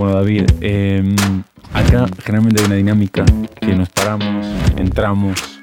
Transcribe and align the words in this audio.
Bueno, 0.00 0.14
David, 0.14 0.46
em, 0.62 1.14
acá 1.74 2.06
generalmente 2.24 2.62
hay 2.62 2.66
una 2.68 2.76
dinámica 2.76 3.22
que 3.60 3.74
nos 3.76 3.90
paramos, 3.90 4.46
entramos, 4.78 5.60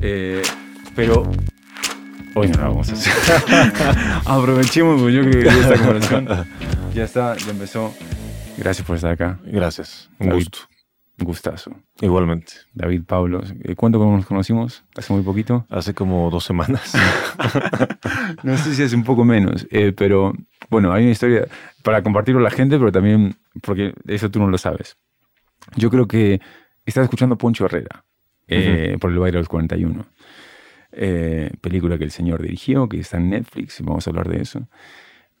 eh, 0.00 0.40
pero 0.96 1.30
hoy 2.34 2.48
no 2.48 2.56
la 2.56 2.68
vamos 2.68 2.88
a 2.88 2.92
hacer. 2.94 3.12
Aprovechemos, 4.24 4.98
porque 4.98 5.16
yo 5.16 5.20
creo 5.20 5.42
que 5.42 5.60
esta 5.60 5.76
conversación 5.76 6.28
ya 6.94 7.04
está, 7.04 7.36
ya 7.36 7.50
empezó. 7.50 7.92
Gracias 8.56 8.86
por 8.86 8.96
estar 8.96 9.12
acá. 9.12 9.38
Gracias. 9.44 10.08
Un 10.18 10.30
David, 10.30 10.44
gusto. 10.44 10.67
Gustazo. 11.18 11.72
Igualmente. 12.00 12.52
David 12.72 13.02
Pablo, 13.04 13.42
eh, 13.64 13.74
¿cuánto 13.74 13.98
nos 13.98 14.26
conocimos? 14.26 14.84
Hace 14.96 15.12
muy 15.12 15.22
poquito. 15.22 15.66
Hace 15.68 15.94
como 15.94 16.30
dos 16.30 16.44
semanas. 16.44 16.94
No 18.42 18.56
sé 18.56 18.74
si 18.74 18.82
hace 18.82 18.94
un 18.94 19.04
poco 19.04 19.24
menos, 19.24 19.66
eh, 19.70 19.92
pero 19.96 20.34
bueno, 20.70 20.92
hay 20.92 21.02
una 21.02 21.12
historia 21.12 21.46
para 21.82 22.02
compartirlo 22.02 22.40
a 22.40 22.44
la 22.44 22.50
gente, 22.50 22.78
pero 22.78 22.92
también 22.92 23.36
porque 23.62 23.94
eso 24.06 24.30
tú 24.30 24.38
no 24.38 24.48
lo 24.48 24.58
sabes. 24.58 24.96
Yo 25.76 25.90
creo 25.90 26.06
que 26.06 26.40
estaba 26.84 27.04
escuchando 27.04 27.36
Poncho 27.36 27.64
Herrera 27.64 28.04
eh, 28.46 28.96
por 29.00 29.10
el 29.10 29.18
baile 29.18 29.36
de 29.36 29.40
los 29.40 29.48
41. 29.48 30.06
Eh, 30.92 31.50
película 31.60 31.98
que 31.98 32.04
el 32.04 32.10
señor 32.10 32.42
dirigió, 32.42 32.88
que 32.88 33.00
está 33.00 33.18
en 33.18 33.30
Netflix, 33.30 33.80
y 33.80 33.82
vamos 33.82 34.06
a 34.06 34.10
hablar 34.10 34.28
de 34.28 34.42
eso. 34.42 34.68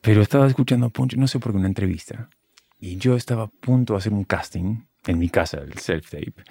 Pero 0.00 0.22
estaba 0.22 0.46
escuchando 0.46 0.86
a 0.86 0.90
Poncho, 0.90 1.16
no 1.16 1.26
sé 1.26 1.38
por 1.38 1.52
qué, 1.52 1.58
una 1.58 1.68
entrevista. 1.68 2.28
Y 2.78 2.96
yo 2.96 3.16
estaba 3.16 3.44
a 3.44 3.48
punto 3.48 3.94
de 3.94 3.98
hacer 3.98 4.12
un 4.12 4.24
casting 4.24 4.84
en 5.08 5.18
mi 5.18 5.28
casa, 5.28 5.58
el 5.58 5.74
self-tape. 5.74 6.44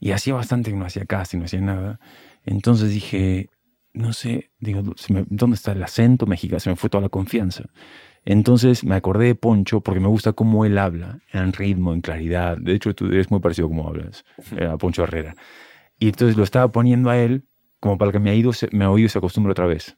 Y 0.00 0.12
hacía 0.12 0.34
bastante 0.34 0.70
que 0.70 0.76
no 0.76 0.86
hacía 0.86 1.04
casting, 1.04 1.38
no 1.38 1.44
hacía 1.44 1.60
nada. 1.60 2.00
Entonces 2.44 2.90
dije, 2.90 3.50
no 3.92 4.12
sé, 4.12 4.52
digo, 4.60 4.82
¿dónde 5.28 5.56
está 5.56 5.72
el 5.72 5.82
acento 5.82 6.26
mexicano? 6.26 6.60
Se 6.60 6.70
me 6.70 6.76
fue 6.76 6.88
toda 6.88 7.02
la 7.02 7.08
confianza. 7.08 7.64
Entonces 8.24 8.84
me 8.84 8.94
acordé 8.94 9.26
de 9.26 9.34
Poncho 9.34 9.80
porque 9.80 10.00
me 10.00 10.08
gusta 10.08 10.32
cómo 10.32 10.64
él 10.64 10.78
habla, 10.78 11.18
en 11.32 11.52
ritmo, 11.52 11.92
en 11.92 12.00
claridad. 12.00 12.56
De 12.56 12.74
hecho, 12.74 12.94
tú 12.94 13.06
eres 13.06 13.30
muy 13.30 13.40
parecido 13.40 13.66
a 13.66 13.70
cómo 13.70 13.88
hablas, 13.88 14.24
eh, 14.56 14.66
a 14.66 14.76
Poncho 14.76 15.02
Herrera. 15.02 15.34
Y 15.98 16.06
entonces 16.06 16.36
lo 16.36 16.44
estaba 16.44 16.70
poniendo 16.70 17.10
a 17.10 17.18
él 17.18 17.44
como 17.80 17.98
para 17.98 18.12
que 18.12 18.20
mi 18.20 18.30
oído 18.30 18.52
se, 18.52 18.68
oído 18.86 19.08
se 19.08 19.18
acostumbre 19.18 19.50
otra 19.50 19.66
vez. 19.66 19.96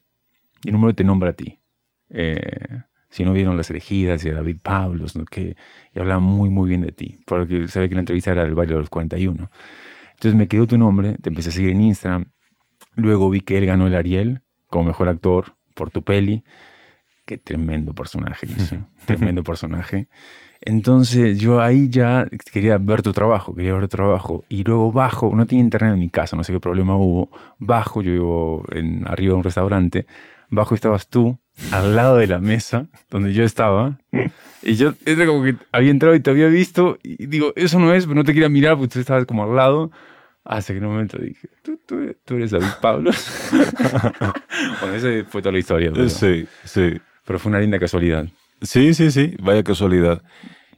Y 0.63 0.69
el 0.69 0.73
número 0.73 0.95
te 0.95 1.03
nombra 1.03 1.31
a 1.31 1.33
ti. 1.33 1.59
Eh, 2.09 2.81
si 3.11 3.25
no 3.25 3.33
vieron 3.33 3.57
las 3.57 3.69
elegidas 3.69 4.23
de 4.23 4.31
David 4.31 4.57
Pablos, 4.63 5.15
¿no? 5.15 5.25
que 5.25 5.55
y 5.93 5.99
hablaba 5.99 6.19
muy, 6.19 6.49
muy 6.49 6.69
bien 6.69 6.81
de 6.81 6.91
ti. 6.91 7.19
Porque 7.25 7.67
sabe 7.67 7.89
que 7.89 7.95
la 7.95 8.01
entrevista 8.01 8.31
era 8.31 8.43
del 8.43 8.55
baile 8.55 8.73
de 8.73 8.79
los 8.79 8.89
41. 8.89 9.51
Entonces 10.11 10.35
me 10.35 10.47
quedó 10.47 10.65
tu 10.65 10.77
nombre, 10.77 11.17
te 11.21 11.29
empecé 11.29 11.49
a 11.49 11.51
seguir 11.51 11.71
en 11.71 11.81
Instagram. 11.81 12.31
Luego 12.95 13.29
vi 13.29 13.41
que 13.41 13.57
él 13.57 13.65
ganó 13.65 13.87
el 13.87 13.95
Ariel 13.95 14.41
como 14.67 14.85
mejor 14.85 15.09
actor 15.09 15.55
por 15.75 15.91
tu 15.91 16.03
peli. 16.03 16.43
Qué 17.25 17.37
tremendo 17.37 17.93
personaje, 17.93 18.47
hizo, 18.57 18.77
tremendo 19.05 19.43
personaje. 19.43 20.07
Entonces 20.61 21.39
yo 21.39 21.59
ahí 21.59 21.89
ya 21.89 22.27
quería 22.53 22.77
ver 22.77 23.01
tu 23.01 23.11
trabajo, 23.13 23.53
quería 23.53 23.73
ver 23.73 23.89
tu 23.89 23.97
trabajo. 23.97 24.45
Y 24.47 24.63
luego 24.63 24.91
bajo, 24.91 25.35
no 25.35 25.45
tenía 25.45 25.63
internet 25.63 25.93
en 25.93 25.99
mi 25.99 26.09
casa, 26.09 26.37
no 26.37 26.43
sé 26.43 26.53
qué 26.53 26.59
problema 26.59 26.95
hubo. 26.95 27.29
Bajo, 27.57 28.01
yo 28.01 28.11
vivo 28.11 28.63
en, 28.71 29.05
arriba 29.07 29.33
de 29.33 29.37
un 29.37 29.43
restaurante. 29.43 30.05
Bajo 30.49 30.75
estabas 30.75 31.07
tú, 31.07 31.39
al 31.71 31.95
lado 31.95 32.17
de 32.17 32.27
la 32.27 32.39
mesa 32.39 32.87
donde 33.09 33.33
yo 33.33 33.43
estaba. 33.43 33.97
Y 34.63 34.75
yo, 34.75 34.93
era 35.05 35.25
como 35.25 35.43
que 35.43 35.55
había 35.71 35.91
entrado 35.91 36.15
y 36.15 36.19
te 36.19 36.29
había 36.29 36.47
visto. 36.47 36.97
Y 37.03 37.25
digo, 37.27 37.53
eso 37.55 37.79
no 37.79 37.93
es, 37.93 38.05
pero 38.05 38.15
no 38.15 38.23
te 38.23 38.33
quería 38.33 38.49
mirar 38.49 38.75
porque 38.77 38.93
tú 38.93 38.99
estabas 38.99 39.25
como 39.25 39.43
al 39.43 39.55
lado. 39.55 39.91
Hasta 40.43 40.73
que 40.73 40.79
en 40.79 40.85
un 40.85 40.91
momento 40.93 41.17
dije, 41.19 41.49
tú, 41.61 41.79
tú- 41.85 42.15
tú 42.25 42.35
eres 42.35 42.49
David 42.51 42.65
Pablo. 42.81 43.11
bueno, 44.81 44.95
esa 44.95 45.29
fue 45.29 45.41
toda 45.41 45.51
la 45.53 45.59
historia. 45.59 45.91
Pero, 45.93 46.09
sí, 46.09 46.47
sí. 46.63 46.93
pero 47.25 47.37
fue 47.39 47.49
una 47.51 47.59
linda 47.59 47.79
casualidad. 47.79 48.25
Sí, 48.61 48.93
sí, 48.93 49.11
sí. 49.11 49.35
Vaya 49.39 49.63
casualidad. 49.63 50.21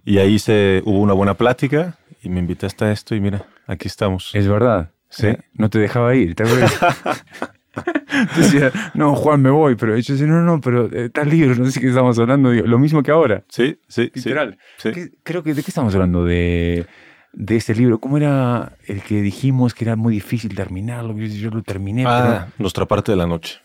Y 0.06 0.18
ahí 0.18 0.38
se, 0.40 0.82
hubo 0.86 1.00
una 1.00 1.14
buena 1.14 1.36
plática 1.36 1.98
y 2.22 2.30
me 2.30 2.40
invitaste 2.40 2.86
a 2.86 2.92
esto 2.92 3.16
y 3.16 3.22
mira, 3.22 3.46
aquí 3.68 3.88
estamos. 3.88 4.32
Es 4.34 4.48
verdad. 4.48 4.92
Sí. 5.10 5.28
¿eh? 5.28 5.40
No 5.54 5.70
te 5.70 5.80
dejaba 5.80 6.14
ir. 6.16 6.36
¿te 6.36 6.44
acuerdas? 6.44 6.74
Tú 8.36 8.42
decías, 8.42 8.72
no, 8.94 9.16
Juan, 9.16 9.42
me 9.42 9.50
voy. 9.50 9.76
Pero 9.76 9.98
yo 9.98 10.14
decía, 10.14 10.28
no, 10.28 10.42
no, 10.42 10.62
pero 10.62 10.86
eh, 10.92 11.06
estás 11.06 11.28
libre, 11.28 11.56
no 11.56 11.66
sé 11.70 11.80
qué 11.80 11.88
estamos 11.90 12.18
hablando. 12.20 12.52
Digo, 12.52 12.68
lo 12.68 12.80
mismo 12.80 13.02
que 13.04 13.12
ahora. 13.12 13.44
Sí, 13.50 13.80
sí. 13.88 14.12
Literal. 14.14 14.58
Sí. 14.78 14.92
¿Qué- 14.92 15.10
creo 15.24 15.44
que, 15.44 15.54
¿de 15.54 15.64
qué 15.64 15.72
estamos 15.72 15.94
hablando? 15.96 16.24
De, 16.24 16.86
de 17.34 17.56
este 17.56 17.74
libro. 17.74 18.00
¿Cómo 18.00 18.18
era 18.18 18.74
el 18.88 19.02
que 19.02 19.22
dijimos 19.22 19.74
que 19.74 19.86
era 19.86 19.96
muy 19.96 20.14
difícil 20.14 20.54
terminarlo? 20.56 21.18
Yo, 21.18 21.26
yo 21.26 21.50
lo 21.50 21.64
terminé, 21.64 22.06
Ah, 22.08 22.48
nuestra 22.60 22.86
parte 22.86 23.12
de 23.12 23.18
la 23.18 23.26
noche. 23.28 23.60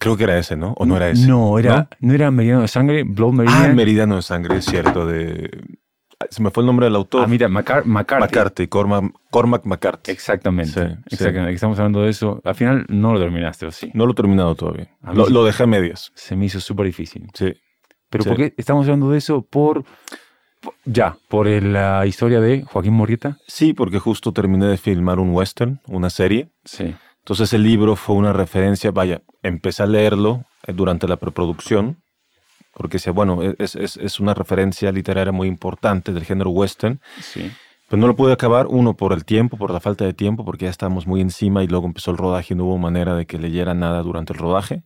Creo 0.00 0.16
que 0.16 0.24
era 0.24 0.36
ese, 0.36 0.56
¿no? 0.56 0.72
¿O 0.78 0.84
no 0.84 0.96
era 0.96 1.10
ese? 1.10 1.28
No, 1.28 1.56
era, 1.60 1.88
no, 2.00 2.12
era 2.12 2.32
Meridiano 2.32 2.62
de 2.62 2.68
Sangre, 2.68 3.04
Blood 3.04 3.28
Ah, 3.30 3.36
Meridian. 3.36 3.76
Meridiano 3.76 4.16
de 4.16 4.22
Sangre, 4.22 4.56
es 4.56 4.64
cierto. 4.64 5.06
De... 5.06 5.48
Se 6.30 6.42
me 6.42 6.50
fue 6.50 6.62
el 6.62 6.66
nombre 6.66 6.86
del 6.86 6.96
autor. 6.96 7.22
Ah, 7.24 7.26
mira, 7.26 7.48
Macar- 7.48 7.84
McCarthy. 7.84 8.22
McCarthy, 8.24 8.68
Cormac, 8.68 9.04
Cormac 9.30 9.64
McCarthy. 9.64 10.10
Exactamente. 10.12 10.72
Sí, 10.88 10.94
sí. 11.08 11.14
Exactamente. 11.14 11.54
Estamos 11.54 11.78
hablando 11.78 12.02
de 12.02 12.10
eso. 12.10 12.40
Al 12.44 12.54
final 12.54 12.84
no 12.88 13.12
lo 13.12 13.20
terminaste, 13.20 13.66
¿o 13.66 13.70
sí? 13.70 13.90
No 13.94 14.06
lo 14.06 14.12
he 14.12 14.14
terminado 14.14 14.54
todavía. 14.54 14.88
Lo, 15.12 15.44
dejé 15.44 15.62
a 15.62 15.66
medias. 15.66 16.12
Se 16.14 16.36
me 16.36 16.46
hizo 16.46 16.60
súper 16.60 16.86
difícil. 16.86 17.26
Sí. 17.34 17.52
Pero 18.10 18.24
Sí. 18.24 18.28
¿por 18.30 18.36
qué 18.38 18.54
estamos 18.56 18.84
hablando 18.86 19.10
de 19.10 19.18
eso? 19.18 19.42
Por, 19.42 19.84
ya, 20.84 21.16
por 21.28 21.46
la 21.46 22.06
historia 22.06 22.40
de 22.40 22.62
Joaquín 22.62 22.92
Morrieta. 22.94 23.38
Sí, 23.46 23.72
porque 23.72 23.98
justo 23.98 24.32
terminé 24.32 24.66
de 24.66 24.76
filmar 24.76 25.18
un 25.18 25.30
western, 25.34 25.80
una 25.88 26.10
serie. 26.10 26.50
Sí. 26.64 26.94
Entonces 27.20 27.52
el 27.52 27.62
libro 27.62 27.96
fue 27.96 28.16
una 28.16 28.32
referencia, 28.32 28.90
vaya, 28.90 29.22
empecé 29.42 29.82
a 29.82 29.86
leerlo 29.86 30.44
eh, 30.66 30.72
durante 30.72 31.06
la 31.08 31.16
preproducción, 31.16 32.02
porque 32.74 32.98
bueno, 33.12 33.40
es, 33.58 33.74
es- 33.76 33.96
es 33.96 34.20
una 34.20 34.34
referencia 34.34 34.90
literaria 34.92 35.32
muy 35.32 35.48
importante 35.48 36.12
del 36.12 36.24
género 36.24 36.50
western, 36.50 37.00
Sí. 37.20 37.50
pero 37.88 38.00
no 38.00 38.06
lo 38.06 38.16
pude 38.16 38.32
acabar, 38.32 38.66
uno, 38.68 38.94
por 38.96 39.12
el 39.12 39.24
tiempo, 39.24 39.56
por 39.56 39.70
la 39.70 39.80
falta 39.80 40.04
de 40.04 40.14
tiempo, 40.14 40.44
porque 40.44 40.64
ya 40.64 40.70
estábamos 40.70 41.06
muy 41.06 41.20
encima 41.20 41.62
y 41.62 41.66
luego 41.68 41.86
empezó 41.86 42.10
el 42.10 42.16
rodaje 42.16 42.54
y 42.54 42.56
no 42.56 42.64
hubo 42.64 42.78
manera 42.78 43.14
de 43.14 43.26
que 43.26 43.38
leyera 43.38 43.74
nada 43.74 44.02
durante 44.02 44.32
el 44.32 44.38
rodaje. 44.38 44.82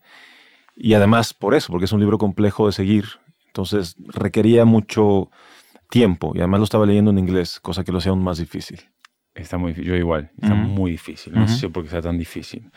Y 0.76 0.94
además 0.94 1.32
por 1.32 1.54
eso, 1.54 1.68
porque 1.72 1.84
es 1.86 1.92
un 1.92 2.00
libro 2.00 2.18
complejo 2.18 2.66
de 2.66 2.72
seguir, 2.72 3.04
entonces 3.46 3.96
requería 4.08 4.64
mucho 4.64 5.30
tiempo 5.88 6.32
y 6.34 6.38
además 6.38 6.58
lo 6.60 6.64
estaba 6.64 6.84
leyendo 6.84 7.10
en 7.12 7.18
inglés, 7.18 7.60
cosa 7.60 7.84
que 7.84 7.92
lo 7.92 7.98
hacía 7.98 8.10
aún 8.10 8.22
más 8.22 8.38
difícil. 8.38 8.80
Está 9.34 9.56
muy 9.58 9.70
difícil. 9.72 9.90
Yo 9.90 9.96
igual. 9.96 10.30
Está 10.40 10.54
Ujú. 10.54 10.62
muy 10.64 10.90
difícil. 10.90 11.32
No 11.34 11.44
Ujú. 11.44 11.52
sé 11.52 11.68
por 11.68 11.82
qué 11.84 11.88
está 11.88 12.02
tan 12.02 12.18
difícil. 12.18 12.70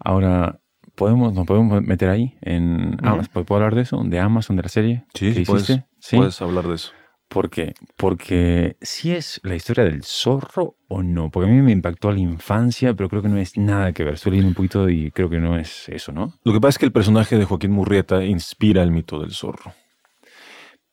Ahora, 0.00 0.58
¿podemos, 0.96 1.32
¿nos 1.32 1.46
podemos 1.46 1.80
meter 1.82 2.08
ahí? 2.08 2.36
En, 2.40 2.94
Ujú. 2.94 3.06
Amazon? 3.06 3.44
¿Puedo 3.44 3.54
hablar 3.56 3.76
de 3.76 3.82
eso? 3.82 4.02
¿De 4.04 4.18
Amazon, 4.18 4.56
de 4.56 4.62
la 4.62 4.68
serie? 4.68 5.04
Sí, 5.14 5.32
que 5.32 5.42
puedes, 5.42 5.70
hiciste? 5.70 5.86
Sí. 6.00 6.16
puedes 6.16 6.42
hablar 6.42 6.66
de 6.66 6.74
eso. 6.74 6.90
¿Por 7.28 7.50
qué? 7.50 7.74
Porque 7.96 8.76
si 8.80 9.12
es 9.12 9.40
la 9.42 9.56
historia 9.56 9.84
del 9.84 10.04
zorro 10.04 10.76
o 10.88 11.02
no. 11.02 11.30
Porque 11.30 11.50
a 11.50 11.52
mí 11.52 11.60
me 11.60 11.72
impactó 11.72 12.08
a 12.08 12.12
la 12.12 12.20
infancia, 12.20 12.94
pero 12.94 13.08
creo 13.08 13.22
que 13.22 13.28
no 13.28 13.36
es 13.36 13.56
nada 13.56 13.92
que 13.92 14.04
ver. 14.04 14.14
Estoy 14.14 14.32
leyendo 14.32 14.50
un 14.50 14.54
poquito 14.54 14.88
y 14.88 15.10
creo 15.10 15.28
que 15.28 15.38
no 15.38 15.58
es 15.58 15.88
eso, 15.88 16.12
¿no? 16.12 16.34
Lo 16.44 16.52
que 16.52 16.60
pasa 16.60 16.70
es 16.70 16.78
que 16.78 16.86
el 16.86 16.92
personaje 16.92 17.36
de 17.36 17.44
Joaquín 17.44 17.72
Murrieta 17.72 18.24
inspira 18.24 18.82
el 18.82 18.92
mito 18.92 19.18
del 19.18 19.32
zorro. 19.32 19.72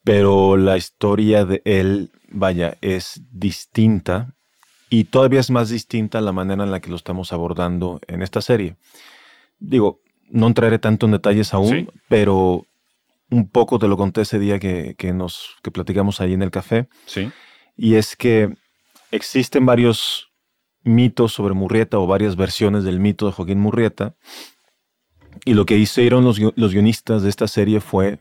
Pero 0.04 0.58
la 0.58 0.76
historia 0.76 1.46
de 1.46 1.62
él, 1.66 2.12
vaya, 2.30 2.78
es 2.82 3.22
distinta 3.32 4.34
y 4.90 5.06
todavía 5.06 5.40
es 5.40 5.50
más 5.50 5.70
distinta 5.70 6.20
la 6.20 6.34
manera 6.34 6.64
en 6.64 6.72
la 6.72 6.80
que 6.80 6.90
lo 6.90 6.96
estamos 6.96 7.32
abordando 7.32 8.02
en 8.08 8.22
esta 8.22 8.42
serie. 8.42 8.76
Digo, 9.66 10.02
no 10.30 10.48
entraré 10.48 10.78
tanto 10.80 11.06
en 11.06 11.14
detalles 11.14 11.54
aún, 11.54 11.70
Sí. 11.70 11.88
pero 12.10 12.66
un 13.30 13.50
poco 13.50 13.80
te 13.80 13.88
lo 13.88 13.98
conté 13.98 14.22
ese 14.22 14.38
día 14.40 14.60
que, 14.60 14.96
que 14.98 15.14
nos 15.14 15.56
que 15.64 15.72
platicamos 15.72 16.20
ahí 16.22 16.34
en 16.34 16.42
el 16.42 16.52
café. 16.52 16.88
Sí. 17.06 17.32
Y 17.78 17.96
es 17.96 18.16
que 18.16 18.54
existen 19.12 19.66
varios 19.66 20.30
mitos 20.84 21.32
sobre 21.34 21.54
Murrieta 21.54 21.98
o 21.98 22.06
varias 22.08 22.36
versiones 22.36 22.84
del 22.84 23.00
mito 23.00 23.26
de 23.26 23.32
Joaquín 23.32 23.60
Murrieta. 23.60 24.16
Y 25.46 25.54
lo 25.54 25.66
que 25.66 25.78
hicieron 25.78 26.24
los, 26.26 26.40
los 26.56 26.74
guionistas 26.74 27.24
de 27.24 27.30
esta 27.30 27.48
serie 27.48 27.80
fue 27.80 28.20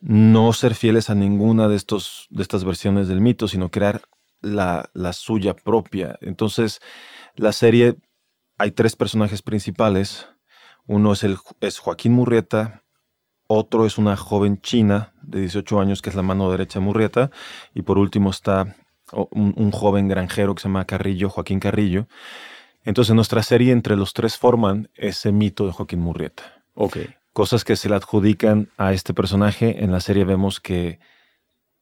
no 0.00 0.52
ser 0.52 0.74
fieles 0.74 1.10
a 1.10 1.14
ninguna 1.14 1.68
de, 1.68 1.76
estos, 1.76 2.26
de 2.30 2.42
estas 2.42 2.64
versiones 2.64 3.08
del 3.08 3.20
mito, 3.20 3.48
sino 3.48 3.70
crear 3.70 4.02
la, 4.40 4.90
la 4.94 5.12
suya 5.12 5.54
propia. 5.54 6.18
Entonces, 6.20 6.80
la 7.36 7.52
serie, 7.52 7.96
hay 8.58 8.70
tres 8.70 8.96
personajes 8.96 9.42
principales. 9.42 10.28
Uno 10.86 11.12
es, 11.12 11.24
el, 11.24 11.38
es 11.60 11.78
Joaquín 11.78 12.12
Murrieta, 12.12 12.82
otro 13.46 13.86
es 13.86 13.98
una 13.98 14.16
joven 14.16 14.60
china 14.60 15.12
de 15.22 15.40
18 15.40 15.80
años, 15.80 16.02
que 16.02 16.10
es 16.10 16.16
la 16.16 16.22
mano 16.22 16.50
derecha 16.50 16.78
de 16.78 16.84
Murrieta, 16.84 17.30
y 17.74 17.82
por 17.82 17.98
último 17.98 18.30
está 18.30 18.76
un, 19.12 19.54
un 19.56 19.70
joven 19.70 20.08
granjero 20.08 20.54
que 20.54 20.62
se 20.62 20.68
llama 20.68 20.86
Carrillo, 20.86 21.30
Joaquín 21.30 21.60
Carrillo. 21.60 22.06
Entonces, 22.84 23.10
en 23.10 23.16
nuestra 23.16 23.42
serie, 23.42 23.72
entre 23.72 23.96
los 23.96 24.12
tres 24.12 24.36
forman 24.36 24.90
ese 24.94 25.32
mito 25.32 25.66
de 25.66 25.72
Joaquín 25.72 26.00
Murrieta 26.00 26.42
Ok. 26.74 26.98
cosas 27.32 27.64
que 27.64 27.76
se 27.76 27.88
le 27.88 27.94
adjudican 27.96 28.70
a 28.76 28.92
este 28.92 29.14
personaje. 29.14 29.82
En 29.82 29.90
la 29.92 30.00
serie 30.00 30.24
vemos 30.24 30.60
que 30.60 30.98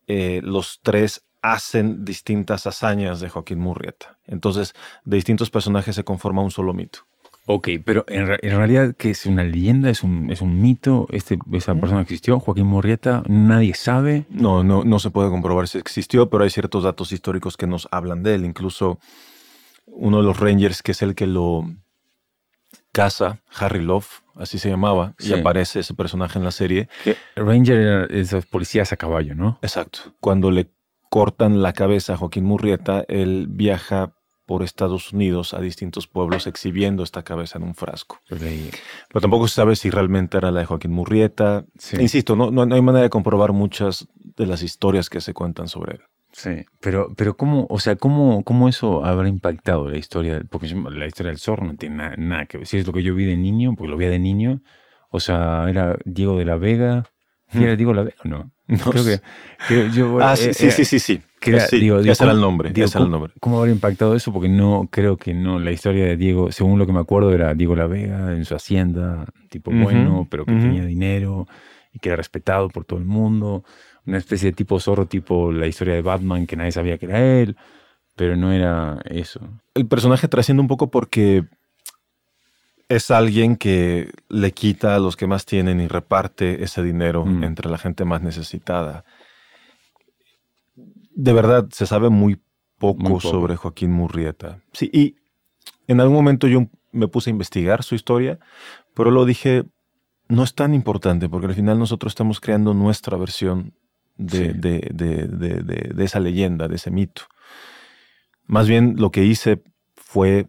eh, 0.06 0.40
los 0.44 0.80
tres 0.82 1.24
hacen 1.42 2.04
distintas 2.04 2.66
hazañas 2.66 3.20
de 3.20 3.28
Joaquín 3.28 3.58
Murrieta. 3.58 4.18
Entonces, 4.26 4.74
de 5.04 5.16
distintos 5.16 5.50
personajes 5.50 5.96
se 5.96 6.04
conforma 6.04 6.42
un 6.42 6.52
solo 6.52 6.72
mito. 6.72 7.00
Ok, 7.46 7.68
pero 7.84 8.04
en, 8.08 8.28
re- 8.28 8.38
en 8.42 8.56
realidad, 8.56 8.94
¿qué 8.96 9.10
es 9.10 9.26
una 9.26 9.42
leyenda? 9.42 9.90
¿Es 9.90 10.02
un, 10.04 10.30
es 10.30 10.40
un 10.42 10.62
mito? 10.62 11.08
Este, 11.10 11.38
¿Esa 11.52 11.74
persona 11.74 12.00
existió? 12.00 12.38
¿Joaquín 12.38 12.66
Murrieta? 12.66 13.24
¿Nadie 13.28 13.74
sabe? 13.74 14.26
No, 14.30 14.62
no, 14.62 14.84
no 14.84 14.98
se 15.00 15.10
puede 15.10 15.28
comprobar 15.28 15.66
si 15.66 15.78
existió, 15.78 16.30
pero 16.30 16.44
hay 16.44 16.50
ciertos 16.50 16.84
datos 16.84 17.10
históricos 17.10 17.56
que 17.56 17.66
nos 17.66 17.88
hablan 17.90 18.22
de 18.22 18.36
él. 18.36 18.44
Incluso 18.44 19.00
uno 19.86 20.18
de 20.18 20.22
los 20.22 20.38
Rangers, 20.38 20.82
que 20.82 20.92
es 20.92 21.02
el 21.02 21.14
que 21.16 21.26
lo 21.26 21.64
caza, 22.92 23.40
Harry 23.58 23.82
Love, 23.82 24.20
así 24.36 24.58
se 24.58 24.68
llamaba, 24.68 25.14
Sí. 25.18 25.30
y 25.30 25.32
aparece 25.40 25.80
ese 25.80 25.94
personaje 25.94 26.38
en 26.38 26.44
la 26.44 26.50
serie. 26.50 26.88
Ranger 27.36 27.76
era 27.78 28.04
esos 28.06 28.46
policías 28.46 28.92
a 28.92 28.96
caballo, 28.96 29.34
¿no? 29.34 29.58
Exacto. 29.62 30.14
Cuando 30.20 30.50
le 30.50 30.70
cortan 31.10 31.62
la 31.62 31.72
cabeza 31.72 32.14
a 32.14 32.16
Joaquín 32.16 32.44
Murrieta, 32.44 33.04
él 33.08 33.46
viaja 33.48 34.14
por 34.52 34.62
Estados 34.62 35.14
Unidos 35.14 35.54
a 35.54 35.60
distintos 35.62 36.06
pueblos 36.06 36.46
exhibiendo 36.46 37.02
esta 37.02 37.22
cabeza 37.22 37.56
en 37.56 37.64
un 37.64 37.74
frasco. 37.74 38.18
Pero 38.28 39.20
tampoco 39.22 39.48
se 39.48 39.54
sabe 39.54 39.76
si 39.76 39.88
realmente 39.88 40.36
era 40.36 40.50
la 40.50 40.60
de 40.60 40.66
Joaquín 40.66 40.90
Murrieta. 40.92 41.64
Sí. 41.78 41.96
Insisto, 41.98 42.36
no, 42.36 42.50
no, 42.50 42.66
no 42.66 42.74
hay 42.74 42.82
manera 42.82 43.02
de 43.04 43.08
comprobar 43.08 43.52
muchas 43.54 44.08
de 44.36 44.44
las 44.44 44.62
historias 44.62 45.08
que 45.08 45.22
se 45.22 45.32
cuentan 45.32 45.68
sobre 45.68 45.94
él. 45.94 46.00
Sí, 46.32 46.66
pero, 46.80 47.14
pero 47.16 47.34
¿cómo, 47.34 47.66
o 47.70 47.80
sea, 47.80 47.96
cómo, 47.96 48.44
cómo 48.44 48.68
eso 48.68 49.06
habrá 49.06 49.26
impactado 49.26 49.88
la 49.88 49.96
historia? 49.96 50.42
Porque 50.50 50.68
yo- 50.68 50.90
la 50.90 51.06
historia 51.06 51.30
del 51.30 51.38
zorro 51.38 51.64
no 51.64 51.74
tiene 51.76 51.96
nada, 51.96 52.14
nada 52.18 52.44
que 52.44 52.58
ver. 52.58 52.66
Si 52.66 52.76
es 52.76 52.86
lo 52.86 52.92
que 52.92 53.02
yo 53.02 53.14
vi 53.14 53.24
de 53.24 53.38
niño, 53.38 53.72
porque 53.74 53.90
lo 53.90 53.96
vi 53.96 54.04
de 54.04 54.18
niño, 54.18 54.60
o 55.08 55.18
sea, 55.18 55.64
era 55.70 55.96
Diego 56.04 56.36
de 56.36 56.44
la 56.44 56.56
Vega. 56.56 57.04
¿Sí 57.48 57.62
¿Era 57.64 57.74
Diego 57.76 57.92
de 57.92 57.96
la 57.96 58.02
Vega 58.04 58.16
o 58.26 58.28
no? 58.28 58.52
No 58.84 58.90
Creo 58.90 59.04
que, 59.04 59.90
yo, 59.92 60.18
ah, 60.20 60.34
eh, 60.34 60.36
sí, 60.36 60.54
sí, 60.54 60.66
eh, 60.66 60.70
sí, 60.72 60.84
sí, 60.84 60.98
sí. 60.98 61.20
que 61.40 61.50
era- 61.50 61.66
Sí, 61.66 61.78
digo, 61.78 62.00
digo, 62.00 62.12
ese 62.12 62.24
era 62.24 62.32
el 62.32 62.38
¿cómo- 62.38 62.46
nombre. 62.48 62.70
digo, 62.70 62.86
ese 62.86 62.98
era 62.98 63.04
el 63.04 63.06
¿cómo- 63.06 63.16
nombre. 63.18 63.32
¿Cómo 63.40 63.58
habrá 63.58 63.70
impactado 63.70 64.14
eso? 64.16 64.32
Porque 64.32 64.48
no, 64.48 64.88
creo 64.90 65.16
que 65.16 65.34
no. 65.34 65.58
La 65.58 65.70
historia 65.72 66.04
de 66.04 66.16
Diego, 66.16 66.50
según 66.52 66.78
lo 66.78 66.86
que 66.86 66.92
me 66.92 67.00
acuerdo, 67.00 67.32
era 67.32 67.54
Diego 67.54 67.76
La 67.76 67.86
Vega 67.86 68.34
en 68.34 68.44
su 68.44 68.54
hacienda, 68.54 69.26
tipo 69.50 69.70
bueno, 69.70 70.26
pero 70.30 70.44
que 70.46 70.52
tenía 70.52 70.84
dinero 70.84 71.46
y 71.92 71.98
que 71.98 72.08
era 72.08 72.16
respetado 72.16 72.68
por 72.68 72.84
todo 72.84 72.98
el 72.98 73.04
mundo. 73.04 73.64
Una 74.06 74.18
especie 74.18 74.50
de 74.50 74.56
tipo 74.56 74.80
zorro, 74.80 75.06
tipo 75.06 75.52
la 75.52 75.66
historia 75.66 75.94
de 75.94 76.02
Batman, 76.02 76.46
que 76.46 76.56
nadie 76.56 76.72
sabía 76.72 76.98
que 76.98 77.06
era 77.06 77.20
él, 77.20 77.56
pero 78.16 78.36
no 78.36 78.52
era 78.52 79.00
eso. 79.04 79.40
El 79.74 79.86
personaje 79.86 80.26
trasciende 80.28 80.60
un 80.60 80.68
poco 80.68 80.90
porque 80.90 81.44
es 82.94 83.10
alguien 83.10 83.56
que 83.56 84.10
le 84.28 84.52
quita 84.52 84.94
a 84.94 84.98
los 84.98 85.16
que 85.16 85.26
más 85.26 85.44
tienen 85.46 85.80
y 85.80 85.88
reparte 85.88 86.62
ese 86.64 86.82
dinero 86.82 87.24
Mm. 87.24 87.44
entre 87.44 87.70
la 87.70 87.78
gente 87.78 88.04
más 88.04 88.22
necesitada. 88.22 89.04
De 91.14 91.32
verdad, 91.32 91.68
se 91.70 91.86
sabe 91.86 92.08
muy 92.08 92.40
poco, 92.78 93.00
Muy 93.00 93.08
poco. 93.12 93.20
sobre 93.30 93.56
Joaquín 93.56 93.92
Murrieta. 93.92 94.60
Sí, 94.72 94.90
y 94.92 95.16
en 95.86 96.00
algún 96.00 96.16
momento 96.16 96.46
yo 96.48 96.66
me 96.90 97.08
puse 97.08 97.30
a 97.30 97.32
investigar 97.32 97.82
su 97.82 97.94
historia, 97.94 98.38
pero 98.94 99.10
lo 99.10 99.24
dije, 99.24 99.64
no 100.28 100.42
es 100.42 100.54
tan 100.54 100.74
importante 100.74 101.28
porque 101.28 101.46
al 101.46 101.54
final 101.54 101.78
nosotros 101.78 102.10
estamos 102.12 102.40
creando 102.40 102.74
nuestra 102.74 103.16
versión 103.16 103.74
de, 104.16 104.52
Sí. 104.52 104.58
de- 104.58 104.90
de- 104.92 105.26
de- 105.28 105.62
de- 105.62 105.92
de 105.94 106.04
esa 106.04 106.20
leyenda, 106.20 106.68
de 106.68 106.76
ese 106.76 106.90
mito. 106.90 107.22
Más 108.46 108.68
bien 108.68 108.94
lo 108.98 109.10
que 109.10 109.24
hice 109.24 109.62
fue 109.94 110.48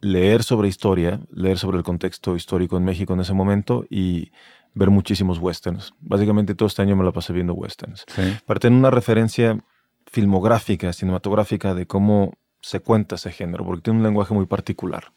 leer 0.00 0.42
sobre 0.42 0.68
historia, 0.68 1.20
leer 1.30 1.58
sobre 1.58 1.78
el 1.78 1.82
contexto 1.84 2.36
histórico 2.36 2.76
en 2.76 2.84
México 2.84 3.14
en 3.14 3.20
ese 3.20 3.34
momento 3.34 3.84
y 3.90 4.30
ver 4.74 4.90
muchísimos 4.90 5.38
westerns. 5.38 5.92
Básicamente 6.00 6.54
todo 6.54 6.66
este 6.68 6.82
año 6.82 6.94
me 6.96 7.04
lo 7.04 7.12
pasé 7.12 7.32
viendo 7.32 7.54
westerns. 7.54 8.04
Sí. 8.08 8.22
Para 8.46 8.60
tener 8.60 8.78
una 8.78 8.90
referencia 8.90 9.58
filmográfica, 10.06 10.92
cinematográfica 10.92 11.74
de 11.74 11.86
cómo 11.86 12.34
se 12.60 12.80
cuenta 12.80 13.16
ese 13.16 13.30
género, 13.32 13.64
porque 13.64 13.82
tiene 13.82 13.98
un 13.98 14.04
lenguaje 14.04 14.34
muy 14.34 14.46
particular, 14.46 15.12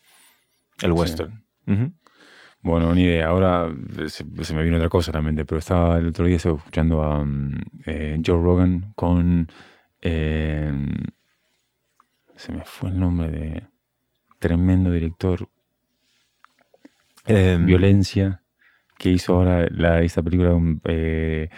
el 0.82 0.92
Sí. 0.94 1.00
western. 1.00 1.44
Bueno, 2.64 2.94
ni 2.94 3.02
idea. 3.04 3.28
Ahora 3.28 3.74
se, 4.08 4.24
se 4.44 4.54
me 4.54 4.64
vino 4.64 4.78
otra 4.78 4.90
cosa 4.90 5.10
a 5.12 5.16
la 5.16 5.22
mente, 5.22 5.46
pero 5.46 5.58
estaba 5.60 5.98
el 5.98 6.08
otro 6.08 6.26
día 6.26 6.36
escuchando 6.38 7.02
a 7.02 7.20
um, 7.22 7.52
eh, 7.86 8.22
Joe 8.24 8.42
Rogan 8.42 8.94
con. 8.96 9.48
eh, 10.02 10.72
se 12.36 12.52
me 12.52 12.64
fue 12.64 12.90
el 12.90 13.00
nombre 13.00 13.30
de. 13.32 13.64
Tremendo 14.42 14.92
director. 14.92 15.48
Em, 17.26 17.66
Violencia. 17.66 18.42
Que 18.98 19.10
hizo 19.12 19.36
ahora 19.36 19.68
la, 19.72 20.02
esta 20.02 20.22
película 20.22 20.50
con 20.52 20.82
eh, 20.86 21.50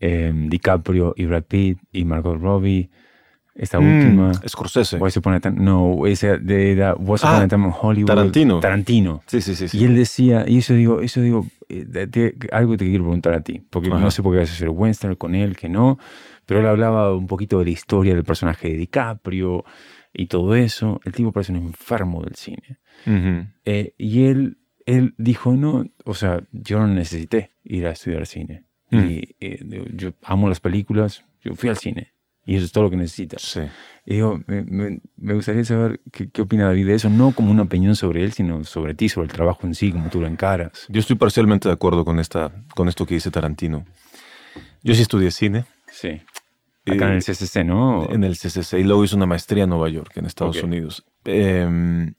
em, 0.00 0.48
DiCaprio 0.48 1.12
y 1.16 1.26
Brad 1.26 1.42
Pitt 1.44 1.78
y 1.92 2.04
Margot 2.04 2.40
Robbie. 2.40 2.88
Esta 3.54 3.80
mm, 3.80 3.84
última. 3.98 4.32
Scorsese. 4.48 4.96
Once 5.00 5.18
Upon 5.18 5.34
a 5.34 5.40
Time- 5.40 5.60
no, 5.60 6.06
esa 6.06 6.36
de, 6.36 6.76
de 6.76 6.84
Once 6.92 7.24
Upon 7.26 7.40
Ah, 7.40 7.42
a 7.42 7.48
Time 7.48 7.66
in 7.66 7.72
Hollywood. 7.80 8.06
Tarantino. 8.06 8.60
Tarantino. 8.60 9.22
Sí, 9.26 9.40
sí, 9.40 9.56
sí. 9.56 9.66
sí. 9.68 9.78
Y 9.78 9.84
él 9.84 9.96
decía, 9.96 10.44
y 10.46 10.58
eso 10.58 10.74
digo, 10.74 11.00
eso 11.00 11.20
digo, 11.20 11.44
eh, 11.68 11.84
de- 11.84 12.06
de- 12.06 12.36
algo 12.52 12.76
te 12.76 12.84
quiero 12.86 13.02
preguntar 13.04 13.34
a 13.34 13.40
ti, 13.40 13.60
porque 13.70 13.88
Ajá. 13.88 13.98
no 13.98 14.10
sé 14.12 14.22
por 14.22 14.32
qué 14.32 14.38
vas 14.40 14.50
a 14.50 14.52
hacer 14.52 14.68
western 14.70 15.16
con 15.16 15.34
él, 15.34 15.56
que 15.56 15.68
no, 15.68 15.98
pero 16.46 16.60
él 16.60 16.66
hablaba 16.66 17.14
un 17.16 17.26
poquito 17.26 17.58
de 17.58 17.64
la 17.66 17.70
historia 17.72 18.14
del 18.14 18.22
personaje 18.24 18.68
de 18.68 18.76
DiCaprio 18.76 19.64
y 20.18 20.26
todo 20.26 20.54
eso. 20.54 21.00
El 21.04 21.12
tipo 21.12 21.32
parece 21.32 21.52
un 21.52 21.58
enfermo 21.58 22.22
del 22.22 22.34
cine. 22.34 22.78
Ujú. 23.06 23.46
Eh, 23.64 23.94
y 23.96 24.24
él, 24.24 24.58
él 24.86 25.14
dijo, 25.16 25.52
no, 25.54 25.86
o 26.04 26.14
sea, 26.14 26.42
yo 26.52 26.78
no 26.80 26.88
necesité 26.88 27.52
ir 27.64 27.86
a 27.86 27.92
estudiar 27.92 28.26
cine. 28.26 28.64
Mm. 28.90 28.98
Y 28.98 29.36
eh, 29.40 29.84
yo 29.94 30.12
amo 30.22 30.48
las 30.48 30.60
películas, 30.60 31.24
yo 31.42 31.54
fui 31.54 31.68
al 31.68 31.76
cine. 31.76 32.12
Y 32.46 32.56
eso 32.56 32.64
es 32.64 32.72
todo 32.72 32.84
lo 32.84 32.90
que 32.90 32.96
necesitas. 32.96 33.42
Sí. 33.42 33.60
Y 34.06 34.14
digo, 34.14 34.40
me, 34.46 34.62
me- 34.62 35.00
me 35.18 35.34
gustaría 35.34 35.64
saber 35.64 36.00
qué, 36.10 36.30
qué 36.30 36.40
opina 36.40 36.64
David 36.64 36.86
de 36.86 36.94
eso, 36.94 37.10
no 37.10 37.32
como 37.32 37.50
una 37.50 37.62
opinión 37.64 37.94
sobre 37.94 38.24
él, 38.24 38.32
sino 38.32 38.64
sobre 38.64 38.94
ti, 38.94 39.10
sobre 39.10 39.26
el 39.26 39.32
trabajo 39.34 39.66
en 39.66 39.74
sí, 39.74 39.92
como 39.92 40.08
tú 40.08 40.20
lo 40.22 40.26
encaras. 40.26 40.86
Yo 40.88 40.98
estoy 41.00 41.16
parcialmente 41.16 41.68
de 41.68 41.74
acuerdo 41.74 42.06
con, 42.06 42.18
esta, 42.18 42.50
con 42.74 42.88
esto 42.88 43.04
que 43.04 43.14
dice 43.16 43.30
Tarantino. 43.30 43.84
Yo 44.82 44.94
sí 44.94 45.02
estudié 45.02 45.30
cine 45.30 45.66
Sí. 45.90 46.22
Acá 46.90 47.06
en 47.06 47.12
Eh, 47.12 47.16
el 47.16 47.22
CCC, 47.22 47.64
¿no? 47.64 48.08
en 48.10 48.24
el 48.24 48.36
CCC 48.36 48.78
y 48.80 48.84
luego 48.84 49.04
hice 49.04 49.16
una 49.16 49.26
maestría 49.26 49.64
en 49.64 49.70
Nueva 49.70 49.88
York, 49.88 50.12
en 50.16 50.26
Estados. 50.26 50.62
Unidos. 50.62 51.04
Em, 51.24 52.14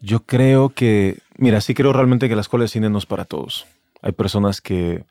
yo 0.00 0.20
creo 0.24 0.70
que, 0.70 1.18
mira, 1.38 1.60
sí 1.60 1.74
creo 1.74 1.92
realmente 1.92 2.28
que 2.28 2.34
la 2.34 2.40
escuela 2.42 2.64
de 2.64 2.68
cine 2.68 2.90
no 2.90 2.98
es 2.98 3.06
para 3.06 3.24
todos. 3.24 3.66
Hay 4.02 4.12
personas 4.12 4.60
que 4.60 5.04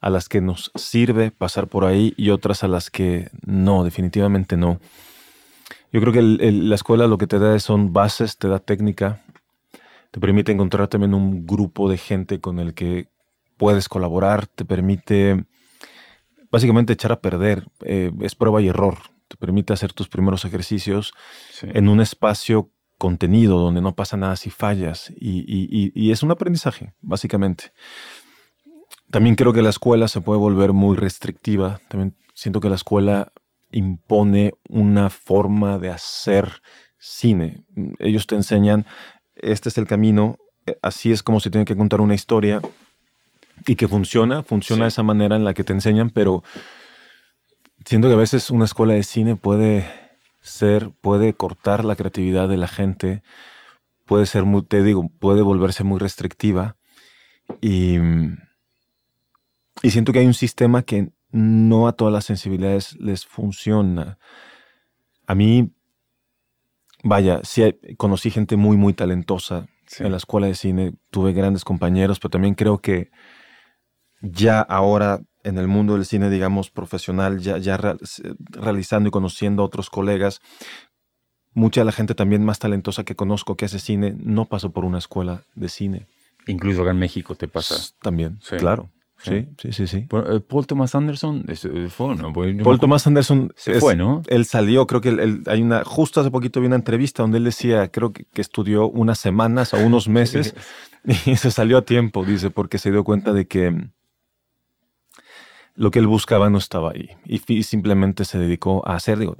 a 0.00 0.10
las 0.10 0.28
que 0.28 0.40
nos 0.40 0.72
sirve 0.74 1.30
pasar 1.30 1.68
por 1.68 1.84
ahí 1.84 2.12
y 2.16 2.30
otras 2.30 2.64
a 2.64 2.68
las 2.68 2.90
que 2.90 3.30
no, 3.46 3.84
definitivamente 3.84 4.56
no. 4.56 4.80
Yo 5.92 6.00
creo 6.00 6.12
que 6.12 6.18
el- 6.18 6.38
el- 6.40 6.68
la 6.68 6.74
escuela 6.74 7.06
lo 7.06 7.18
que 7.18 7.26
te 7.28 7.38
da 7.38 7.58
son 7.60 7.92
bases, 7.92 8.36
te 8.36 8.48
da 8.48 8.58
técnica, 8.58 9.20
te 10.10 10.18
permite 10.20 10.50
encontrar 10.52 10.88
también 10.88 11.14
un 11.14 11.46
grupo 11.46 11.88
de 11.88 11.98
gente 11.98 12.40
con 12.40 12.58
el 12.58 12.74
que 12.74 13.06
puedes 13.56 13.88
colaborar, 13.88 14.46
te 14.48 14.64
permite 14.64 15.44
básicamente 16.52 16.92
echar 16.92 17.10
a 17.12 17.20
perder, 17.20 17.66
eh, 17.84 18.12
es 18.20 18.34
prueba 18.36 18.60
y 18.62 18.68
error, 18.68 18.98
te 19.28 19.36
permite 19.36 19.72
hacer 19.72 19.92
tus 19.92 20.08
primeros 20.08 20.44
ejercicios 20.44 21.12
Sí. 21.50 21.66
en 21.72 21.88
un 21.88 22.00
espacio 22.00 22.70
contenido 22.98 23.58
donde 23.58 23.80
no 23.80 23.96
pasa 23.96 24.16
nada 24.16 24.36
si 24.36 24.50
fallas 24.50 25.10
y, 25.16 25.40
y- 25.40 25.68
y- 25.70 25.92
y 25.94 26.12
es 26.12 26.22
un 26.22 26.30
aprendizaje, 26.30 26.94
básicamente. 27.00 27.72
También 29.10 29.34
creo 29.34 29.52
que 29.52 29.62
la 29.62 29.70
escuela 29.70 30.08
se 30.08 30.20
puede 30.20 30.38
volver 30.38 30.72
muy 30.72 30.96
restrictiva, 30.96 31.80
también 31.88 32.14
siento 32.34 32.60
que 32.60 32.68
la 32.68 32.76
escuela 32.76 33.32
impone 33.70 34.52
una 34.68 35.10
forma 35.10 35.78
de 35.78 35.90
hacer 35.90 36.62
cine. 36.98 37.64
Ellos 37.98 38.26
te 38.26 38.36
enseñan, 38.36 38.86
este 39.34 39.68
es 39.70 39.78
el 39.78 39.86
camino, 39.86 40.36
eh, 40.66 40.78
así 40.82 41.10
es 41.10 41.22
como 41.22 41.40
se 41.40 41.50
tiene 41.50 41.64
que 41.64 41.76
contar 41.76 42.00
una 42.00 42.14
historia 42.14 42.60
y 43.66 43.76
que 43.76 43.88
funciona, 43.88 44.42
funciona 44.42 44.84
de 44.84 44.90
Sí. 44.90 44.94
esa 44.94 45.02
manera 45.02 45.36
en 45.36 45.44
la 45.44 45.54
que 45.54 45.64
te 45.64 45.72
enseñan, 45.72 46.10
pero 46.10 46.42
siento 47.84 48.08
que 48.08 48.14
a 48.14 48.18
veces 48.18 48.50
una 48.50 48.64
escuela 48.64 48.94
de 48.94 49.02
cine 49.02 49.36
puede 49.36 49.86
ser, 50.40 50.90
puede 51.00 51.34
cortar 51.34 51.84
la 51.84 51.96
creatividad 51.96 52.48
de 52.48 52.56
la 52.56 52.68
gente, 52.68 53.22
puede 54.06 54.26
ser 54.26 54.44
muy, 54.44 54.62
te 54.62 54.82
digo, 54.82 55.08
puede 55.18 55.42
volverse 55.42 55.84
muy 55.84 55.98
restrictiva 55.98 56.76
y, 57.60 57.96
y 59.82 59.90
siento 59.90 60.12
que 60.12 60.18
hay 60.20 60.26
un 60.26 60.34
sistema 60.34 60.82
que 60.82 61.10
no 61.30 61.86
a 61.88 61.92
todas 61.92 62.12
las 62.12 62.24
sensibilidades 62.24 62.94
les 63.00 63.24
funciona. 63.24 64.18
A 65.26 65.34
mí, 65.34 65.70
vaya, 67.02 67.40
sí 67.42 67.62
conocí 67.96 68.30
gente 68.30 68.56
muy, 68.56 68.76
muy 68.76 68.92
talentosa 68.94 69.66
Sí. 69.86 70.04
en 70.04 70.10
la 70.12 70.16
escuela 70.16 70.46
de 70.46 70.54
cine, 70.54 70.94
tuve 71.10 71.32
grandes 71.34 71.64
compañeros, 71.64 72.18
pero 72.18 72.30
también 72.30 72.54
creo 72.54 72.78
que 72.78 73.10
ya 74.22 74.60
ahora 74.60 75.20
en 75.44 75.58
el 75.58 75.66
mundo 75.68 75.94
del 75.94 76.06
cine, 76.06 76.30
digamos, 76.30 76.70
profesional, 76.70 77.40
ya, 77.40 77.58
ya 77.58 77.76
realizando 78.52 79.08
y 79.08 79.12
conociendo 79.12 79.62
a 79.62 79.66
otros 79.66 79.90
colegas, 79.90 80.40
mucha 81.54 81.80
de 81.80 81.84
la 81.86 81.92
gente 81.92 82.14
también 82.14 82.44
más 82.44 82.58
talentosa 82.58 83.04
que 83.04 83.16
conozco 83.16 83.56
que 83.56 83.64
hace 83.66 83.78
cine 83.78 84.14
no 84.18 84.46
pasó 84.46 84.70
por 84.70 84.84
una 84.84 84.98
escuela 84.98 85.42
de 85.54 85.68
cine. 85.68 86.06
Incluso 86.46 86.82
acá 86.82 86.92
en 86.92 86.98
México 86.98 87.34
te 87.34 87.48
pasa. 87.48 87.76
También, 88.00 88.38
Sí. 88.42 88.56
claro. 88.56 88.90
Sí, 89.18 89.46
sí, 89.56 89.72
sí, 89.72 89.86
sí. 89.86 89.96
Eh, 90.10 90.40
Paul 90.40 90.66
Thomas 90.66 90.96
Anderson 90.96 91.44
eh, 91.46 91.88
fue, 91.88 92.16
¿no? 92.16 92.32
Yo 92.34 92.64
Paul 92.64 92.80
Thomas 92.80 93.06
Anderson 93.06 93.52
se 93.54 93.78
fue, 93.78 93.94
¿no? 93.94 94.22
Él 94.26 94.44
salió, 94.44 94.88
creo 94.88 95.00
que 95.00 95.10
él- 95.10 95.20
él- 95.20 95.42
hay 95.46 95.62
una, 95.62 95.84
justo 95.84 96.20
hace 96.20 96.32
poquito 96.32 96.60
vi 96.60 96.66
una 96.66 96.74
entrevista 96.74 97.22
donde 97.22 97.38
él 97.38 97.44
decía, 97.44 97.86
creo 97.92 98.12
que, 98.12 98.24
que 98.24 98.40
estudió 98.40 98.88
unas 98.88 99.18
semanas 99.20 99.74
o 99.74 99.78
unos 99.78 100.08
meses 100.08 100.56
y 101.26 101.36
se 101.36 101.52
salió 101.52 101.78
a 101.78 101.82
tiempo, 101.82 102.24
dice, 102.24 102.50
porque 102.50 102.78
se 102.78 102.90
dio 102.90 103.04
cuenta 103.04 103.32
de 103.32 103.46
que 103.46 103.90
lo 105.74 105.90
que 105.90 105.98
él 105.98 106.06
buscaba 106.06 106.50
no 106.50 106.58
estaba 106.58 106.90
ahí 106.92 107.10
y 107.24 107.62
simplemente 107.62 108.24
se 108.24 108.38
dedicó 108.38 108.86
a 108.86 108.94
hacer, 108.94 109.18
digo, 109.18 109.36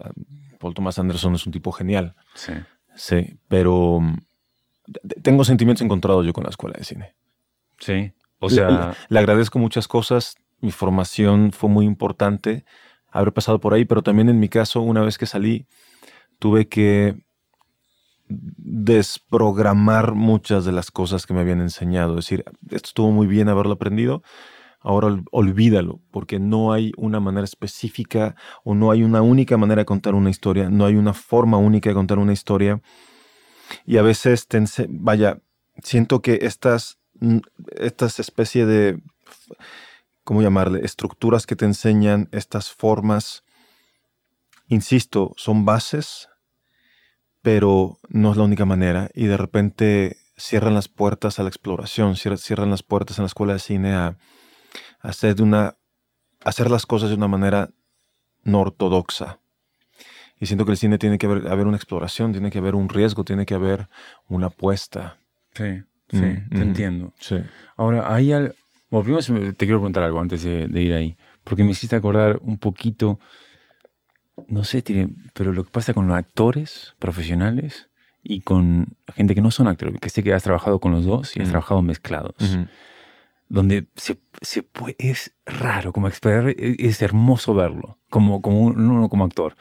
Paul 0.58 0.74
Thomas 0.74 0.98
Anderson 0.98 1.34
es 1.34 1.46
un 1.46 1.52
tipo 1.52 1.72
genial, 1.72 2.14
Sí. 2.34 2.52
sí, 2.94 3.36
pero 3.48 4.00
mm, 4.00 4.16
tengo 5.22 5.44
sentimientos 5.44 5.82
encontrados 5.82 6.24
yo 6.26 6.32
con 6.32 6.44
la 6.44 6.50
escuela 6.50 6.76
de 6.78 6.84
cine. 6.84 7.14
Sí. 7.78 8.12
O 8.38 8.50
sea, 8.50 8.68
le, 8.70 8.96
le 9.08 9.18
agradezco 9.18 9.58
muchas 9.58 9.86
cosas. 9.86 10.36
Mi 10.60 10.70
formación 10.72 11.52
fue 11.52 11.70
muy 11.70 11.86
importante 11.86 12.64
haber 13.10 13.32
pasado 13.32 13.60
por 13.60 13.74
ahí, 13.74 13.84
pero 13.84 14.02
también 14.02 14.28
en 14.28 14.40
mi 14.40 14.48
caso, 14.48 14.80
una 14.80 15.02
vez 15.02 15.18
que 15.18 15.26
salí, 15.26 15.66
tuve 16.38 16.66
que 16.68 17.16
desprogramar 18.28 20.14
muchas 20.14 20.64
de 20.64 20.72
las 20.72 20.90
cosas 20.90 21.26
que 21.26 21.34
me 21.34 21.40
habían 21.40 21.60
enseñado. 21.60 22.18
Es 22.18 22.24
decir, 22.26 22.44
esto 22.70 22.86
estuvo 22.88 23.10
muy 23.10 23.26
bien 23.26 23.48
haberlo 23.48 23.72
aprendido, 23.74 24.22
ahora 24.82 25.08
ol- 25.08 25.24
olvídalo, 25.30 26.00
porque 26.10 26.38
no 26.38 26.72
hay 26.72 26.92
una 26.96 27.20
manera 27.20 27.44
específica 27.44 28.34
o 28.64 28.74
no 28.74 28.90
hay 28.90 29.02
una 29.02 29.22
única 29.22 29.56
manera 29.56 29.82
de 29.82 29.86
contar 29.86 30.14
una 30.14 30.30
historia, 30.30 30.70
no 30.70 30.84
hay 30.84 30.96
una 30.96 31.14
forma 31.14 31.56
única 31.56 31.90
de 31.90 31.94
contar 31.94 32.18
una 32.18 32.32
historia. 32.32 32.80
Y 33.86 33.96
a 33.96 34.02
veces, 34.02 34.46
te 34.48 34.62
vaya, 34.88 35.40
siento 35.82 36.20
que 36.20 36.40
estas, 36.42 36.98
mm, 37.20 37.38
estas 37.76 38.18
especie 38.20 38.66
de, 38.66 39.00
¿cómo 40.24 40.42
llamarle? 40.42 40.80
Estructuras 40.84 41.46
que 41.46 41.56
te 41.56 41.64
enseñan, 41.64 42.28
estas 42.32 42.70
formas, 42.72 43.42
insisto, 44.68 45.32
son 45.36 45.64
bases, 45.64 46.28
pero 47.42 47.98
no 48.08 48.30
es 48.30 48.36
la 48.36 48.44
única 48.44 48.64
manera. 48.64 49.10
Y 49.14 49.26
de 49.26 49.36
repente 49.36 50.16
cierran 50.36 50.74
las 50.74 50.88
puertas 50.88 51.38
a 51.38 51.42
la 51.42 51.48
exploración, 51.48 52.14
cier- 52.14 52.36
cierran 52.38 52.70
las 52.70 52.82
puertas 52.82 53.18
en 53.18 53.24
la 53.24 53.26
escuela 53.26 53.52
de 53.54 53.58
cine 53.58 53.94
a 53.94 54.16
hacer, 55.02 55.34
de 55.36 55.42
una, 55.42 55.76
hacer 56.44 56.70
las 56.70 56.86
cosas 56.86 57.10
de 57.10 57.16
una 57.16 57.28
manera 57.28 57.70
no 58.44 58.60
ortodoxa. 58.60 59.38
Y 60.40 60.46
siento 60.46 60.64
que 60.64 60.72
el 60.72 60.76
cine 60.76 60.98
tiene 60.98 61.18
que 61.18 61.26
haber, 61.26 61.46
haber 61.48 61.66
una 61.66 61.76
exploración, 61.76 62.32
tiene 62.32 62.50
que 62.50 62.58
haber 62.58 62.74
un 62.74 62.88
riesgo, 62.88 63.22
tiene 63.24 63.46
que 63.46 63.54
haber 63.54 63.88
una 64.28 64.46
apuesta. 64.46 65.18
sí, 65.54 65.82
sí, 66.10 66.16
Mm, 66.16 66.48
te 66.50 66.58
mm. 66.58 66.62
entiendo. 66.62 67.12
Sí. 67.20 67.36
Ahora, 67.76 68.12
hay 68.12 68.32
algo. 68.32 68.54
Bueno, 68.90 69.04
primero 69.04 69.54
te 69.54 69.64
quiero 69.66 69.78
preguntar 69.78 70.02
algo 70.02 70.20
antes 70.20 70.42
de, 70.42 70.66
de 70.66 70.82
ir 70.82 70.92
ahí. 70.92 71.16
Porque 71.44 71.62
me 71.64 71.70
hiciste 71.70 71.96
acordar 71.96 72.38
un 72.42 72.58
poquito. 72.58 73.18
No 74.48 74.64
sé, 74.64 74.82
pero 75.34 75.52
lo 75.52 75.64
que 75.64 75.70
pasa 75.70 75.94
con 75.94 76.08
los 76.08 76.16
actores 76.16 76.94
profesionales 76.98 77.88
y 78.22 78.40
con 78.40 78.96
gente 79.14 79.34
que 79.34 79.40
no 79.40 79.50
son 79.50 79.68
actores, 79.68 79.98
que 80.00 80.10
sé 80.10 80.22
que 80.22 80.32
has 80.32 80.42
trabajado 80.42 80.80
con 80.80 80.92
los 80.92 81.04
dos 81.04 81.36
y 81.36 81.40
has 81.40 81.44
Ujú. 81.46 81.50
trabajado 81.52 81.82
mezclados. 81.82 82.58
Donde 83.52 83.86
se, 83.96 84.16
se 84.40 84.62
puede, 84.62 84.96
es 84.98 85.34
raro, 85.44 85.92
como 85.92 86.08
explorar, 86.08 86.48
es, 86.56 86.78
es 86.78 87.02
hermoso 87.02 87.52
verlo, 87.54 87.98
como, 88.08 88.40
como 88.40 88.60
un- 88.62 88.90
uno 88.90 89.08
como 89.10 89.24
actor. 89.24 89.54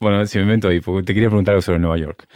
Bueno, 0.00 0.24
si 0.26 0.38
me 0.38 0.44
invento 0.44 0.68
ahí, 0.68 0.80
porque 0.80 1.04
te 1.04 1.12
quería 1.14 1.28
preguntar 1.28 1.52
algo 1.52 1.62
sobre 1.62 1.78
Nueva 1.78 1.98
York. 1.98 2.26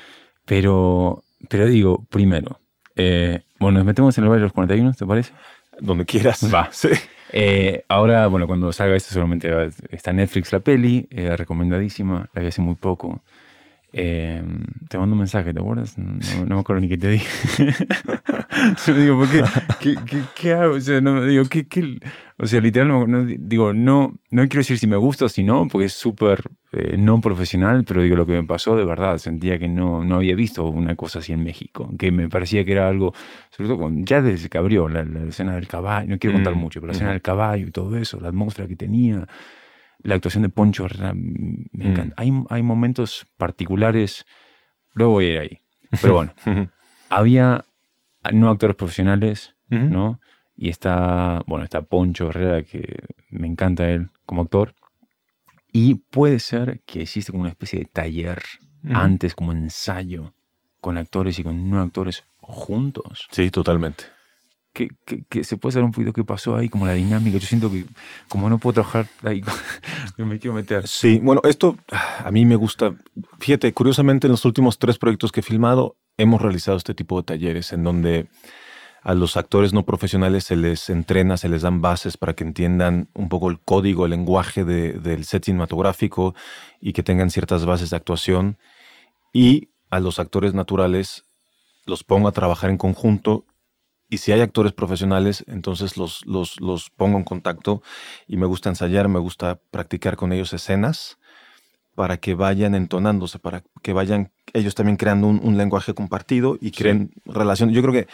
Pero, 0.45 1.25
pero 1.49 1.67
digo, 1.67 2.05
primero, 2.11 2.61
eh, 2.95 3.43
bueno, 3.59 3.79
nos 3.79 3.87
metemos 3.87 4.17
en 4.19 4.25
el 4.25 4.31
Valle 4.31 4.41
de 4.41 4.45
los 4.47 4.53
41, 4.53 4.93
¿te 4.93 5.07
parece? 5.07 5.33
Donde 5.81 6.05
quieras. 6.05 6.43
Va. 6.53 6.69
Sí. 6.73 6.89
Eh, 7.37 7.85
ahora, 7.89 8.27
bueno, 8.29 8.47
cuando 8.47 8.73
salga 8.73 8.95
esto 8.95 9.09
seguramente 9.11 9.51
está 9.91 10.13
Netflix 10.13 10.53
la 10.53 10.61
peli, 10.61 11.09
eh, 11.11 11.37
recomendadísima, 11.37 12.29
la 12.33 12.43
vi 12.43 12.49
hace 12.49 12.61
muy 12.61 12.77
poco. 12.77 13.23
Eh, 13.97 14.43
te 14.89 14.99
mando 14.99 15.13
un 15.13 15.21
mensaje, 15.21 15.55
¿te 15.55 15.61
acuerdas? 15.61 15.97
No, 15.99 16.15
no- 16.15 16.47
no 16.47 16.55
me 16.57 16.61
acuerdo 16.63 16.81
ni 16.81 16.89
qué 16.89 16.99
te 16.99 17.11
dije. 17.11 17.29
Yo 18.87 18.95
digo, 18.95 19.17
¿por 19.19 19.29
qué? 19.31 19.45
¿Qué, 19.79 20.05
qué, 20.05 20.29
qué 20.35 20.53
hago? 20.53 20.75
O 20.75 20.81
sea, 20.81 21.01
no, 21.01 21.25
digo, 21.25 21.45
¿qué, 21.45 21.69
qué? 21.69 21.99
O 22.39 22.47
sea, 22.47 22.61
literal, 22.61 22.89
no, 23.09 23.25
digo, 23.25 23.73
no, 23.73 24.19
no 24.33 24.43
quiero 24.43 24.59
decir 24.61 24.79
si 24.79 24.89
me 24.89 24.97
gusta 24.97 25.27
o 25.27 25.29
si 25.29 25.45
no, 25.45 25.69
porque 25.69 25.87
es 25.87 25.93
súper 25.93 26.43
eh, 26.73 26.97
no 26.99 27.21
profesional, 27.21 27.85
pero 27.85 28.03
digo, 28.03 28.17
lo 28.17 28.27
que 28.27 28.33
me 28.33 28.43
pasó 28.43 28.77
de 28.77 28.85
verdad, 28.85 29.19
sentía 29.19 29.61
que 29.61 29.69
no, 29.69 30.05
no 30.05 30.17
había 30.17 30.35
visto 30.35 30.65
una 30.67 30.97
cosa 30.97 31.21
así 31.21 31.33
en 31.33 31.45
México, 31.45 31.89
que 31.97 32.11
me 32.11 32.29
parecía 32.29 32.65
que 32.65 32.73
era 32.73 32.89
algo, 32.89 33.15
sobre 33.51 33.69
todo 33.69 33.79
con- 33.79 34.05
ya 34.05 34.21
desde 34.23 34.49
que 34.49 34.59
abrió 34.59 34.89
la, 34.89 35.05
la 35.05 35.23
escena 35.23 35.55
del 35.55 35.69
caballo, 35.69 36.09
no 36.11 36.19
quiero 36.19 36.33
contar 36.35 36.55
Mm, 36.55 36.59
mucho, 36.59 36.81
pero 36.81 36.89
la 36.89 36.95
escena 36.95 37.11
ujú. 37.11 37.13
del 37.13 37.23
caballo 37.23 37.69
y 37.69 37.71
todo 37.71 37.97
eso, 37.97 38.19
la 38.21 38.29
atmósfera 38.29 38.67
que 38.67 38.75
tenía, 38.77 39.25
la 40.05 40.15
actuación 40.15 40.43
de 40.43 40.49
Poncho 40.51 40.85
Herrera, 40.87 41.13
me 41.15 41.67
Mm. 41.73 41.83
encanta. 41.83 42.15
Hay, 42.17 42.31
hay 42.51 42.63
momentos 42.63 43.27
particulares, 43.37 44.25
luego 44.93 45.15
voy 45.15 45.27
a 45.27 45.31
ir 45.33 45.39
ahí, 45.39 45.59
pero 46.01 46.15
bueno, 46.15 46.33
había 47.11 47.65
no 48.33 48.51
actores 48.51 48.77
profesionales, 48.77 49.57
Ujú. 49.71 49.85
¿no? 49.85 50.21
Y 50.57 50.69
está, 50.69 51.43
bueno, 51.47 51.65
está 51.65 51.83
Poncho 51.83 52.29
Herrera, 52.29 52.63
que 52.63 53.03
me 53.31 53.47
encanta 53.49 53.91
él 53.91 54.11
como 54.25 54.43
actor. 54.43 54.75
Y 55.73 55.97
puede 55.97 56.39
ser 56.39 56.83
que 56.87 57.03
existe 57.03 57.33
como 57.33 57.41
una 57.43 57.51
especie 57.51 57.81
de 57.81 57.87
taller 57.87 58.41
antes, 58.85 59.35
como 59.35 59.51
ensayo, 59.53 60.33
con 60.81 60.97
actores 60.99 61.39
y 61.39 61.43
con 61.43 61.69
no 61.71 61.81
actores 61.81 62.23
juntos. 62.39 63.27
Sí, 63.33 63.51
totalmente. 63.51 64.05
Que, 64.75 64.88
que- 65.07 65.23
que 65.28 65.45
se 65.45 65.57
puede 65.57 65.73
saber 65.73 65.85
un 65.85 65.93
poquito 65.93 66.12
qué 66.12 66.25
pasó 66.25 66.57
ahí, 66.57 66.69
como 66.69 66.85
la 66.87 66.93
dinámica. 66.95 67.38
Yo 67.38 67.47
siento 67.47 67.71
que 67.71 67.85
como 68.28 68.50
no 68.50 68.59
puedo 68.59 68.75
trabajar 68.75 69.07
ahí, 69.23 69.40
me 70.19 70.38
quiero 70.38 70.52
meter. 70.54 70.87
Sí, 70.88 71.21
bueno, 71.23 71.40
esto 71.45 71.76
ah, 71.93 72.25
a 72.26 72.31
mí 72.33 72.45
me 72.45 72.57
gusta. 72.57 72.93
Fíjate, 73.38 73.73
curiosamente 73.73 74.26
en 74.26 74.33
los 74.33 74.45
últimos 74.45 74.78
tres 74.78 74.99
proyectos 74.99 75.31
que 75.33 75.40
he 75.40 75.43
filmado 75.45 75.97
hemos 76.19 76.43
realizado 76.43 76.76
este 76.76 76.93
tipo 76.93 77.16
de 77.21 77.25
talleres 77.25 77.73
en 77.73 77.85
donde 77.85 78.26
a 79.02 79.14
los 79.14 79.37
actores 79.37 79.73
no 79.73 79.85
profesionales 79.85 80.45
se 80.45 80.57
les 80.57 80.88
entrena, 80.90 81.37
se 81.37 81.49
les 81.49 81.62
dan 81.62 81.81
bases 81.81 82.16
para 82.16 82.33
que 82.35 82.43
entiendan 82.43 83.09
un 83.14 83.28
poco 83.28 83.50
el 83.50 83.61
código, 83.61 84.07
el 84.07 84.11
lenguaje 84.11 84.64
de- 84.64 84.95
del 84.95 85.25
set 85.25 85.45
cinematográfico 85.45 86.35
y 86.81 86.93
que 86.95 87.02
tengan 87.02 87.31
ciertas 87.31 87.64
bases 87.64 87.90
de 87.90 87.97
actuación. 87.97 88.57
Y 89.33 89.69
a 89.90 90.00
los 90.00 90.19
actores 90.19 90.52
naturales 90.54 91.25
los 91.87 92.02
pongo 92.02 92.26
a 92.28 92.33
trabajar 92.33 92.71
en 92.71 92.78
conjunto. 92.78 93.45
Y 94.11 94.19
si 94.19 94.33
hay 94.33 94.41
actores 94.43 94.73
profesionales, 94.73 95.45
entonces 95.49 95.97
los, 95.97 96.25
los, 96.27 96.61
los 96.61 96.91
pongo 96.91 97.19
en 97.19 97.25
contacto 97.25 97.83
y 98.29 98.37
me 98.37 98.47
gusta 98.47 98.69
ensayar, 98.69 99.09
me 99.09 99.19
gusta 99.19 99.61
practicar 99.71 100.17
con 100.17 100.33
ellos 100.33 100.53
escenas 100.53 101.19
para 101.95 102.17
que 102.19 102.35
vayan 102.35 102.75
entonándose, 102.75 103.39
para 103.39 103.63
que 103.83 103.93
vayan 103.93 104.33
ellos 104.53 104.75
también 104.75 104.97
creando 104.97 105.27
un, 105.29 105.41
un 105.43 105.57
lenguaje 105.57 105.95
compartido 105.95 106.59
y 106.61 106.71
creen 106.73 107.13
relaciones. 107.25 107.75
Yo 107.75 107.83
creo 107.83 107.95
que 107.95 108.09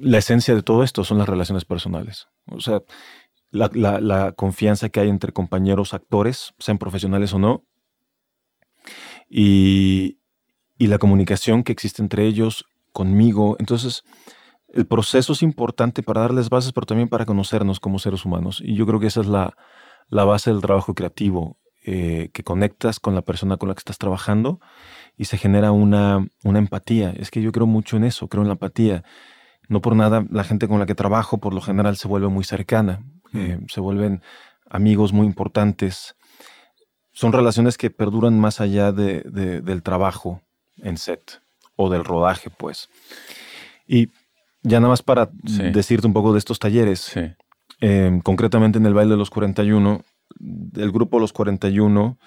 la 0.00 0.18
esencia 0.18 0.54
de 0.54 0.62
todo 0.62 0.82
esto 0.82 1.04
son 1.04 1.18
las 1.18 1.28
relaciones 1.28 1.64
personales. 1.64 2.28
O 2.50 2.60
sea, 2.60 2.82
la, 3.50 3.70
la- 3.74 4.00
la 4.00 4.32
confianza 4.32 4.88
que 4.88 5.00
hay 5.00 5.08
entre 5.08 5.32
compañeros 5.32 5.94
actores, 5.94 6.54
sean 6.58 6.78
profesionales 6.78 7.32
o 7.32 7.38
no, 7.38 7.64
y, 9.28 10.18
y 10.78 10.86
la 10.86 10.98
comunicación 10.98 11.62
que 11.62 11.72
existe 11.72 12.02
entre 12.02 12.26
ellos, 12.26 12.64
conmigo. 12.92 13.56
Entonces, 13.58 14.02
el 14.72 14.86
proceso 14.86 15.32
es 15.32 15.42
importante 15.42 16.02
para 16.02 16.20
darles 16.22 16.48
bases, 16.50 16.72
pero 16.72 16.86
también 16.86 17.08
para 17.08 17.26
conocernos 17.26 17.80
como 17.80 17.98
seres 17.98 18.24
humanos. 18.24 18.62
Y 18.64 18.74
yo 18.74 18.86
creo 18.86 19.00
que 19.00 19.06
esa 19.08 19.20
es 19.20 19.26
la, 19.26 19.56
la 20.08 20.24
base 20.24 20.50
del 20.50 20.60
trabajo 20.60 20.94
creativo, 20.94 21.58
eh, 21.84 22.30
que 22.32 22.42
conectas 22.44 23.00
con 23.00 23.14
la 23.14 23.22
persona 23.22 23.56
con 23.56 23.68
la 23.68 23.74
que 23.74 23.80
estás 23.80 23.98
trabajando 23.98 24.60
y 25.16 25.24
se 25.24 25.38
genera 25.38 25.72
una, 25.72 26.26
una 26.44 26.58
empatía. 26.58 27.10
Es 27.16 27.30
que 27.30 27.42
yo 27.42 27.52
creo 27.52 27.66
mucho 27.66 27.96
en 27.96 28.04
eso, 28.04 28.28
creo 28.28 28.42
en 28.42 28.48
la 28.48 28.54
empatía. 28.54 29.02
No 29.68 29.80
por 29.80 29.96
nada, 29.96 30.24
la 30.30 30.44
gente 30.44 30.68
con 30.68 30.78
la 30.78 30.86
que 30.86 30.94
trabajo 30.94 31.38
por 31.38 31.54
lo 31.54 31.60
general 31.60 31.96
se 31.96 32.08
vuelve 32.08 32.28
muy 32.28 32.44
cercana, 32.44 33.02
eh, 33.32 33.58
se 33.68 33.80
vuelven 33.80 34.22
amigos 34.68 35.12
muy 35.12 35.26
importantes. 35.26 36.16
Son 37.12 37.32
relaciones 37.32 37.76
que 37.78 37.90
perduran 37.90 38.38
más 38.38 38.60
allá 38.60 38.92
de- 38.92 39.22
de- 39.22 39.60
del 39.62 39.82
trabajo 39.82 40.42
en 40.78 40.96
set 40.96 41.40
o 41.76 41.88
del 41.90 42.04
rodaje, 42.04 42.50
pues. 42.50 42.88
Y 43.86 44.10
ya 44.62 44.80
nada 44.80 44.90
más 44.90 45.02
para 45.02 45.30
Sí. 45.46 45.62
decirte 45.70 46.06
un 46.06 46.12
poco 46.12 46.32
de 46.32 46.38
estos 46.38 46.58
talleres, 46.58 47.00
Sí. 47.00 47.20
eh, 47.80 48.20
concretamente 48.24 48.78
en 48.78 48.86
el 48.86 48.94
baile 48.94 49.12
de 49.12 49.16
los 49.18 49.30
41, 49.30 50.02
del 50.38 50.92
grupo 50.92 51.18
Los 51.18 51.32
41, 51.32 52.18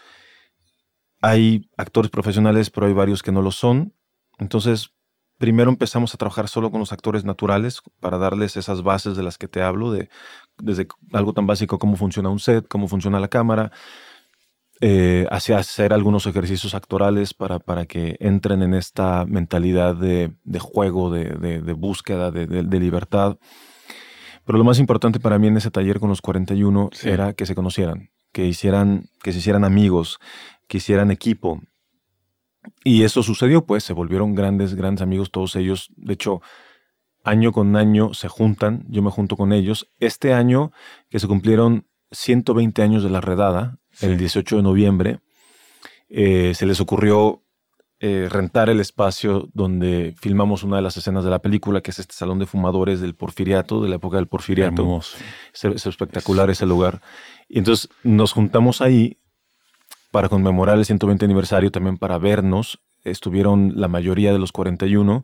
hay 1.21 1.69
actores 1.77 2.11
profesionales, 2.11 2.69
pero 2.69 2.87
hay 2.87 2.93
varios 2.93 3.23
que 3.23 3.31
no 3.31 3.41
lo 3.41 3.51
son. 3.51 3.93
Entonces, 4.39 4.89
primero 5.37 5.69
empezamos 5.69 6.13
a 6.13 6.17
trabajar 6.17 6.47
solo 6.47 6.69
con 6.71 6.79
los 6.79 6.91
actores 6.91 7.23
naturales 7.23 7.81
para 7.99 8.17
darles 8.17 8.57
esas 8.57 8.81
bases 8.83 9.15
de 9.15 9.23
las 9.23 9.37
que 9.37 9.47
te 9.47 9.61
hablo, 9.61 9.91
de, 9.91 10.09
desde 10.57 10.87
algo 11.13 11.33
tan 11.33 11.47
básico 11.47 11.79
como 11.79 11.95
funciona 11.95 12.29
un 12.29 12.39
set, 12.39 12.67
cómo 12.67 12.87
funciona 12.87 13.19
la 13.19 13.27
cámara, 13.29 13.71
eh, 14.85 15.25
hacia 15.31 15.57
hacer 15.59 15.93
algunos 15.93 16.25
ejercicios 16.27 16.73
actorales 16.75 17.33
para, 17.33 17.59
para 17.59 17.85
que 17.85 18.17
entren 18.19 18.61
en 18.61 18.73
esta 18.73 19.23
mentalidad 19.25 19.95
de, 19.95 20.33
de 20.43 20.59
juego, 20.59 21.09
de, 21.09 21.23
de- 21.35 21.61
de 21.61 21.73
búsqueda, 21.73 22.31
de, 22.31 22.45
libertad. 22.81 23.37
Pero 24.45 24.57
lo 24.57 24.65
más 24.65 24.79
importante 24.79 25.21
para 25.21 25.39
mí 25.39 25.47
en 25.47 25.55
ese 25.55 25.71
taller 25.71 26.01
con 26.01 26.09
los 26.09 26.21
41 26.21 26.89
era 27.03 27.31
que 27.31 27.45
se 27.45 27.55
conocieran, 27.55 28.09
que 28.33 28.45
hicieran, 28.45 29.05
que 29.23 29.31
se 29.31 29.39
hicieran 29.39 29.63
amigos, 29.63 30.19
que 30.67 30.79
hicieran 30.79 31.11
equipo. 31.11 31.61
Y 32.83 33.03
eso 33.03 33.23
sucedió, 33.23 33.65
pues 33.65 33.85
se 33.85 33.93
volvieron 33.93 34.35
grandes, 34.35 34.75
grandes 34.75 35.01
amigos 35.01 35.31
todos 35.31 35.55
ellos. 35.55 35.89
De 35.95 36.13
hecho, 36.13 36.41
año 37.23 37.53
con 37.53 37.77
año 37.77 38.13
se 38.13 38.27
juntan, 38.27 38.85
yo 38.89 39.01
me 39.01 39.11
junto 39.11 39.37
con 39.37 39.53
ellos. 39.53 39.87
Este 39.99 40.33
año 40.33 40.73
que 41.09 41.19
se 41.19 41.27
cumplieron 41.27 41.87
120 42.11 42.81
años 42.81 43.03
de 43.03 43.09
la 43.09 43.21
redada, 43.21 43.77
el 44.01 44.17
18 44.17 44.57
de 44.57 44.63
noviembre, 44.63 45.19
eh, 46.09 46.53
se 46.55 46.65
les 46.65 46.79
ocurrió 46.79 47.43
eh, 47.99 48.27
rentar 48.29 48.69
el 48.69 48.81
espacio 48.81 49.47
donde 49.53 50.13
filmamos 50.19 50.63
una 50.63 50.75
de 50.75 50.81
las 50.81 50.97
escenas 50.97 51.23
de 51.23 51.29
la 51.29 51.39
película, 51.39 51.79
que 51.79 51.91
es 51.91 51.99
este 51.99 52.13
salón 52.13 52.37
de 52.37 52.45
fumadores 52.45 52.99
del 52.99 53.15
Porfiriato, 53.15 53.81
de 53.81 53.87
la 53.87 53.95
época 53.95 54.17
del 54.17 54.27
Porfiriato. 54.27 54.99
Es, 55.53 55.63
es, 55.63 55.85
espectacular 55.85 56.49
ese 56.49 56.65
lugar. 56.65 57.01
Y 57.47 57.59
entonces 57.59 57.89
nos 58.03 58.33
juntamos 58.33 58.81
ahí 58.81 59.19
para 60.11 60.27
conmemorar 60.27 60.77
el 60.77 60.85
120 60.85 61.23
aniversario, 61.23 61.71
también 61.71 61.97
para 61.97 62.17
vernos. 62.17 62.81
Estuvieron 63.05 63.73
la 63.75 63.87
mayoría 63.87 64.33
de 64.33 64.39
los 64.39 64.51
41. 64.51 65.23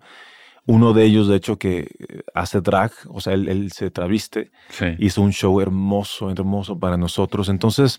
Uno 0.70 0.94
de 0.94 1.04
ellos, 1.04 1.28
de 1.28 1.36
hecho, 1.36 1.58
que 1.58 1.80
eh, 1.80 2.22
hace 2.36 2.62
drag, 2.62 2.92
o 3.08 3.22
sea, 3.22 3.34
él, 3.34 3.72
se 3.72 3.90
traviste, 3.90 4.52
hizo 5.00 5.24
un 5.24 5.34
show 5.34 5.60
hermoso, 5.60 6.30
hermoso 6.30 6.78
para 6.78 6.96
nosotros. 6.96 7.50
Entonces, 7.50 7.98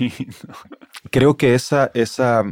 creo 1.10 1.36
que 1.36 1.54
esa, 1.54 1.90
esa, 1.92 2.44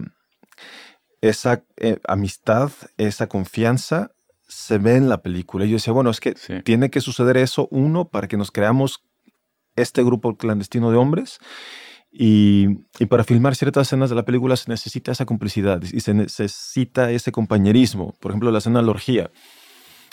esa 1.22 1.64
eh, 1.78 1.98
amistad, 2.06 2.70
esa 2.98 3.28
confianza 3.28 4.10
se 4.46 4.76
ve 4.76 4.96
en 4.96 5.08
la 5.08 5.22
película. 5.22 5.64
Y 5.64 5.70
yo 5.70 5.76
decía, 5.76 5.94
bueno, 5.94 6.10
es 6.10 6.20
que 6.20 6.34
tiene 6.62 6.90
que 6.90 7.00
suceder 7.00 7.38
eso, 7.38 7.66
uno, 7.70 8.08
para 8.08 8.28
que 8.28 8.36
nos 8.36 8.50
creamos 8.50 9.04
este 9.75 10.04
grupo 10.04 10.36
clandestino 10.36 10.90
de 10.90 10.98
hombres. 10.98 11.38
Y, 12.18 12.68
para 13.08 13.25
filmar 13.25 13.56
ciertas 13.56 13.88
escenas 13.88 14.08
de 14.08 14.16
la 14.16 14.25
película 14.25 14.56
se 14.56 14.70
necesita 14.70 15.12
esa 15.12 15.26
complicidad 15.26 15.82
y 15.82 16.00
se 16.00 16.14
necesita 16.14 17.11
ese 17.11 17.30
compañerismo. 17.30 18.14
Por 18.20 18.30
ejemplo, 18.30 18.50
la 18.50 18.58
escena 18.58 18.80
de 18.80 18.87
la 18.87 18.90
orgía. 18.90 19.30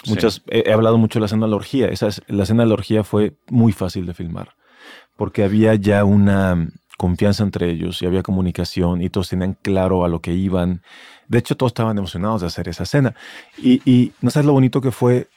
Muchas, 0.05 0.41
he, 0.47 0.71
hablado 0.73 0.97
mucho 0.97 1.19
de 1.19 1.21
la 1.21 1.25
escena 1.27 1.45
de 1.45 1.51
la 1.51 1.55
orgía. 1.55 1.87
Esa 1.87 2.09
la 2.27 2.43
escena 2.43 2.63
de 2.63 2.69
la 2.69 2.73
orgía 2.73 3.03
fue 3.03 3.37
muy 3.49 3.71
fácil 3.71 4.05
de 4.05 4.13
filmar 4.13 4.55
porque 5.15 5.43
había 5.43 5.75
ya 5.75 6.03
una, 6.03 6.67
confianza 6.97 7.43
entre 7.43 7.69
ellos 7.69 8.01
y 8.01 8.05
había 8.05 8.23
comunicación 8.23 9.01
y 9.01 9.09
todos 9.09 9.29
tenían 9.29 9.57
claro 9.61 10.05
a 10.05 10.07
lo 10.07 10.21
que 10.21 10.33
iban. 10.33 10.81
De 11.27 11.39
hecho, 11.39 11.57
todos 11.57 11.71
estaban 11.71 11.97
emocionados 11.97 12.41
de 12.41 12.47
hacer 12.47 12.67
esa 12.69 12.83
escena. 12.83 13.15
Y, 13.57 14.13
no 14.21 14.29
sabes 14.29 14.45
lo 14.45 14.53
bonito 14.53 14.81
que 14.81 14.91
fue 14.91 15.27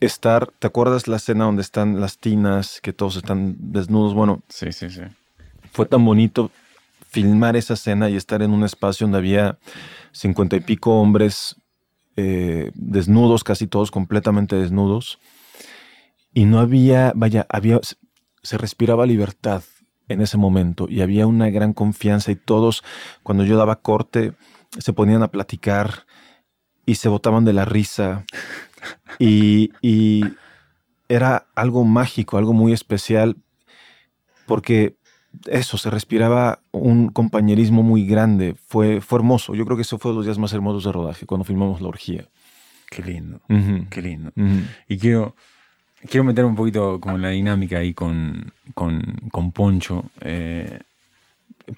estar, 0.00 0.48
¿te 0.58 0.66
acuerdas 0.66 1.08
la 1.08 1.16
escena 1.16 1.44
donde 1.44 1.62
están 1.62 2.00
las 2.00 2.18
tinas, 2.18 2.80
que 2.80 2.92
todos 2.92 3.16
están 3.16 3.56
desnudos? 3.58 4.14
Bueno, 4.14 4.42
sí, 4.48 4.72
sí, 4.72 4.90
sí. 4.90 5.02
Fue 5.72 5.86
tan 5.86 6.04
bonito 6.04 6.50
filmar 7.08 7.56
esa 7.56 7.74
escena 7.74 8.08
y 8.08 8.16
estar 8.16 8.42
en 8.42 8.52
un 8.52 8.64
espacio 8.64 9.06
donde 9.06 9.18
había 9.18 9.58
cincuenta 10.12 10.56
y 10.56 10.60
pico 10.60 11.00
hombres 11.00 11.56
eh, 12.16 12.70
desnudos, 12.74 13.42
casi 13.42 13.66
todos 13.66 13.90
completamente 13.90 14.56
desnudos. 14.56 15.18
Y 16.32 16.44
no 16.44 16.60
había, 16.60 17.12
vaya, 17.14 17.46
había, 17.48 17.80
se 18.42 18.58
respiraba 18.58 19.06
libertad 19.06 19.62
en 20.08 20.20
ese 20.20 20.36
momento 20.36 20.86
y 20.88 21.00
había 21.00 21.26
una 21.26 21.50
gran 21.50 21.72
confianza 21.72 22.30
y 22.30 22.36
todos, 22.36 22.82
cuando 23.22 23.44
yo 23.44 23.56
daba 23.56 23.76
corte, 23.76 24.32
se 24.78 24.92
ponían 24.92 25.22
a 25.22 25.28
platicar 25.28 26.06
y 26.86 26.96
se 26.96 27.08
botaban 27.08 27.44
de 27.44 27.52
la 27.52 27.64
risa 27.64 28.24
y, 29.18 29.70
era 31.08 31.46
algo 31.54 31.84
mágico, 31.84 32.38
algo 32.38 32.54
muy 32.54 32.72
especial, 32.72 33.36
porque 34.46 34.96
eso, 35.46 35.78
se 35.78 35.90
respiraba 35.90 36.60
un 36.72 37.08
compañerismo 37.08 37.82
muy 37.82 38.06
grande, 38.06 38.54
fue, 38.66 39.00
fue 39.00 39.18
hermoso, 39.18 39.54
yo 39.54 39.64
creo 39.64 39.76
que 39.76 39.82
eso 39.82 39.98
fue 39.98 40.10
de 40.10 40.16
los 40.16 40.24
días 40.24 40.38
más 40.38 40.52
hermosos 40.52 40.84
de 40.84 40.92
rodaje, 40.92 41.26
cuando 41.26 41.44
filmamos 41.44 41.80
la 41.80 41.88
orgía. 41.88 42.28
Qué 42.90 43.02
lindo, 43.02 43.40
qué 43.88 44.02
lindo. 44.02 44.32
Y 44.86 44.98
quiero 44.98 45.34
quiero 46.08 46.24
meter 46.24 46.44
un 46.44 46.54
poquito 46.54 47.00
como 47.00 47.18
la 47.18 47.30
dinámica 47.30 47.78
ahí 47.78 47.94
con, 47.94 48.52
con, 48.74 49.52
Poncho. 49.52 50.04
Eh, 50.20 50.80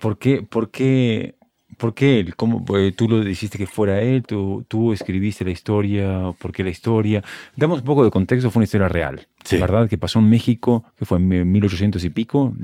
¿Por 0.00 0.18
qué, 0.18 0.42
por 0.42 0.70
qué, 0.70 1.34
por 1.76 1.94
qué 1.94 2.20
él? 2.20 2.36
¿Cómo, 2.36 2.64
pues, 2.64 2.94
¿Tú 2.96 3.08
lo 3.08 3.22
dijiste 3.22 3.58
que 3.58 3.66
fuera 3.66 4.00
él? 4.00 4.22
¿Tú, 4.26 4.64
¿Tú 4.68 4.92
escribiste 4.92 5.44
la 5.44 5.50
historia? 5.50 6.32
¿Por 6.38 6.52
qué 6.52 6.64
la 6.64 6.70
historia? 6.70 7.22
Damos 7.56 7.80
un 7.80 7.84
poco 7.84 8.04
de 8.04 8.10
contexto, 8.10 8.50
fue 8.50 8.60
una 8.60 8.64
historia 8.64 8.88
real, 8.88 9.26
¿verdad? 9.52 9.88
Que 9.88 9.98
pasó 9.98 10.18
en 10.18 10.30
México, 10.30 10.84
que 10.96 11.04
fue 11.04 11.18
en 11.18 11.52
1800 11.52 12.02
y 12.04 12.10
pico. 12.10 12.54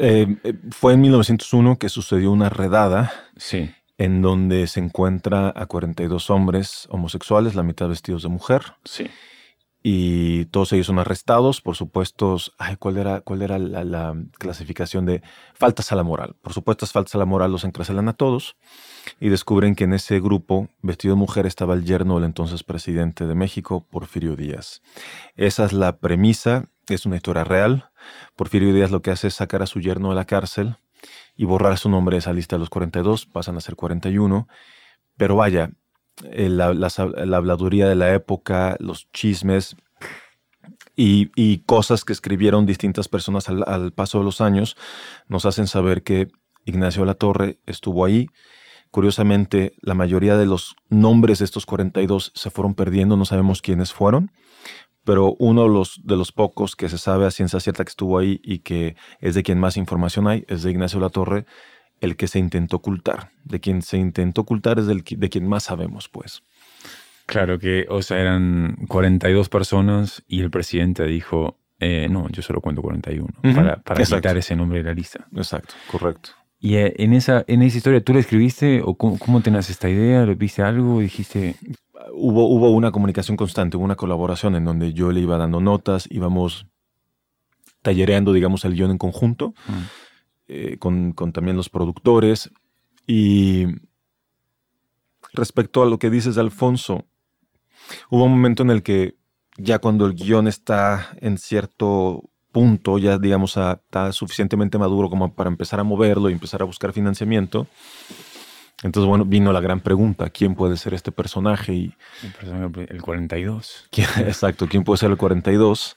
Eh, 0.00 0.36
eh, 0.44 0.54
fue 0.70 0.94
en 0.94 1.02
1901 1.02 1.78
que 1.78 1.88
sucedió 1.88 2.32
una 2.32 2.48
redada. 2.48 3.12
Sí. 3.36 3.70
En 3.98 4.22
donde 4.22 4.66
se 4.66 4.80
encuentra 4.80 5.52
a 5.54 5.66
42 5.66 6.30
hombres 6.30 6.86
homosexuales, 6.90 7.54
la 7.54 7.62
mitad 7.62 7.88
vestidos 7.88 8.22
de 8.22 8.30
mujer. 8.30 8.62
Sí 8.84 9.08
y 9.82 10.44
todos 10.46 10.72
ellos 10.72 10.86
son 10.86 10.98
arrestados 10.98 11.60
por 11.62 11.74
supuestos, 11.74 12.52
ay, 12.58 12.76
¿cuál 12.76 12.98
era, 12.98 13.22
cuál 13.22 13.42
era 13.42 13.58
la, 13.58 14.14
clasificación 14.38 15.06
de 15.06 15.22
faltas 15.54 15.90
a 15.92 15.96
la 15.96 16.02
moral? 16.02 16.36
Por 16.42 16.52
supuestas 16.52 16.92
faltas 16.92 17.14
a 17.14 17.18
la 17.18 17.24
moral 17.24 17.52
los 17.52 17.64
encarcelan 17.64 18.08
a 18.08 18.12
todos 18.12 18.56
y 19.20 19.30
descubren 19.30 19.74
que 19.74 19.84
en 19.84 19.94
ese 19.94 20.20
grupo, 20.20 20.68
vestido 20.82 21.14
de 21.14 21.18
mujer, 21.18 21.46
estaba 21.46 21.74
el 21.74 21.84
yerno 21.84 22.16
del 22.16 22.24
entonces 22.24 22.62
presidente 22.62 23.26
de 23.26 23.34
México, 23.34 23.86
Porfirio 23.90 24.36
Díaz. 24.36 24.82
Esa 25.36 25.64
es 25.64 25.72
la 25.72 25.96
premisa, 25.96 26.66
es 26.94 27.06
una 27.06 27.16
historia 27.16 27.44
real. 27.44 27.90
Porfirio 28.36 28.74
Díaz 28.74 28.90
lo 28.90 29.02
que 29.02 29.10
hace 29.10 29.28
es 29.28 29.34
sacar 29.34 29.62
a 29.62 29.66
su 29.66 29.80
yerno 29.80 30.10
de 30.10 30.16
la 30.16 30.24
cárcel 30.24 30.76
y 31.36 31.44
borrar 31.44 31.78
su 31.78 31.88
nombre 31.88 32.14
de 32.14 32.18
esa 32.18 32.32
lista 32.32 32.56
de 32.56 32.60
los 32.60 32.70
42, 32.70 33.26
pasan 33.26 33.56
a 33.56 33.60
ser 33.60 33.76
41. 33.76 34.48
Pero 35.16 35.36
vaya, 35.36 35.70
eh, 36.24 36.48
la, 36.48 36.66
habladuría 36.66 37.88
de 37.88 37.94
la 37.94 38.12
época, 38.12 38.76
los 38.78 39.10
chismes 39.12 39.76
y, 40.96 41.58
cosas 41.64 42.04
que 42.04 42.12
escribieron 42.12 42.66
distintas 42.66 43.08
personas 43.08 43.48
al, 43.48 43.92
paso 43.92 44.18
de 44.18 44.24
los 44.24 44.40
años 44.40 44.76
nos 45.28 45.46
hacen 45.46 45.66
saber 45.66 46.02
que 46.02 46.28
Ignacio 46.66 47.04
La 47.06 47.14
Torre 47.14 47.58
estuvo 47.64 48.04
ahí. 48.04 48.28
Curiosamente, 48.90 49.72
la 49.80 49.94
mayoría 49.94 50.36
de 50.36 50.46
los 50.46 50.76
nombres 50.88 51.38
de 51.38 51.46
estos 51.46 51.64
42 51.64 52.32
se 52.34 52.50
fueron 52.50 52.74
perdiendo, 52.74 53.16
no 53.16 53.24
sabemos 53.24 53.62
quiénes 53.62 53.92
fueron, 53.92 54.32
pero 55.10 55.34
uno 55.40 55.64
de 55.64 55.68
los, 55.70 56.00
de 56.04 56.16
los 56.16 56.30
pocos 56.30 56.76
que 56.76 56.88
se 56.88 56.96
sabe 56.96 57.26
a 57.26 57.32
ciencia 57.32 57.58
cierta 57.58 57.82
que 57.82 57.88
estuvo 57.88 58.16
ahí 58.16 58.40
y 58.44 58.60
que 58.60 58.94
es 59.18 59.34
de 59.34 59.42
quien 59.42 59.58
más 59.58 59.76
información 59.76 60.28
hay, 60.28 60.44
es 60.46 60.62
de 60.62 60.70
Ignacio 60.70 61.00
La 61.00 61.08
Torre, 61.08 61.46
el 62.00 62.14
que 62.14 62.28
se 62.28 62.38
intentó 62.38 62.76
ocultar. 62.76 63.32
De 63.42 63.58
quien 63.58 63.82
se 63.82 63.98
intentó 63.98 64.42
ocultar 64.42 64.78
es 64.78 64.86
del, 64.86 65.02
de 65.04 65.28
quien 65.28 65.48
más 65.48 65.64
sabemos, 65.64 66.08
pues. 66.08 66.44
Claro 67.26 67.58
que, 67.58 67.86
o 67.88 68.02
sea, 68.02 68.20
eran 68.20 68.76
42 68.86 69.48
personas 69.48 70.22
y 70.28 70.42
el 70.42 70.50
presidente 70.52 71.04
dijo, 71.06 71.58
eh, 71.80 72.06
no, 72.08 72.28
yo 72.28 72.40
solo 72.42 72.60
cuento 72.60 72.80
41, 72.80 73.26
para, 73.52 73.78
para 73.78 74.04
quitar 74.04 74.36
ese 74.36 74.54
nombre 74.54 74.78
de 74.78 74.84
la 74.84 74.94
lista. 74.94 75.26
Exacto, 75.34 75.74
correcto. 75.90 76.30
¿Y 76.60 76.76
eh, 76.76 76.94
en 76.98 77.14
esa, 77.14 77.44
en 77.48 77.62
esa 77.62 77.78
historia 77.78 78.00
tú 78.00 78.14
la 78.14 78.20
escribiste 78.20 78.80
o 78.84 78.94
cómo, 78.94 79.18
cómo 79.18 79.40
tenías 79.40 79.70
esta 79.70 79.88
idea? 79.88 80.24
¿Lo 80.24 80.36
viste 80.36 80.62
algo? 80.62 81.00
¿Dijiste...? 81.00 81.56
Hubo, 82.22 82.46
hubo 82.48 82.70
una 82.70 82.92
comunicación 82.92 83.36
constante, 83.36 83.76
hubo 83.76 83.84
una 83.84 83.96
colaboración 83.96 84.54
en 84.54 84.64
donde 84.64 84.92
yo 84.92 85.10
le 85.10 85.20
iba 85.20 85.38
dando 85.38 85.60
notas, 85.60 86.06
íbamos 86.10 86.66
tallereando, 87.82 88.32
digamos, 88.32 88.64
el 88.64 88.74
guion 88.74 88.90
en 88.90 88.98
conjunto. 88.98 89.54
Mm. 89.66 90.10
Eh, 90.52 90.78
con, 90.80 91.14
también 91.32 91.56
los 91.56 91.68
productores. 91.68 92.50
Y 93.06 93.66
respecto 95.32 95.80
a 95.80 95.86
lo 95.86 96.00
que 96.00 96.10
dices, 96.10 96.38
Alfonso, 96.38 97.04
hubo 98.10 98.24
un 98.24 98.32
momento 98.32 98.64
en 98.64 98.70
el 98.70 98.82
que 98.82 99.14
ya 99.58 99.78
cuando 99.78 100.06
el 100.06 100.14
guion 100.14 100.48
está 100.48 101.10
en 101.20 101.38
cierto 101.38 102.24
punto, 102.50 102.98
ya 102.98 103.16
digamos 103.16 103.56
está 103.56 104.10
suficientemente 104.10 104.76
maduro 104.76 105.08
como 105.08 105.32
para 105.32 105.50
empezar 105.50 105.78
a 105.78 105.84
moverlo 105.84 106.30
y 106.30 106.32
empezar 106.32 106.62
a 106.62 106.64
buscar 106.64 106.92
financiamiento. 106.92 107.68
Entonces, 108.82 109.08
bueno, 109.08 109.24
vino 109.24 109.52
la 109.52 109.60
gran 109.60 109.80
pregunta, 109.80 110.30
¿quién 110.30 110.54
puede 110.54 110.76
ser 110.76 110.94
este 110.94 111.12
personaje? 111.12 111.74
Y, 111.74 111.94
el 112.88 113.02
42. 113.02 113.88
exacto, 114.18 114.68
¿quién 114.68 114.84
puede 114.84 114.98
ser 114.98 115.10
el 115.10 115.18
42? 115.18 115.96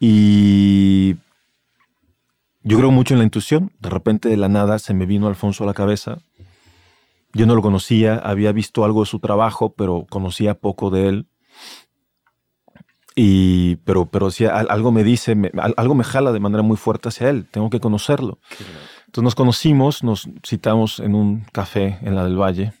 Y 0.00 1.16
yo 2.62 2.78
creo 2.78 2.90
mucho 2.90 3.14
en 3.14 3.18
la 3.18 3.24
intuición. 3.24 3.72
De 3.78 3.90
repente, 3.90 4.28
de 4.28 4.36
la 4.36 4.48
nada, 4.48 4.78
se 4.78 4.94
me 4.94 5.06
vino 5.06 5.26
Alfonso 5.26 5.64
a 5.64 5.66
la 5.66 5.74
cabeza. 5.74 6.18
Yo 7.34 7.46
no 7.46 7.54
lo 7.54 7.62
conocía, 7.62 8.16
había 8.16 8.52
visto 8.52 8.84
algo 8.84 9.00
de 9.00 9.06
su 9.06 9.18
trabajo, 9.18 9.74
pero 9.74 10.06
conocía 10.08 10.54
poco 10.54 10.90
de 10.90 11.08
él. 11.08 11.26
Y, 13.14 13.76
pero, 13.76 14.06
pero 14.06 14.30
si 14.30 14.46
algo 14.46 14.92
me 14.92 15.02
dice, 15.02 15.36
algo 15.76 15.94
me 15.94 16.04
jala 16.04 16.32
de 16.32 16.40
manera 16.40 16.62
muy 16.62 16.76
fuerte 16.76 17.08
hacia 17.08 17.28
él. 17.28 17.46
Tengo 17.50 17.68
que 17.68 17.80
conocerlo. 17.80 18.38
Entonces 19.08 19.24
nos 19.24 19.34
conocimos, 19.34 20.04
nos 20.04 20.28
citamos 20.46 21.00
en 21.00 21.14
un 21.14 21.46
café 21.50 21.98
en 22.02 22.14
la 22.14 22.24
del 22.24 22.36
Valle. 22.36 22.74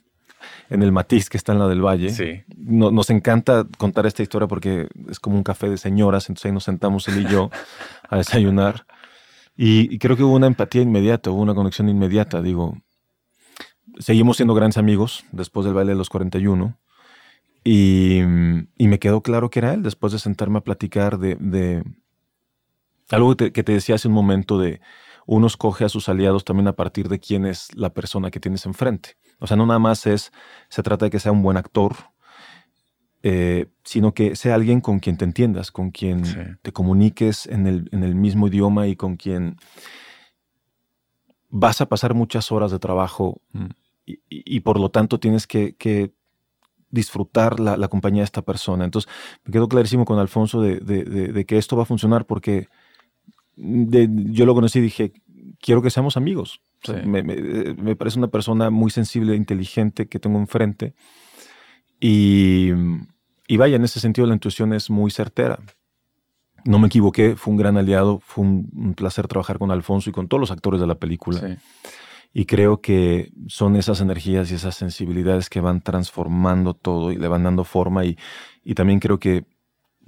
en 0.68 0.82
el 0.82 0.92
Matiz 0.92 1.30
que 1.30 1.38
está 1.38 1.52
en 1.52 1.58
la 1.58 1.68
del 1.68 1.80
Valle. 1.80 2.10
Sí. 2.10 2.42
nos 2.54 3.08
encanta 3.08 3.66
contar 3.78 4.04
esta 4.04 4.22
historia 4.22 4.46
porque 4.46 4.88
es 5.08 5.18
como 5.20 5.36
un 5.36 5.42
café 5.42 5.70
de 5.70 5.78
señoras, 5.78 6.28
entonces 6.28 6.46
ahí 6.46 6.52
nos 6.52 6.64
sentamos 6.64 7.08
él 7.08 7.22
y 7.22 7.32
yo 7.32 7.50
a 8.10 8.18
desayunar. 8.18 8.84
Y, 9.56 9.98
creo 9.98 10.16
que 10.18 10.22
hubo 10.22 10.36
una 10.36 10.46
empatía 10.46 10.82
inmediata, 10.82 11.30
hubo 11.30 11.40
una 11.40 11.54
conexión 11.54 11.88
inmediata, 11.88 12.42
digo. 12.42 12.76
Seguimos 13.98 14.36
siendo 14.36 14.54
grandes 14.54 14.76
amigos 14.76 15.24
después 15.32 15.64
del 15.64 15.74
baile 15.74 15.92
de 15.92 15.98
los 15.98 16.10
41. 16.10 16.78
Y, 17.64 18.20
y 18.20 18.88
me 18.88 18.98
quedó 18.98 19.22
claro 19.22 19.48
que 19.48 19.60
era 19.60 19.72
él 19.72 19.82
después 19.82 20.12
de 20.12 20.18
sentarme 20.18 20.58
a 20.58 20.62
platicar 20.62 21.18
de, 21.18 21.36
de 21.36 21.82
algo 23.10 23.36
que 23.36 23.50
te, 23.50 23.72
decía 23.72 23.94
hace 23.94 24.08
un 24.08 24.14
momento 24.14 24.58
de 24.58 24.80
uno 25.30 25.46
escoge 25.46 25.84
a 25.84 25.90
sus 25.90 26.08
aliados 26.08 26.42
también 26.42 26.68
a 26.68 26.72
partir 26.72 27.10
de 27.10 27.20
quién 27.20 27.44
es 27.44 27.68
la 27.76 27.90
persona 27.90 28.30
que 28.30 28.40
tienes 28.40 28.64
enfrente. 28.64 29.18
O 29.38 29.46
sea, 29.46 29.58
no 29.58 29.66
nada 29.66 29.78
más 29.78 30.06
es, 30.06 30.32
se 30.70 30.82
trata 30.82 31.04
de 31.04 31.10
que 31.10 31.20
sea 31.20 31.32
un 31.32 31.42
buen 31.42 31.58
actor, 31.58 31.96
eh, 33.22 33.66
sino 33.84 34.14
que 34.14 34.36
sea 34.36 34.54
alguien 34.54 34.80
con 34.80 35.00
quien 35.00 35.18
te 35.18 35.26
entiendas, 35.26 35.70
con 35.70 35.90
quien 35.90 36.22
te 36.62 36.72
comuniques 36.72 37.46
en 37.46 37.66
el, 37.66 37.90
en 37.92 38.04
el, 38.04 38.14
mismo 38.14 38.48
idioma 38.48 38.86
y 38.86 38.96
con 38.96 39.16
quien 39.16 39.56
vas 41.50 41.82
a 41.82 41.86
pasar 41.90 42.14
muchas 42.14 42.50
horas 42.50 42.70
de 42.70 42.78
trabajo 42.78 43.42
mm. 43.52 43.66
y, 44.06 44.60
por 44.60 44.80
lo 44.80 44.90
tanto 44.90 45.20
tienes 45.20 45.46
que, 45.46 45.76
disfrutar 46.90 47.60
la, 47.60 47.88
compañía 47.88 48.22
de 48.22 48.24
esta 48.24 48.40
persona. 48.40 48.86
Entonces, 48.86 49.12
me 49.44 49.52
quedó 49.52 49.68
clarísimo 49.68 50.06
con 50.06 50.18
Alfonso 50.18 50.62
de 50.62 51.44
que 51.46 51.58
esto 51.58 51.76
va 51.76 51.82
a 51.82 51.86
funcionar 51.86 52.24
porque 52.24 52.68
yo 53.58 54.46
lo 54.46 54.54
conocí 54.54 54.78
y 54.78 54.82
dije, 54.82 55.12
quiero 55.60 55.82
que 55.82 55.90
seamos 55.90 56.16
amigos. 56.16 56.60
me, 57.04 57.96
parece 57.96 58.18
una 58.18 58.28
persona 58.28 58.70
muy 58.70 58.90
sensible, 58.90 59.34
inteligente 59.34 60.08
que 60.08 60.18
tengo 60.18 60.38
enfrente. 60.38 60.94
Y, 62.00 62.70
y 63.46 63.56
vaya, 63.56 63.76
en 63.76 63.84
ese 63.84 64.00
sentido 64.00 64.26
la 64.26 64.34
intuición 64.34 64.72
es 64.72 64.90
muy 64.90 65.10
certera. 65.10 65.58
No 66.64 66.78
me 66.78 66.86
equivoqué, 66.88 67.36
fue 67.36 67.52
un 67.52 67.58
gran 67.58 67.76
aliado, 67.76 68.20
fue 68.20 68.44
un, 68.44 68.94
placer 68.96 69.26
trabajar 69.26 69.58
con 69.58 69.70
Alfonso 69.70 70.10
y 70.10 70.12
con 70.12 70.28
todos 70.28 70.40
los 70.40 70.50
actores 70.50 70.80
de 70.80 70.86
la 70.86 70.96
película. 70.96 71.58
Y 72.32 72.44
creo 72.44 72.80
que 72.80 73.32
son 73.46 73.76
esas 73.76 74.00
energías 74.00 74.50
y 74.50 74.54
esas 74.54 74.74
sensibilidades 74.74 75.48
que 75.48 75.60
van 75.60 75.80
transformando 75.80 76.74
todo 76.74 77.10
y 77.10 77.16
le 77.16 77.26
van 77.26 77.42
dando 77.42 77.64
forma. 77.64 78.04
Y, 78.04 78.18
y 78.62 78.74
también 78.74 79.00
creo 79.00 79.18
que 79.18 79.46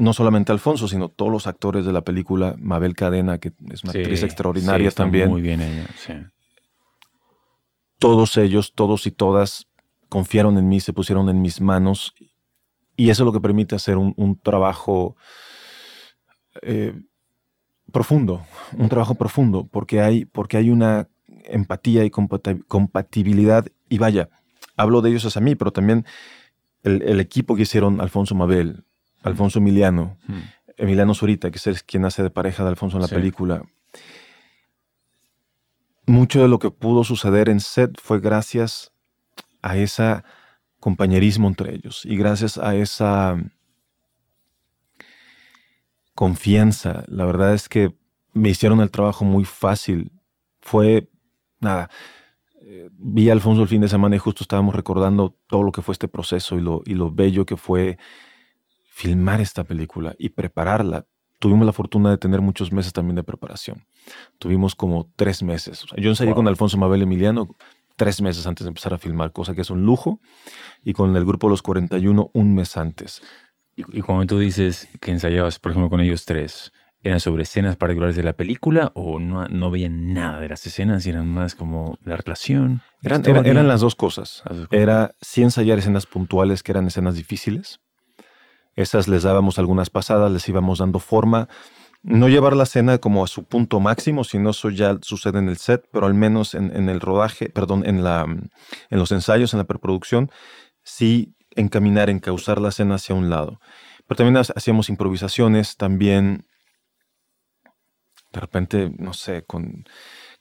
no 0.00 0.14
solamente 0.14 0.50
Alfonso, 0.50 0.88
sino 0.88 1.10
todos 1.10 1.30
los 1.30 1.46
actores 1.46 1.84
de 1.84 1.92
la 1.92 2.00
película, 2.00 2.56
Mabel 2.58 2.96
Cadena, 2.96 3.38
que 3.38 3.52
es 3.70 3.84
una 3.84 3.92
actriz 3.92 4.22
extraordinaria 4.22 4.90
también. 4.90 5.28
Muy 5.28 5.42
bien 5.42 5.60
ella, 5.60 5.86
sí. 5.94 6.14
Todos 7.98 8.38
ellos, 8.38 8.72
todos 8.74 9.06
y 9.06 9.10
todas, 9.10 9.68
confiaron 10.08 10.56
en 10.56 10.68
mí, 10.68 10.80
se 10.80 10.94
pusieron 10.94 11.28
en 11.28 11.42
mis 11.42 11.60
manos, 11.60 12.14
y 12.96 13.10
eso 13.10 13.22
es 13.22 13.26
lo 13.26 13.32
que 13.32 13.40
permite 13.40 13.74
hacer 13.74 13.98
un, 13.98 14.40
trabajo 14.42 15.16
eh, 16.62 16.94
profundo, 17.92 18.46
un 18.78 18.88
trabajo 18.88 19.16
profundo, 19.16 19.68
porque 19.70 20.00
hay, 20.00 20.24
porque 20.24 20.56
hay 20.56 20.70
una 20.70 21.08
empatía 21.44 22.06
y 22.06 22.10
compatibilidad, 22.10 23.66
y 23.90 23.98
vaya, 23.98 24.30
hablo 24.78 25.02
de 25.02 25.10
ellos 25.10 25.26
hacia 25.26 25.42
mí, 25.42 25.56
pero 25.56 25.72
también 25.72 26.06
el, 26.84 27.02
el 27.02 27.20
equipo 27.20 27.54
que 27.54 27.62
hicieron 27.62 28.00
Alfonso 28.00 28.34
Mabel, 28.34 28.84
Alfonso 29.22 29.59
Emiliano, 29.59 30.16
hmm. 30.26 30.40
Emiliano 30.76 31.14
Zurita, 31.14 31.50
que 31.50 31.59
es 31.70 31.83
quien 31.83 32.04
hace 32.04 32.22
de 32.22 32.30
pareja 32.30 32.62
de 32.62 32.70
Alfonso 32.70 32.96
en 32.96 33.02
la 33.02 33.09
película. 33.09 33.62
Mucho 36.06 36.42
de 36.42 36.48
lo 36.48 36.59
que 36.59 36.70
pudo 36.70 37.04
suceder 37.04 37.48
en 37.48 37.61
set 37.61 38.00
fue 38.00 38.20
gracias 38.20 38.92
a 39.62 39.76
ese 39.76 40.22
compañerismo 40.80 41.46
entre 41.46 41.74
ellos 41.74 42.04
y 42.04 42.16
gracias 42.16 42.59
a 42.59 42.74
esa 42.74 43.37
confianza. 46.14 47.04
La 47.06 47.26
verdad 47.26 47.54
es 47.54 47.68
que 47.68 47.94
me 48.33 48.48
hicieron 48.48 48.80
el 48.80 48.90
trabajo 48.90 49.24
muy 49.24 49.44
fácil. 49.44 50.11
Fue, 50.61 51.09
nada, 51.61 51.90
eh, 52.62 52.88
vi 52.92 53.28
a 53.28 53.33
Alfonso 53.33 53.62
el 53.62 53.68
fin 53.68 53.83
de 53.83 53.88
semana 53.88 54.16
y 54.16 54.18
justo 54.18 54.44
estábamos 54.44 54.74
recordando 54.74 55.37
todo 55.46 55.62
lo 55.62 55.72
que 55.72 55.83
fue 55.83 55.92
este 55.92 56.09
proceso 56.09 56.56
y 56.56 56.61
lo, 56.61 56.83
y 56.85 56.94
lo 56.94 57.11
bello 57.11 57.46
que 57.46 57.56
fue 57.56 57.98
filmar 59.00 59.40
esta 59.40 59.64
película 59.64 60.14
y 60.18 60.28
prepararla. 60.28 61.06
Tuvimos 61.38 61.64
la 61.64 61.72
fortuna 61.72 62.10
de 62.10 62.18
tener 62.18 62.42
muchos 62.42 62.70
meses 62.70 62.92
también 62.92 63.16
de 63.16 63.22
preparación. 63.22 63.86
Tuvimos 64.38 64.74
como 64.74 65.10
tres 65.16 65.42
meses. 65.42 65.86
yo 65.96 66.10
ensayé 66.10 66.34
con 66.34 66.46
Alfonso 66.46 66.76
Mabel 66.76 67.00
Emiliano 67.00 67.48
tres 67.96 68.20
meses 68.20 68.46
antes 68.46 68.66
de 68.66 68.68
empezar 68.68 68.92
a 68.92 68.98
filmar, 68.98 69.32
cosa 69.32 69.54
que 69.54 69.62
es 69.62 69.70
un 69.70 69.86
lujo, 69.86 70.20
y 70.84 70.92
con 70.92 71.16
el 71.16 71.24
grupo 71.24 71.48
Los 71.48 71.62
41 71.62 72.30
un 72.34 72.54
mes 72.54 72.76
antes. 72.76 73.22
Y, 73.74 74.02
cuando 74.02 74.26
tú 74.26 74.38
dices 74.38 74.88
que 75.00 75.12
ensayabas, 75.12 75.58
por 75.58 75.72
ejemplo, 75.72 75.88
con 75.88 76.02
ellos 76.02 76.26
tres, 76.26 76.70
¿eran 77.02 77.20
sobre 77.20 77.44
escenas 77.44 77.76
particulares 77.76 78.16
de 78.16 78.22
la 78.22 78.34
película 78.34 78.92
o 78.94 79.18
no, 79.18 79.48
no 79.48 79.70
veían 79.70 80.12
nada 80.12 80.40
de 80.40 80.48
las 80.50 80.66
escenas 80.66 81.06
y 81.06 81.10
eran 81.10 81.26
más 81.26 81.54
como 81.54 81.96
la 82.04 82.18
relación? 82.18 82.82
Eran, 83.02 83.26
eran, 83.26 83.66
las 83.66 83.80
dos 83.80 83.94
cosas. 83.94 84.42
Era 84.70 85.14
sí 85.22 85.42
ensayar 85.42 85.78
escenas 85.78 86.04
puntuales 86.04 86.62
que 86.62 86.72
eran 86.72 86.86
escenas 86.86 87.14
difíciles, 87.14 87.80
esas 88.76 89.09
les 89.09 89.22
dábamos 89.22 89.59
algunas 89.59 89.90
pasadas, 89.90 90.30
les 90.30 90.48
íbamos 90.48 90.78
dando 90.78 90.98
forma. 90.98 91.48
No 92.02 92.28
llevar 92.28 92.56
la 92.56 92.62
escena 92.62 92.98
como 92.98 93.22
a 93.22 93.26
su 93.26 93.44
punto 93.44 93.78
máximo, 93.78 94.24
sino 94.24 94.50
eso 94.50 94.70
ya 94.70 94.98
sucede 95.02 95.38
en 95.38 95.48
el 95.48 95.59
set, 95.59 95.87
pero 95.92 96.06
al 96.06 96.14
menos 96.14 96.54
en, 96.54 96.88
el 96.88 97.00
rodaje, 97.00 97.50
perdón, 97.50 97.85
en, 97.85 98.02
la, 98.02 98.22
en 98.22 98.98
los 98.98 99.12
ensayos, 99.12 99.52
en 99.52 99.59
la 99.59 99.64
preproducción, 99.64 100.30
sí 100.83 101.35
encaminar, 101.56 102.09
encauzar 102.09 102.61
la 102.61 102.70
escena 102.70 102.94
hacia 102.94 103.14
un 103.14 103.28
lado. 103.28 103.61
Pero 104.06 104.16
también 104.16 104.37
hacíamos 104.38 104.88
improvisaciones, 104.88 105.76
también 105.76 106.46
de 108.33 108.40
repente, 108.40 108.92
no 108.96 109.12
sé, 109.12 109.44
con, 109.44 109.85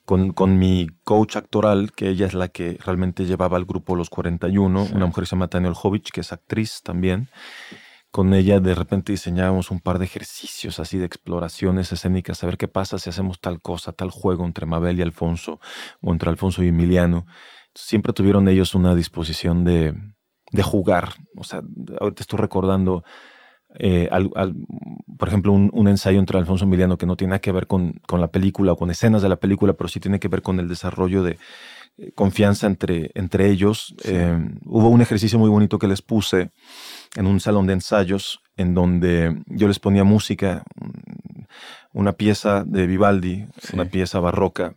con, 0.05 0.31
con, 0.31 0.57
mi 0.57 0.87
coach 1.03 1.35
actoral, 1.35 1.91
que 1.91 2.09
ella 2.09 2.27
es 2.27 2.35
la 2.35 2.47
que 2.47 2.77
realmente 2.85 3.25
llevaba 3.25 3.57
al 3.57 3.65
grupo 3.65 3.95
Los 3.95 4.09
41, 4.09 4.89
una 4.93 5.05
mujer 5.07 5.23
que 5.23 5.25
se 5.27 5.35
llama 5.35 5.49
Tania 5.49 5.71
Olhovich, 5.71 6.11
que 6.11 6.21
es 6.21 6.31
actriz 6.31 6.81
también 6.83 7.29
con 8.11 8.33
ella 8.33 8.59
de 8.59 8.73
repente 8.73 9.11
diseñábamos 9.11 9.71
un 9.71 9.79
par 9.79 9.99
de 9.99 10.05
ejercicios 10.05 10.79
así 10.79 10.97
de 10.97 11.05
exploraciones 11.05 11.91
escénicas, 11.91 12.43
a 12.43 12.47
ver 12.47 12.57
qué 12.57 12.67
pasa 12.67 12.97
si 12.97 13.09
hacemos 13.09 13.39
tal 13.39 13.61
cosa, 13.61 13.91
tal 13.91 14.09
juego 14.09 14.45
entre 14.45 14.65
Mabel 14.65 14.97
y 14.99 15.01
Alfonso 15.01 15.59
o 16.01 16.11
entre 16.11 16.29
Alfonso 16.29 16.63
y 16.63 16.69
Emiliano. 16.69 17.25
Siempre 17.75 18.13
tuvieron 18.13 18.47
ellos 18.47 18.73
una 18.73 18.95
disposición 18.95 19.63
de, 19.63 19.93
de 20.51 20.63
jugar. 20.63 21.13
O 21.37 21.43
sea, 21.43 21.61
ahorita 21.99 22.23
estoy 22.23 22.39
recordando, 22.39 23.03
eh, 23.77 24.09
por 25.17 25.27
ejemplo, 25.27 25.53
un, 25.53 25.87
ensayo 25.87 26.19
entre 26.19 26.39
Alfonso 26.39 26.65
y 26.65 26.67
Emiliano 26.67 26.97
que 26.97 27.05
no 27.05 27.15
tiene 27.15 27.29
nada 27.31 27.41
que 27.41 27.51
ver 27.51 27.67
con, 27.67 28.01
con, 28.07 28.21
la 28.21 28.31
película 28.31 28.73
o 28.73 28.77
con 28.77 28.89
escenas 28.89 29.21
de 29.21 29.29
la 29.29 29.35
película, 29.37 29.73
pero 29.73 29.87
sí 29.87 29.99
tiene 29.99 30.19
que 30.19 30.27
ver 30.27 30.41
con 30.41 30.59
el 30.59 30.67
desarrollo 30.67 31.23
de 31.23 31.37
confianza 32.15 32.67
entre, 32.67 33.11
entre 33.13 33.49
ellos. 33.49 33.95
Eh, 34.03 34.37
hubo 34.65 34.89
un 34.89 35.01
ejercicio 35.01 35.39
muy 35.39 35.49
bonito 35.49 35.79
que 35.79 35.87
les 35.87 36.01
puse 36.01 36.51
en 37.15 37.27
un 37.27 37.39
salón 37.39 37.67
de 37.67 37.73
ensayos 37.73 38.41
en 38.57 38.73
donde 38.73 39.41
yo 39.47 39.67
les 39.67 39.79
ponía 39.79 40.03
música, 40.03 40.63
una 41.93 42.13
pieza 42.13 42.63
de 42.65 42.87
Vivaldi, 42.87 43.47
una 43.73 43.85
pieza 43.85 44.19
barroca, 44.19 44.75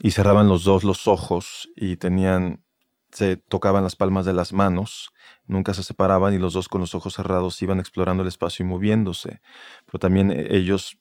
y 0.00 0.12
cerraban 0.12 0.48
los 0.48 0.64
dos 0.64 0.84
los 0.84 1.08
ojos 1.08 1.68
y 1.76 1.96
tenían, 1.96 2.64
se 3.10 3.36
tocaban 3.36 3.82
las 3.82 3.96
palmas 3.96 4.26
de 4.26 4.32
las 4.32 4.52
manos, 4.52 5.10
nunca 5.46 5.74
se 5.74 5.82
separaban 5.82 6.34
y 6.34 6.38
los 6.38 6.52
dos 6.52 6.68
con 6.68 6.80
los 6.80 6.94
ojos 6.94 7.14
cerrados 7.14 7.60
iban 7.62 7.80
explorando 7.80 8.22
el 8.22 8.28
espacio 8.28 8.64
y 8.64 8.68
moviéndose, 8.68 9.40
pero 9.86 9.98
también 9.98 10.30
eh, 10.30 10.46
ellos 10.50 10.96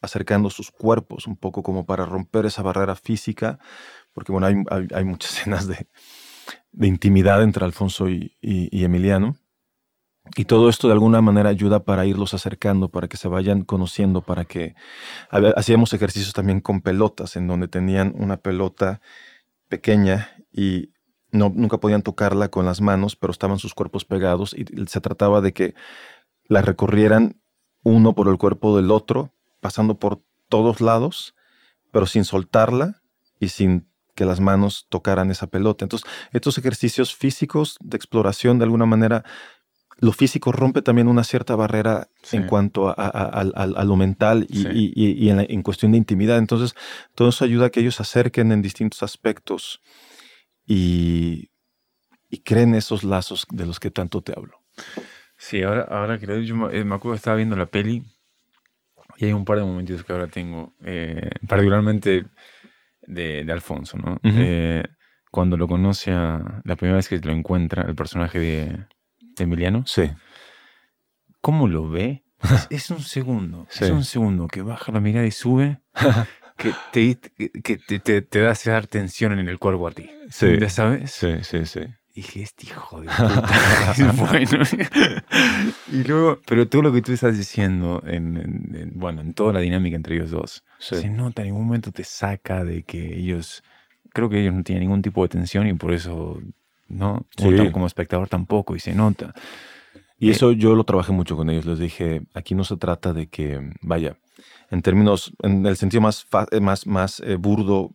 acercando 0.00 0.50
sus 0.50 0.70
cuerpos 0.70 1.26
un 1.26 1.36
poco 1.36 1.62
como 1.62 1.86
para 1.86 2.04
romper 2.04 2.46
esa 2.46 2.62
barrera 2.62 2.96
física, 2.96 3.58
porque 4.12 4.32
bueno, 4.32 4.46
hay, 4.46 5.04
muchas 5.04 5.32
escenas 5.38 5.66
de, 5.66 5.86
intimidad 6.80 7.42
entre 7.42 7.64
Alfonso 7.64 8.08
y 8.08 8.30
Emiliano. 8.40 9.36
Y 10.36 10.44
todo 10.44 10.68
esto 10.68 10.86
de 10.86 10.92
alguna 10.92 11.20
manera 11.22 11.48
ayuda 11.48 11.84
para 11.84 12.06
irlos 12.06 12.34
acercando, 12.34 12.88
para 12.88 13.08
que 13.08 13.16
se 13.16 13.28
vayan 13.28 13.62
conociendo, 13.62 14.22
para 14.22 14.44
que 14.44 14.74
hacíamos 15.56 15.92
ejercicios 15.92 16.32
también 16.32 16.60
con 16.60 16.82
pelotas, 16.82 17.36
en 17.36 17.46
donde 17.46 17.68
tenían 17.68 18.14
una 18.16 18.36
pelota 18.36 19.00
pequeña 19.68 20.30
y 20.52 20.92
no, 21.32 21.50
nunca 21.54 21.78
podían 21.78 22.02
tocarla 22.02 22.48
con 22.48 22.66
las 22.66 22.80
manos, 22.80 23.16
pero 23.16 23.32
estaban 23.32 23.58
sus 23.58 23.74
cuerpos 23.74 24.04
pegados 24.04 24.54
y 24.54 24.66
se 24.86 25.00
trataba 25.00 25.40
de 25.40 25.52
que 25.52 25.74
la 26.44 26.62
recorrieran 26.62 27.40
uno 27.82 28.14
por 28.14 28.28
el 28.28 28.36
cuerpo 28.36 28.76
del 28.76 28.90
otro, 28.90 29.32
pasando 29.60 29.98
por 29.98 30.22
todos 30.48 30.80
lados, 30.80 31.34
pero 31.92 32.06
sin 32.06 32.24
soltarla 32.24 33.02
y 33.38 33.48
sin 33.48 33.88
que 34.14 34.24
las 34.24 34.40
manos 34.40 34.86
tocaran 34.88 35.30
esa 35.30 35.46
pelota. 35.46 35.84
Entonces, 35.84 36.08
estos 36.32 36.58
ejercicios 36.58 37.14
físicos 37.14 37.76
de 37.80 37.96
exploración 37.96 38.58
de 38.58 38.64
alguna 38.64 38.86
manera 38.86 39.24
lo 40.00 40.12
físico 40.12 40.50
rompe 40.50 40.80
también 40.80 41.08
una 41.08 41.24
cierta 41.24 41.54
barrera 41.56 42.08
en 42.32 42.46
cuanto 42.46 42.88
a, 42.88 43.84
lo 43.84 43.96
mental 43.96 44.46
y, 44.48 45.28
en, 45.28 45.62
cuestión 45.62 45.92
de 45.92 45.98
intimidad. 45.98 46.38
Entonces, 46.38 46.74
todo 47.14 47.28
eso 47.28 47.44
ayuda 47.44 47.66
a 47.66 47.70
que 47.70 47.80
ellos 47.80 47.96
se 47.96 48.02
acerquen 48.02 48.50
en 48.50 48.62
distintos 48.62 49.02
aspectos 49.02 49.80
y, 50.66 51.50
creen 52.44 52.74
esos 52.74 53.04
lazos 53.04 53.46
de 53.50 53.66
los 53.66 53.78
que 53.78 53.90
tanto 53.90 54.22
te 54.22 54.32
hablo. 54.34 54.62
Sí, 55.36 55.62
ahora, 55.62 55.82
ahora 55.82 56.18
que 56.18 56.26
lo 56.26 56.34
he 56.34 56.38
dicho, 56.38 56.56
me 56.56 56.84
me 56.84 56.94
acuerdo 56.94 57.14
que 57.14 57.18
estaba 57.18 57.36
viendo 57.36 57.56
la 57.56 57.66
peli 57.66 58.04
y 59.20 59.26
hay 59.26 59.32
un 59.34 59.44
par 59.44 59.58
de 59.58 59.64
momentos 59.64 60.02
que 60.02 60.12
ahora 60.14 60.28
tengo, 60.28 60.74
eh, 60.82 61.30
particularmente 61.46 62.24
de, 63.02 63.44
de 63.44 63.52
Alfonso, 63.52 63.98
¿no? 63.98 64.12
Ujú. 64.12 64.38
Eh, 64.38 64.82
cuando 65.30 65.58
lo 65.58 65.68
conoce 65.68 66.10
a, 66.10 66.62
la 66.64 66.76
primera 66.76 66.96
vez 66.96 67.08
que 67.08 67.18
lo 67.18 67.32
encuentra, 67.32 67.82
el 67.82 67.94
personaje 67.94 68.38
de, 68.38 68.86
de 69.20 69.44
Emiliano, 69.44 69.84
Sí, 69.86 70.10
¿cómo 71.42 71.68
lo 71.68 71.90
ve? 71.90 72.24
Es, 72.42 72.66
es 72.70 72.90
un 72.90 73.00
segundo, 73.00 73.66
Sí. 73.68 73.84
es 73.84 73.90
un 73.90 74.04
segundo 74.04 74.48
que 74.48 74.62
baja 74.62 74.90
la 74.90 75.00
mirada 75.00 75.26
y 75.26 75.30
sube, 75.30 75.82
que 76.56 76.72
te, 76.90 77.18
que 77.62 77.76
te, 77.76 77.98
te, 77.98 78.22
te 78.22 78.40
da 78.40 78.52
esa 78.52 78.80
tensión 78.82 79.38
en 79.38 79.48
el 79.48 79.58
cuerpo 79.58 79.86
a 79.86 79.90
ti. 79.90 80.10
Sí. 80.30 80.58
¿Ya 80.58 80.70
sabes? 80.70 81.10
sí, 81.10 81.42
sí, 81.42 81.66
sí. 81.66 81.80
Dije, 82.14 82.42
este 82.42 82.66
hijo 82.66 83.00
de 83.00 83.06
puta. 83.08 83.92
es 83.96 84.16
bueno. 84.16 84.64
y 85.92 86.04
luego, 86.04 86.40
pero 86.46 86.68
todo 86.68 86.82
lo 86.82 86.92
que 86.92 87.02
tú 87.02 87.12
estás 87.12 87.36
diciendo, 87.36 88.02
en, 88.06 88.36
en- 88.36 88.76
en- 88.76 88.92
bueno, 88.94 89.20
en 89.20 89.34
toda 89.34 89.52
la 89.52 89.60
dinámica 89.60 89.96
entre 89.96 90.16
ellos 90.16 90.30
dos, 90.30 90.64
Sí. 90.78 90.96
se 90.96 91.08
nota, 91.10 91.42
en 91.42 91.48
ningún 91.48 91.66
momento 91.66 91.92
te 91.92 92.04
saca 92.04 92.64
de 92.64 92.82
que 92.82 93.16
ellos, 93.18 93.62
creo 94.12 94.28
que 94.28 94.40
ellos 94.40 94.54
no 94.54 94.62
tienen 94.62 94.82
ningún 94.82 95.02
tipo 95.02 95.22
de 95.22 95.28
tensión 95.28 95.66
y 95.66 95.74
por 95.74 95.92
eso, 95.92 96.40
¿no? 96.88 97.26
Sí. 97.36 97.70
Como 97.70 97.86
espectador 97.86 98.28
tampoco, 98.28 98.74
y 98.76 98.80
se 98.80 98.94
nota. 98.94 99.34
Y 100.20 100.28
Eh, 100.28 100.32
eso 100.32 100.52
yo 100.52 100.74
lo 100.76 100.84
trabajé 100.84 101.12
mucho 101.12 101.36
con 101.36 101.50
ellos. 101.50 101.66
Les 101.66 101.78
dije, 101.78 102.22
aquí 102.34 102.54
no 102.54 102.62
se 102.62 102.76
trata 102.76 103.12
de 103.12 103.26
que, 103.28 103.72
vaya, 103.80 104.16
en 104.70 104.82
términos, 104.82 105.32
en 105.42 105.66
el 105.66 105.76
sentido 105.76 106.02
más, 106.02 106.26
eh, 106.52 106.60
más, 106.60 106.86
más 106.86 107.20
eh, 107.20 107.34
burdo, 107.36 107.90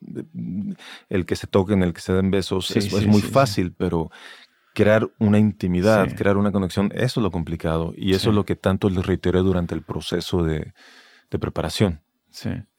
el 1.08 1.26
que 1.26 1.36
se 1.36 1.48
toquen, 1.48 1.84
el 1.84 1.94
que 1.94 2.02
se 2.02 2.12
den 2.14 2.32
besos, 2.32 2.68
Sí, 2.68 2.80
es, 2.80 2.86
sí, 2.86 2.96
es 2.98 3.08
muy 3.08 3.22
sí, 3.22 3.28
fácil, 3.28 3.72
pero 3.72 4.12
crear 4.74 5.08
una 5.20 5.40
intimidad, 5.40 6.14
crear 6.16 6.36
una 6.36 6.52
conexión, 6.52 6.92
eso 6.94 7.20
es 7.20 7.24
lo 7.24 7.32
complicado. 7.32 7.94
Y 7.96 8.14
eso 8.14 8.30
es 8.32 8.36
lo 8.36 8.44
que 8.44 8.56
tanto 8.56 8.90
les 8.90 9.06
reiteré 9.06 9.40
durante 9.40 9.74
el 9.74 9.84
proceso 9.84 10.44
de, 10.44 10.74
de 11.32 11.40
preparación. 11.40 12.02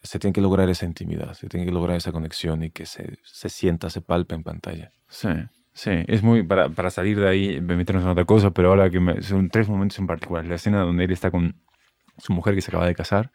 Se 0.03 0.19
tiene 0.19 0.35
que 0.35 0.43
lograr 0.43 0.69
esa 0.69 0.85
intimidad, 0.85 1.33
se 1.33 1.49
tiene 1.49 1.65
que 1.65 1.73
lograr 1.73 1.97
esa 1.97 2.13
conexión 2.13 2.63
y 2.63 2.71
que 2.71 2.85
se, 2.85 3.19
se 3.25 3.49
sienta, 3.49 3.89
se 3.89 4.03
palpe 4.03 4.35
en 4.35 4.43
pantalla. 4.43 4.93
Sí, 5.09 5.29
sí, 5.77 5.91
es 6.09 6.23
muy 6.23 6.43
para, 6.43 6.71
para 6.71 6.89
salir 6.91 7.21
de 7.21 7.29
ahí, 7.29 7.61
meternos 7.61 8.03
en 8.05 8.11
otra 8.11 8.25
cosa, 8.25 8.51
pero 8.53 8.71
ahora 8.71 8.89
que 8.89 8.99
me, 8.99 9.21
son 9.23 9.51
tres 9.51 9.69
momentos 9.69 9.99
en 9.99 10.07
particular. 10.07 10.45
La 10.47 10.55
escena 10.57 10.81
donde 10.81 11.05
él 11.05 11.13
está 11.13 11.31
con 11.31 11.61
su 12.19 12.33
mujer 12.33 12.55
que 12.55 12.63
se 12.63 12.71
acaba 12.71 12.87
de 12.87 12.95
casar, 12.95 13.31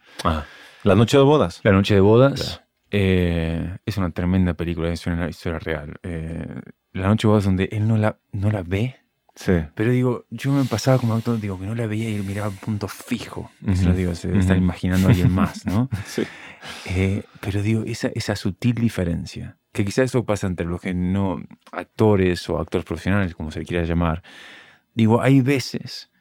La 0.83 0.95
noche 0.95 1.17
de 1.17 1.23
bodas. 1.23 1.61
La 1.63 1.71
noche 1.71 1.93
de 1.93 2.01
bodas 2.01 2.33
Claro. 2.41 2.67
eh, 2.89 3.77
es 3.85 3.97
una 3.97 4.09
tremenda 4.09 4.55
película, 4.55 4.91
es 4.91 5.05
una 5.05 5.29
historia 5.29 5.59
real. 5.59 5.99
Eh, 6.03 6.47
la 6.93 7.07
noche 7.07 7.27
de 7.27 7.29
bodas 7.29 7.43
donde 7.45 7.69
él 7.71 7.87
no 7.87 7.95
la, 7.97 8.17
no 8.31 8.49
la 8.51 8.63
ve, 8.63 8.95
Sí. 9.35 9.53
pero 9.75 9.91
digo, 9.91 10.25
yo 10.29 10.51
me 10.51 10.65
pasaba 10.65 10.97
como 10.97 11.13
actor, 11.13 11.39
digo, 11.39 11.57
que 11.59 11.65
no 11.65 11.73
la 11.75 11.87
veía 11.87 12.09
y 12.09 12.21
miraba 12.23 12.47
a 12.47 12.51
punto 12.51 12.87
fijo. 12.89 13.49
Se 13.61 13.71
Ujú, 13.71 13.85
lo 13.85 13.93
digo, 13.95 14.15
se 14.15 14.27
ujú. 14.35 14.53
imaginando 14.55 15.07
a 15.07 15.11
alguien 15.11 15.31
más, 15.31 15.65
¿no? 15.65 15.87
Sí. 16.05 16.23
Eh, 16.85 17.23
pero 17.39 17.61
digo, 17.61 17.83
esa, 17.85 18.09
esa 18.15 18.35
sutil 18.35 18.73
diferencia, 18.75 19.57
que 19.71 19.85
quizás 19.85 20.05
eso 20.05 20.25
pasa 20.25 20.47
entre 20.47 20.65
los 20.65 20.81
que 20.81 20.93
no, 20.93 21.41
actores 21.71 22.49
o 22.49 22.59
actores 22.59 22.85
profesionales, 22.85 23.35
como 23.35 23.51
se 23.51 23.59
le 23.59 23.65
quiera 23.65 23.85
llamar. 23.85 24.23
Digo, 24.93 25.21
hay 25.21 25.41
veces 25.41 26.11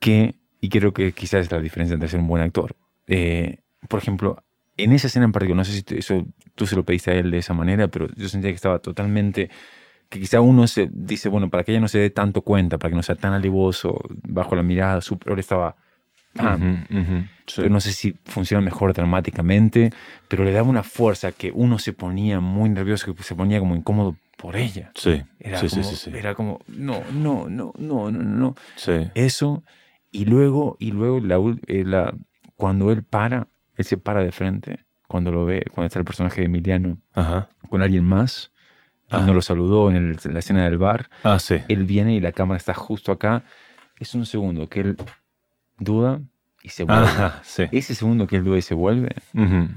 que, 0.00 0.36
y 0.60 0.68
creo 0.68 0.92
que 0.92 1.12
quizás 1.12 1.46
es 1.46 1.52
la 1.52 1.60
diferencia 1.60 1.94
entre 1.94 2.08
ser 2.08 2.20
un 2.20 2.26
buen 2.28 2.42
actor. 2.42 2.76
eh, 3.06 3.58
por 3.88 4.00
ejemplo, 4.00 4.44
en 4.76 4.92
esa 4.92 5.06
escena 5.08 5.26
en 5.26 5.32
particular, 5.32 5.58
no 5.58 5.64
sé 5.64 5.72
si 5.72 5.84
eso 5.96 6.26
tú 6.54 6.66
se 6.66 6.76
lo 6.76 6.84
pediste 6.84 7.10
a 7.10 7.14
él 7.14 7.30
de 7.30 7.38
esa 7.38 7.54
manera, 7.54 7.88
pero 7.88 8.08
yo 8.16 8.28
sentía 8.28 8.50
que 8.50 8.56
estaba 8.56 8.78
totalmente, 8.80 9.50
que 10.08 10.20
quizá 10.20 10.40
uno 10.40 10.66
se 10.66 10.88
dice, 10.92 11.28
bueno, 11.28 11.50
para 11.50 11.64
que 11.64 11.72
ella 11.72 11.80
no 11.80 11.88
se 11.88 11.98
dé 11.98 12.10
tanto 12.10 12.42
cuenta, 12.42 12.78
para 12.78 12.90
que 12.90 12.96
no 12.96 13.02
sea 13.02 13.16
tan 13.16 13.32
alivoso, 13.32 14.00
bajo 14.22 14.54
la 14.56 14.62
mirada, 14.62 15.00
su 15.00 15.18
él 15.26 15.38
estaba... 15.38 15.76
¡pam! 16.34 16.86
Ujú, 16.90 17.00
ujú. 17.00 17.24
Sí. 17.46 17.54
Pero 17.56 17.70
no 17.70 17.80
sé 17.80 17.92
si 17.92 18.12
funciona 18.24 18.60
mejor 18.62 18.92
dramáticamente, 18.92 19.90
pero 20.28 20.44
le 20.44 20.52
daba 20.52 20.68
una 20.68 20.82
fuerza 20.82 21.32
que 21.32 21.50
uno 21.52 21.78
se 21.78 21.92
ponía 21.92 22.40
muy 22.40 22.68
nervioso, 22.70 23.14
que 23.14 23.22
se 23.22 23.34
ponía 23.34 23.58
como 23.58 23.74
incómodo 23.74 24.16
por 24.36 24.56
ella. 24.56 24.92
Sí, 24.94 25.22
Era, 25.38 25.58
sí, 25.58 25.68
sí, 25.68 25.76
como, 25.80 25.90
sí, 25.90 25.96
sí. 25.96 26.10
era 26.16 26.34
como, 26.34 26.60
no, 26.68 27.02
no, 27.12 27.48
no, 27.48 27.72
no, 27.78 28.10
no, 28.10 28.22
no. 28.22 28.54
Sí. 28.76 29.10
Eso, 29.14 29.64
y 30.12 30.24
luego, 30.26 30.76
y 30.78 30.92
luego 30.92 31.20
la, 31.20 31.36
eh, 31.66 31.84
la- 31.84 32.14
cuando 32.56 32.92
él 32.92 33.02
para, 33.02 33.48
él 33.76 33.84
se 33.84 33.96
para 33.98 34.22
de 34.22 34.32
frente, 34.32 34.84
cuando 35.08 35.32
lo 35.32 35.44
ve, 35.44 35.64
cuando 35.74 35.86
está 35.86 35.98
el 35.98 36.04
personaje 36.04 36.40
de 36.42 36.46
Emiliano 36.46 36.98
Ajá. 37.14 37.48
con 37.68 37.82
alguien 37.82 38.04
más, 38.04 38.52
Ah. 39.12 39.24
no 39.26 39.34
lo 39.34 39.42
saludó 39.42 39.90
en, 39.90 39.96
el- 39.96 40.18
en 40.24 40.32
la 40.34 40.38
escena 40.38 40.64
del 40.64 40.78
bar, 40.78 41.10
Ah, 41.24 41.40
sí. 41.40 41.56
él 41.68 41.84
viene 41.84 42.14
y 42.14 42.20
la 42.20 42.30
cámara 42.30 42.58
está 42.58 42.74
justo 42.74 43.10
acá. 43.10 43.42
Es 43.98 44.14
un 44.14 44.24
segundo 44.24 44.68
que 44.68 44.80
él 44.80 44.96
duda 45.80 46.20
y 46.62 46.68
se 46.68 46.84
vuelve. 46.84 47.02
Ajá, 47.06 47.40
sí. 47.42 47.64
Ese 47.72 47.94
segundo 47.96 48.26
que 48.28 48.36
él 48.36 48.44
duda 48.44 48.58
y 48.58 48.62
se 48.62 48.74
vuelve, 48.74 49.16
Ujú. 49.34 49.68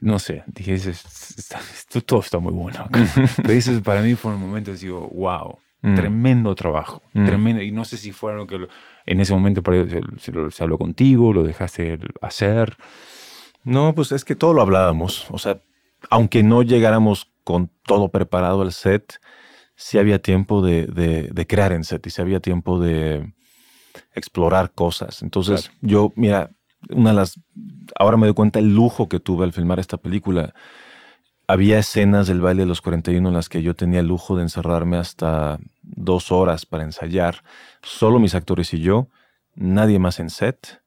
no 0.00 0.18
sé, 0.18 0.44
dije, 0.46 0.74
es- 0.74 0.86
está- 0.86 1.58
esto, 1.60 2.00
todo 2.02 2.20
está 2.20 2.38
muy 2.38 2.52
bueno. 2.52 2.80
acá. 2.84 3.04
Pero 3.36 3.50
eso 3.52 3.82
para 3.82 4.02
mí 4.02 4.14
fueron 4.14 4.40
momentos, 4.40 4.80
digo, 4.80 5.08
wow, 5.14 5.58
Mm. 5.82 5.94
tremendo 5.94 6.54
trabajo, 6.54 7.02
Mm. 7.12 7.26
tremendo. 7.26 7.62
Y 7.62 7.70
no 7.70 7.84
sé 7.84 7.96
si 7.96 8.12
fue 8.12 8.32
algo 8.32 8.46
que 8.46 8.58
lo- 8.58 8.68
en 9.04 9.20
ese 9.20 9.32
momento 9.34 9.62
para- 9.62 9.88
se, 9.88 10.00
se 10.18 10.32
lo- 10.32 10.50
se 10.50 10.62
habló 10.62 10.78
contigo, 10.78 11.32
lo 11.32 11.42
dejaste 11.44 11.98
hacer. 12.22 12.76
No, 13.64 13.94
pues 13.94 14.12
es 14.12 14.24
que 14.24 14.34
todo 14.36 14.54
lo 14.54 14.62
hablábamos. 14.62 15.26
O 15.30 15.38
sea, 15.38 15.60
aunque 16.10 16.42
no 16.42 16.62
llegáramos 16.62 17.32
con 17.44 17.70
todo 17.84 18.08
preparado 18.10 18.62
al 18.62 18.72
set, 18.72 19.20
sí 19.74 19.98
había 19.98 20.20
tiempo 20.20 20.64
de, 20.64 20.86
de- 20.86 21.28
de 21.32 21.46
crear 21.46 21.72
en 21.72 21.84
set 21.84 22.06
y 22.06 22.10
sí 22.10 22.22
había 22.22 22.40
tiempo 22.40 22.80
de 22.80 23.32
explorar 24.14 24.72
cosas. 24.72 25.22
Entonces, 25.22 25.70
yo, 25.80 26.12
mira, 26.16 26.50
una 26.90 27.10
de 27.10 27.16
las. 27.16 27.40
Ahora 27.98 28.16
me 28.16 28.26
doy 28.26 28.34
cuenta 28.34 28.58
el 28.58 28.74
lujo 28.74 29.08
que 29.08 29.20
tuve 29.20 29.44
al 29.44 29.52
filmar 29.52 29.78
esta 29.78 29.96
película. 29.96 30.54
Había 31.48 31.78
escenas 31.78 32.26
del 32.26 32.40
baile 32.40 32.62
de 32.62 32.66
los 32.66 32.80
41 32.80 33.28
en 33.28 33.34
las 33.34 33.48
que 33.48 33.62
yo 33.62 33.74
tenía 33.74 34.00
el 34.00 34.08
lujo 34.08 34.36
de 34.36 34.42
encerrarme 34.42 34.96
hasta 34.96 35.58
dos 35.82 36.32
horas 36.32 36.66
para 36.66 36.82
ensayar. 36.82 37.44
Solo 37.82 38.18
mis 38.18 38.34
actores 38.34 38.74
y 38.74 38.80
yo, 38.80 39.08
nadie 39.54 40.00
más 40.00 40.18
en 40.18 40.30
set, 40.30 40.82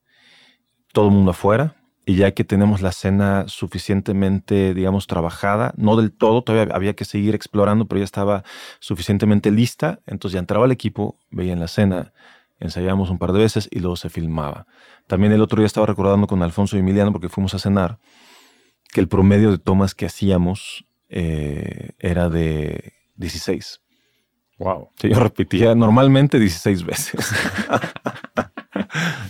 todo 0.91 1.05
el 1.07 1.13
mundo 1.13 1.31
afuera. 1.31 1.75
Y 2.05 2.15
ya 2.15 2.31
que 2.31 2.43
tenemos 2.43 2.81
la 2.81 2.89
escena 2.89 3.45
suficientemente, 3.47 4.73
digamos, 4.73 5.05
trabajada, 5.05 5.73
no 5.77 5.95
del 5.95 6.11
todo, 6.11 6.41
todavía 6.41 6.73
había 6.75 6.95
que 6.95 7.05
seguir 7.05 7.35
explorando, 7.35 7.85
pero 7.85 7.99
ya 7.99 8.05
estaba 8.05 8.43
suficientemente 8.79 9.51
lista. 9.51 9.99
Entonces 10.07 10.33
ya 10.33 10.39
entraba 10.39 10.65
el 10.65 10.71
equipo, 10.71 11.19
veían 11.29 11.59
la 11.59 11.65
escena, 11.65 12.11
ensayábamos 12.59 13.09
un 13.09 13.17
par 13.17 13.31
de 13.31 13.39
veces 13.39 13.67
y 13.71 13.79
luego 13.79 13.95
se 13.95 14.09
filmaba. 14.09 14.67
También 15.07 15.31
el 15.33 15.41
otro 15.41 15.59
día 15.59 15.67
estaba 15.67 15.87
recordando 15.87 16.27
con 16.27 16.43
Alfonso 16.43 16.75
y 16.75 16.79
Emiliano, 16.79 17.11
porque 17.11 17.29
fuimos 17.29 17.53
a 17.53 17.59
cenar, 17.59 17.99
que 18.91 19.01
el 19.01 19.07
promedio 19.07 19.51
de 19.51 19.57
tomas 19.57 19.95
que 19.95 20.05
hacíamos 20.05 20.85
eh, 21.09 21.91
era 21.99 22.29
de 22.29 22.93
16. 23.15 23.81
Wow. 24.59 24.89
Sí, 24.99 25.09
yo 25.09 25.19
repetía 25.19 25.73
normalmente 25.73 26.37
16 26.39 26.85
veces. 26.85 27.33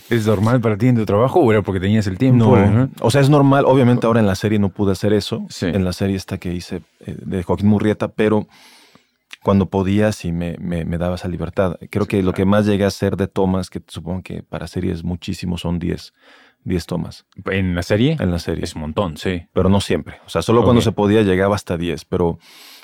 ¿Es 0.09 0.25
normal 0.25 0.59
para 0.59 0.75
ti 0.75 0.87
en 0.87 0.95
tu 0.95 1.05
trabajo 1.05 1.39
o 1.39 1.51
era 1.51 1.61
porque 1.61 1.79
tenías 1.79 2.07
el 2.07 2.17
tiempo? 2.17 2.57
No, 2.57 2.65
¿no? 2.65 2.89
o 2.99 3.11
sea, 3.11 3.21
es 3.21 3.29
normal. 3.29 3.65
Obviamente 3.67 4.07
ahora 4.07 4.19
en 4.19 4.25
la 4.25 4.33
serie 4.33 4.57
no 4.57 4.69
pude 4.69 4.93
hacer 4.93 5.13
eso. 5.13 5.45
Sí. 5.49 5.67
En 5.67 5.85
la 5.85 5.93
serie 5.93 6.15
esta 6.15 6.39
que 6.39 6.51
hice 6.51 6.81
eh, 7.05 7.15
de 7.17 7.43
Joaquín 7.43 7.67
Murrieta, 7.67 8.07
pero 8.07 8.47
cuando 9.43 9.69
podía 9.69 10.11
sí 10.11 10.31
me, 10.31 10.57
me- 10.59 10.85
me 10.85 10.97
daba 10.97 11.15
esa 11.15 11.27
libertad. 11.27 11.77
Creo 11.89 12.03
Sí, 12.05 12.09
que 12.09 12.23
lo 12.23 12.33
que 12.33 12.45
más 12.45 12.65
llegué 12.65 12.83
a 12.83 12.87
hacer 12.87 13.15
de 13.17 13.27
tomas, 13.27 13.69
que 13.69 13.81
supongo 13.87 14.21
que 14.23 14.43
para 14.43 14.67
series 14.67 15.03
muchísimo 15.03 15.57
son 15.57 15.79
10, 15.79 16.13
10 16.63 16.85
tomas 16.85 17.25
¿En 17.45 17.73
la 17.75 17.83
serie? 17.83 18.17
en 18.19 18.31
la 18.31 18.39
serie. 18.39 18.63
Es 18.63 18.75
un 18.75 18.81
montón, 18.81 19.17
sí. 19.17 19.43
Pero 19.53 19.69
no 19.69 19.79
siempre. 19.81 20.17
O 20.25 20.29
sea, 20.29 20.41
solo 20.41 20.63
cuando 20.63 20.81
se 20.81 20.91
podía 20.91 21.21
llegaba 21.21 21.55
hasta 21.55 21.77
10, 21.77 22.05
pero 22.05 22.37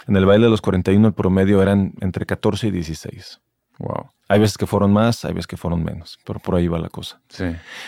en 0.07 0.15
el 0.15 0.25
baile 0.25 0.45
de 0.45 0.51
los 0.51 0.61
41 0.61 1.07
el 1.09 1.13
promedio 1.13 1.61
eran 1.61 1.93
entre 2.01 2.25
14 2.25 2.67
y 2.67 2.71
16. 2.71 3.41
Wow. 3.79 4.09
Hay 4.27 4.39
veces 4.39 4.57
que 4.57 4.65
fueron 4.65 4.91
más, 4.91 5.23
hay 5.23 5.33
veces 5.33 5.45
que 5.45 5.57
fueron 5.57 5.83
menos, 5.83 6.17
pero 6.25 6.39
por 6.39 6.55
ahí 6.55 6.67
va 6.67 6.79
la 6.79 6.89
cosa. 6.89 7.21
Sí. 7.29 7.45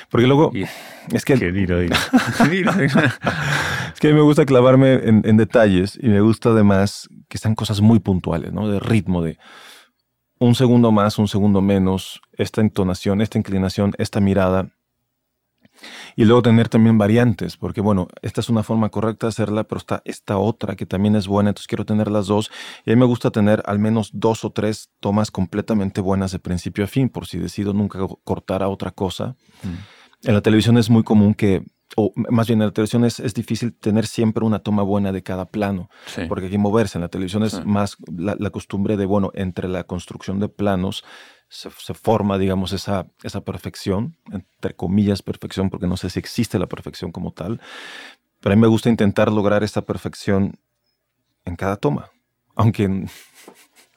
Porque 0.10 0.28
luego, 0.28 0.52
Y- 0.54 0.66
es 1.16 1.26
que 1.26 1.34
Qué 1.36 1.52
dilo, 1.52 1.80
dilo. 1.80 1.96
Dilo, 2.52 2.72
dilo. 2.74 3.02
Es 3.94 4.00
que 4.00 4.08
a 4.08 4.12
mí 4.12 4.16
me 4.16 4.22
gusta 4.22 4.46
clavarme 4.46 4.94
en, 4.94 5.24
en 5.26 5.38
detalles 5.38 5.98
y 6.00 6.08
me 6.10 6.22
gusta 6.22 6.50
además 6.50 7.10
que 7.28 7.40
sean 7.40 7.56
cosas 7.56 7.82
muy 7.82 8.00
puntuales, 8.00 8.54
¿no? 8.54 8.68
De 8.70 8.80
ritmo, 8.80 9.24
de 9.24 9.40
un 10.40 10.54
segundo 10.54 10.92
más, 10.92 11.18
un 11.18 11.28
segundo 11.28 11.62
menos, 11.62 12.22
esta 12.34 12.62
entonación, 12.62 13.22
esta 13.22 13.40
inclinación, 13.40 13.94
esta 13.98 14.20
mirada. 14.20 14.70
Y 16.18 16.26
luego 16.26 16.42
tener 16.42 16.68
también 16.68 16.98
variantes, 16.98 17.58
porque 17.58 17.80
bueno, 17.80 18.08
esta 18.24 18.42
es 18.42 18.50
una 18.50 18.64
forma 18.64 18.90
correcta 18.90 19.28
de 19.28 19.30
hacerla, 19.30 19.66
pero 19.66 19.78
está 19.78 20.02
esta 20.04 20.40
otra 20.40 20.76
que 20.76 20.88
también 20.88 21.16
es 21.16 21.28
buena, 21.28 21.52
entonces 21.52 21.68
quiero 21.68 21.86
tener 21.86 22.10
las 22.10 22.26
dos. 22.26 22.50
Y 22.86 22.92
a 22.92 22.96
mí 22.96 23.00
me 23.00 23.06
gusta 23.06 23.30
tener 23.30 23.62
al 23.68 23.78
menos 23.78 24.10
dos 24.14 24.44
o 24.44 24.50
tres 24.50 24.90
tomas 25.00 25.30
completamente 25.30 26.02
buenas 26.02 26.32
de 26.32 26.40
principio 26.40 26.86
a 26.86 26.88
fin, 26.88 27.10
por 27.10 27.28
si 27.28 27.38
decido 27.38 27.72
nunca 27.72 28.00
cortar 28.24 28.64
a 28.64 28.68
otra 28.68 28.90
cosa. 28.90 29.36
En 30.24 30.34
la 30.34 30.42
televisión 30.42 30.80
es 30.80 30.90
muy 30.90 31.04
común 31.04 31.36
que 31.36 31.64
o 31.96 32.12
más 32.16 32.48
bien 32.48 32.62
en 32.62 32.68
la 32.68 32.74
televisión 32.74 33.06
es, 33.06 33.20
es, 33.20 33.34
difícil 33.34 33.74
tener 33.74 34.08
siempre 34.08 34.44
una 34.44 34.60
toma 34.60 34.84
buena 34.84 35.12
de 35.12 35.24
cada 35.24 35.46
plano, 35.46 35.90
porque 36.28 36.46
hay 36.46 36.52
que 36.52 36.58
moverse. 36.58 36.98
En 36.98 37.04
la 37.04 37.10
televisión 37.10 37.44
es 37.44 37.64
más 37.64 37.96
la, 38.12 38.36
la, 38.38 38.50
costumbre 38.50 38.98
de, 38.98 39.06
bueno, 39.06 39.32
entre 39.36 39.70
la 39.70 39.84
construcción 39.86 40.40
de 40.40 40.50
planos 40.50 41.06
se, 41.50 41.70
se, 41.72 41.94
forma, 41.94 42.38
digamos, 42.38 42.74
esa, 42.74 43.08
esa 43.24 43.42
perfección, 43.42 44.18
entre 44.32 44.76
comillas 44.76 45.22
perfección, 45.22 45.70
porque 45.70 45.88
no 45.88 45.98
sé 45.98 46.10
si 46.10 46.20
existe 46.20 46.60
la 46.60 46.68
perfección 46.68 47.12
como 47.12 47.32
tal, 47.32 47.62
pero 48.40 48.54
a 48.54 48.56
mí 48.56 48.62
me 48.62 48.68
gusta 48.68 48.90
intentar 48.90 49.32
lograr 49.32 49.64
esta 49.64 49.82
perfección 49.82 50.58
en 51.46 51.56
cada 51.56 51.78
toma, 51.78 52.10
aunque... 52.56 53.06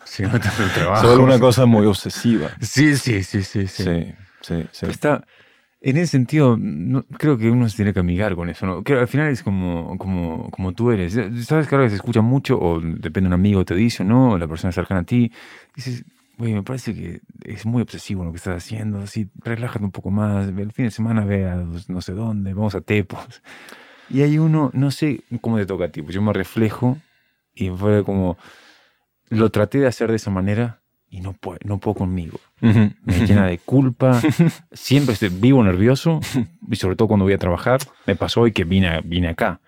Sí, 0.02 0.24
no 0.24 0.40
trabajo. 0.40 1.06
Solo 1.06 1.22
una 1.22 1.38
cosa 1.38 1.66
muy 1.66 1.86
obsesiva. 1.86 2.48
Sí, 2.60 2.96
sí, 2.96 3.22
sí, 3.22 3.44
sí. 3.44 3.68
Sí, 3.68 4.12
sí, 4.40 4.66
sí. 4.72 4.86
Está, 4.86 5.24
en 5.82 5.96
ese 5.96 6.08
sentido, 6.08 6.56
no, 6.58 7.04
creo 7.04 7.38
que 7.38 7.50
uno 7.50 7.66
se 7.68 7.76
tiene 7.76 7.94
que 7.94 8.00
amigar 8.00 8.34
con 8.34 8.50
eso. 8.50 8.66
¿no? 8.66 8.82
Que 8.82 8.94
al 8.94 9.08
final 9.08 9.28
es 9.28 9.42
como, 9.42 9.96
como, 9.96 10.50
como 10.50 10.72
tú 10.72 10.90
eres. 10.90 11.14
Sabes 11.46 11.66
que 11.66 11.74
ahora 11.74 11.88
se 11.88 11.96
escucha 11.96 12.20
mucho, 12.20 12.58
o 12.60 12.80
depende 12.80 13.22
de 13.22 13.26
un 13.28 13.32
amigo 13.32 13.64
te 13.64 13.74
dice, 13.74 14.04
¿no? 14.04 14.32
O 14.32 14.38
la 14.38 14.46
persona 14.46 14.72
cercana 14.72 15.00
a 15.00 15.04
ti. 15.04 15.32
Dices, 15.74 16.04
güey, 16.40 16.54
me 16.54 16.62
parece 16.62 16.94
que 16.94 17.20
es 17.44 17.66
muy 17.66 17.82
obsesivo 17.82 18.24
lo 18.24 18.30
que 18.30 18.38
estás 18.38 18.64
haciendo. 18.64 19.00
Así, 19.00 19.28
relájate 19.36 19.84
un 19.84 19.90
poco 19.90 20.10
más. 20.10 20.48
El 20.48 20.72
fin 20.72 20.86
de 20.86 20.90
semana 20.90 21.22
ve 21.26 21.46
a 21.46 21.56
no 21.56 22.00
sé 22.00 22.14
dónde, 22.14 22.54
vamos 22.54 22.74
a 22.74 22.80
Tepos. 22.80 23.42
Y 24.08 24.22
hay 24.22 24.38
uno, 24.38 24.70
no 24.72 24.90
sé 24.90 25.22
cómo 25.42 25.58
te 25.58 25.66
toca 25.66 25.84
a 25.84 25.88
ti, 25.88 26.00
pues 26.00 26.14
yo 26.14 26.22
me 26.22 26.32
reflejo 26.32 26.96
y 27.54 27.68
fue 27.68 28.04
como, 28.04 28.38
lo 29.28 29.50
traté 29.50 29.80
de 29.80 29.86
hacer 29.86 30.08
de 30.08 30.16
esa 30.16 30.30
manera 30.30 30.80
y 31.10 31.20
no 31.20 31.34
puedo, 31.34 31.58
no 31.62 31.78
puedo 31.78 31.94
conmigo. 31.94 32.40
Me 32.60 33.26
llena 33.26 33.46
de 33.46 33.58
culpa. 33.58 34.18
Siempre 34.72 35.12
estoy 35.12 35.28
vivo 35.28 35.62
nervioso 35.62 36.20
y 36.70 36.76
sobre 36.76 36.96
todo 36.96 37.08
cuando 37.08 37.26
voy 37.26 37.34
a 37.34 37.38
trabajar. 37.38 37.80
Me 38.06 38.16
pasó 38.16 38.40
hoy 38.40 38.52
que 38.52 38.64
vine, 38.64 39.02
vine 39.04 39.28
acá. 39.28 39.60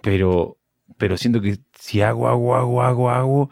Pero, 0.00 0.56
pero 0.96 1.18
siento 1.18 1.42
que 1.42 1.58
si 1.78 2.00
hago, 2.00 2.28
hago, 2.28 2.56
hago, 2.56 2.82
hago, 2.82 3.10
hago, 3.10 3.50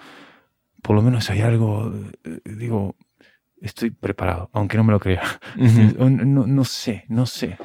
por 0.83 0.97
lo 0.97 1.03
menos 1.03 1.31
hay 1.31 1.41
algo, 1.41 1.93
eh, 2.25 2.41
digo, 2.45 2.97
estoy 3.61 3.91
preparado, 3.91 4.51
aunque 4.53 4.77
no 4.77 4.85
me 4.85 4.93
lo 4.93 5.01
crea. 5.01 5.23
no, 5.57 6.47
no 6.47 6.65
sé, 6.65 7.05
no 7.09 7.27
sé. 7.27 7.57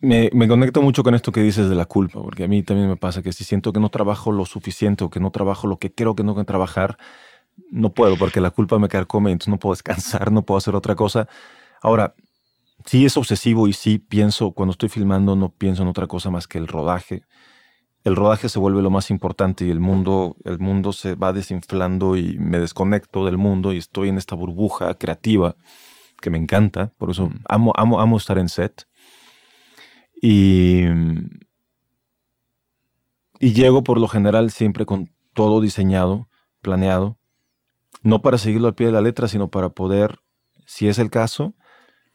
Me, 0.00 0.30
me, 0.32 0.48
conecto 0.48 0.82
mucho 0.82 1.04
con 1.04 1.14
esto 1.14 1.30
que 1.30 1.42
dices 1.42 1.68
de 1.68 1.76
la 1.76 1.84
culpa, 1.84 2.20
porque 2.20 2.44
a 2.44 2.48
mí 2.48 2.62
también 2.62 2.88
me 2.88 2.96
pasa 2.96 3.22
que 3.22 3.32
si 3.32 3.44
siento 3.44 3.72
que 3.72 3.78
no 3.78 3.88
trabajo 3.88 4.32
lo 4.32 4.46
suficiente 4.46 5.04
o 5.04 5.10
que 5.10 5.20
no 5.20 5.30
trabajo 5.30 5.68
lo 5.68 5.78
que 5.78 5.92
creo 5.92 6.16
que 6.16 6.24
no 6.24 6.34
que 6.34 6.44
trabajar, 6.44 6.96
no 7.70 7.92
puedo 7.92 8.16
porque 8.16 8.40
la 8.40 8.50
culpa 8.50 8.78
me 8.78 8.88
carcome, 8.88 9.30
entonces 9.30 9.50
no 9.50 9.58
puedo 9.58 9.74
descansar, 9.74 10.32
no 10.32 10.42
puedo 10.42 10.58
hacer 10.58 10.74
otra 10.74 10.94
cosa. 10.94 11.28
Ahora, 11.80 12.14
sí 12.84 13.04
es 13.04 13.16
obsesivo 13.16 13.68
y 13.68 13.72
sí 13.72 13.98
pienso, 13.98 14.52
cuando 14.52 14.72
estoy 14.72 14.88
filmando, 14.88 15.36
no 15.36 15.50
pienso 15.50 15.82
en 15.82 15.88
otra 15.88 16.06
cosa 16.06 16.30
más 16.30 16.48
que 16.48 16.58
el 16.58 16.68
rodaje. 16.68 17.22
El 18.04 18.16
rodaje 18.16 18.48
se 18.48 18.58
vuelve 18.58 18.82
lo 18.82 18.90
más 18.90 19.10
importante 19.10 19.64
y 19.64 19.70
el 19.70 19.78
mundo, 19.78 20.36
el 20.44 20.58
mundo 20.58 20.92
se 20.92 21.14
va 21.14 21.32
desinflando 21.32 22.16
y 22.16 22.36
me 22.38 22.58
desconecto 22.58 23.24
del 23.24 23.38
mundo 23.38 23.72
y 23.72 23.78
estoy 23.78 24.08
en 24.08 24.18
esta 24.18 24.34
burbuja 24.34 24.94
creativa 24.94 25.56
que 26.20 26.30
me 26.30 26.38
encanta, 26.38 26.92
por 26.98 27.10
eso 27.10 27.30
amo, 27.48 27.72
amo, 27.76 28.00
amo 28.00 28.16
estar 28.16 28.38
en 28.38 28.48
set. 28.48 28.86
Y, 30.20 30.84
y 33.40 33.52
llego 33.52 33.82
por 33.82 33.98
lo 33.98 34.08
general 34.08 34.50
siempre 34.50 34.86
con 34.86 35.10
todo 35.34 35.60
diseñado, 35.60 36.28
planeado, 36.60 37.18
no 38.02 38.22
para 38.22 38.38
seguirlo 38.38 38.68
al 38.68 38.74
pie 38.74 38.86
de 38.86 38.92
la 38.92 39.00
letra, 39.00 39.28
sino 39.28 39.48
para 39.48 39.70
poder, 39.70 40.20
si 40.66 40.88
es 40.88 40.98
el 40.98 41.10
caso, 41.10 41.54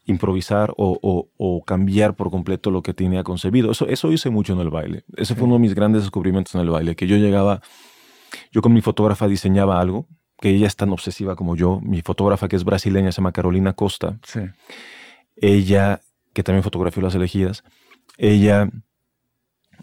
improvisar 0.08 0.74
o, 0.78 1.64
cambiar 1.66 2.16
por 2.16 2.32
completo 2.32 2.72
lo 2.72 2.82
que 2.82 2.94
tenía 2.94 3.24
concebido. 3.24 3.72
Eso, 3.72 3.88
eso 3.88 4.12
hice 4.12 4.30
mucho 4.30 4.54
en 4.54 4.60
el 4.60 4.70
baile. 4.70 5.04
Ese 5.16 5.36
fue 5.36 5.44
uno 5.44 5.56
de 5.56 5.60
mis 5.60 5.76
grandes 5.76 6.02
descubrimientos 6.04 6.56
en 6.56 6.62
el 6.62 6.70
baile, 6.70 6.96
que 6.96 7.08
yo 7.08 7.18
llegaba, 7.18 7.62
yo 8.52 8.62
con 8.62 8.74
mi 8.74 8.82
fotógrafa 8.82 9.28
diseñaba 9.28 9.80
algo, 9.80 10.08
que 10.40 10.50
ella 10.50 10.68
es 10.68 10.76
tan 10.76 10.92
obsesiva 10.92 11.36
como 11.36 11.56
yo. 11.56 11.82
Mi 11.82 12.02
fotógrafa, 12.02 12.48
que 12.48 12.56
es 12.56 12.64
brasileña, 12.64 13.12
se 13.12 13.18
llama 13.18 13.34
Carolina 13.34 13.74
Costa. 13.74 14.20
Ella, 15.36 16.02
que 16.34 16.44
también 16.44 16.64
fotografió 16.64 17.02
las 17.02 17.16
elegidas, 17.16 17.64
ella 18.18 18.70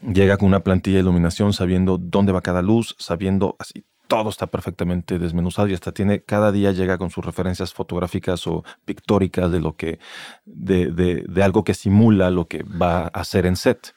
llega 0.02 0.38
con 0.38 0.48
una 0.48 0.60
plantilla 0.60 0.96
de 0.96 1.02
iluminación 1.02 1.52
sabiendo 1.52 1.98
dónde 1.98 2.32
va 2.32 2.40
cada 2.40 2.62
luz, 2.62 2.96
sabiendo 2.98 3.56
así 3.58 3.84
todo 4.08 4.28
está 4.30 4.46
perfectamente 4.46 5.18
desmenuzado 5.18 5.68
y 5.68 5.74
hasta 5.74 5.92
tiene 5.92 6.22
cada 6.22 6.52
día 6.52 6.72
llega 6.72 6.98
con 6.98 7.10
sus 7.10 7.24
referencias 7.24 7.72
fotográficas 7.72 8.46
o 8.46 8.64
pictóricas 8.84 9.50
de 9.50 9.60
lo 9.60 9.76
que 9.76 9.98
de, 10.44 10.90
de, 10.90 11.42
algo 11.42 11.64
que 11.64 11.74
simula 11.74 12.30
lo 12.30 12.46
que 12.46 12.62
va 12.62 13.04
a 13.04 13.08
hacer 13.08 13.46
en 13.46 13.56
set. 13.56 13.94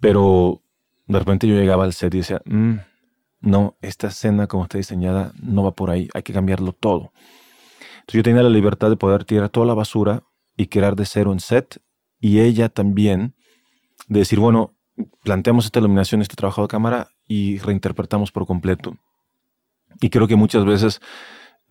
Pero 0.00 0.62
de 1.06 1.18
repente 1.18 1.48
yo 1.48 1.54
llegaba 1.54 1.84
al 1.84 1.92
set 1.92 2.14
y 2.14 2.18
decía, 2.18 2.40
mm, 2.44 2.74
no, 3.40 3.76
esta 3.82 4.08
escena 4.08 4.46
como 4.46 4.64
está 4.64 4.78
diseñada 4.78 5.32
no 5.42 5.62
va 5.64 5.72
por 5.72 5.90
ahí, 5.90 6.08
hay 6.14 6.22
que 6.22 6.32
cambiarlo 6.32 6.72
todo. 6.72 7.12
Entonces 8.00 8.14
yo 8.14 8.22
tenía 8.22 8.42
la 8.42 8.50
libertad 8.50 8.90
de 8.90 8.96
poder 8.96 9.24
tirar 9.24 9.48
toda 9.48 9.66
la 9.66 9.74
basura 9.74 10.22
y 10.56 10.66
crear 10.68 10.96
de 10.96 11.04
cero 11.04 11.32
en 11.32 11.40
set 11.40 11.82
y 12.20 12.40
ella 12.40 12.68
también 12.68 13.34
de 14.08 14.20
decir, 14.20 14.38
bueno, 14.38 14.76
planteamos 15.22 15.66
esta 15.66 15.80
iluminación, 15.80 16.22
este 16.22 16.36
trabajo 16.36 16.62
de 16.62 16.68
cámara 16.68 17.08
y 17.28 17.58
reinterpretamos 17.58 18.32
por 18.32 18.46
completo. 18.46 18.96
Y 20.00 20.10
creo 20.10 20.26
que 20.26 20.36
muchas 20.36 20.64
veces 20.64 21.00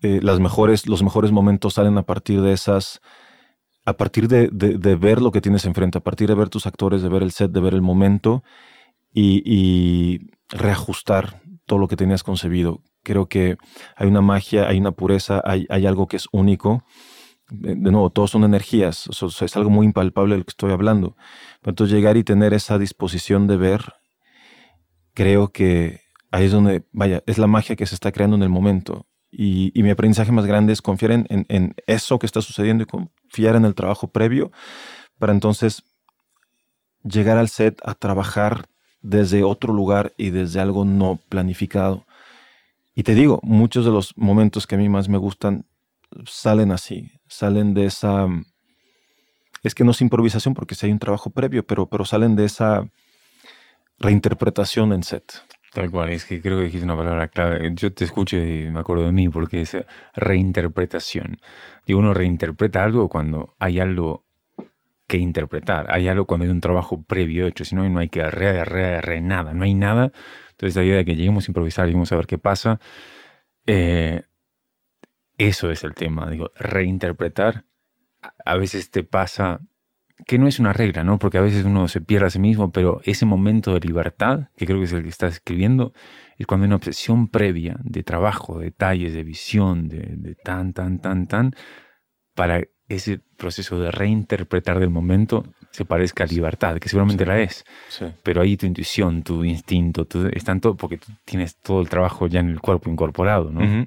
eh, 0.00 0.20
las 0.22 0.40
mejores, 0.40 0.86
los 0.86 1.02
mejores 1.02 1.32
momentos 1.32 1.74
salen 1.74 1.98
a 1.98 2.04
partir 2.04 2.40
de 2.40 2.52
esas, 2.52 3.00
a 3.84 3.94
partir 3.94 4.28
de, 4.28 4.48
ver 4.96 5.20
lo 5.20 5.32
que 5.32 5.40
tienes 5.40 5.64
enfrente, 5.66 5.98
a 5.98 6.02
partir 6.02 6.28
de 6.28 6.34
ver 6.34 6.48
tus 6.48 6.66
actores, 6.66 7.02
de 7.02 7.08
ver 7.08 7.22
el 7.22 7.32
set, 7.32 7.50
de 7.50 7.60
ver 7.60 7.74
el 7.74 7.82
momento 7.82 8.42
y, 9.12 10.30
reajustar 10.50 11.42
todo 11.66 11.78
lo 11.78 11.88
que 11.88 11.96
tenías 11.96 12.22
concebido. 12.22 12.80
Creo 13.02 13.28
que 13.28 13.58
hay 13.96 14.08
una 14.08 14.22
magia, 14.22 14.66
hay 14.66 14.78
una 14.78 14.92
pureza, 14.92 15.42
hay, 15.44 15.66
hay 15.68 15.84
algo 15.84 16.06
que 16.06 16.16
es 16.16 16.26
único 16.32 16.84
de 17.50 17.76
nuevo, 17.76 18.10
todos 18.10 18.30
son 18.30 18.44
energías, 18.44 19.08
es 19.22 19.56
algo 19.56 19.70
muy 19.70 19.86
impalpable 19.86 20.34
de 20.34 20.38
lo 20.38 20.44
que 20.44 20.50
estoy 20.50 20.72
hablando. 20.72 21.16
Entonces 21.64 21.94
llegar 21.94 22.16
y 22.16 22.24
tener 22.24 22.52
esa 22.52 22.78
disposición 22.78 23.46
de 23.46 23.56
ver, 23.56 23.94
creo 25.18 25.48
que 25.48 26.02
ahí 26.30 26.44
es 26.44 26.52
donde, 26.52 26.84
vaya, 26.92 27.24
es 27.26 27.38
la 27.38 27.48
magia 27.48 27.74
que 27.74 27.86
se 27.86 27.96
está 27.96 28.12
creando 28.12 28.36
en 28.36 28.44
el 28.44 28.50
momento. 28.50 29.04
Y, 29.32 29.72
mi 29.74 29.90
aprendizaje 29.90 30.30
más 30.30 30.46
grande 30.46 30.72
es 30.72 30.80
confiar 30.80 31.10
en, 31.10 31.26
en, 31.28 31.74
eso 31.88 32.20
que 32.20 32.26
está 32.26 32.40
sucediendo 32.40 32.84
y 32.84 32.86
confiar 32.86 33.56
en 33.56 33.64
el 33.64 33.74
trabajo 33.74 34.06
previo 34.06 34.52
para 35.18 35.32
entonces 35.32 35.82
llegar 37.02 37.36
al 37.36 37.48
set 37.48 37.80
a 37.84 37.94
trabajar 37.94 38.68
desde 39.02 39.42
otro 39.42 39.74
lugar 39.74 40.12
y 40.16 40.30
desde 40.30 40.60
algo 40.60 40.84
no 40.84 41.18
planificado. 41.28 42.06
Y 42.94 43.02
te 43.02 43.16
digo, 43.16 43.40
muchos 43.42 43.84
de 43.84 43.90
los 43.90 44.16
momentos 44.16 44.68
que 44.68 44.76
a 44.76 44.78
mí 44.78 44.88
más 44.88 45.08
me 45.08 45.18
gustan 45.18 45.66
salen 46.26 46.70
así, 46.70 47.10
salen 47.26 47.74
de 47.74 47.86
esa... 47.86 48.28
Es 49.64 49.74
que 49.74 49.82
no 49.82 49.90
es 49.90 50.00
improvisación 50.00 50.54
porque 50.54 50.76
si 50.76 50.86
hay 50.86 50.92
un 50.92 51.00
trabajo 51.00 51.30
previo, 51.30 51.66
pero, 51.66 51.86
pero 51.86 52.04
salen 52.04 52.36
de 52.36 52.44
esa 52.44 52.88
reinterpretación 53.98 54.92
en 54.92 55.02
set. 55.02 55.42
Tal 55.72 55.90
cual, 55.90 56.10
es 56.10 56.24
que 56.24 56.40
creo 56.40 56.58
que 56.58 56.64
dijiste 56.64 56.84
una 56.84 56.96
palabra 56.96 57.28
clave. 57.28 57.70
Yo 57.74 57.92
te 57.92 58.04
escucho 58.04 58.36
y 58.36 58.70
me 58.70 58.80
acuerdo 58.80 59.04
de 59.04 59.12
mí 59.12 59.28
porque 59.28 59.60
es 59.60 59.76
reinterpretación. 60.14 61.38
Digo, 61.86 62.00
uno 62.00 62.14
reinterpreta 62.14 62.82
algo 62.82 63.08
cuando 63.08 63.54
hay 63.58 63.78
algo 63.78 64.24
que 65.06 65.18
interpretar. 65.18 65.86
Hay 65.90 66.08
algo 66.08 66.26
cuando 66.26 66.44
hay 66.44 66.50
un 66.50 66.60
trabajo 66.60 67.02
previo 67.02 67.46
hecho, 67.46 67.64
si 67.64 67.74
no, 67.74 67.88
no 67.88 67.98
hay 67.98 68.08
que 68.08 68.22
re, 68.30 68.64
re, 68.64 69.00
re, 69.00 69.20
nada, 69.20 69.52
no 69.54 69.64
hay 69.64 69.74
nada. 69.74 70.12
Entonces 70.50 70.76
la 70.76 70.84
idea 70.84 70.96
de 70.96 71.04
que 71.04 71.16
lleguemos 71.16 71.48
a 71.48 71.50
improvisar, 71.50 71.86
lleguemos 71.86 72.12
a 72.12 72.16
ver 72.16 72.26
qué 72.26 72.38
pasa, 72.38 72.78
eh, 73.66 74.22
eso 75.38 75.70
es 75.70 75.84
el 75.84 75.94
tema, 75.94 76.30
digo, 76.30 76.50
reinterpretar. 76.56 77.64
A 78.44 78.56
veces 78.56 78.90
te 78.90 79.04
pasa 79.04 79.60
que 80.26 80.38
no 80.38 80.48
es 80.48 80.58
una 80.58 80.72
regla, 80.72 81.04
¿no? 81.04 81.18
Porque 81.18 81.38
a 81.38 81.40
veces 81.40 81.64
uno 81.64 81.88
se 81.88 82.00
pierde 82.00 82.26
a 82.26 82.30
sí 82.30 82.38
mismo, 82.38 82.72
pero 82.72 83.00
ese 83.04 83.26
momento 83.26 83.72
de 83.72 83.80
libertad, 83.80 84.48
que 84.56 84.66
creo 84.66 84.78
que 84.78 84.84
es 84.84 84.92
el 84.92 85.02
que 85.02 85.08
estás 85.08 85.34
escribiendo, 85.34 85.92
es 86.36 86.46
cuando 86.46 86.64
hay 86.64 86.68
una 86.68 86.76
obsesión 86.76 87.28
previa 87.28 87.76
de 87.82 88.02
trabajo, 88.02 88.58
de 88.58 88.66
detalles, 88.66 89.14
de 89.14 89.22
visión, 89.22 89.88
de, 89.88 90.36
tan, 90.42 90.72
tan, 90.72 91.00
tan, 91.00 91.26
tan, 91.26 91.54
para 92.34 92.62
ese 92.88 93.20
proceso 93.36 93.78
de 93.78 93.90
reinterpretar 93.90 94.78
del 94.80 94.90
momento 94.90 95.44
se 95.70 95.84
parezca 95.84 96.24
a 96.24 96.26
libertad, 96.26 96.78
que 96.78 96.88
seguramente 96.88 97.26
la 97.26 97.38
es. 97.40 97.64
Pero 98.22 98.40
ahí 98.40 98.56
tu 98.56 98.66
intuición, 98.66 99.22
tu 99.22 99.44
instinto, 99.44 100.06
tu, 100.06 100.26
están 100.28 100.60
todo, 100.60 100.76
porque 100.76 100.96
tú 100.96 101.12
tienes 101.24 101.56
todo 101.56 101.80
el 101.80 101.88
trabajo 101.88 102.26
ya 102.26 102.40
en 102.40 102.48
el 102.48 102.60
cuerpo 102.60 102.90
incorporado, 102.90 103.50
¿no? 103.50 103.86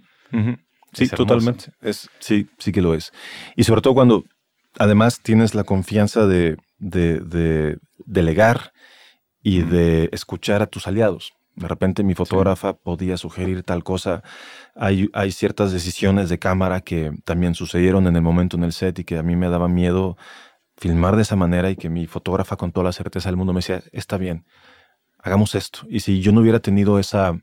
Sí, 0.94 1.08
totalmente. 1.08 1.72
Es, 1.82 2.10
sí, 2.20 2.48
sí 2.58 2.72
que 2.72 2.82
lo 2.82 2.94
es. 2.94 3.12
Y 3.56 3.64
sobre 3.64 3.82
todo 3.82 3.94
cuando 3.94 4.26
además 4.78 5.22
tienes 5.22 5.56
la 5.56 5.64
confianza 5.64 6.28
de, 6.28 6.58
de, 6.80 7.78
delegar 8.06 8.74
y 9.42 9.62
de 9.62 10.10
escuchar 10.12 10.62
a 10.62 10.68
tus 10.68 10.88
aliados. 10.88 11.34
De 11.56 11.68
repente 11.68 12.04
mi 12.04 12.16
fotógrafa 12.16 12.74
podía 12.74 13.18
sugerir 13.18 13.64
tal 13.64 13.84
cosa. 13.84 14.24
Hay, 14.76 15.10
hay 15.14 15.32
ciertas 15.32 15.72
decisiones 15.72 16.30
de 16.30 16.40
cámara 16.40 16.82
que 16.82 17.12
también 17.26 17.56
sucedieron 17.56 18.08
en 18.08 18.16
el 18.16 18.22
momento 18.22 18.58
en 18.58 18.64
el 18.64 18.74
set 18.74 19.00
y 19.00 19.04
que 19.04 19.18
a 19.18 19.24
mí 19.24 19.36
me 19.36 19.50
daba 19.50 19.68
miedo 19.68 20.18
filmar 20.78 21.16
de 21.16 21.22
esa 21.22 21.36
manera 21.36 21.70
y 21.70 21.76
que 21.76 21.90
mi 21.90 22.08
fotógrafa 22.08 22.56
con 22.56 22.72
toda 22.72 22.86
la 22.86 22.94
certeza 22.94 23.30
del 23.30 23.38
mundo 23.38 23.54
me 23.54 23.60
decía, 23.60 23.84
está 23.92 24.18
bien, 24.18 24.46
hagamos 25.20 25.56
esto. 25.56 25.82
Y 25.90 26.00
si 26.00 26.22
yo 26.22 26.32
no 26.32 26.42
hubiera 26.42 26.60
tenido 26.60 27.00
esa, 27.00 27.40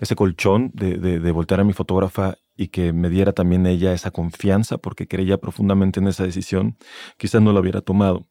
ese 0.00 0.16
colchón 0.16 0.70
de, 0.74 0.98
de, 0.98 1.32
voltear 1.32 1.60
a 1.60 1.64
mi 1.64 1.72
fotógrafa 1.72 2.36
y 2.56 2.68
que 2.68 2.92
me 2.92 3.10
diera 3.10 3.32
también 3.32 3.66
ella 3.66 3.92
esa 3.92 4.10
confianza 4.10 4.78
porque 4.78 5.06
creía 5.06 5.38
profundamente 5.38 6.00
en 6.00 6.08
esa 6.08 6.24
decisión, 6.24 6.76
quizás 7.16 7.42
no 7.42 7.52
la 7.52 7.60
hubiera 7.60 7.80
tomado. 7.80 8.26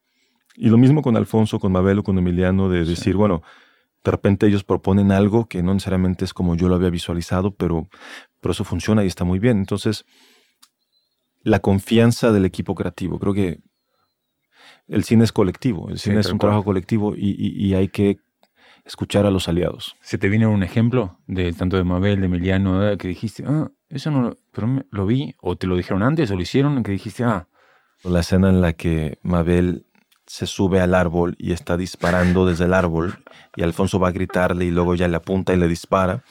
Y 0.56 0.70
lo 0.70 0.78
mismo 0.78 1.02
con 1.02 1.18
Alfonso, 1.18 1.60
con 1.60 1.72
Mabel 1.72 2.00
o 2.00 2.04
con 2.04 2.18
Emiliano, 2.18 2.70
de 2.70 2.86
decir, 2.86 3.16
bueno, 3.16 3.44
de 4.04 4.12
repente 4.12 4.48
ellos 4.48 4.64
proponen 4.64 5.12
algo 5.12 5.48
que 5.48 5.62
no 5.64 5.74
necesariamente 5.74 6.26
es 6.26 6.34
como 6.34 6.56
yo 6.56 6.70
lo 6.70 6.76
había 6.76 6.90
visualizado, 6.90 7.56
pero, 7.56 7.90
pero 8.40 8.54
eso 8.54 8.64
funciona 8.64 9.04
y 9.04 9.08
está 9.08 9.26
muy 9.26 9.40
bien. 9.40 9.58
Entonces, 9.58 10.06
la 11.42 11.60
confianza 11.60 12.32
del 12.32 12.46
equipo 12.46 12.76
creativo, 12.76 13.20
creo 13.20 13.34
que 13.34 13.60
el 14.88 15.04
cine 15.04 15.24
es 15.24 15.32
colectivo, 15.32 15.90
el 15.90 16.00
cine 16.00 16.20
es 16.20 16.32
un 16.32 16.38
trabajo 16.38 16.64
colectivo 16.64 17.14
y, 17.16 17.74
hay 17.74 17.88
que 17.88 18.18
escuchar 18.86 19.26
a 19.26 19.32
los 19.32 19.50
aliados. 19.50 19.96
¿Se 20.02 20.18
te 20.18 20.30
viene 20.30 20.46
un 20.46 20.64
ejemplo 20.64 21.20
de 21.26 21.52
tanto 21.54 21.76
de 21.76 21.84
Mabel, 21.84 22.20
de 22.20 22.28
Emiliano, 22.28 22.98
que 22.98 23.08
dijiste, 23.08 23.44
ah, 23.48 23.72
eso 23.90 24.12
no 24.12 24.22
lo, 24.22 24.38
pero 24.52 24.84
lo 24.90 25.06
vi, 25.06 25.36
o 25.42 25.56
te 25.56 25.68
lo 25.68 25.76
dijeron 25.76 26.04
antes, 26.04 26.32
o 26.32 26.36
lo 26.36 26.42
hicieron, 26.42 26.82
que 26.84 26.92
dijiste, 26.92 27.24
ah. 27.24 27.48
La 28.04 28.20
escena 28.20 28.50
en 28.50 28.62
la 28.62 28.74
que 28.74 29.18
Mabel 29.24 29.86
se 30.28 30.48
sube 30.48 30.82
al 30.82 30.94
árbol 30.94 31.36
y 31.38 31.52
está 31.52 31.78
disparando 31.78 32.46
desde 32.46 32.66
el 32.66 32.74
árbol 32.74 33.24
y 33.56 33.64
Alfonso 33.64 34.00
va 34.00 34.10
a 34.10 34.12
gritarle 34.12 34.66
y 34.66 34.72
luego 34.72 34.96
ya 34.96 35.08
le 35.08 35.16
apunta 35.18 35.54
y 35.54 35.58
le 35.58 35.68
dispara. 35.68 36.24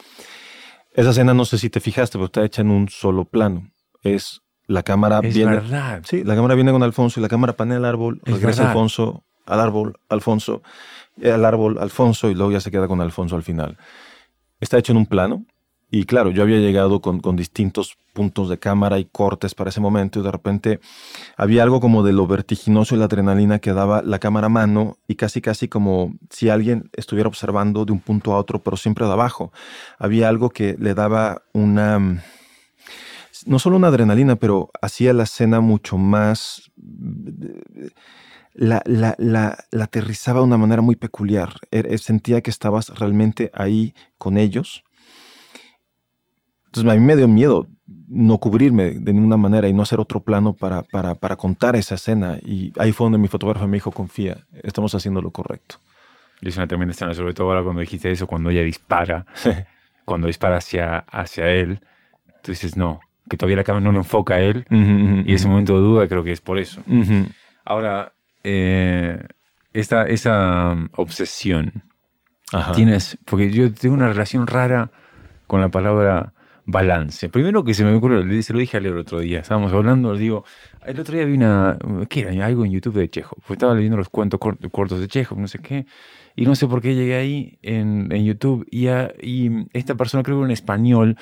Esa 0.93 1.11
escena 1.11 1.35
no 1.35 1.45
sé 1.45 1.59
si 1.59 1.71
te 1.71 1.81
fijaste, 1.81 2.19
pero 2.19 2.27
está 2.27 2.45
hecha 2.45 2.63
en 2.63 2.71
un 2.71 2.89
solo 2.89 3.25
plano. 3.25 3.71
Es 4.03 4.43
la 4.67 4.83
cámara 4.83 5.21
es 5.23 5.35
viene. 5.35 5.53
Verdad. 5.53 6.03
Sí, 6.05 6.25
la 6.25 6.35
cámara 6.35 6.55
viene 6.55 6.73
con 6.73 6.83
Alfonso 6.83 7.21
y 7.21 7.23
la 7.23 7.29
cámara 7.29 7.55
panea 7.55 7.79
el 7.79 7.85
árbol, 7.85 8.21
regresa 8.25 8.69
Alfonso 8.69 9.25
al 9.47 9.61
árbol, 9.61 9.99
Alfonso, 10.09 10.63
al 11.23 11.45
árbol, 11.45 11.79
Alfonso 11.79 12.31
y 12.31 12.35
luego 12.35 12.53
ya 12.53 12.61
se 12.61 12.71
queda 12.71 12.89
con 12.89 13.01
Alfonso 13.01 13.37
al 13.37 13.43
final. 13.43 13.77
Está 14.61 14.79
hecho 14.79 14.93
en 14.93 14.99
un 14.99 15.07
plano 15.07 15.45
y 15.95 16.07
claro, 16.07 16.33
yo 16.33 16.43
había 16.43 16.59
llegado 16.59 17.01
con, 17.01 17.21
distintos 17.37 17.97
puntos 18.13 18.49
de 18.49 18.59
cámara 18.59 18.99
y 18.99 19.05
cortes 19.05 19.55
para 19.55 19.71
ese 19.71 19.81
momento 19.81 20.19
y 20.19 20.25
de 20.25 20.33
repente 20.33 20.81
había 21.37 21.63
algo 21.63 21.79
como 21.79 22.03
de 22.03 22.13
lo 22.13 22.27
vertiginoso 22.27 22.97
y 22.97 22.99
la 22.99 23.05
adrenalina 23.05 23.61
que 23.61 23.73
daba 23.73 24.03
la 24.03 24.19
cámara 24.19 24.47
a 24.47 24.51
mano 24.51 24.99
y 25.07 25.15
casi 25.15 25.41
casi 25.41 25.69
como 25.69 26.15
si 26.31 26.49
alguien 26.49 26.91
estuviera 26.95 27.29
observando 27.29 27.85
de 27.85 27.93
un 27.93 28.01
punto 28.01 28.33
a 28.33 28.39
otro, 28.39 28.61
pero 28.61 28.77
siempre 28.77 29.07
de 29.07 29.13
abajo. 29.13 29.53
Había 29.97 30.29
algo 30.29 30.51
que 30.51 30.75
le 30.81 30.95
daba 30.95 31.43
una 31.53 32.25
no 33.47 33.61
solo 33.61 33.77
una 33.77 33.87
adrenalina, 33.87 34.35
pero 34.35 34.71
hacía 34.83 35.13
la 35.13 35.23
escena 35.23 35.61
mucho 35.61 35.97
más... 35.97 36.73
La, 38.57 38.83
la, 38.87 39.59
aterrizaba 39.81 40.39
de 40.41 40.47
una 40.47 40.57
manera 40.57 40.81
muy 40.81 40.95
peculiar. 40.95 41.55
Er, 41.73 41.99
sentía 41.99 42.41
que 42.41 42.51
estabas 42.51 42.89
realmente 42.99 43.51
ahí 43.53 43.95
con 44.17 44.39
ellos 44.39 44.84
entonces 46.75 46.93
a 46.93 46.97
mí 46.97 47.01
me 47.01 47.15
dio 47.15 47.29
miedo 47.29 47.69
no 48.09 48.39
cubrirme 48.39 48.91
de 48.91 49.13
ninguna 49.13 49.37
manera 49.37 49.69
y 49.69 49.73
no 49.73 49.83
hacer 49.83 50.01
otro 50.01 50.19
plano 50.21 50.55
para, 50.55 50.83
para, 50.83 51.15
para 51.15 51.37
contar 51.37 51.77
esa 51.77 51.95
escena. 51.95 52.37
Y 52.45 52.73
ahí 52.79 52.91
fue 52.91 53.05
donde 53.05 53.19
mi 53.19 53.29
fotógrafo 53.29 53.69
me 53.69 53.77
dijo, 53.77 53.93
confía, 53.93 54.39
estamos 54.65 54.93
haciendo 54.93 55.23
lo 55.23 55.31
correcto. 55.31 55.77
Y 56.41 56.49
es 56.49 56.57
una 56.57 56.67
tremenda 56.67 56.91
escena, 56.91 57.15
sobre 57.15 57.33
todo 57.33 57.49
ahora 57.49 57.63
cuando 57.63 57.81
dijiste 57.81 58.11
eso, 58.11 58.27
cuando 58.27 58.51
ella 58.51 58.63
dispara, 58.63 59.25
cuando 60.05 60.27
dispara 60.27 60.57
hacia, 60.57 60.99
hacia 60.99 61.49
él, 61.49 61.79
tú 62.43 62.51
dices, 62.51 62.77
no, 62.77 62.99
que 63.29 63.37
todavía 63.37 63.57
la 63.59 63.65
cámara 63.65 63.85
no 63.85 63.93
lo 63.93 63.99
enfoca 63.99 64.35
a 64.35 64.41
él. 64.41 64.67
y 64.69 65.33
ese 65.33 65.47
momento 65.47 65.75
de 65.75 65.81
duda 65.81 66.09
creo 66.09 66.25
que 66.25 66.33
es 66.33 66.41
por 66.41 66.59
eso. 66.59 66.83
Ahora, 67.65 68.15
eh, 68.43 69.23
esta, 69.73 70.07
esa 70.07 70.73
um, 70.73 70.89
obsesión, 70.97 71.85
tienes, 72.75 73.17
porque 73.25 73.53
yo 73.53 73.73
tengo 73.73 73.95
una 73.95 74.09
relación 74.09 74.49
rara 74.49 74.91
con 75.47 75.61
la 75.61 75.69
palabra 75.69 76.34
balance. 76.67 77.29
Primero 77.29 77.65
que 77.65 77.75
se 77.75 77.85
me 77.85 77.95
ocurrió, 77.95 78.43
se 78.43 78.53
lo 78.53 78.59
dije 78.59 78.77
al 78.77 78.87
el 78.87 78.97
otro 78.97 79.21
día, 79.21 79.41
estábamos 79.41 79.73
hablando, 79.73 80.13
le 80.15 80.21
digo, 80.21 80.45
el 80.85 80.99
otro 80.99 81.15
día 81.15 81.25
vi 81.25 81.35
una, 81.35 81.79
¿qué 82.09 82.21
era? 82.21 82.47
Algo 82.47 82.65
en 82.65 82.73
YouTube 82.73 82.95
de 82.95 83.11
Chejo. 83.11 83.37
Pues 83.47 83.57
estaba 83.57 83.75
leyendo 83.75 83.97
los 83.97 84.09
cuentos 84.09 84.41
cortos 84.41 85.01
de 85.01 85.09
Chejo, 85.09 85.35
no 85.37 85.49
sé 85.49 85.59
qué, 85.59 85.87
y 86.37 86.47
no 86.47 86.55
sé 86.55 86.67
por 86.67 86.81
qué 86.81 86.95
llegué 86.95 87.17
ahí 87.17 87.59
en, 87.63 88.09
en 88.11 88.25
YouTube 88.25 88.67
y, 88.71 88.89
y, 88.89 89.67
esta 89.73 89.95
persona 89.95 90.23
creo 90.23 90.37
que 90.37 90.41
era 90.41 90.49
en 90.49 90.53
español 90.53 91.17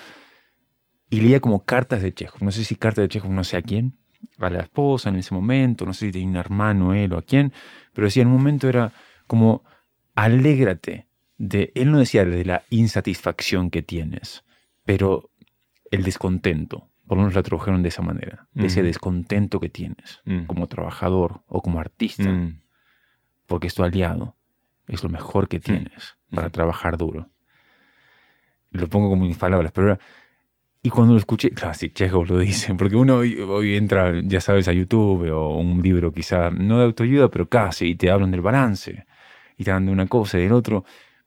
y 1.11 1.21
leía 1.21 1.41
como 1.41 1.65
cartas 1.65 2.03
de 2.03 2.15
Chejo. 2.15 2.39
No 2.41 2.51
sé 2.51 2.65
si 2.65 2.77
cartas 2.77 3.03
de 3.03 3.09
Chejo, 3.09 3.29
no 3.29 3.45
sé 3.45 3.57
a 3.57 3.63
quién, 3.63 3.99
a 4.39 4.51
la 4.51 4.61
esposa 4.61 5.11
en 5.11 5.17
ese 5.17 5.35
momento, 5.35 5.85
no 5.85 5.93
sé 5.93 6.07
si 6.07 6.13
tenía 6.13 6.29
un 6.29 6.37
hermano 6.37 6.95
él 6.95 7.13
o 7.13 7.19
a 7.19 7.23
quién, 7.23 7.53
pero 7.93 8.07
decía 8.07 8.23
en 8.23 8.29
un 8.29 8.35
momento 8.35 8.69
era 8.69 8.93
como, 9.27 9.65
alégrate 10.15 11.07
de, 11.39 11.73
él 11.75 11.91
no 11.91 11.99
decía 11.99 12.25
de 12.25 12.45
la 12.45 12.63
insatisfacción 12.71 13.71
que 13.71 13.83
tienes, 13.83 14.45
pero 14.85 15.31
el 15.93 16.03
descontento. 16.03 16.89
Por 17.07 17.17
lo 17.17 17.23
menos 17.23 17.35
la 17.35 17.43
tradujeron 17.43 17.83
de 17.83 17.91
esa 17.91 18.03
manera. 18.03 18.49
De 18.53 18.67
ese 18.67 18.83
descontento 18.83 19.61
que 19.61 19.69
tienes 19.69 20.21
mm. 20.25 20.45
como 20.47 20.67
trabajador 20.67 21.43
o 21.47 21.63
como 21.63 21.79
artista. 21.79 22.29
Mm. 22.31 22.61
Porque 23.47 23.69
es 23.69 23.75
tu 23.75 23.85
aliado. 23.85 24.37
Es 24.89 25.03
lo 25.03 25.09
mejor 25.09 25.49
que 25.49 25.59
mm. 25.59 25.63
tienes 25.63 26.17
para 26.31 26.51
trabajar 26.51 26.97
duro. 26.97 27.29
Lo 28.71 28.89
pongo 28.89 29.11
como 29.11 29.27
mis 29.27 29.37
palabras, 29.37 29.71
pero 29.73 29.99
y 30.85 30.91
cuando 30.91 31.13
lo 31.13 31.19
escuché, 31.21 31.51
claro, 31.51 31.75
sí, 31.75 31.91
Chekhov 31.91 32.27
lo 32.27 32.39
dice, 32.39 32.75
porque 32.79 32.97
uno 32.97 33.19
hoy, 33.19 33.77
entra, 33.77 34.21
ya 34.25 34.41
sabes, 34.41 34.67
a 34.67 34.73
YouTube 34.73 35.31
o 35.31 35.59
un 35.59 35.81
libro 35.81 36.13
quizá, 36.13 36.51
no 36.51 36.79
de 36.79 36.85
autoayuda, 36.85 37.31
pero 37.31 37.49
casi, 37.49 37.91
y 37.91 37.95
te 37.95 38.11
hablan 38.11 38.33
del 38.33 38.41
balance, 38.41 39.07
y 39.57 39.65
te 39.65 39.71
hablan 39.71 39.87
de 39.87 39.93
una 39.93 40.07
cosa 40.09 40.39
y 40.39 40.43
del 40.43 40.53
otro, 40.53 40.85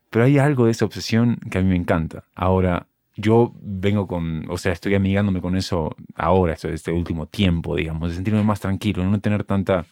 pero 0.10 0.26
hay 0.26 0.38
algo 0.40 0.66
de 0.66 0.72
esa 0.72 0.86
obsesión 0.86 1.38
que 1.50 1.58
a 1.58 1.62
mí 1.62 1.70
me 1.70 1.78
encanta. 1.78 2.26
Ahora, 2.36 2.88
yo 3.16 3.54
vengo 3.62 4.08
con, 4.08 4.46
o 4.50 4.58
sea, 4.58 4.74
estoy 4.74 4.96
amigándome 4.96 5.42
con 5.42 5.56
eso 5.56 5.96
ahora, 6.16 6.54
este, 6.54 6.92
último 6.92 7.28
tiempo, 7.28 7.76
digamos, 7.76 8.10
de 8.10 8.16
sentirme 8.16 8.44
más 8.44 8.60
tranquilo, 8.60 9.04
no 9.06 9.20
tener 9.20 9.44
tanta... 9.44 9.86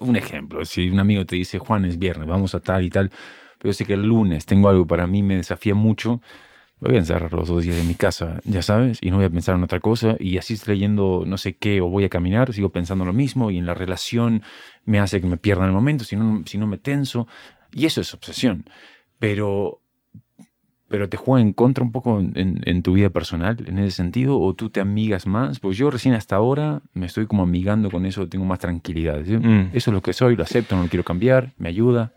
Un 0.00 0.16
ejemplo, 0.16 0.64
si 0.64 0.88
un 0.88 1.00
amigo 1.00 1.26
te 1.26 1.36
dice, 1.36 1.58
Juan, 1.58 1.84
es 1.84 1.98
viernes, 1.98 2.26
vamos 2.26 2.54
a 2.54 2.60
tal 2.60 2.84
y 2.84 2.90
tal, 2.90 3.10
pero 3.58 3.74
sé 3.74 3.84
que 3.84 3.92
el 3.92 4.02
lunes 4.02 4.46
tengo 4.46 4.68
algo 4.68 4.86
para 4.86 5.06
mí, 5.06 5.22
me 5.22 5.36
desafía 5.36 5.74
mucho, 5.74 6.22
voy 6.80 6.96
a 6.96 6.98
encerrar 6.98 7.32
los 7.32 7.48
dos 7.48 7.62
días 7.62 7.76
en 7.76 7.88
mi 7.88 7.94
casa, 7.94 8.40
ya 8.44 8.62
sabes, 8.62 8.98
y 9.02 9.10
no 9.10 9.16
voy 9.16 9.26
a 9.26 9.30
pensar 9.30 9.54
en 9.54 9.62
otra 9.62 9.80
cosa, 9.80 10.16
y 10.18 10.38
así 10.38 10.54
estoy 10.54 10.74
leyendo 10.74 11.24
no 11.26 11.36
sé 11.36 11.56
qué, 11.56 11.80
o 11.82 11.88
voy 11.88 12.04
a 12.04 12.08
caminar, 12.08 12.52
sigo 12.54 12.70
pensando 12.70 13.04
lo 13.04 13.12
mismo, 13.12 13.50
y 13.50 13.58
en 13.58 13.66
la 13.66 13.74
relación 13.74 14.42
me 14.84 14.98
hace 14.98 15.20
que 15.20 15.26
me 15.26 15.36
pierda 15.36 15.66
el 15.66 15.72
momento, 15.72 16.04
si 16.04 16.16
no, 16.16 16.42
si 16.46 16.56
no 16.56 16.66
me 16.66 16.78
tenso, 16.78 17.28
y 17.72 17.84
eso 17.84 18.00
es 18.00 18.14
obsesión. 18.14 18.64
Pero 19.18 19.82
pero 20.88 21.08
te 21.08 21.16
juega 21.16 21.42
en 21.42 21.52
contra 21.52 21.82
un 21.82 21.90
poco 21.90 22.20
en, 22.20 22.82
tu 22.82 22.92
vida 22.92 23.10
personal 23.10 23.56
en 23.66 23.78
ese 23.78 23.96
sentido 23.96 24.38
o 24.38 24.54
tú 24.54 24.70
te 24.70 24.80
amigas 24.80 25.26
más. 25.26 25.58
Pues 25.58 25.76
yo 25.76 25.90
recién 25.90 26.14
hasta 26.14 26.36
ahora 26.36 26.80
me 26.94 27.06
estoy 27.06 27.26
como 27.26 27.42
amigando 27.42 27.90
con 27.90 28.06
eso 28.06 28.28
tengo 28.28 28.44
más 28.44 28.60
tranquilidad. 28.60 29.20
Mm. 29.20 29.70
eso 29.72 29.90
es 29.90 29.94
lo 29.94 30.02
que 30.02 30.12
soy 30.12 30.36
lo 30.36 30.44
acepto 30.44 30.76
no 30.76 30.82
lo 30.82 30.88
quiero 30.88 31.04
cambiar 31.04 31.52
me 31.58 31.68
ayuda. 31.68 32.12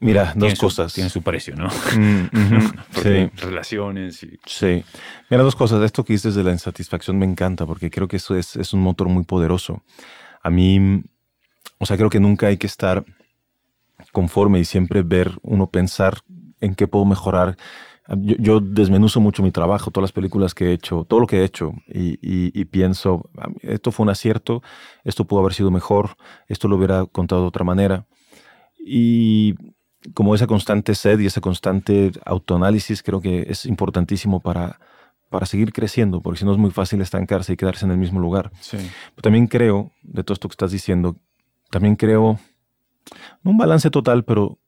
Mira 0.00 0.32
dos 0.34 0.58
cosas. 0.58 0.94
tiene 0.94 1.10
su 1.10 1.22
precio 1.22 1.54
no 1.54 1.68
mm, 1.68 2.70
sí. 3.02 3.30
relaciones 3.36 4.26
sí. 4.46 4.84
Mira 5.28 5.42
dos 5.42 5.54
cosas. 5.54 5.82
Esto 5.82 6.04
que 6.04 6.14
dices 6.14 6.34
de 6.34 6.42
la 6.42 6.50
insatisfacción 6.50 7.18
me 7.18 7.26
encanta 7.26 7.66
porque 7.66 7.90
creo 7.90 8.08
que 8.08 8.16
eso 8.16 8.34
es, 8.34 8.56
es 8.56 8.72
un 8.72 8.80
motor 8.80 9.08
muy 9.08 9.24
poderoso. 9.24 9.84
A 10.42 10.50
mí 10.50 11.04
o 11.78 11.86
sea 11.86 11.96
creo 11.96 12.10
que 12.10 12.18
nunca 12.18 12.48
hay 12.48 12.56
que 12.56 12.66
estar 12.66 13.04
conforme 14.10 14.58
y 14.58 14.64
siempre 14.64 15.02
ver 15.02 15.38
uno 15.42 15.68
pensar 15.68 16.18
en 16.60 16.74
qué 16.74 16.86
puedo 16.86 17.04
mejorar. 17.04 17.56
Yo, 18.16 18.58
desmenuzo 18.60 19.20
mucho 19.20 19.42
mi 19.42 19.52
trabajo, 19.52 19.90
todas 19.90 20.08
las 20.08 20.12
películas 20.12 20.52
que 20.52 20.66
he 20.66 20.72
hecho, 20.72 21.04
todo 21.04 21.20
lo 21.20 21.26
que 21.26 21.40
he 21.40 21.44
hecho, 21.44 21.74
y, 21.86 22.64
pienso, 22.64 23.30
esto 23.62 23.92
fue 23.92 24.04
un 24.04 24.10
acierto, 24.10 24.62
esto 25.04 25.26
pudo 25.26 25.40
haber 25.40 25.54
sido 25.54 25.70
mejor, 25.70 26.16
esto 26.48 26.66
lo 26.66 26.76
hubiera 26.76 27.06
contado 27.06 27.42
de 27.42 27.48
otra 27.48 27.64
manera. 27.64 28.06
Y 28.78 29.54
como 30.14 30.34
esa 30.34 30.48
constante 30.48 30.94
sed 30.94 31.20
y 31.20 31.26
ese 31.26 31.40
constante 31.40 32.10
autoanálisis 32.24 33.02
creo 33.02 33.20
que 33.20 33.46
es 33.48 33.66
importantísimo 33.66 34.40
para, 34.40 34.80
para 35.28 35.46
seguir 35.46 35.72
creciendo, 35.72 36.20
porque 36.20 36.40
si 36.40 36.44
no 36.44 36.52
es 36.52 36.58
muy 36.58 36.70
fácil 36.70 37.00
estancarse 37.00 37.52
y 37.52 37.56
quedarse 37.56 37.84
en 37.84 37.92
el 37.92 37.98
mismo 37.98 38.18
lugar. 38.18 38.50
también 39.22 39.46
creo, 39.46 39.92
de 40.02 40.24
todo 40.24 40.34
esto 40.34 40.48
que 40.48 40.54
estás 40.54 40.72
diciendo, 40.72 41.16
también 41.70 41.94
creo, 41.94 42.40
no 43.42 43.52
un 43.52 43.58
balance 43.58 43.90
total, 43.90 44.24
pero 44.24 44.58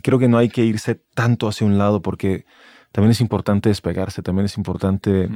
creo 0.00 0.18
que 0.18 0.28
no 0.28 0.38
hay 0.38 0.48
que 0.48 0.64
irse 0.64 0.94
tanto 1.14 1.48
hacia 1.48 1.66
un 1.66 1.78
lado 1.78 2.00
porque 2.00 2.46
también 2.92 3.10
es 3.10 3.20
importante 3.20 3.68
despegarse, 3.68 4.22
también 4.22 4.46
es 4.46 4.56
importante 4.56 5.28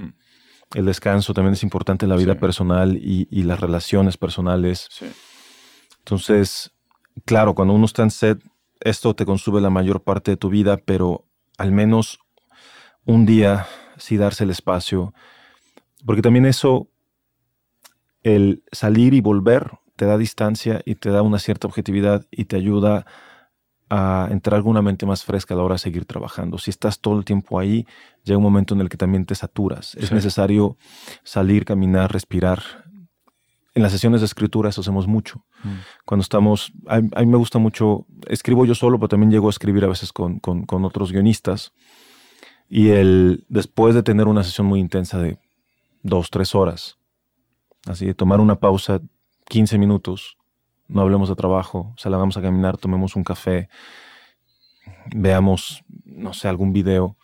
el 0.75 0.85
descanso, 0.85 1.35
también 1.35 1.55
es 1.55 1.63
importante 1.63 2.07
la 2.07 2.17
vida 2.17 2.35
personal 2.37 2.97
y, 2.97 3.43
las 3.43 3.61
relaciones 3.61 4.17
personales. 4.17 4.89
Entonces, 5.99 6.73
claro, 7.25 7.55
cuando 7.55 7.75
uno 7.75 7.87
está 7.87 8.03
en 8.03 8.11
sed, 8.11 8.39
esto 8.81 9.15
te 9.15 9.25
consume 9.25 9.61
la 9.61 9.71
mayor 9.71 10.03
parte 10.03 10.33
de 10.33 10.37
tu 10.37 10.51
vida, 10.51 10.77
pero 10.77 11.25
al 11.57 11.73
menos 11.73 12.19
un 13.05 13.25
día 13.25 13.67
sí 13.97 14.17
darse 14.17 14.45
el 14.45 14.51
espacio, 14.51 15.15
porque 16.05 16.23
también 16.23 16.45
eso, 16.45 16.89
el 18.23 18.63
salir 18.71 19.15
y 19.15 19.21
volver, 19.21 19.71
te 19.97 20.05
da 20.05 20.19
distancia 20.19 20.83
y 20.85 20.97
te 20.97 21.11
da 21.11 21.23
una 21.23 21.39
cierta 21.39 21.67
objetividad 21.67 22.27
y 22.31 22.45
te 22.45 22.57
ayuda 22.57 22.99
a 22.99 23.07
entrar 23.89 24.63
con 24.63 24.71
una 24.71 24.83
mente 24.83 25.07
más 25.07 25.25
fresca 25.25 25.55
a 25.55 25.57
la 25.57 25.63
hora 25.63 25.75
de 25.75 25.79
seguir 25.79 26.05
trabajando. 26.05 26.59
Si 26.59 26.71
estás 26.71 27.01
todo 27.01 27.19
el 27.19 27.25
tiempo 27.25 27.59
ahí, 27.59 27.87
llega 28.25 28.37
un 28.37 28.43
momento 28.43 28.75
en 28.75 28.81
el 28.81 28.89
que 28.89 28.97
también 28.97 29.25
te 29.27 29.35
saturas. 29.35 29.95
Es 29.95 30.13
necesario 30.13 30.77
salir, 31.23 31.65
caminar, 31.65 32.13
respirar. 32.13 32.63
En 33.75 33.83
las 33.83 33.93
sesiones 33.93 34.23
de 34.23 34.27
escritura 34.27 34.71
eso 34.71 34.81
hacemos 34.81 35.07
mucho. 35.07 35.45
Mm. 35.63 35.75
Cuando 36.05 36.23
estamos, 36.23 36.73
a, 36.89 37.01
mí 37.01 37.27
me 37.27 37.37
gusta 37.37 37.59
mucho, 37.59 38.07
escribo 38.27 38.65
yo 38.65 38.75
solo, 38.75 38.99
pero 38.99 39.09
también 39.09 39.31
llego 39.31 39.49
a 39.49 39.51
escribir 39.51 39.85
a 39.85 39.89
veces 39.89 40.13
con, 40.13 40.41
con 40.41 40.85
otros 40.85 41.13
guionistas. 41.13 41.73
Y 42.69 42.89
el, 42.89 43.45
después 43.49 43.95
de 43.95 44.03
tener 44.03 44.27
una 44.27 44.43
sesión 44.43 44.67
muy 44.67 44.81
intensa 44.81 45.19
de 45.19 45.39
dos, 46.03 46.31
tres 46.31 46.55
horas, 46.55 46.99
así 47.87 48.07
de 48.07 48.15
tomar 48.15 48.41
una 48.41 48.57
pausa, 48.59 49.01
15 49.49 49.79
minutos, 49.79 50.36
no 50.89 51.01
hablemos 51.01 51.29
de 51.29 51.35
trabajo, 51.35 51.95
salgamos 51.97 52.37
a 52.37 52.43
caminar, 52.43 52.77
tomemos 52.77 53.17
un 53.17 53.25
café, 53.25 53.69
veamos, 55.15 55.85
no 56.05 56.33
sé, 56.33 56.49
algún 56.49 56.73
video. 56.73 57.17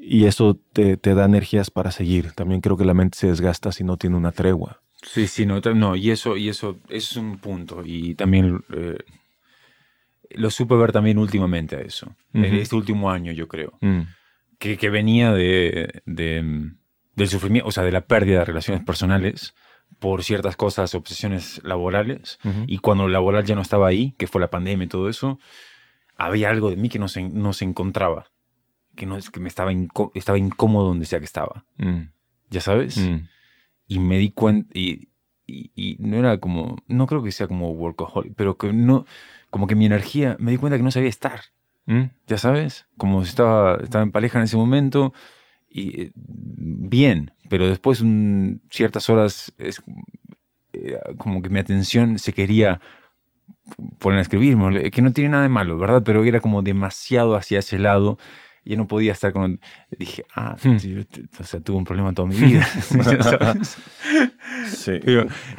Y 0.00 0.26
eso 0.26 0.58
te, 0.72 0.96
da 0.96 1.24
energías 1.24 1.70
para 1.70 1.90
seguir. 1.90 2.32
También 2.32 2.60
creo 2.60 2.76
que 2.76 2.84
la 2.84 2.94
mente 2.94 3.18
se 3.18 3.26
desgasta 3.26 3.72
si 3.72 3.82
no 3.82 3.96
tiene 3.96 4.16
una 4.16 4.30
tregua. 4.30 4.80
Sí, 5.02 5.26
sí, 5.26 5.46
no, 5.46 5.60
no 5.60 5.96
y 5.96 6.10
eso, 6.10 6.36
y 6.36 6.48
eso, 6.48 6.78
es 6.88 7.16
un 7.16 7.38
punto. 7.38 7.82
Y 7.84 8.14
también 8.14 8.62
eh, 8.72 8.98
lo 10.30 10.50
supe 10.50 10.76
ver 10.76 10.92
también 10.92 11.18
últimamente 11.18 11.76
a 11.76 11.80
eso. 11.80 12.14
En 12.32 12.54
este 12.54 12.76
último 12.76 13.10
año, 13.10 13.32
yo 13.32 13.48
creo. 13.48 13.78
Mm 13.80 14.02
que, 14.58 14.90
venía 14.90 15.32
de, 15.32 16.02
del 16.04 17.28
sufrimiento, 17.28 17.68
o 17.68 17.72
sea, 17.72 17.84
de 17.84 17.92
la 17.92 18.06
pérdida 18.06 18.40
de 18.40 18.44
relaciones 18.44 18.84
personales 18.84 19.54
por 19.98 20.22
ciertas 20.22 20.56
cosas, 20.56 20.94
obsesiones 20.94 21.60
laborales, 21.64 22.38
y 22.66 22.78
cuando 22.78 23.04
lo 23.04 23.10
laboral 23.10 23.44
ya 23.44 23.54
no 23.54 23.62
estaba 23.62 23.88
ahí, 23.88 24.14
que 24.18 24.26
fue 24.26 24.40
la 24.40 24.50
pandemia 24.50 24.84
y 24.84 24.88
todo 24.88 25.08
eso, 25.08 25.38
había 26.16 26.50
algo 26.50 26.70
de 26.70 26.76
mí 26.76 26.88
que 26.88 26.98
no 26.98 27.08
se, 27.08 27.22
no 27.28 27.52
se 27.52 27.64
encontraba, 27.64 28.26
que, 28.94 29.06
no, 29.06 29.18
que 29.18 29.40
me 29.40 29.48
estaba, 29.48 29.72
estaba 30.14 30.38
incómodo 30.38 30.88
donde 30.88 31.06
sea 31.06 31.18
que 31.18 31.24
estaba. 31.24 31.64
Mm. 31.78 32.10
¿Ya 32.50 32.60
sabes? 32.60 32.98
Mm. 32.98 33.28
Y 33.88 33.98
me 33.98 34.18
di 34.18 34.30
cuenta, 34.30 34.70
y, 34.74 35.08
y, 35.46 35.96
no 35.98 36.16
era 36.16 36.38
como, 36.38 36.76
no 36.88 37.06
creo 37.06 37.22
que 37.22 37.32
sea 37.32 37.46
como 37.46 37.70
workaholic, 37.72 38.34
pero 38.34 38.56
que 38.56 38.72
no, 38.72 39.06
como 39.50 39.66
que 39.66 39.76
mi 39.76 39.86
energía, 39.86 40.36
me 40.38 40.50
di 40.50 40.56
cuenta 40.58 40.76
que 40.76 40.82
no 40.82 40.90
sabía 40.90 41.08
estar. 41.08 41.40
¿Mm? 41.86 42.04
Ya 42.26 42.36
sabes, 42.36 42.86
como 42.96 43.22
si 43.22 43.30
estaba, 43.30 43.76
estaba 43.76 44.02
en 44.02 44.10
pareja 44.10 44.38
en 44.38 44.44
ese 44.44 44.56
momento, 44.56 45.14
y 45.68 46.00
eh, 46.00 46.12
bien, 46.14 47.32
pero 47.48 47.68
después 47.68 48.00
un, 48.00 48.62
ciertas 48.70 49.10
horas 49.10 49.52
es 49.58 49.82
eh, 50.72 50.98
como 51.18 51.42
que 51.42 51.48
mi 51.48 51.58
atención 51.58 52.18
se 52.18 52.32
quería 52.32 52.80
poner 53.98 54.18
a 54.18 54.22
escribir, 54.22 54.56
que 54.90 55.02
no 55.02 55.12
tiene 55.12 55.30
nada 55.30 55.42
de 55.42 55.48
malo, 55.48 55.78
¿verdad? 55.78 56.02
Pero 56.04 56.24
era 56.24 56.40
como 56.40 56.62
demasiado 56.62 57.36
hacia 57.36 57.58
ese 57.58 57.78
lado 57.78 58.18
y 58.64 58.76
no 58.76 58.88
podía 58.88 59.12
estar 59.12 59.32
con... 59.32 59.60
Dije, 59.96 60.24
ah, 60.34 60.56
hmm. 60.62 60.76
o 61.40 61.44
sea, 61.44 61.60
tuve 61.60 61.76
un 61.76 61.84
problema 61.84 62.12
toda 62.12 62.28
mi 62.28 62.36
vida. 62.36 62.66
sí. 64.66 64.92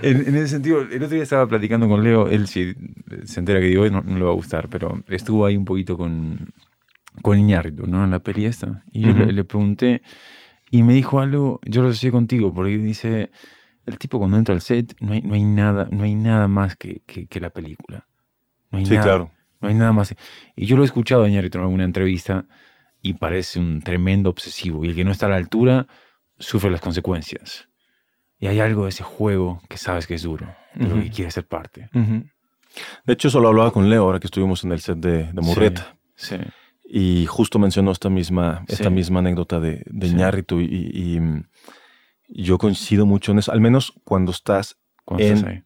en, 0.01 0.35
ese 0.35 0.47
sentido, 0.47 0.81
el 0.81 1.03
otro 1.03 1.15
día 1.15 1.23
estaba 1.23 1.47
platicando 1.47 1.87
con 1.87 2.03
Leo, 2.03 2.27
él 2.27 2.47
si 2.47 2.75
se 3.23 3.39
entera 3.39 3.59
que 3.59 3.67
digo, 3.67 3.87
no, 3.89 4.01
no 4.01 4.17
le 4.17 4.23
va 4.23 4.31
a 4.31 4.35
gustar, 4.35 4.67
pero 4.69 5.03
estuvo 5.07 5.45
ahí 5.45 5.55
un 5.55 5.65
poquito 5.65 5.97
con, 5.97 6.53
con 7.21 7.39
Iñárritu, 7.39 7.87
¿no? 7.87 8.03
En 8.03 8.11
la 8.11 8.19
peli 8.19 8.45
esta. 8.45 8.83
Y 8.91 9.01
yo 9.01 9.13
le, 9.13 9.43
pregunté, 9.43 10.01
y 10.69 10.83
me 10.83 10.93
dijo 10.93 11.19
algo, 11.19 11.59
yo 11.65 11.81
lo 11.81 11.89
asocié 11.89 12.11
contigo, 12.11 12.53
porque 12.53 12.77
dice, 12.77 13.31
el 13.85 13.97
tipo 13.97 14.19
cuando 14.19 14.37
entra 14.37 14.53
al 14.53 14.61
set, 14.61 14.95
no 14.99 15.13
hay, 15.13 15.21
no 15.21 15.33
hay, 15.33 15.43
nada, 15.43 15.87
no 15.91 16.03
hay 16.03 16.15
nada 16.15 16.47
más 16.47 16.75
que, 16.75 17.01
que, 17.05 17.39
la 17.39 17.49
película. 17.49 18.07
No 18.71 18.79
hay 18.79 18.85
sí, 18.85 18.97
claro. 18.97 19.31
No 19.59 19.69
hay 19.69 19.75
nada 19.75 19.91
más. 19.91 20.13
Y 20.55 20.65
yo 20.65 20.77
lo 20.77 20.83
he 20.83 20.85
escuchado 20.85 21.23
a 21.23 21.29
Iñárritu 21.29 21.57
en 21.57 21.63
alguna 21.63 21.83
entrevista, 21.83 22.45
y 23.01 23.13
parece 23.13 23.59
un 23.59 23.81
tremendo 23.81 24.29
obsesivo. 24.29 24.83
Y 24.83 24.89
el 24.89 24.95
que 24.95 25.03
no 25.03 25.11
está 25.11 25.27
a 25.27 25.29
la 25.29 25.37
altura 25.37 25.87
sufre 26.37 26.69
las 26.69 26.81
consecuencias. 26.81 27.69
Y 28.39 28.47
hay 28.47 28.59
algo 28.59 28.83
de 28.83 28.89
ese 28.89 29.03
juego 29.03 29.61
que 29.69 29.77
sabes 29.77 30.05
que 30.05 30.15
es 30.15 30.23
duro, 30.23 30.47
pero 30.77 30.95
que 31.01 31.09
quiere 31.09 31.31
ser 31.31 31.47
parte. 31.47 31.89
De 31.93 33.13
hecho, 33.13 33.29
eso 33.29 33.39
lo 33.39 33.47
hablaba 33.47 33.71
con 33.71 33.89
Leo 33.89 34.03
ahora 34.03 34.19
que 34.19 34.27
estuvimos 34.27 34.63
en 34.63 34.71
el 34.71 34.79
set 34.79 34.97
de, 34.97 35.31
de 35.31 35.41
Murrieta. 35.41 35.95
Sí, 36.15 36.35
Y 36.89 37.25
justo 37.25 37.59
mencionó 37.59 37.91
esta 37.91 38.09
misma, 38.09 38.63
esta 38.67 38.89
misma 38.89 39.19
anécdota 39.19 39.59
de, 39.59 39.83
de 39.85 40.09
Ñarritu 40.09 40.61
y, 40.61 41.19
yo 42.29 42.57
coincido 42.57 43.05
mucho 43.05 43.31
en 43.31 43.39
eso, 43.39 43.53
al 43.53 43.61
menos 43.61 43.93
cuando 44.03 44.31
estás 44.31 44.77
en 45.17 45.65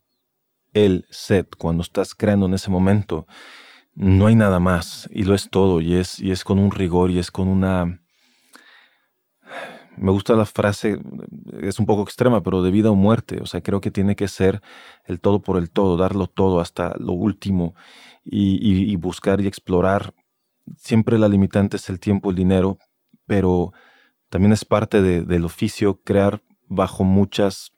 el 0.73 1.05
set, 1.09 1.55
cuando 1.57 1.81
estás 1.81 2.13
creando 2.13 2.45
en 2.45 2.53
ese 2.53 2.69
momento 2.69 3.25
no 3.93 4.27
hay 4.27 4.35
nada 4.35 4.59
más 4.59 5.09
y 5.11 5.23
lo 5.23 5.33
es 5.35 5.49
todo 5.49 5.81
y 5.81 5.95
es, 5.95 6.19
y 6.19 6.31
es 6.31 6.43
con 6.43 6.59
un 6.59 6.71
rigor 6.71 7.11
y 7.11 7.19
es 7.19 7.31
con 7.31 7.47
una... 7.47 8.01
Me 9.97 10.11
gusta 10.11 10.33
la 10.35 10.45
frase, 10.45 10.99
es 11.61 11.77
un 11.77 11.85
poco 11.85 12.03
extrema, 12.03 12.41
pero 12.41 12.63
de 12.63 12.71
vida 12.71 12.89
o 12.89 12.95
muerte. 12.95 13.39
O 13.41 13.45
sea, 13.45 13.61
creo 13.61 13.81
que 13.81 13.91
tiene 13.91 14.15
que 14.15 14.29
ser 14.29 14.61
el 15.05 15.19
todo 15.19 15.41
por 15.41 15.57
el 15.57 15.69
todo, 15.69 15.97
darlo 15.97 16.27
todo 16.27 16.61
hasta 16.61 16.95
lo 16.97 17.11
último 17.11 17.75
y, 18.23 18.95
buscar 18.95 19.41
y 19.41 19.47
explorar. 19.47 20.13
Siempre 20.77 21.17
la 21.17 21.27
limitante 21.27 21.77
es 21.77 21.89
el 21.89 21.99
tiempo, 21.99 22.29
el 22.29 22.35
dinero, 22.35 22.77
pero 23.25 23.71
también 24.29 24.53
es 24.53 24.65
parte 24.65 25.01
del 25.01 25.45
oficio 25.45 26.01
crear 26.03 26.41
bajo 26.67 27.03
muchas 27.03 27.73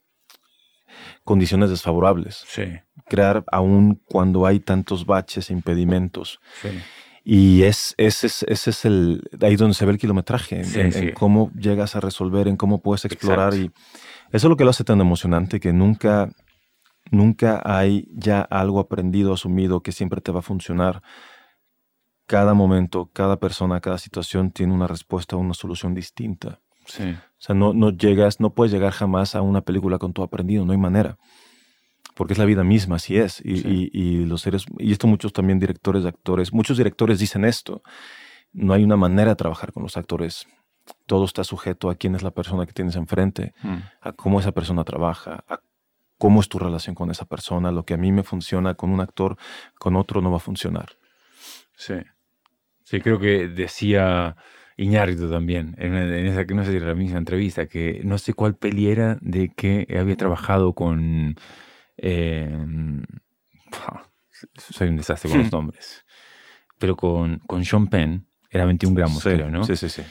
condiciones 1.23 1.69
desfavorables. 1.69 2.43
Sí. 2.47 2.65
Crear 3.05 3.43
aún 3.51 4.01
cuando 4.05 4.45
hay 4.45 4.59
tantos 4.59 5.05
baches 5.05 5.49
e 5.49 5.53
impedimentos. 5.53 6.39
Sí. 6.61 6.69
Y 7.25 7.63
es, 7.63 7.95
ese, 7.97 8.27
es, 8.27 8.43
ese 8.43 8.69
es 8.71 8.85
el, 8.85 9.23
ahí 9.41 9.55
donde 9.55 9.73
se 9.75 9.85
ve 9.85 9.93
el 9.93 9.97
kilometraje, 9.97 10.61
en, 10.61 11.13
cómo 11.13 11.51
llegas 11.57 11.95
a 11.95 12.01
resolver, 12.01 12.49
en 12.49 12.57
cómo 12.57 12.81
puedes 12.81 13.05
explorar. 13.05 13.53
Y 13.53 13.71
eso 14.31 14.47
es 14.47 14.49
lo 14.49 14.57
que 14.57 14.65
lo 14.65 14.71
hace 14.71 14.83
tan 14.83 14.99
emocionante, 14.99 15.61
que 15.61 15.71
nunca, 15.71 16.29
nunca 17.11 17.61
hay 17.63 18.09
ya 18.11 18.41
algo 18.41 18.81
aprendido, 18.81 19.33
asumido, 19.33 19.81
que 19.81 19.93
siempre 19.93 20.19
te 20.19 20.33
va 20.33 20.39
a 20.39 20.43
funcionar. 20.43 21.01
Cada 22.25 22.53
momento, 22.53 23.09
cada 23.13 23.37
persona, 23.37 23.81
cada 23.81 23.97
situación 23.97 24.51
tiene 24.51 24.73
una 24.73 24.87
respuesta, 24.87 25.35
una 25.35 25.53
solución 25.53 25.93
distinta. 25.93 26.59
Sí. 26.85 27.03
O 27.03 27.45
sea, 27.45 27.55
no, 27.55 27.73
no 27.73 27.89
llegas, 27.91 28.39
no 28.39 28.53
puedes 28.53 28.71
llegar 28.71 28.91
jamás 28.91 29.35
a 29.35 29.41
una 29.41 29.61
película 29.61 29.97
con 29.97 30.13
todo 30.13 30.25
aprendido, 30.25 30.65
no 30.65 30.71
hay 30.71 30.77
manera. 30.77 31.17
Porque 32.15 32.33
es 32.33 32.39
la 32.39 32.45
vida 32.45 32.63
misma, 32.63 32.97
así 32.97 33.17
es. 33.17 33.41
Y, 33.43 33.89
y, 33.91 34.25
los 34.25 34.41
seres, 34.41 34.65
y 34.77 34.91
esto 34.91 35.07
muchos 35.07 35.33
también 35.33 35.59
directores, 35.59 36.05
actores, 36.05 36.53
muchos 36.53 36.77
directores 36.77 37.19
dicen 37.19 37.43
esto. 37.43 37.81
No 38.51 38.73
hay 38.73 38.83
una 38.83 38.95
manera 38.95 39.31
de 39.31 39.35
trabajar 39.35 39.73
con 39.73 39.81
los 39.83 39.97
actores. 39.97 40.45
Todo 41.07 41.25
está 41.25 41.43
sujeto 41.43 41.89
a 41.89 41.95
quién 41.95 42.13
es 42.15 42.21
la 42.21 42.31
persona 42.31 42.65
que 42.65 42.73
tienes 42.73 42.95
enfrente, 42.95 43.53
mm. 43.63 43.77
a 44.01 44.11
cómo 44.11 44.39
esa 44.39 44.51
persona 44.51 44.83
trabaja, 44.83 45.43
a 45.47 45.59
cómo 46.19 46.39
es 46.39 46.49
tu 46.49 46.59
relación 46.59 46.93
con 46.93 47.09
esa 47.09 47.25
persona. 47.25 47.71
Lo 47.71 47.83
que 47.83 47.95
a 47.95 47.97
mí 47.97 48.11
me 48.11 48.23
funciona 48.23 48.75
con 48.75 48.91
un 48.91 48.99
actor, 48.99 49.37
con 49.79 49.95
otro 49.95 50.21
no 50.21 50.29
va 50.29 50.37
a 50.37 50.41
funcionar. 50.41 50.97
Sí. 51.75 51.95
Sí, 52.93 53.01
creo 53.01 53.17
que 53.17 53.47
decía 53.47 54.35
Iñárritu 54.77 55.27
también, 55.27 55.73
en, 55.79 55.95
esa 56.27 56.45
que 56.45 56.53
no 56.53 56.63
sé 56.63 56.69
si 56.69 56.77
era 56.77 56.89
la 56.89 56.93
misma 56.93 57.17
entrevista, 57.17 57.65
que 57.65 58.01
no 58.03 58.19
sé 58.19 58.35
cuál 58.35 58.55
peli 58.55 58.87
era 58.87 59.17
de 59.19 59.49
que 59.49 59.87
había 59.99 60.15
trabajado 60.15 60.73
con. 60.73 61.33
Eh, 61.97 62.55
soy 64.57 64.89
un 64.89 64.97
desastre 64.97 65.31
con 65.31 65.39
los 65.39 65.51
nombres. 65.51 66.05
Pero 66.77 66.95
con, 66.95 67.39
con 67.47 67.65
Sean 67.65 67.87
Penn, 67.87 68.27
era 68.51 68.65
21 68.65 68.95
gramos, 68.95 69.23
creo, 69.23 69.49
¿no? 69.49 69.63
Sí, 69.63 69.75
sí, 69.75 69.89
sí. 69.89 70.03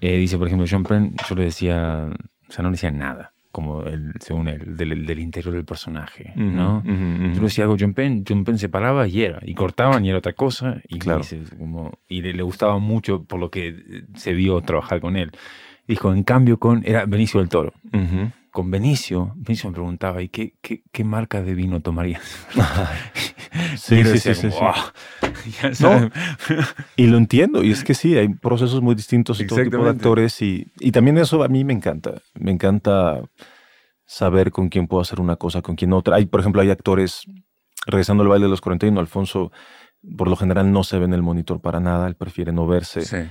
Eh, 0.00 0.16
dice, 0.18 0.38
por 0.38 0.46
ejemplo, 0.46 0.68
Sean 0.68 0.84
Penn, 0.84 1.16
yo 1.28 1.34
le 1.34 1.42
decía, 1.42 2.08
o 2.48 2.52
sea, 2.52 2.62
no 2.62 2.68
le 2.68 2.74
decía 2.74 2.92
nada 2.92 3.34
como 3.50 3.82
el, 3.82 4.12
según 4.20 4.48
él, 4.48 4.76
del, 4.76 5.18
interior 5.18 5.54
del 5.54 5.64
personaje, 5.64 6.32
¿no? 6.36 6.82
Yo 6.84 7.42
decía 7.42 7.64
algo 7.64 7.76
John 7.78 7.94
Penn, 7.94 8.24
John 8.28 8.44
Penn 8.44 8.58
se 8.58 8.68
paraba 8.68 9.08
y 9.08 9.22
era, 9.22 9.40
y 9.42 9.54
cortaban 9.54 10.04
y 10.04 10.10
era 10.10 10.18
otra 10.18 10.34
cosa, 10.34 10.80
y, 10.88 10.98
claro. 10.98 11.22
como, 11.58 11.98
y 12.08 12.22
le, 12.22 12.42
gustaba 12.42 12.78
mucho 12.78 13.24
por 13.24 13.40
lo 13.40 13.50
que 13.50 14.04
se 14.14 14.32
vio 14.34 14.60
trabajar 14.60 15.00
con 15.00 15.16
él. 15.16 15.32
Dijo, 15.86 16.12
en 16.12 16.22
cambio 16.22 16.58
con, 16.58 16.82
era 16.84 17.06
Benicio 17.06 17.40
del 17.40 17.48
Toro. 17.48 17.72
Con 18.50 18.70
Benicio, 18.70 19.32
Benicio 19.36 19.70
me 19.70 19.74
preguntaba, 19.74 20.22
¿y 20.22 20.28
qué, 20.28 20.54
qué, 20.60 20.82
qué 20.90 21.04
marca 21.04 21.42
de 21.42 21.54
vino 21.54 21.80
tomarías? 21.80 22.22
sí, 23.76 24.02
sí, 24.04 24.18
sí, 24.18 24.34
sí, 24.34 24.48
no, 25.80 26.10
y 26.96 27.06
lo 27.06 27.18
entiendo, 27.18 27.62
y 27.62 27.70
es 27.70 27.84
que 27.84 27.94
sí, 27.94 28.16
hay 28.16 28.28
procesos 28.28 28.80
muy 28.82 28.94
distintos 28.94 29.40
y 29.40 29.46
todo 29.46 29.62
tipo 29.62 29.84
de 29.84 29.90
actores, 29.90 30.40
y, 30.42 30.66
y 30.80 30.92
también 30.92 31.18
eso 31.18 31.42
a 31.42 31.48
mí 31.48 31.64
me 31.64 31.72
encanta, 31.72 32.20
me 32.34 32.50
encanta 32.50 33.22
saber 34.04 34.50
con 34.50 34.68
quién 34.68 34.86
puedo 34.86 35.02
hacer 35.02 35.20
una 35.20 35.36
cosa, 35.36 35.62
con 35.62 35.76
quién 35.76 35.92
otra. 35.92 36.16
Hay, 36.16 36.26
por 36.26 36.40
ejemplo, 36.40 36.62
hay 36.62 36.70
actores, 36.70 37.26
regresando 37.86 38.22
al 38.22 38.28
baile 38.28 38.46
de 38.46 38.50
los 38.50 38.60
41, 38.60 38.98
Alfonso 38.98 39.52
por 40.16 40.28
lo 40.28 40.36
general 40.36 40.72
no 40.72 40.84
se 40.84 40.98
ve 40.98 41.04
en 41.06 41.14
el 41.14 41.22
monitor 41.22 41.60
para 41.60 41.80
nada, 41.80 42.06
él 42.06 42.14
prefiere 42.14 42.52
no 42.52 42.66
verse. 42.66 43.30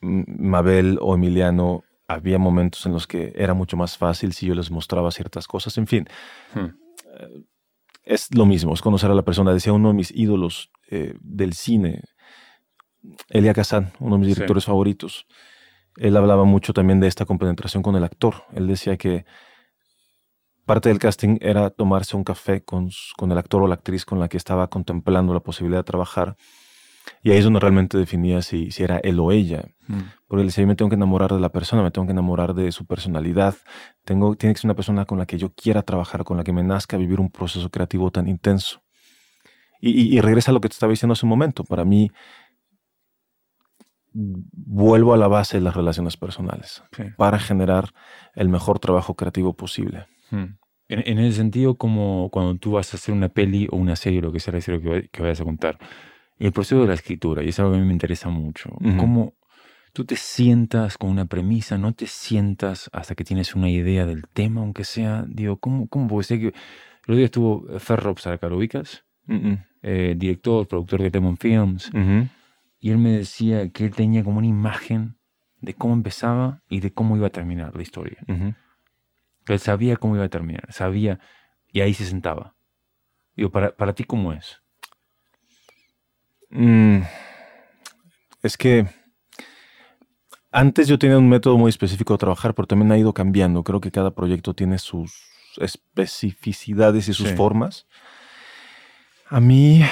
Mabel 0.00 0.98
o 1.00 1.14
Emiliano, 1.14 1.84
había 2.12 2.38
momentos 2.38 2.86
en 2.86 2.92
los 2.92 3.06
que 3.06 3.32
era 3.36 3.54
mucho 3.54 3.76
más 3.76 3.96
fácil 3.96 4.32
si 4.32 4.46
yo 4.46 4.54
les 4.54 4.70
mostraba 4.70 5.10
ciertas 5.10 5.46
cosas, 5.46 5.76
en 5.78 5.86
fin. 5.86 6.08
Hmm. 6.54 6.66
Eh, 7.18 7.44
es 8.04 8.34
lo 8.34 8.46
mismo, 8.46 8.74
es 8.74 8.82
conocer 8.82 9.10
a 9.10 9.14
la 9.14 9.22
persona. 9.22 9.52
Decía 9.52 9.72
uno 9.72 9.88
de 9.88 9.94
mis 9.94 10.10
ídolos 10.10 10.70
eh, 10.90 11.14
del 11.20 11.54
cine, 11.54 12.02
Elia 13.28 13.54
Kazan, 13.54 13.92
uno 14.00 14.16
de 14.16 14.20
mis 14.20 14.34
directores 14.34 14.64
favoritos. 14.64 15.26
Él 15.96 16.16
hablaba 16.16 16.44
mucho 16.44 16.72
también 16.72 17.00
de 17.00 17.06
esta 17.06 17.26
compenetración 17.26 17.82
con 17.82 17.96
el 17.96 18.04
actor. 18.04 18.44
Él 18.54 18.66
decía 18.66 18.96
que 18.96 19.24
parte 20.64 20.88
del 20.88 20.98
casting 20.98 21.38
era 21.40 21.70
tomarse 21.70 22.16
un 22.16 22.24
café 22.24 22.64
con, 22.64 22.90
con 23.16 23.30
el 23.30 23.38
actor 23.38 23.62
o 23.62 23.66
la 23.66 23.74
actriz 23.74 24.04
con 24.04 24.18
la 24.18 24.28
que 24.28 24.36
estaba 24.36 24.68
contemplando 24.68 25.34
la 25.34 25.40
posibilidad 25.40 25.80
de 25.80 25.84
trabajar 25.84 26.36
y 27.22 27.30
ahí 27.30 27.38
es 27.38 27.44
donde 27.44 27.60
realmente 27.60 27.98
definía 27.98 28.42
si, 28.42 28.70
si 28.70 28.82
era 28.82 28.98
él 28.98 29.20
o 29.20 29.32
ella. 29.32 29.64
Mm. 29.86 30.00
Porque 30.26 30.44
decía, 30.44 30.62
yo 30.62 30.68
me 30.68 30.74
tengo 30.74 30.88
que 30.88 30.96
enamorar 30.96 31.32
de 31.32 31.40
la 31.40 31.50
persona, 31.50 31.82
me 31.82 31.90
tengo 31.90 32.06
que 32.06 32.12
enamorar 32.12 32.54
de 32.54 32.72
su 32.72 32.86
personalidad. 32.86 33.54
Tengo, 34.04 34.34
tiene 34.34 34.54
que 34.54 34.60
ser 34.60 34.68
una 34.68 34.74
persona 34.74 35.04
con 35.04 35.18
la 35.18 35.26
que 35.26 35.38
yo 35.38 35.52
quiera 35.52 35.82
trabajar, 35.82 36.24
con 36.24 36.36
la 36.36 36.44
que 36.44 36.52
me 36.52 36.62
nazca 36.62 36.96
vivir 36.96 37.20
un 37.20 37.30
proceso 37.30 37.70
creativo 37.70 38.10
tan 38.10 38.28
intenso. 38.28 38.82
Y, 39.80 40.16
y, 40.16 40.20
regresa 40.20 40.52
a 40.52 40.54
lo 40.54 40.60
que 40.60 40.68
te 40.68 40.74
estaba 40.74 40.90
diciendo 40.90 41.12
hace 41.12 41.26
un 41.26 41.30
momento. 41.30 41.64
Para 41.64 41.84
mí, 41.84 42.10
vuelvo 44.12 45.12
a 45.12 45.16
la 45.16 45.26
base 45.26 45.56
de 45.56 45.62
las 45.62 45.74
relaciones 45.74 46.16
personales 46.16 46.84
para 47.16 47.38
generar 47.40 47.92
el 48.34 48.48
mejor 48.48 48.78
trabajo 48.78 49.14
creativo 49.14 49.54
posible. 49.54 50.06
Mm. 50.30 50.44
En, 50.88 51.02
en, 51.06 51.18
el 51.18 51.32
sentido 51.32 51.76
como 51.76 52.28
cuando 52.30 52.56
tú 52.56 52.72
vas 52.72 52.92
a 52.92 52.96
hacer 52.96 53.14
una 53.14 53.28
peli 53.28 53.66
o 53.70 53.76
una 53.76 53.96
serie, 53.96 54.20
lo 54.20 54.30
que 54.30 54.40
sea, 54.40 54.52
lo 54.52 54.80
que, 54.80 55.08
que 55.10 55.22
vayas 55.22 55.40
a 55.40 55.44
contar 55.44 55.78
el 56.46 56.52
proceso 56.52 56.80
de 56.80 56.88
la 56.88 56.94
escritura, 56.94 57.42
y 57.42 57.48
es 57.48 57.58
algo 57.58 57.72
que 57.72 57.78
a 57.78 57.80
mí 57.80 57.86
me 57.86 57.92
interesa 57.92 58.28
mucho, 58.28 58.70
cómo 58.98 59.34
tú 59.92 60.04
te 60.04 60.16
sientas 60.16 60.98
con 60.98 61.10
una 61.10 61.26
premisa, 61.26 61.78
no 61.78 61.92
te 61.92 62.06
sientas 62.06 62.88
hasta 62.92 63.14
que 63.14 63.24
tienes 63.24 63.54
una 63.54 63.68
idea 63.68 64.06
del 64.06 64.26
tema, 64.26 64.60
aunque 64.62 64.84
sea, 64.84 65.24
digo, 65.28 65.58
¿cómo, 65.58 65.86
cómo 65.88 66.08
puede 66.08 66.24
ser 66.24 66.40
que... 66.40 66.46
El 66.46 67.02
otro 67.02 67.16
día 67.16 67.24
estuvo 67.24 67.78
Ferro 67.80 68.14
Sarkarubicas, 68.16 69.04
eh, 69.82 70.14
director, 70.16 70.68
productor 70.68 71.02
de 71.02 71.10
Demon 71.10 71.36
Films, 71.36 71.90
y 72.80 72.90
él 72.90 72.98
me 72.98 73.10
decía 73.10 73.68
que 73.70 73.84
él 73.84 73.94
tenía 73.94 74.22
como 74.24 74.38
una 74.38 74.46
imagen 74.46 75.16
de 75.60 75.74
cómo 75.74 75.94
empezaba 75.94 76.62
y 76.68 76.80
de 76.80 76.92
cómo 76.92 77.16
iba 77.16 77.26
a 77.26 77.30
terminar 77.30 77.74
la 77.76 77.82
historia. 77.82 78.18
Él 79.46 79.58
sabía 79.58 79.96
cómo 79.96 80.14
iba 80.16 80.24
a 80.24 80.28
terminar, 80.28 80.72
sabía, 80.72 81.18
y 81.72 81.80
ahí 81.80 81.94
se 81.94 82.04
sentaba. 82.04 82.54
Digo, 83.36 83.50
para, 83.50 83.74
para 83.76 83.92
ti, 83.94 84.04
¿cómo 84.04 84.32
es? 84.32 84.62
Mm, 86.52 86.98
es 88.42 88.58
que 88.58 88.86
antes 90.50 90.86
yo 90.86 90.98
tenía 90.98 91.16
un 91.16 91.28
método 91.28 91.56
muy 91.56 91.70
específico 91.70 92.12
de 92.12 92.18
trabajar, 92.18 92.54
pero 92.54 92.66
también 92.66 92.92
ha 92.92 92.98
ido 92.98 93.14
cambiando. 93.14 93.64
Creo 93.64 93.80
que 93.80 93.90
cada 93.90 94.14
proyecto 94.14 94.54
tiene 94.54 94.78
sus 94.78 95.24
especificidades 95.56 97.08
y 97.08 97.14
sus 97.14 97.32
formas. 97.32 97.86
A 99.28 99.40
mí, 99.40 99.82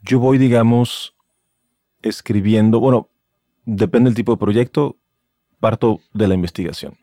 yo 0.00 0.18
voy, 0.18 0.38
digamos, 0.38 1.14
escribiendo, 2.00 2.80
bueno, 2.80 3.10
depende 3.66 4.08
del 4.08 4.16
tipo 4.16 4.32
de 4.32 4.38
proyecto, 4.38 4.96
parto 5.60 6.00
de 6.14 6.26
la 6.26 6.34
investigación. 6.34 6.96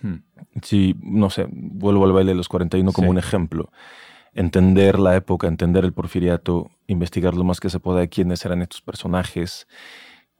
Hmm. 0.00 0.18
Si, 0.62 0.94
no 1.02 1.30
sé, 1.30 1.48
vuelvo 1.50 2.04
al 2.04 2.12
baile 2.12 2.30
de 2.30 2.36
los 2.36 2.48
41 2.48 2.92
como 2.92 3.10
un 3.10 3.18
ejemplo 3.18 3.70
entender 4.34 4.98
la 4.98 5.16
época, 5.16 5.46
entender 5.46 5.84
el 5.84 5.92
porfiriato, 5.92 6.70
investigar 6.86 7.34
lo 7.34 7.44
más 7.44 7.60
que 7.60 7.70
se 7.70 7.80
pueda 7.80 8.00
de 8.00 8.08
quiénes 8.08 8.44
eran 8.44 8.62
estos 8.62 8.82
personajes, 8.82 9.66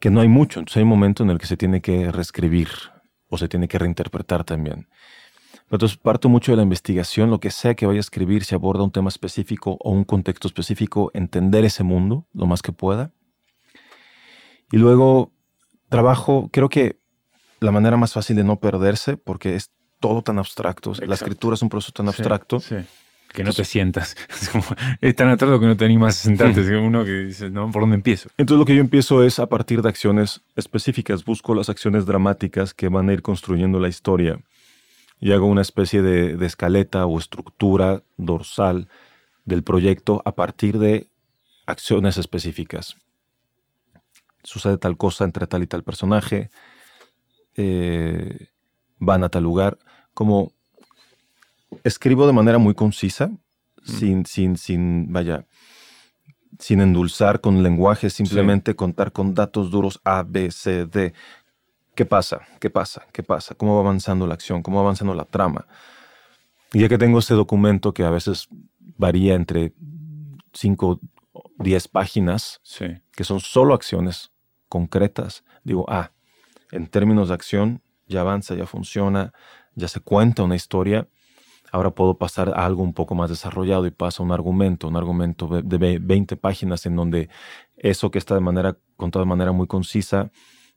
que 0.01 0.11
no 0.11 0.21
hay 0.21 0.29
mucho, 0.29 0.59
entonces 0.59 0.79
hay 0.79 0.83
un 0.83 0.89
momento 0.89 1.23
en 1.23 1.31
el 1.31 1.39
que 1.39 1.47
se 1.47 1.57
tiene 1.57 1.81
que 1.81 2.11
reescribir 2.11 2.69
o 3.29 3.39
se 3.39 3.49
tiene 3.49 3.69
que 3.69 3.79
reinterpretar 3.79 4.45
también. 4.45 4.89
Entonces 5.71 5.97
parto 5.97 6.29
mucho 6.29 6.53
de 6.53 6.57
la 6.57 6.63
investigación, 6.63 7.31
lo 7.31 7.41
que 7.41 7.51
sea 7.51 7.75
que 7.75 7.87
vaya 7.87 7.99
a 7.99 8.01
escribir, 8.01 8.45
si 8.45 8.55
aborda 8.55 8.85
un 8.85 8.91
tema 8.91 9.09
específico 9.09 9.79
o 9.81 9.91
un 9.91 10.05
contexto 10.05 10.47
específico, 10.47 11.11
entender 11.15 11.65
ese 11.65 11.85
mundo 11.85 12.27
lo 12.35 12.47
más 12.47 12.63
que 12.63 12.73
pueda. 12.73 13.13
Y 14.71 14.77
luego 14.77 15.33
trabajo, 15.89 16.51
creo 16.53 16.69
que 16.69 16.99
la 17.61 17.71
manera 17.71 17.97
más 17.97 18.13
fácil 18.13 18.37
de 18.37 18.45
no 18.45 18.61
perderse, 18.61 19.17
porque 19.17 19.55
es 19.55 19.71
todo 20.01 20.23
tan 20.23 20.39
abstracto, 20.39 20.93
la 21.07 21.15
escritura 21.15 21.55
es 21.55 21.63
un 21.63 21.71
proceso 21.71 21.93
tan 21.93 22.09
abstracto, 22.09 22.61
sí 22.61 22.77
que 23.35 23.45
no 23.45 23.53
te 23.53 23.65
sientas. 23.65 24.17
Es, 24.31 24.49
como, 24.49 24.65
es 25.01 25.15
tan 25.15 25.29
atrás 25.29 25.59
que 25.61 25.67
no 25.67 25.77
te 25.77 25.85
animas 25.85 26.21
a 26.21 26.23
sentarte. 26.23 26.61
Es 26.61 26.69
uno 26.69 27.05
que 27.05 27.25
dice, 27.25 27.51
no, 27.51 27.71
¿por 27.71 27.83
dónde 27.83 27.97
empiezo? 27.97 28.31
Entonces 28.39 28.59
lo 28.59 28.65
que 28.65 28.75
yo 28.75 28.81
empiezo 28.81 29.23
es 29.23 29.39
a 29.39 29.47
partir 29.47 29.83
de 29.83 29.89
acciones 29.89 30.43
específicas. 30.57 31.25
Busco 31.25 31.55
las 31.55 31.69
acciones 31.69 32.07
dramáticas 32.07 32.73
que 32.73 32.89
van 32.89 33.11
a 33.11 33.13
ir 33.13 33.23
construyendo 33.23 33.81
la 33.81 33.89
historia. 33.89 34.41
Y 35.21 35.33
hago 35.33 35.47
una 35.47 35.63
especie 35.63 36.03
de, 36.03 36.37
de 36.37 36.47
escaleta 36.47 37.07
o 37.07 37.19
estructura 37.19 38.03
dorsal 38.17 38.89
del 39.45 39.63
proyecto 39.63 40.23
a 40.25 40.35
partir 40.35 40.79
de 40.79 41.09
acciones 41.67 42.17
específicas. 42.19 42.97
Sucede 44.43 44.79
tal 44.79 44.97
cosa 44.97 45.25
entre 45.25 45.47
tal 45.47 45.63
y 45.63 45.67
tal 45.67 45.83
personaje. 45.83 46.51
Eh, 47.57 48.49
van 48.99 49.25
a 49.25 49.29
tal 49.29 49.43
lugar. 49.43 49.79
Como 50.13 50.53
escribo 51.85 52.27
de 52.27 52.33
manera 52.33 52.59
muy 52.59 52.75
concisa, 52.75 53.31
sin, 53.85 54.25
sin, 54.25 54.57
sin, 54.57 55.13
vaya, 55.13 55.47
sin 56.59 56.81
endulzar 56.81 57.41
con 57.41 57.63
lenguaje, 57.63 58.09
simplemente 58.09 58.75
contar 58.75 59.13
con 59.13 59.35
datos 59.35 59.71
duros 59.71 60.01
A, 60.05 60.25
B, 60.27 60.51
C, 60.51 60.87
D. 60.87 61.13
¿Qué 61.95 62.07
pasa? 62.07 62.41
¿Qué 62.59 62.71
pasa? 62.71 63.07
¿Qué 63.13 63.23
pasa? 63.23 63.55
¿Cómo 63.55 63.75
va 63.75 63.81
avanzando 63.83 64.27
la 64.27 64.35
acción? 64.35 64.63
¿Cómo 64.63 64.79
va 64.79 64.85
avanzando 64.85 65.15
la 65.15 65.27
trama? 65.27 65.67
Y 66.73 66.81
ya 66.81 66.89
que 66.89 66.99
tengo 66.99 67.19
este 67.19 67.35
documento 67.35 67.93
que 67.93 68.03
a 68.03 68.11
veces 68.11 68.49
varía 68.97 69.35
entre 69.35 69.75
5 70.55 71.01
o 71.33 71.51
10 71.59 71.89
páginas, 71.89 72.61
que 73.13 73.25
son 73.25 73.41
solo 73.41 73.75
acciones 73.75 74.33
concretas, 74.69 75.45
digo, 75.63 75.85
ah, 75.89 76.13
en 76.73 76.89
términos 76.89 77.29
de 77.29 77.35
acción, 77.35 77.83
ya 78.09 78.23
avanza, 78.23 78.55
ya 78.55 78.67
funciona, 78.67 79.33
ya 79.75 79.89
se 79.89 80.01
cuenta 80.01 80.43
una 80.43 80.57
historia 80.57 81.09
Ahora 81.75 81.91
puedo 81.91 82.19
pasar 82.19 82.51
a 82.51 82.65
algo 82.65 82.85
un 82.85 82.95
poco 82.95 83.17
más 83.17 83.31
desarrollado 83.31 83.85
y 83.85 83.91
paso 83.91 84.23
a 84.23 84.27
un 84.27 84.31
argumento, 84.31 84.87
un 84.87 84.95
argumento 84.95 85.49
de 85.49 85.99
20 85.99 86.37
páginas 86.37 86.87
en 86.87 86.95
donde 86.95 87.29
eso 87.77 88.13
que 88.13 88.19
está 88.19 88.37
de 88.37 88.41
manera, 88.41 88.79
contado 88.97 89.25
de 89.25 89.29
manera 89.29 89.51
muy 89.51 89.67
concisa, 89.67 90.31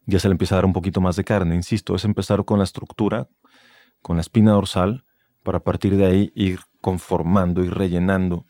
ya 0.08 0.18
se 0.18 0.28
le 0.28 0.32
empieza 0.32 0.56
a 0.56 0.58
dar 0.58 0.66
un 0.66 0.74
poquito 0.74 1.00
más 1.00 1.16
de 1.16 1.24
carne. 1.24 1.54
Insisto, 1.54 1.94
es 1.94 2.04
empezar 2.04 2.46
con 2.46 2.58
la 2.58 2.64
estructura, 2.64 3.28
con 4.02 4.16
la 4.16 4.22
espina 4.22 4.54
dorsal, 4.54 5.06
para 5.44 5.60
a 5.60 5.64
partir 5.64 5.98
de 5.98 6.08
ahí 6.08 6.32
ir 6.34 6.62
conformando, 6.82 7.64
y 7.64 7.70
rellenando. 7.70 8.48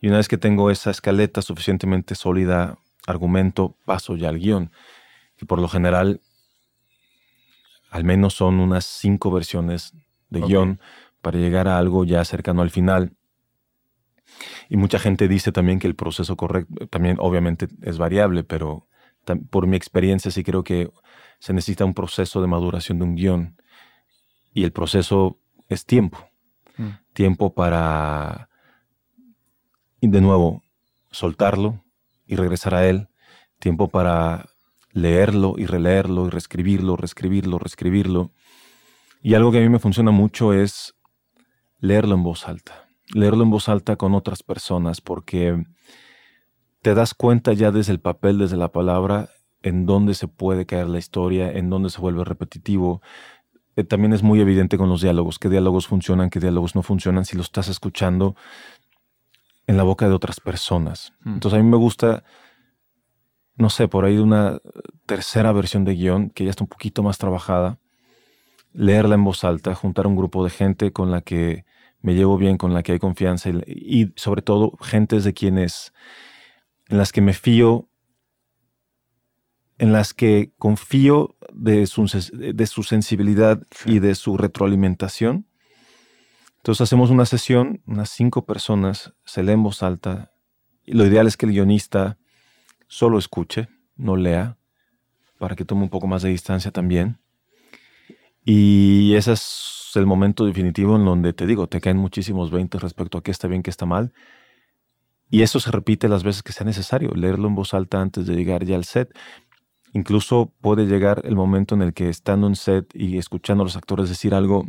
Y 0.00 0.06
una 0.06 0.18
vez 0.18 0.28
que 0.28 0.38
tengo 0.38 0.70
esa 0.70 0.92
escaleta 0.92 1.42
suficientemente 1.42 2.14
sólida, 2.14 2.78
argumento, 3.08 3.74
paso 3.84 4.14
ya 4.14 4.28
al 4.28 4.38
guion. 4.38 4.70
Y 5.42 5.46
por 5.46 5.60
lo 5.60 5.66
general, 5.66 6.20
al 7.90 8.04
menos 8.04 8.34
son 8.34 8.60
unas 8.60 8.84
cinco 8.84 9.32
versiones 9.32 9.94
de 10.30 10.42
guion 10.42 10.78
para 11.22 11.38
llegar 11.38 11.68
a 11.68 11.78
algo 11.78 12.04
ya 12.04 12.24
cercano 12.24 12.62
al 12.62 12.70
final. 12.70 13.12
Y 14.68 14.76
mucha 14.76 14.98
gente 14.98 15.28
dice 15.28 15.52
también 15.52 15.78
que 15.78 15.86
el 15.86 15.94
proceso 15.94 16.36
correcto, 16.36 16.86
también 16.88 17.16
obviamente 17.18 17.68
es 17.82 17.98
variable, 17.98 18.44
pero 18.44 18.86
por 19.50 19.66
mi 19.66 19.76
experiencia 19.76 20.30
sí 20.30 20.42
creo 20.42 20.64
que 20.64 20.90
se 21.38 21.52
necesita 21.52 21.84
un 21.84 21.94
proceso 21.94 22.40
de 22.40 22.46
maduración 22.46 22.98
de 22.98 23.04
un 23.04 23.14
guion. 23.14 23.56
Y 24.52 24.64
el 24.64 24.72
proceso 24.72 25.38
es 25.68 25.84
tiempo. 25.84 26.18
Mm. 26.76 26.88
Tiempo 27.12 27.54
para, 27.54 28.48
de 30.00 30.20
nuevo, 30.20 30.64
soltarlo 31.10 31.84
y 32.26 32.36
regresar 32.36 32.74
a 32.74 32.86
él. 32.86 33.08
Tiempo 33.58 33.88
para 33.88 34.46
leerlo 34.92 35.54
y 35.56 35.66
releerlo 35.66 36.26
y 36.26 36.30
reescribirlo, 36.30 36.96
reescribirlo, 36.96 37.58
reescribirlo. 37.58 38.32
Y 39.22 39.34
algo 39.34 39.52
que 39.52 39.58
a 39.58 39.60
mí 39.60 39.68
me 39.68 39.78
funciona 39.78 40.10
mucho 40.10 40.52
es 40.52 40.94
leerlo 41.80 42.14
en 42.14 42.22
voz 42.22 42.48
alta, 42.48 42.88
leerlo 43.12 43.44
en 43.44 43.50
voz 43.50 43.68
alta 43.68 43.96
con 43.96 44.14
otras 44.14 44.42
personas, 44.42 45.00
porque 45.00 45.64
te 46.82 46.94
das 46.94 47.14
cuenta 47.14 47.52
ya 47.52 47.70
desde 47.70 47.92
el 47.92 48.00
papel, 48.00 48.38
desde 48.38 48.56
la 48.56 48.72
palabra, 48.72 49.30
en 49.62 49.86
dónde 49.86 50.14
se 50.14 50.28
puede 50.28 50.66
caer 50.66 50.88
la 50.88 50.98
historia, 50.98 51.50
en 51.50 51.70
dónde 51.70 51.90
se 51.90 52.00
vuelve 52.00 52.24
repetitivo. 52.24 53.02
Eh, 53.76 53.84
también 53.84 54.12
es 54.12 54.22
muy 54.22 54.40
evidente 54.40 54.78
con 54.78 54.88
los 54.88 55.02
diálogos, 55.02 55.38
qué 55.38 55.48
diálogos 55.48 55.86
funcionan, 55.86 56.30
qué 56.30 56.40
diálogos 56.40 56.74
no 56.74 56.82
funcionan, 56.82 57.24
si 57.24 57.36
lo 57.36 57.42
estás 57.42 57.68
escuchando 57.68 58.36
en 59.66 59.76
la 59.76 59.82
boca 59.82 60.08
de 60.08 60.14
otras 60.14 60.40
personas. 60.40 61.12
Hmm. 61.20 61.34
Entonces 61.34 61.58
a 61.58 61.62
mí 61.62 61.68
me 61.68 61.76
gusta, 61.76 62.24
no 63.56 63.70
sé, 63.70 63.88
por 63.88 64.04
ahí 64.04 64.16
de 64.16 64.22
una 64.22 64.58
tercera 65.06 65.52
versión 65.52 65.84
de 65.84 65.94
guion, 65.94 66.30
que 66.30 66.44
ya 66.44 66.50
está 66.50 66.64
un 66.64 66.68
poquito 66.68 67.02
más 67.02 67.18
trabajada, 67.18 67.78
leerla 68.72 69.14
en 69.16 69.24
voz 69.24 69.44
alta, 69.44 69.74
juntar 69.74 70.06
un 70.06 70.16
grupo 70.16 70.44
de 70.44 70.50
gente 70.50 70.92
con 70.92 71.10
la 71.10 71.20
que 71.20 71.64
me 72.00 72.14
llevo 72.14 72.38
bien, 72.38 72.56
con 72.56 72.74
la 72.74 72.82
que 72.82 72.92
hay 72.92 72.98
confianza 72.98 73.50
y, 73.66 74.12
sobre 74.16 74.42
todo 74.42 74.76
gentes 74.80 75.24
de 75.24 75.34
quienes, 75.34 75.92
en 76.88 76.98
las 76.98 77.12
que 77.12 77.20
me 77.20 77.34
fío, 77.34 77.88
en 79.78 79.92
las 79.92 80.14
que 80.14 80.52
confío 80.58 81.36
de 81.52 81.86
su, 81.86 82.06
de 82.32 82.66
su 82.66 82.82
sensibilidad 82.82 83.62
y 83.84 84.00
de 84.00 84.14
su 84.14 84.36
retroalimentación 84.36 85.46
Entonces 86.56 86.80
hacemos 86.82 87.10
una 87.10 87.26
sesión, 87.26 87.82
unas 87.86 88.10
cinco 88.10 88.44
personas, 88.44 89.12
se 89.24 89.42
lee 89.42 89.52
en 89.52 89.62
voz 89.62 89.82
alta. 89.82 90.32
Y 90.84 90.94
lo 90.94 91.06
ideal 91.06 91.26
es 91.26 91.36
que 91.36 91.46
el 91.46 91.52
guionista 91.52 92.18
solo 92.88 93.18
escuche, 93.18 93.68
no 93.96 94.16
lea, 94.16 94.56
para 95.38 95.54
que 95.54 95.64
tome 95.64 95.82
un 95.82 95.90
poco 95.90 96.06
más 96.06 96.22
de 96.22 96.30
distancia 96.30 96.70
también. 96.70 97.20
Y 98.44 99.14
ese 99.14 99.34
el 99.96 100.06
momento 100.06 100.44
definitivo 100.44 100.96
en 100.96 101.04
donde 101.04 101.32
te 101.32 101.46
digo, 101.46 101.66
te 101.68 101.80
caen 101.80 101.96
muchísimos 101.96 102.50
20 102.50 102.78
respecto 102.78 103.18
a 103.18 103.22
qué 103.22 103.30
está 103.30 103.48
bien, 103.48 103.62
qué 103.62 103.70
está 103.70 103.86
mal. 103.86 104.12
Y 105.30 105.42
eso 105.42 105.60
se 105.60 105.70
repite 105.70 106.08
las 106.08 106.24
veces 106.24 106.42
que 106.42 106.52
sea 106.52 106.64
necesario, 106.64 107.10
leerlo 107.14 107.48
en 107.48 107.54
voz 107.54 107.74
alta 107.74 108.00
antes 108.00 108.26
de 108.26 108.34
llegar 108.34 108.64
ya 108.64 108.76
al 108.76 108.84
set. 108.84 109.16
Incluso 109.92 110.52
puede 110.60 110.86
llegar 110.86 111.22
el 111.24 111.36
momento 111.36 111.74
en 111.74 111.82
el 111.82 111.92
que 111.92 112.08
estando 112.08 112.46
en 112.46 112.56
set 112.56 112.90
y 112.94 113.18
escuchando 113.18 113.62
a 113.62 113.66
los 113.66 113.76
actores 113.76 114.08
decir 114.08 114.34
algo 114.34 114.66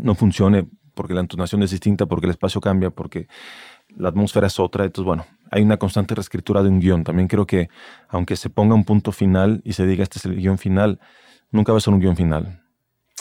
no 0.00 0.14
funcione 0.14 0.68
porque 0.94 1.14
la 1.14 1.20
entonación 1.20 1.62
es 1.62 1.70
distinta, 1.70 2.06
porque 2.06 2.26
el 2.26 2.30
espacio 2.30 2.60
cambia, 2.60 2.90
porque 2.90 3.28
la 3.96 4.08
atmósfera 4.08 4.46
es 4.46 4.58
otra. 4.58 4.84
Entonces, 4.84 5.06
bueno, 5.06 5.26
hay 5.50 5.62
una 5.62 5.78
constante 5.78 6.14
reescritura 6.14 6.62
de 6.62 6.68
un 6.68 6.80
guion. 6.80 7.04
También 7.04 7.28
creo 7.28 7.46
que 7.46 7.68
aunque 8.08 8.36
se 8.36 8.50
ponga 8.50 8.74
un 8.74 8.84
punto 8.84 9.12
final 9.12 9.62
y 9.64 9.74
se 9.74 9.86
diga 9.86 10.02
este 10.02 10.18
es 10.18 10.24
el 10.24 10.36
guion 10.36 10.58
final, 10.58 11.00
nunca 11.50 11.72
va 11.72 11.78
a 11.78 11.80
ser 11.80 11.94
un 11.94 12.00
guion 12.00 12.16
final 12.16 12.65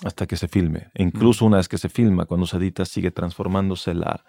hasta 0.03 0.25
que 0.27 0.35
se 0.35 0.47
filme. 0.47 0.87
E 0.93 1.03
incluso 1.03 1.45
una 1.45 1.57
vez 1.57 1.69
que 1.69 1.77
se 1.77 1.89
filma, 1.89 2.25
cuando 2.25 2.45
se 2.45 2.57
edita, 2.57 2.85
sigue 2.85 3.11
transformándose 3.11 3.93
la, 3.93 4.23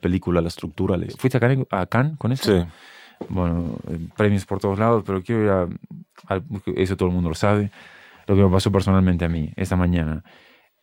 película, 0.00 0.40
la 0.40 0.48
estructura. 0.48 0.96
¿Fuiste 1.18 1.38
a 1.70 1.86
Cannes, 1.86 2.18
con 2.18 2.32
eso? 2.32 2.60
Sí. 2.60 2.66
Bueno, 3.28 3.76
eh, 3.88 3.98
premios 4.16 4.46
por 4.46 4.60
todos 4.60 4.78
lados, 4.78 5.02
pero 5.04 5.22
quiero 5.22 5.42
ir 5.42 5.50
a, 6.28 6.42
Eso 6.76 6.96
todo 6.96 7.08
el 7.08 7.14
mundo 7.14 7.28
lo 7.28 7.34
sabe. 7.34 7.70
Lo 8.26 8.36
que 8.36 8.42
me 8.42 8.50
pasó 8.50 8.70
personalmente 8.70 9.24
a 9.24 9.28
mí 9.28 9.52
esta 9.56 9.76
mañana. 9.76 10.22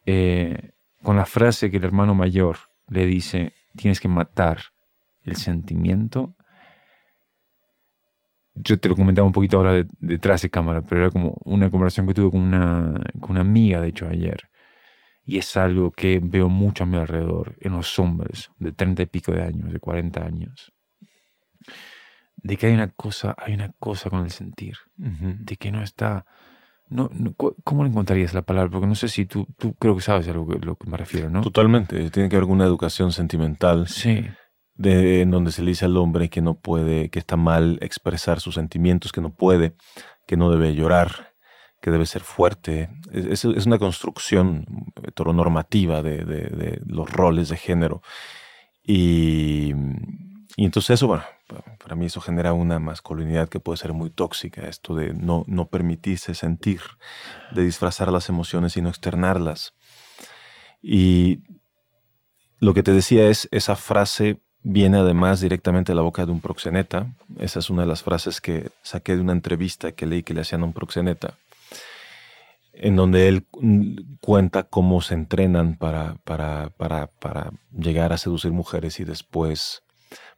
Eh, 0.06 0.72
con 1.02 1.16
la 1.16 1.26
frase 1.26 1.72
que 1.72 1.78
el 1.78 1.84
hermano 1.84 2.14
mayor 2.14 2.58
le 2.90 3.06
dice, 3.06 3.54
tienes 3.76 4.00
que 4.00 4.08
matar 4.08 4.60
el 5.24 5.36
sentimiento. 5.36 6.36
Yo 8.64 8.80
te 8.80 8.90
lo 8.90 8.96
comentaba 8.96 9.26
un 9.26 9.34
poquito 9.34 9.58
ahora 9.58 9.86
detrás 10.00 10.42
de 10.42 10.50
cámara, 10.50 10.82
pero 10.82 11.02
era 11.02 11.12
como 11.12 11.38
una 11.46 11.70
conversación 11.70 12.08
que 12.08 12.14
tuve 12.14 12.32
con 12.32 12.42
una, 12.42 13.02
con 13.20 13.32
una 13.32 13.42
amiga, 13.42 13.82
de 13.82 13.90
hecho, 13.90 14.08
ayer. 14.08 14.50
Y 15.26 15.38
es 15.38 15.58
algo 15.58 15.92
que 15.92 16.20
veo 16.24 16.50
mucho 16.50 16.84
a 16.84 16.88
mi 16.88 16.98
alrededor, 16.98 17.56
en 17.60 17.74
los 17.74 18.00
hombres 18.00 18.50
de 18.60 18.72
30 18.72 19.04
y 19.04 19.06
pico 19.08 19.32
de 19.32 19.44
años, 19.44 19.72
de 19.74 19.80
40 19.80 20.24
años. 20.24 20.74
De 22.38 22.56
que 22.56 22.68
hay 22.68 22.74
una 22.74 22.90
cosa, 22.90 23.36
hay 23.38 23.54
una 23.54 23.74
cosa 23.80 24.10
con 24.10 24.24
el 24.24 24.32
sentir. 24.32 24.78
De 24.96 25.58
que 25.58 25.72
no 25.72 25.84
está 25.84 26.26
no, 26.90 27.10
¿Cómo 27.64 27.84
le 27.84 27.90
encontrarías 27.90 28.34
la 28.34 28.44
palabra? 28.44 28.72
Porque 28.72 28.88
no 28.88 28.96
sé 28.96 29.10
si 29.10 29.26
tú, 29.26 29.46
tú 29.58 29.74
creo 29.74 29.96
que 29.96 30.02
sabes 30.02 30.28
a 30.30 30.34
lo 30.34 30.48
que, 30.48 30.58
lo 30.60 30.76
que 30.76 30.90
me 30.90 30.96
refiero, 30.96 31.30
¿no? 31.30 31.42
Totalmente. 31.42 32.10
Tiene 32.12 32.30
que 32.30 32.38
haber 32.38 32.50
una 32.50 32.64
educación 32.64 33.12
sentimental. 33.12 33.88
Sí. 33.88 34.26
En 34.84 35.32
donde 35.32 35.52
se 35.52 35.64
le 35.64 35.72
dice 35.72 35.86
al 35.86 35.98
hombre 35.98 36.30
que 36.30 36.42
no 36.42 36.56
puede, 36.56 37.10
que 37.10 37.20
está 37.20 37.36
mal 37.36 37.78
expresar 37.82 38.40
sus 38.40 38.56
sentimientos, 38.56 39.12
que 39.12 39.22
no 39.22 39.34
puede, 39.34 39.76
que 40.28 40.38
no 40.38 40.52
debe 40.52 40.76
llorar, 40.76 41.34
que 41.82 41.92
debe 41.92 42.06
ser 42.06 42.22
fuerte. 42.22 42.90
Es, 43.12 43.46
es 43.46 43.66
una 43.66 43.80
construcción 43.80 44.66
heteronormativa 45.04 46.02
de, 46.02 46.26
de, 46.26 46.50
de 46.50 46.82
los 46.86 47.10
roles 47.10 47.50
de 47.50 47.58
género. 47.58 48.02
Y 48.84 49.74
y 50.60 50.66
entonces 50.66 50.96
eso, 50.96 51.06
bueno, 51.06 51.24
para 51.78 51.96
mí 51.96 52.08
eso 52.08 52.20
genera 52.20 52.52
una 52.52 52.80
masculinidad 52.80 53.48
que 53.48 53.60
puede 53.60 53.78
ser 53.78 53.94
muy 53.94 54.10
tóxica, 54.10 54.68
esto 54.68 54.96
de 54.96 55.14
no, 55.14 55.44
no 55.48 55.70
permitirse 55.70 56.34
sentir, 56.34 56.82
de 57.52 57.64
disfrazar 57.64 58.12
las 58.12 58.28
emociones 58.28 58.76
y 58.76 58.82
no 58.82 58.90
externarlas. 58.90 59.76
Y 60.82 61.44
lo 62.58 62.74
que 62.74 62.82
te 62.82 62.92
decía 62.92 63.30
es, 63.30 63.48
esa 63.52 63.76
frase 63.76 64.42
viene 64.70 64.98
además 64.98 65.40
directamente 65.40 65.94
de 65.94 65.96
la 65.96 66.02
boca 66.02 66.26
de 66.26 66.32
un 66.32 66.42
proxeneta. 66.42 67.08
Esa 67.40 67.60
es 67.60 67.70
una 67.70 67.84
de 67.84 67.88
las 67.88 68.04
frases 68.04 68.42
que 68.42 68.70
saqué 68.82 69.16
de 69.16 69.22
una 69.22 69.32
entrevista 69.32 69.94
que 69.94 70.06
leí 70.06 70.24
que 70.24 70.34
le 70.34 70.42
hacían 70.42 70.62
a 70.62 70.66
un 70.66 70.74
proxeneta, 70.74 71.36
en 72.74 72.98
donde 72.98 73.30
él 73.30 73.46
cuenta 74.20 74.64
cómo 74.64 75.02
se 75.02 75.14
entrenan 75.14 75.78
para, 75.78 76.16
para, 76.26 76.70
para, 76.72 77.08
para 77.08 77.52
llegar 77.72 78.12
a 78.12 78.18
seducir 78.18 78.52
mujeres 78.52 79.00
y 79.00 79.06
después 79.06 79.84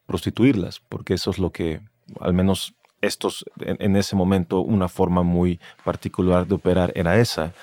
prostituirlas, 0.06 0.80
porque 0.80 1.16
eso 1.16 1.32
es 1.32 1.40
lo 1.40 1.52
que, 1.52 1.82
al 2.20 2.34
menos 2.34 2.76
estos, 3.02 3.46
en, 3.60 3.96
ese 3.96 4.16
momento, 4.16 4.62
una 4.62 4.90
forma 4.90 5.24
muy 5.24 5.60
particular 5.84 6.46
de 6.46 6.56
operar 6.56 6.92
era 6.94 7.18
esa, 7.18 7.54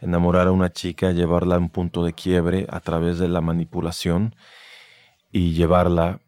enamorar 0.00 0.46
a 0.46 0.52
una 0.52 0.72
chica, 0.72 1.12
llevarla 1.12 1.56
a 1.56 1.58
un 1.58 1.68
punto 1.68 2.02
de 2.02 2.14
quiebre 2.14 2.66
a 2.70 2.80
través 2.80 3.18
de 3.18 3.28
la 3.28 3.42
manipulación 3.42 4.34
y 5.34 5.52
llevarla 5.52 6.20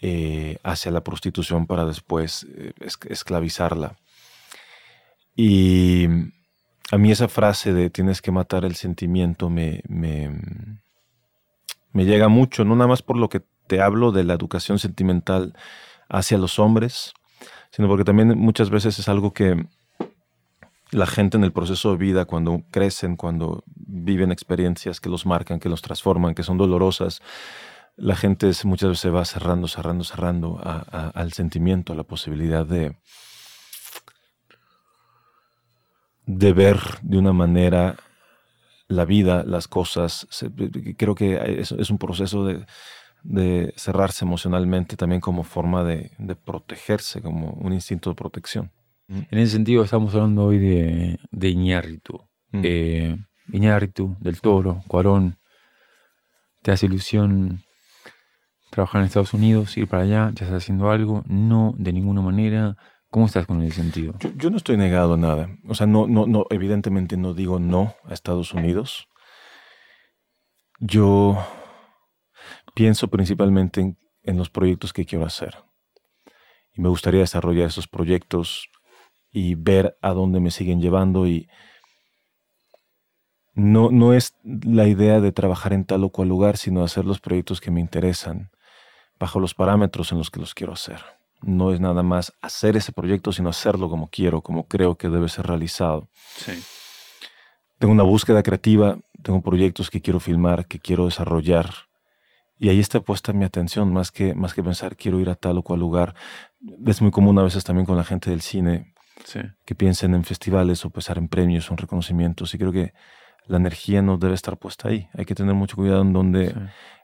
eh, 0.00 0.58
hacia 0.62 0.92
la 0.92 1.02
prostitución 1.02 1.66
para 1.66 1.84
después 1.84 2.46
eh, 2.56 2.72
esclavizarla. 3.08 3.96
Y 5.34 6.06
a 6.92 6.98
mí 6.98 7.10
esa 7.10 7.26
frase 7.26 7.72
de 7.72 7.90
tienes 7.90 8.22
que 8.22 8.30
matar 8.30 8.64
el 8.64 8.76
sentimiento 8.76 9.50
me, 9.50 9.82
me, 9.88 10.30
me 11.90 12.04
llega 12.04 12.28
mucho, 12.28 12.64
no 12.64 12.76
nada 12.76 12.86
más 12.86 13.02
por 13.02 13.16
lo 13.16 13.28
que 13.28 13.42
te 13.66 13.80
hablo 13.80 14.12
de 14.12 14.22
la 14.22 14.34
educación 14.34 14.78
sentimental 14.78 15.56
hacia 16.08 16.38
los 16.38 16.60
hombres, 16.60 17.14
sino 17.72 17.88
porque 17.88 18.04
también 18.04 18.38
muchas 18.38 18.70
veces 18.70 19.00
es 19.00 19.08
algo 19.08 19.32
que 19.32 19.66
la 20.92 21.06
gente 21.06 21.36
en 21.36 21.42
el 21.42 21.52
proceso 21.52 21.90
de 21.90 21.96
vida, 21.96 22.24
cuando 22.24 22.62
crecen, 22.70 23.16
cuando 23.16 23.64
viven 23.74 24.30
experiencias 24.30 25.00
que 25.00 25.10
los 25.10 25.26
marcan, 25.26 25.58
que 25.58 25.68
los 25.68 25.82
transforman, 25.82 26.36
que 26.36 26.44
son 26.44 26.56
dolorosas, 26.56 27.20
la 27.98 28.14
gente 28.14 28.50
muchas 28.64 28.90
veces 28.90 29.00
se 29.00 29.10
va 29.10 29.24
cerrando, 29.24 29.66
cerrando, 29.66 30.04
cerrando 30.04 30.60
al 30.62 31.32
sentimiento, 31.32 31.92
a 31.92 31.96
la 31.96 32.04
posibilidad 32.04 32.64
de, 32.64 32.96
de 36.24 36.52
ver 36.52 36.78
de 37.02 37.18
una 37.18 37.32
manera 37.32 37.96
la 38.86 39.04
vida, 39.04 39.42
las 39.44 39.66
cosas. 39.66 40.28
Creo 40.96 41.14
que 41.14 41.60
es 41.60 41.90
un 41.90 41.98
proceso 41.98 42.46
de, 42.46 42.64
de 43.24 43.74
cerrarse 43.76 44.24
emocionalmente 44.24 44.96
también 44.96 45.20
como 45.20 45.42
forma 45.42 45.82
de, 45.82 46.10
protegerse, 46.44 47.20
como 47.20 47.50
un 47.50 47.72
instinto 47.72 48.10
de 48.10 48.16
protección. 48.16 48.70
Mm. 49.08 49.20
En 49.30 49.38
ese 49.38 49.52
sentido 49.52 49.82
estamos 49.82 50.14
hablando 50.14 50.44
hoy 50.44 50.58
de, 50.58 51.18
de 51.30 51.48
Iñárritu. 51.48 52.20
Mm. 52.52 52.60
Eh, 52.62 53.16
Iñárritu, 53.52 54.16
del 54.20 54.40
Toro, 54.40 54.82
Cuarón. 54.86 55.36
¿Te 56.62 56.70
hace 56.70 56.86
ilusión 56.86 57.62
trabajar 58.70 59.00
en 59.00 59.06
Estados 59.06 59.34
Unidos, 59.34 59.76
ir 59.76 59.88
para 59.88 60.02
allá? 60.02 60.32
¿Ya 60.34 60.44
estás 60.44 60.62
haciendo 60.62 60.90
algo? 60.90 61.24
No, 61.26 61.74
de 61.78 61.92
ninguna 61.92 62.20
manera. 62.20 62.76
¿Cómo 63.10 63.26
estás 63.26 63.46
con 63.46 63.62
ese 63.62 63.76
sentido? 63.76 64.14
Yo, 64.36 64.50
no 64.50 64.58
estoy 64.58 64.76
negado 64.76 65.14
a 65.14 65.16
nada. 65.16 65.48
O 65.66 65.74
sea, 65.74 65.86
no, 65.86 66.06
no, 66.06 66.26
no, 66.26 66.44
evidentemente 66.50 67.16
no 67.16 67.32
digo 67.32 67.58
no 67.58 67.94
a 68.04 68.12
Estados 68.12 68.52
Unidos. 68.52 69.08
Yo 70.78 71.38
pienso 72.74 73.08
principalmente 73.08 73.96
en, 74.22 74.36
los 74.36 74.50
proyectos 74.50 74.92
que 74.92 75.06
quiero 75.06 75.24
hacer. 75.24 75.56
Y 76.74 76.82
me 76.82 76.90
gustaría 76.90 77.20
desarrollar 77.20 77.68
esos 77.68 77.88
proyectos 77.88 78.68
y 79.30 79.54
ver 79.54 79.96
a 80.02 80.12
dónde 80.12 80.38
me 80.38 80.50
siguen 80.50 80.80
llevando 80.80 81.26
y 81.26 81.48
no, 83.54 83.90
no 83.90 84.12
es 84.12 84.36
la 84.44 84.86
idea 84.86 85.20
de 85.20 85.32
trabajar 85.32 85.72
en 85.72 85.84
tal 85.84 86.04
o 86.04 86.10
cual 86.10 86.28
lugar, 86.28 86.58
sino 86.58 86.84
hacer 86.84 87.04
los 87.04 87.20
proyectos 87.20 87.60
que 87.60 87.70
me 87.70 87.80
interesan 87.80 88.50
bajo 89.18 89.40
los 89.40 89.54
parámetros 89.54 90.12
en 90.12 90.18
los 90.18 90.30
que 90.30 90.40
los 90.40 90.54
quiero 90.54 90.72
hacer. 90.72 91.00
No 91.40 91.72
es 91.72 91.80
nada 91.80 92.02
más 92.02 92.32
hacer 92.40 92.76
ese 92.76 92.92
proyecto, 92.92 93.32
sino 93.32 93.48
hacerlo 93.48 93.88
como 93.88 94.08
quiero, 94.10 94.42
como 94.42 94.66
creo 94.66 94.96
que 94.96 95.08
debe 95.08 95.28
ser 95.28 95.46
realizado. 95.46 96.08
Tengo 97.78 97.92
una 97.92 98.02
búsqueda 98.02 98.42
creativa, 98.42 98.98
tengo 99.22 99.40
proyectos 99.40 99.90
que 99.90 100.00
quiero 100.00 100.18
filmar, 100.18 100.66
que 100.66 100.80
quiero 100.80 101.04
desarrollar, 101.04 101.70
y 102.58 102.68
ahí 102.68 102.80
está 102.80 103.00
puesta 103.00 103.32
mi 103.32 103.44
atención, 103.44 103.92
más 103.92 104.10
que, 104.10 104.34
más 104.34 104.52
que 104.52 104.62
pensar 104.62 104.96
quiero 104.96 105.20
ir 105.20 105.30
a 105.30 105.36
tal 105.36 105.58
o 105.58 105.62
cual 105.62 105.78
lugar. 105.78 106.14
Es 106.86 107.00
muy 107.00 107.12
común 107.12 107.38
a 107.38 107.44
veces 107.44 107.62
también 107.62 107.86
con 107.86 107.96
la 107.96 108.04
gente 108.04 108.30
del 108.30 108.40
cine 108.40 108.94
que 109.64 109.74
piensen 109.74 110.14
en 110.14 110.24
festivales 110.24 110.84
o 110.84 110.90
pensar 110.90 111.18
en 111.18 111.28
premios 111.28 111.70
o 111.70 111.74
en 111.74 111.78
reconocimientos. 111.78 112.54
Y 112.54 112.58
creo 112.58 112.72
que 112.72 112.94
la 113.48 113.56
energía 113.56 114.02
no 114.02 114.18
debe 114.18 114.34
estar 114.34 114.58
puesta 114.58 114.88
ahí. 114.88 115.08
Hay 115.14 115.24
que 115.24 115.34
tener 115.34 115.54
mucho 115.54 115.76
cuidado 115.76 116.02
en 116.02 116.12
dónde, 116.12 116.54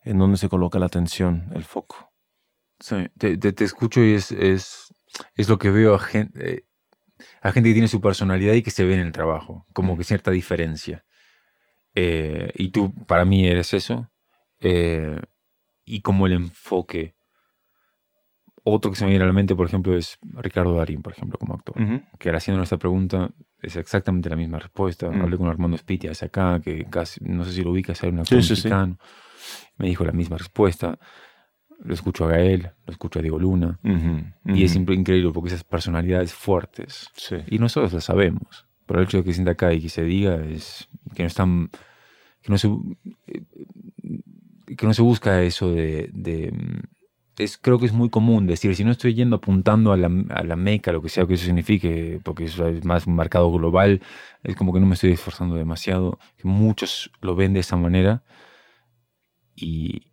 en 0.02 0.18
dónde 0.18 0.36
se 0.36 0.48
coloca 0.48 0.78
la 0.78 0.86
atención, 0.86 1.50
el 1.54 1.64
foco. 1.64 2.12
Sí, 2.78 3.08
te, 3.18 3.36
te, 3.36 3.64
escucho 3.64 4.02
y 4.02 4.14
es, 4.14 4.30
es, 4.32 4.94
es, 5.36 5.48
lo 5.48 5.58
que 5.58 5.70
veo 5.70 5.94
a 5.94 5.98
gente, 5.98 6.66
a 7.40 7.52
gente 7.52 7.70
que 7.70 7.74
tiene 7.74 7.88
su 7.88 8.00
personalidad 8.00 8.54
y 8.54 8.62
que 8.62 8.70
se 8.70 8.84
ve 8.84 8.94
en 8.94 9.00
el 9.00 9.12
trabajo, 9.12 9.66
como 9.72 9.96
que 9.96 10.04
cierta 10.04 10.30
diferencia. 10.30 11.04
Eh, 11.94 12.50
y 12.54 12.70
tú, 12.70 12.92
para 13.06 13.24
mí, 13.24 13.46
eres 13.46 13.72
eso. 13.72 14.10
Eh, 14.60 15.20
y 15.84 16.00
como 16.00 16.26
el 16.26 16.32
enfoque. 16.32 17.13
Otro 18.66 18.90
que 18.90 18.96
se 18.96 19.04
me 19.04 19.10
viene 19.10 19.24
a 19.24 19.26
la 19.26 19.34
mente, 19.34 19.54
por 19.54 19.66
ejemplo, 19.66 19.94
es 19.94 20.18
Ricardo 20.22 20.74
Darín, 20.74 21.02
por 21.02 21.12
ejemplo, 21.12 21.38
como 21.38 21.54
actor. 21.54 21.76
Que 22.18 22.30
ahora 22.30 22.38
haciendo 22.38 22.62
esta 22.62 22.78
pregunta 22.78 23.30
es 23.60 23.76
exactamente 23.76 24.30
la 24.30 24.36
misma 24.36 24.58
respuesta. 24.58 25.10
Mm. 25.10 25.20
Hablé 25.20 25.36
con 25.36 25.48
Armando 25.48 25.76
Spitia 25.76 26.12
hace 26.12 26.24
acá, 26.26 26.60
que 26.60 26.86
casi, 26.86 27.22
no 27.24 27.44
sé 27.44 27.52
si 27.52 27.62
lo 27.62 27.72
ubicas, 27.72 28.02
hay 28.02 28.08
un 28.08 28.20
actor 28.20 28.38
mexicano. 28.38 28.98
me 29.76 29.88
dijo 29.88 30.04
la 30.04 30.12
misma 30.12 30.38
respuesta. 30.38 30.98
Lo 31.82 31.92
escucho 31.92 32.24
a 32.24 32.28
Gael, 32.28 32.70
lo 32.86 32.92
escucho 32.92 33.18
a 33.18 33.22
Diego 33.22 33.38
Luna. 33.38 33.78
Y 34.46 34.64
es 34.64 34.74
increíble 34.76 35.30
porque 35.32 35.48
esas 35.48 35.64
personalidades 35.64 36.32
fuertes, 36.32 37.10
y 37.46 37.58
nosotros 37.58 37.92
las 37.92 38.04
sabemos, 38.04 38.66
pero 38.86 39.00
el 39.00 39.06
hecho 39.06 39.18
de 39.18 39.24
que 39.24 39.30
se 39.30 39.34
sienta 39.34 39.52
acá 39.52 39.74
y 39.74 39.80
que 39.82 39.88
se 39.90 40.04
diga 40.04 40.36
es 40.36 40.88
que 41.14 41.22
no 41.22 41.26
están, 41.26 41.70
que 42.40 42.50
no 42.50 42.56
se, 42.56 42.70
que 44.76 44.86
no 44.86 44.94
se 44.94 45.02
busca 45.02 45.42
eso 45.42 45.70
de, 45.70 46.10
es, 47.38 47.58
creo 47.58 47.78
que 47.78 47.86
es 47.86 47.92
muy 47.92 48.10
común 48.10 48.46
decir, 48.46 48.74
si 48.76 48.84
no 48.84 48.92
estoy 48.92 49.14
yendo 49.14 49.36
apuntando 49.36 49.92
a 49.92 49.96
la, 49.96 50.10
a 50.30 50.44
la 50.44 50.56
meca, 50.56 50.92
lo 50.92 51.02
que 51.02 51.08
sea 51.08 51.26
que 51.26 51.34
eso 51.34 51.44
signifique, 51.46 52.20
porque 52.22 52.44
es 52.44 52.84
más 52.84 53.06
un 53.06 53.16
mercado 53.16 53.50
global, 53.50 54.02
es 54.42 54.56
como 54.56 54.72
que 54.72 54.80
no 54.80 54.86
me 54.86 54.94
estoy 54.94 55.12
esforzando 55.12 55.56
demasiado, 55.56 56.18
muchos 56.42 57.10
lo 57.20 57.34
ven 57.34 57.52
de 57.52 57.60
esa 57.60 57.76
manera 57.76 58.22
y, 59.54 60.12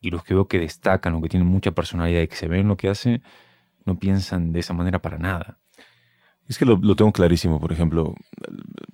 y 0.00 0.10
los 0.10 0.24
que 0.24 0.34
veo 0.34 0.48
que 0.48 0.58
destacan 0.58 1.14
o 1.14 1.22
que 1.22 1.28
tienen 1.28 1.48
mucha 1.48 1.72
personalidad 1.72 2.22
y 2.22 2.28
que 2.28 2.36
se 2.36 2.48
ven 2.48 2.68
lo 2.68 2.76
que 2.76 2.88
hace, 2.88 3.22
no 3.84 3.98
piensan 3.98 4.52
de 4.52 4.60
esa 4.60 4.74
manera 4.74 5.00
para 5.00 5.18
nada. 5.18 5.58
Es 6.48 6.56
que 6.56 6.64
lo, 6.64 6.78
tengo 6.96 7.12
clarísimo, 7.12 7.60
por 7.60 7.72
ejemplo, 7.72 8.14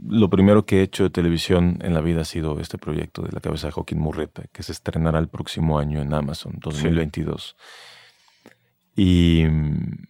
lo 0.05 0.29
primero 0.29 0.67
que 0.67 0.81
he 0.81 0.83
hecho 0.83 1.05
de 1.05 1.11
televisión 1.11 1.79
en 1.83 1.95
la 1.95 2.01
vida 2.01 2.23
ha 2.23 2.25
sido 2.25 2.59
este 2.59 2.79
proyecto 2.79 3.23
de 3.23 3.31
la 3.31 3.41
cabeza 3.41 3.69
de 3.69 3.73
Joaquín 3.73 4.01
Murreta, 4.01 4.43
que 4.53 4.65
se 4.65 4.73
estrenará 4.73 5.21
el 5.21 5.29
próximo 5.29 5.79
año 5.79 6.03
en 6.03 6.13
Amazon, 6.13 6.55
2022. 6.59 7.57
Y 8.97 9.45
mm, 9.49 10.07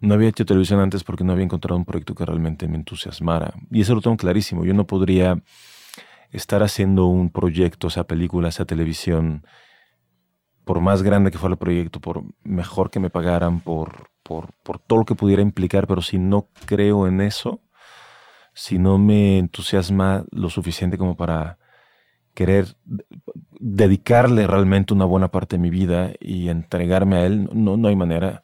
no 0.00 0.14
había 0.14 0.28
hecho 0.28 0.44
televisión 0.44 0.80
antes 0.80 1.04
porque 1.04 1.22
no 1.22 1.32
había 1.32 1.44
encontrado 1.44 1.76
un 1.76 1.84
proyecto 1.84 2.16
que 2.16 2.26
realmente 2.26 2.66
me 2.66 2.76
entusiasmara. 2.76 3.54
Y 3.70 3.82
eso 3.82 3.94
lo 3.94 4.00
tengo 4.00 4.16
clarísimo. 4.16 4.64
Yo 4.64 4.74
no 4.74 4.84
podría 4.84 5.40
estar 6.32 6.64
haciendo 6.64 7.06
un 7.06 7.30
proyecto, 7.30 7.88
sea 7.88 8.04
película, 8.04 8.50
sea 8.50 8.64
televisión, 8.64 9.46
por 10.64 10.80
más 10.80 11.04
grande 11.04 11.30
que 11.30 11.38
fuera 11.38 11.52
el 11.52 11.58
proyecto, 11.58 12.00
por 12.00 12.24
mejor 12.42 12.90
que 12.90 12.98
me 12.98 13.10
pagaran, 13.10 13.60
por 14.26 14.52
por, 14.62 14.78
todo 14.78 15.00
lo 15.00 15.04
que 15.04 15.14
pudiera 15.14 15.42
implicar, 15.42 15.86
pero 15.86 16.02
si 16.02 16.18
no 16.18 16.48
creo 16.66 17.06
en 17.06 17.20
eso, 17.20 17.60
si 18.54 18.78
no 18.78 18.98
me 18.98 19.38
entusiasma 19.38 20.24
lo 20.30 20.50
suficiente 20.50 20.98
como 20.98 21.16
para 21.16 21.58
querer 22.34 22.76
dedicarle 23.60 24.46
realmente 24.46 24.92
una 24.92 25.04
buena 25.04 25.28
parte 25.28 25.56
de 25.56 25.62
mi 25.62 25.70
vida 25.70 26.12
y 26.20 26.48
entregarme 26.48 27.16
a 27.16 27.26
él, 27.26 27.48
no, 27.52 27.76
no 27.76 27.88
hay 27.88 27.96
manera. 27.96 28.42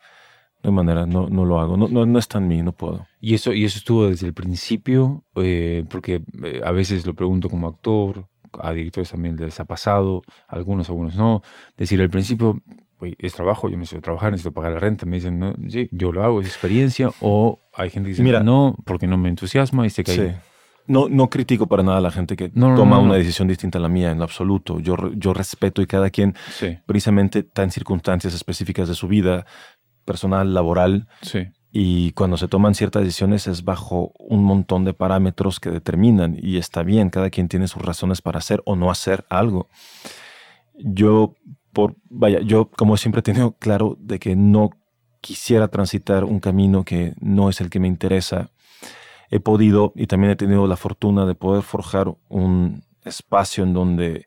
No 0.62 0.70
hay 0.70 0.76
manera, 0.76 1.06
no, 1.06 1.28
no 1.28 1.44
lo 1.44 1.58
hago. 1.58 1.76
No, 1.76 1.88
no, 1.88 2.06
no 2.06 2.18
está 2.20 2.38
en 2.38 2.46
mí, 2.46 2.62
no 2.62 2.70
puedo. 2.70 3.04
¿Y 3.20 3.34
eso, 3.34 3.52
y 3.52 3.64
eso 3.64 3.78
estuvo 3.78 4.06
desde 4.06 4.28
el 4.28 4.32
principio? 4.32 5.24
Eh, 5.34 5.84
porque 5.90 6.22
eh, 6.44 6.60
a 6.64 6.70
veces 6.70 7.04
lo 7.04 7.14
pregunto 7.14 7.50
como 7.50 7.66
actor, 7.66 8.28
a 8.60 8.72
directores 8.72 9.10
también 9.10 9.34
les 9.36 9.58
ha 9.58 9.64
pasado, 9.64 10.22
algunos, 10.46 10.88
algunos 10.88 11.16
no. 11.16 11.42
Decir, 11.76 12.00
al 12.00 12.10
principio 12.10 12.62
es 13.18 13.34
trabajo, 13.34 13.68
yo 13.68 13.76
necesito 13.76 14.02
trabajar, 14.02 14.32
necesito 14.32 14.52
pagar 14.52 14.72
la 14.72 14.78
renta. 14.78 15.06
Me 15.06 15.16
dicen, 15.16 15.38
no, 15.38 15.54
sí, 15.68 15.88
yo 15.92 16.12
lo 16.12 16.22
hago, 16.22 16.40
es 16.40 16.46
experiencia. 16.46 17.10
O 17.20 17.60
hay 17.74 17.90
gente 17.90 18.08
que 18.08 18.12
dice, 18.12 18.22
Mira, 18.22 18.42
no, 18.42 18.76
porque 18.84 19.06
no 19.06 19.16
me 19.16 19.28
entusiasma 19.28 19.86
y 19.86 19.90
se 19.90 20.04
cae. 20.04 20.36
No, 20.86 21.08
no 21.08 21.30
critico 21.30 21.68
para 21.68 21.84
nada 21.84 21.98
a 21.98 22.00
la 22.00 22.10
gente 22.10 22.34
que 22.34 22.48
toma 22.48 22.98
una 22.98 23.14
decisión 23.14 23.46
distinta 23.46 23.78
a 23.78 23.80
la 23.80 23.88
mía, 23.88 24.10
en 24.10 24.18
lo 24.18 24.24
absoluto. 24.24 24.80
Yo, 24.80 24.96
yo 25.14 25.32
respeto 25.32 25.80
y 25.80 25.86
cada 25.86 26.10
quien, 26.10 26.34
precisamente, 26.86 27.40
está 27.40 27.62
en 27.62 27.70
circunstancias 27.70 28.34
específicas 28.34 28.88
de 28.88 28.94
su 28.94 29.06
vida, 29.06 29.46
personal, 30.04 30.54
laboral. 30.54 31.08
Y 31.70 32.12
cuando 32.12 32.36
se 32.36 32.48
toman 32.48 32.74
ciertas 32.74 33.02
decisiones 33.02 33.46
es 33.46 33.64
bajo 33.64 34.12
un 34.18 34.44
montón 34.44 34.84
de 34.84 34.92
parámetros 34.92 35.58
que 35.58 35.70
determinan 35.70 36.36
y 36.38 36.58
está 36.58 36.82
bien, 36.82 37.08
cada 37.08 37.30
quien 37.30 37.48
tiene 37.48 37.66
sus 37.66 37.80
razones 37.80 38.20
para 38.20 38.38
hacer 38.38 38.60
o 38.66 38.76
no 38.76 38.90
hacer 38.90 39.24
algo. 39.30 39.68
Yo 40.74 41.34
por, 41.72 41.96
vaya, 42.10 42.40
yo 42.40 42.70
como 42.70 42.96
siempre 42.96 43.20
he 43.20 43.22
tenido 43.22 43.52
claro 43.52 43.96
de 44.00 44.18
que 44.18 44.36
no 44.36 44.70
quisiera 45.20 45.68
transitar 45.68 46.24
un 46.24 46.40
camino 46.40 46.84
que 46.84 47.14
no 47.20 47.48
es 47.48 47.60
el 47.60 47.70
que 47.70 47.80
me 47.80 47.88
interesa, 47.88 48.50
he 49.30 49.40
podido 49.40 49.92
y 49.96 50.06
también 50.06 50.32
he 50.32 50.36
tenido 50.36 50.66
la 50.66 50.76
fortuna 50.76 51.24
de 51.24 51.34
poder 51.34 51.62
forjar 51.62 52.12
un 52.28 52.84
espacio 53.04 53.64
en 53.64 53.72
donde 53.72 54.26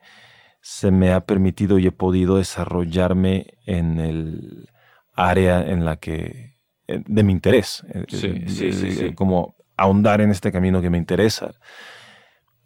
se 0.61 0.89
me 0.89 1.13
ha 1.13 1.25
permitido 1.25 1.77
y 1.77 1.85
he 1.85 1.91
podido 1.91 2.37
desarrollarme 2.37 3.53
en 3.65 3.99
el 3.99 4.69
área 5.13 5.61
en 5.61 5.85
la 5.85 5.97
que 5.97 6.55
de 6.87 7.23
mi 7.23 7.33
interés, 7.33 7.83
eh, 7.93 8.05
sí, 8.07 9.13
como 9.13 9.55
ahondar 9.77 10.21
en 10.21 10.31
este 10.31 10.51
camino 10.51 10.81
que 10.81 10.89
me 10.89 10.97
interesa. 10.97 11.55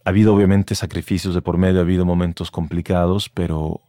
Ha 0.06 0.10
habido 0.10 0.34
obviamente 0.34 0.76
sacrificios 0.76 1.36
de 1.36 1.42
por 1.42 1.58
medio, 1.58 1.80
ha 1.80 1.84
habido 1.84 2.06
momentos 2.06 2.52
complicados, 2.52 3.30
pero 3.30 3.82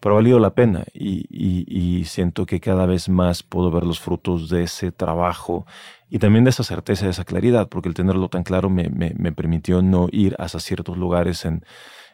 pero 0.00 0.14
ha 0.14 0.18
valido 0.18 0.38
la 0.38 0.54
pena 0.54 0.84
y, 0.94 2.04
siento 2.04 2.46
que 2.46 2.60
cada 2.60 2.86
vez 2.86 3.08
más 3.08 3.42
puedo 3.42 3.70
ver 3.70 3.84
los 3.84 4.00
frutos 4.00 4.48
de 4.48 4.62
ese 4.62 4.92
trabajo 4.92 5.66
y 6.08 6.18
también 6.18 6.44
de 6.44 6.50
esa 6.50 6.62
certeza, 6.62 7.04
de 7.04 7.10
esa 7.10 7.24
claridad, 7.24 7.68
porque 7.68 7.88
el 7.88 7.94
tenerlo 7.94 8.28
tan 8.28 8.44
claro 8.44 8.70
me, 8.70 8.88
permitió 9.32 9.82
no 9.82 10.08
ir 10.10 10.36
hasta 10.38 10.60
ciertos 10.60 10.96
lugares 10.96 11.44
en, 11.44 11.62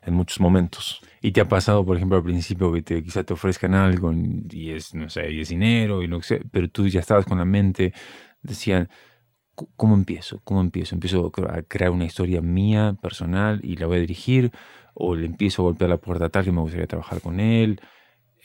muchos 0.06 0.38
momentos. 0.40 1.00
¿Y 1.22 1.32
te 1.32 1.40
ha 1.40 1.48
pasado, 1.48 1.84
por 1.84 1.96
ejemplo, 1.96 2.18
al 2.18 2.24
principio 2.24 2.70
que 2.72 2.82
te, 2.82 3.02
quizá 3.02 3.24
te 3.24 3.32
ofrezcan 3.32 3.74
algo 3.74 4.12
y 4.12 4.70
es, 4.72 4.94
no 4.94 5.08
sé, 5.08 5.32
y 5.32 5.40
es 5.40 5.48
dinero 5.48 6.02
y 6.02 6.08
no 6.08 6.20
sé, 6.20 6.42
pero 6.50 6.68
tú 6.68 6.86
ya 6.88 7.00
estabas 7.00 7.24
con 7.24 7.38
la 7.38 7.46
mente, 7.46 7.94
decían, 8.42 8.90
¿cómo 9.76 9.94
empiezo? 9.94 10.40
¿Cómo 10.44 10.60
empiezo? 10.60 10.94
¿Empiezo 10.94 11.32
a 11.48 11.62
crear 11.62 11.90
una 11.90 12.04
historia 12.04 12.40
mía, 12.40 12.96
personal, 13.00 13.60
y 13.62 13.76
la 13.76 13.86
voy 13.86 13.98
a 13.98 14.00
dirigir? 14.00 14.52
O 14.94 15.14
le 15.14 15.26
empiezo 15.26 15.62
a 15.62 15.64
golpear 15.64 15.90
la 15.90 15.96
puerta 15.98 16.28
tal 16.28 16.44
que 16.44 16.52
me 16.52 16.60
gustaría 16.60 16.86
trabajar 16.86 17.20
con 17.20 17.40
él. 17.40 17.80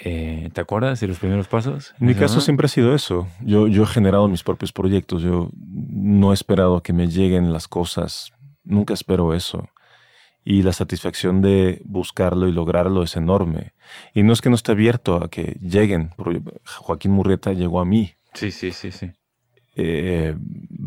Eh, 0.02 0.50
¿Te 0.54 0.62
acuerdas 0.62 1.00
de 1.00 1.08
los 1.08 1.20
primeros 1.20 1.48
pasos? 1.48 1.94
En 2.00 2.08
mi 2.08 2.16
caso 2.16 2.42
siempre 2.42 2.66
ha 2.66 2.70
sido 2.70 2.96
eso. 2.96 3.28
Yo, 3.42 3.68
yo 3.68 3.84
he 3.84 3.88
generado 3.88 4.28
mis 4.28 4.44
propios 4.44 4.72
proyectos. 4.72 5.22
Yo 5.22 5.50
no 5.56 6.32
he 6.32 6.34
esperado 6.34 6.82
que 6.82 6.94
me 6.94 7.08
lleguen 7.08 7.52
las 7.52 7.68
cosas. 7.68 8.32
Nunca 8.64 8.94
espero 8.94 9.34
eso. 9.34 9.70
Y 10.46 10.64
la 10.64 10.72
satisfacción 10.72 11.42
de 11.42 11.82
buscarlo 11.84 12.48
y 12.48 12.54
lograrlo 12.54 13.04
es 13.04 13.18
enorme. 13.18 13.74
Y 14.14 14.24
no 14.24 14.32
es 14.32 14.42
que 14.42 14.50
no 14.50 14.56
esté 14.56 14.72
abierto 14.72 15.22
a 15.22 15.30
que 15.30 15.58
lleguen. 15.62 16.12
Joaquín 16.66 17.12
Murrieta 17.12 17.52
llegó 17.52 17.82
a 17.82 17.86
mí. 17.86 18.14
Sí, 18.34 18.52
sí, 18.52 18.72
sí, 18.72 18.92
sí. 18.92 19.12
Eh, 19.76 20.36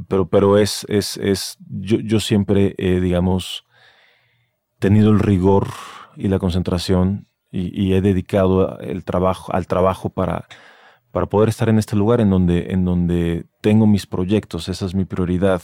pero, 0.09 0.27
pero 0.27 0.59
es, 0.59 0.87
es, 0.89 1.19
es 1.19 1.59
yo, 1.69 1.99
yo 2.01 2.19
siempre, 2.19 2.75
digamos, 2.79 3.65
tenido 4.83 5.11
el 5.13 5.21
rigor 5.21 5.69
y 6.17 6.27
la 6.27 6.41
concentración 6.41 7.29
y, 7.53 7.93
he 7.93 8.01
dedicado 8.01 8.79
el 8.81 9.05
trabajo, 9.05 9.53
al 9.55 9.67
trabajo 9.67 10.11
para, 10.11 10.47
para 11.13 11.27
poder 11.27 11.51
estar 11.51 11.69
en 11.69 11.79
este 11.79 11.97
lugar 11.97 12.21
en 12.21 12.31
donde, 12.31 12.73
en 12.73 12.85
donde 12.85 13.47
tengo 13.61 13.87
mis 13.87 14.07
proyectos, 14.07 14.69
esa 14.69 14.87
es 14.87 14.95
mi 14.95 15.05
prioridad. 15.05 15.63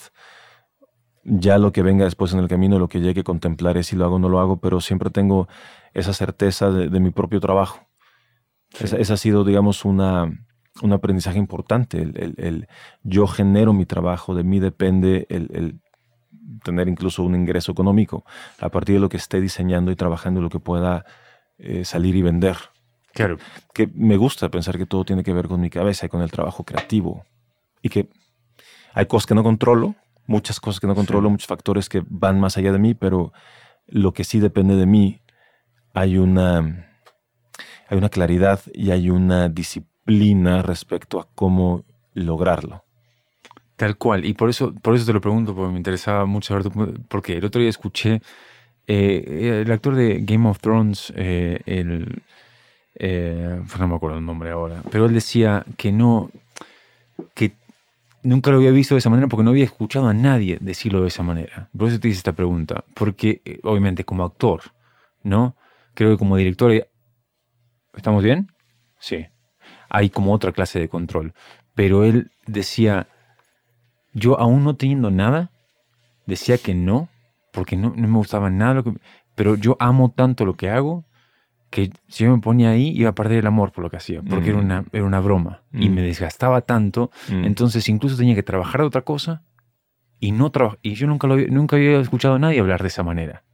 Ya 1.24 1.58
lo 1.58 1.72
que 1.72 1.82
venga 1.82 2.04
después 2.04 2.32
en 2.32 2.38
el 2.38 2.48
camino, 2.48 2.78
lo 2.78 2.88
que 2.88 3.00
llegue 3.00 3.22
a 3.22 3.24
contemplar 3.24 3.76
es 3.76 3.88
si 3.88 3.96
lo 3.96 4.04
hago 4.04 4.16
o 4.16 4.18
no 4.18 4.28
lo 4.28 4.38
hago, 4.38 4.60
pero 4.60 4.80
siempre 4.80 5.10
tengo 5.10 5.48
esa 5.94 6.12
certeza 6.12 6.70
de, 6.70 7.00
mi 7.00 7.10
propio 7.10 7.40
trabajo. 7.40 7.80
Esa, 8.78 9.14
ha 9.14 9.16
sido, 9.16 9.44
digamos, 9.44 9.84
una, 9.84 10.30
un 10.82 10.92
aprendizaje 10.92 11.38
importante. 11.38 12.02
El, 12.02 12.68
yo 13.02 13.26
genero 13.26 13.72
mi 13.72 13.86
trabajo, 13.86 14.34
de 14.34 14.44
mí 14.44 14.60
depende 14.60 15.26
el, 15.30 15.80
tener 16.62 16.88
incluso 16.88 17.22
un 17.22 17.34
ingreso 17.34 17.72
económico 17.72 18.24
a 18.60 18.68
partir 18.68 18.96
de 18.96 19.00
lo 19.00 19.08
que 19.08 19.16
esté 19.16 19.40
diseñando 19.40 19.90
y 19.90 19.96
trabajando 19.96 20.40
y 20.40 20.42
lo 20.42 20.50
que 20.50 20.60
pueda 20.60 21.04
eh, 21.58 21.84
salir 21.84 22.16
y 22.16 22.22
vender. 22.22 22.56
Claro. 23.12 23.38
Que 23.74 23.88
me 23.94 24.16
gusta 24.16 24.48
pensar 24.48 24.78
que 24.78 24.86
todo 24.86 25.04
tiene 25.04 25.24
que 25.24 25.32
ver 25.32 25.48
con 25.48 25.60
mi 25.60 25.70
cabeza 25.70 26.06
y 26.06 26.08
con 26.08 26.22
el 26.22 26.30
trabajo 26.30 26.64
creativo. 26.64 27.24
Y 27.82 27.88
que 27.88 28.08
hay 28.94 29.06
cosas 29.06 29.26
que 29.26 29.34
no 29.34 29.42
controlo, 29.42 29.94
muchas 30.26 30.60
cosas 30.60 30.80
que 30.80 30.86
no 30.86 30.94
controlo, 30.94 31.30
muchos 31.30 31.48
factores 31.48 31.88
que 31.88 32.02
van 32.08 32.38
más 32.38 32.56
allá 32.56 32.72
de 32.72 32.78
mí, 32.78 32.94
pero 32.94 33.32
lo 33.86 34.12
que 34.12 34.24
sí 34.24 34.38
depende 34.38 34.76
de 34.76 34.86
mí, 34.86 35.20
hay 35.94 36.18
una, 36.18 36.86
hay 37.88 37.98
una 37.98 38.08
claridad 38.08 38.60
y 38.72 38.90
hay 38.90 39.10
una 39.10 39.48
disciplina 39.48 40.62
respecto 40.62 41.18
a 41.18 41.28
cómo 41.34 41.84
lograrlo. 42.12 42.84
Tal 43.78 43.96
cual, 43.96 44.24
y 44.24 44.34
por 44.34 44.50
eso, 44.50 44.74
por 44.74 44.96
eso 44.96 45.06
te 45.06 45.12
lo 45.12 45.20
pregunto, 45.20 45.54
porque 45.54 45.70
me 45.70 45.78
interesaba 45.78 46.26
mucho 46.26 46.48
saber 46.48 46.96
porque 47.06 47.36
el 47.36 47.44
otro 47.44 47.60
día 47.60 47.70
escuché 47.70 48.20
eh, 48.88 49.62
el 49.64 49.70
actor 49.70 49.94
de 49.94 50.18
Game 50.22 50.48
of 50.48 50.58
Thrones, 50.58 51.12
eh, 51.14 51.60
el, 51.64 52.20
eh, 52.96 53.62
no 53.78 53.86
me 53.86 53.94
acuerdo 53.94 54.18
el 54.18 54.26
nombre 54.26 54.50
ahora, 54.50 54.82
pero 54.90 55.06
él 55.06 55.14
decía 55.14 55.64
que 55.76 55.92
no, 55.92 56.28
que 57.34 57.52
nunca 58.24 58.50
lo 58.50 58.56
había 58.56 58.72
visto 58.72 58.96
de 58.96 58.98
esa 58.98 59.10
manera 59.10 59.28
porque 59.28 59.44
no 59.44 59.50
había 59.50 59.66
escuchado 59.66 60.08
a 60.08 60.12
nadie 60.12 60.58
decirlo 60.60 61.02
de 61.02 61.08
esa 61.08 61.22
manera. 61.22 61.68
Por 61.78 61.86
eso 61.86 62.00
te 62.00 62.08
hice 62.08 62.18
esta 62.18 62.32
pregunta, 62.32 62.84
porque 62.94 63.60
obviamente 63.62 64.02
como 64.02 64.24
actor, 64.24 64.62
¿no? 65.22 65.54
Creo 65.94 66.10
que 66.10 66.18
como 66.18 66.36
director, 66.36 66.88
¿estamos 67.94 68.24
bien? 68.24 68.50
Sí. 68.98 69.24
Hay 69.88 70.10
como 70.10 70.32
otra 70.32 70.50
clase 70.50 70.80
de 70.80 70.88
control, 70.88 71.32
pero 71.76 72.02
él 72.02 72.32
decía 72.44 73.06
yo 74.12 74.38
aún 74.40 74.64
no 74.64 74.76
teniendo 74.76 75.10
nada, 75.10 75.50
decía 76.26 76.58
que 76.58 76.74
no, 76.74 77.08
porque 77.52 77.76
no, 77.76 77.90
me 77.94 78.08
gustaba 78.18 78.50
nada, 78.50 78.74
lo 78.74 78.84
que, 78.84 78.92
pero 79.34 79.54
yo 79.56 79.76
amo 79.80 80.12
tanto 80.14 80.44
lo 80.44 80.54
que 80.54 80.70
hago 80.70 81.04
que 81.70 81.90
si 82.08 82.24
yo 82.24 82.30
me 82.34 82.40
ponía 82.40 82.70
ahí 82.70 82.88
iba 82.96 83.10
a 83.10 83.14
perder 83.14 83.40
el 83.40 83.46
amor 83.46 83.72
por 83.72 83.84
lo 83.84 83.90
que 83.90 83.98
hacía, 83.98 84.22
porque 84.22 84.50
era, 84.50 84.58
Mm. 84.58 84.64
una, 84.64 84.84
era 84.92 85.04
una 85.04 85.20
broma 85.20 85.62
y 85.72 85.90
Mm. 85.90 85.94
me 85.94 86.02
desgastaba 86.02 86.62
tanto, 86.62 87.10
Mm. 87.28 87.44
entonces 87.44 87.88
incluso 87.90 88.16
tenía 88.16 88.34
que 88.34 88.42
trabajar 88.42 88.80
de 88.80 88.86
otra 88.86 89.02
cosa 89.02 89.42
y 90.18 90.32
no 90.32 90.50
y 90.82 90.94
yo 90.94 91.06
nunca, 91.06 91.26
lo, 91.26 91.34
había- 91.34 91.48
nunca 91.48 91.76
había 91.76 92.00
escuchado 92.00 92.34
a 92.36 92.38
nadie 92.38 92.60
hablar 92.60 92.80
de 92.82 92.88
esa 92.88 93.02
manera. 93.02 93.44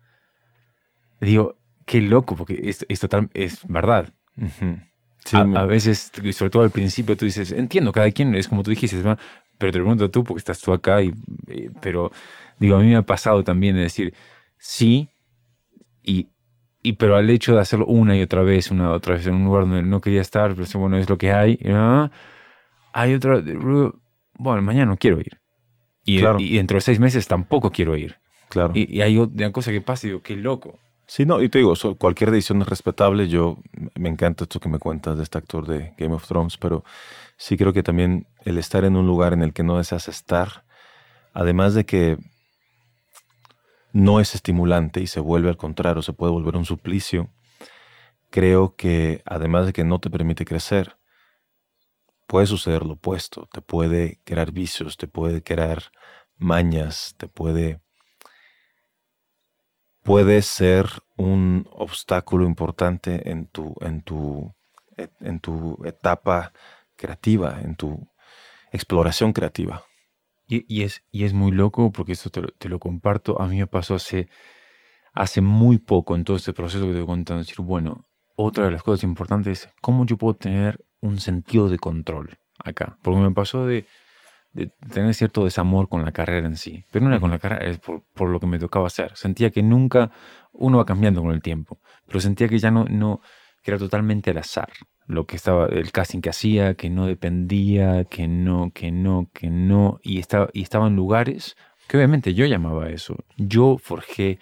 Digo, 1.20 1.56
qué 1.86 2.00
loco, 2.00 2.36
porque 2.36 2.60
es, 2.64 2.84
es, 2.88 3.00
total, 3.00 3.30
es 3.34 3.66
verdad. 3.66 4.12
Sí, 5.24 5.36
a, 5.36 5.44
me- 5.44 5.58
a 5.58 5.64
veces, 5.64 6.12
sobre 6.32 6.50
todo 6.50 6.62
al 6.62 6.70
principio, 6.70 7.16
tú 7.16 7.24
dices, 7.24 7.50
entiendo, 7.52 7.92
cada 7.92 8.10
quien 8.10 8.34
es 8.34 8.46
como 8.48 8.62
tú 8.62 8.70
dijiste, 8.70 8.96
¿no? 9.02 9.16
Pero 9.58 9.72
te 9.72 9.78
lo 9.78 9.84
pregunto 9.84 10.10
tú 10.10 10.24
porque 10.24 10.38
estás 10.38 10.60
tú 10.60 10.72
acá, 10.72 11.02
y, 11.02 11.12
eh, 11.48 11.70
pero 11.80 12.10
digo, 12.58 12.76
a 12.76 12.80
mí 12.80 12.86
me 12.86 12.96
ha 12.96 13.02
pasado 13.02 13.42
también 13.44 13.76
de 13.76 13.82
decir, 13.82 14.14
sí, 14.58 15.08
y, 16.02 16.28
y 16.82 16.94
pero 16.94 17.16
al 17.16 17.28
hecho 17.30 17.54
de 17.54 17.60
hacerlo 17.60 17.86
una 17.86 18.16
y 18.16 18.22
otra 18.22 18.42
vez, 18.42 18.70
una 18.70 18.90
otra 18.92 19.14
vez 19.14 19.26
en 19.26 19.34
un 19.34 19.44
lugar 19.44 19.62
donde 19.64 19.82
no 19.82 20.00
quería 20.00 20.20
estar, 20.20 20.54
pero 20.54 20.66
bueno, 20.78 20.96
es 20.98 21.08
lo 21.08 21.18
que 21.18 21.32
hay, 21.32 21.58
ah, 21.68 22.10
hay 22.92 23.14
otra, 23.14 23.42
bueno, 24.38 24.62
mañana 24.62 24.86
no 24.86 24.96
quiero 24.96 25.18
ir. 25.20 25.40
Y, 26.04 26.18
Claro. 26.20 26.38
y 26.38 26.56
dentro 26.56 26.76
de 26.76 26.82
seis 26.82 27.00
meses 27.00 27.26
tampoco 27.26 27.70
quiero 27.70 27.96
ir. 27.96 28.16
claro. 28.50 28.72
Y, 28.74 28.98
y 28.98 29.00
hay 29.00 29.18
otra 29.18 29.50
cosa 29.52 29.72
que 29.72 29.80
pasa 29.80 30.06
y 30.06 30.10
digo, 30.10 30.22
qué 30.22 30.36
loco. 30.36 30.78
Sí, 31.06 31.26
no, 31.26 31.42
y 31.42 31.48
te 31.48 31.58
digo, 31.58 31.74
cualquier 31.98 32.30
decisión 32.30 32.62
es 32.62 32.68
respetable. 32.68 33.28
Yo 33.28 33.58
me 33.94 34.08
encanta 34.08 34.44
esto 34.44 34.58
que 34.60 34.68
me 34.68 34.78
cuentas 34.78 35.16
de 35.16 35.22
este 35.22 35.36
actor 35.38 35.66
de 35.66 35.92
Game 35.98 36.14
of 36.14 36.26
Thrones, 36.26 36.56
pero 36.56 36.84
sí 37.36 37.56
creo 37.56 37.72
que 37.72 37.82
también 37.82 38.26
el 38.44 38.58
estar 38.58 38.84
en 38.84 38.96
un 38.96 39.06
lugar 39.06 39.32
en 39.32 39.42
el 39.42 39.52
que 39.52 39.62
no 39.62 39.78
deseas 39.78 40.08
estar, 40.08 40.64
además 41.32 41.74
de 41.74 41.84
que 41.84 42.18
no 43.92 44.20
es 44.20 44.34
estimulante 44.34 45.00
y 45.00 45.06
se 45.06 45.20
vuelve 45.20 45.48
al 45.48 45.56
contrario, 45.56 46.02
se 46.02 46.12
puede 46.12 46.32
volver 46.32 46.56
un 46.56 46.64
suplicio, 46.64 47.30
creo 48.30 48.74
que 48.76 49.22
además 49.24 49.66
de 49.66 49.72
que 49.72 49.84
no 49.84 50.00
te 50.00 50.10
permite 50.10 50.44
crecer, 50.44 50.96
puede 52.26 52.46
suceder 52.46 52.84
lo 52.84 52.94
opuesto, 52.94 53.48
te 53.52 53.60
puede 53.60 54.20
crear 54.24 54.50
vicios, 54.50 54.96
te 54.96 55.06
puede 55.06 55.42
crear 55.42 55.92
mañas, 56.36 57.14
te 57.16 57.28
puede 57.28 57.80
puede 60.02 60.42
ser 60.42 60.86
un 61.16 61.66
obstáculo 61.72 62.44
importante 62.44 63.30
en 63.30 63.46
tu, 63.46 63.74
en 63.80 64.02
tu, 64.02 64.54
en 64.96 65.40
tu 65.40 65.78
etapa 65.84 66.52
creativa, 66.96 67.60
en 67.60 67.76
tu 67.76 68.08
exploración 68.72 69.32
creativa. 69.32 69.84
Y, 70.46 70.64
y 70.68 70.82
es, 70.82 71.02
y 71.10 71.24
es 71.24 71.32
muy 71.32 71.52
loco 71.52 71.90
porque 71.92 72.12
esto 72.12 72.30
te 72.30 72.42
lo, 72.42 72.48
te 72.48 72.68
lo 72.68 72.78
comparto. 72.78 73.40
A 73.40 73.46
mí 73.46 73.58
me 73.58 73.66
pasó 73.66 73.94
hace, 73.94 74.28
hace 75.12 75.40
muy 75.40 75.78
poco 75.78 76.14
en 76.14 76.24
todo 76.24 76.36
este 76.36 76.52
proceso 76.52 76.86
que 76.86 76.92
te 76.92 76.98
voy 76.98 77.06
contando. 77.06 77.42
Decir, 77.42 77.60
bueno, 77.60 78.04
otra 78.36 78.66
de 78.66 78.70
las 78.72 78.82
cosas 78.82 79.04
importantes 79.04 79.64
es 79.64 79.72
cómo 79.80 80.04
yo 80.06 80.16
puedo 80.16 80.34
tener 80.34 80.84
un 81.00 81.18
sentido 81.18 81.68
de 81.68 81.78
control 81.78 82.38
acá. 82.58 82.98
Porque 83.02 83.20
me 83.20 83.30
pasó 83.30 83.66
de, 83.66 83.86
de 84.52 84.70
tener 84.92 85.14
cierto 85.14 85.44
desamor 85.44 85.88
con 85.88 86.04
la 86.04 86.12
carrera 86.12 86.46
en 86.46 86.56
sí. 86.56 86.84
Pero 86.90 87.04
no 87.04 87.10
era 87.10 87.20
con 87.20 87.30
la 87.30 87.38
carrera, 87.38 87.64
es 87.66 87.78
por, 87.78 88.02
por 88.12 88.28
lo 88.28 88.40
que 88.40 88.46
me 88.46 88.58
tocaba 88.58 88.86
hacer. 88.86 89.16
Sentía 89.16 89.50
que 89.50 89.62
nunca, 89.62 90.10
uno 90.52 90.78
va 90.78 90.84
cambiando 90.84 91.22
con 91.22 91.32
el 91.32 91.42
tiempo, 91.42 91.80
pero 92.06 92.20
sentía 92.20 92.48
que 92.48 92.58
ya 92.58 92.70
no, 92.70 92.84
no 92.84 93.20
que 93.62 93.70
era 93.70 93.78
totalmente 93.78 94.30
al 94.30 94.38
azar 94.38 94.70
lo 95.06 95.26
que 95.26 95.36
estaba, 95.36 95.66
el 95.66 95.92
casting 95.92 96.20
que 96.20 96.30
hacía, 96.30 96.74
que 96.74 96.90
no 96.90 97.06
dependía, 97.06 98.04
que 98.04 98.26
no, 98.28 98.70
que 98.72 98.90
no, 98.90 99.28
que 99.32 99.50
no, 99.50 99.98
y 100.02 100.18
estaba, 100.18 100.48
y 100.52 100.62
estaba 100.62 100.86
en 100.86 100.96
lugares 100.96 101.56
que 101.88 101.98
obviamente 101.98 102.32
yo 102.34 102.46
llamaba 102.46 102.88
eso. 102.88 103.16
Yo 103.36 103.76
forjé, 103.78 104.38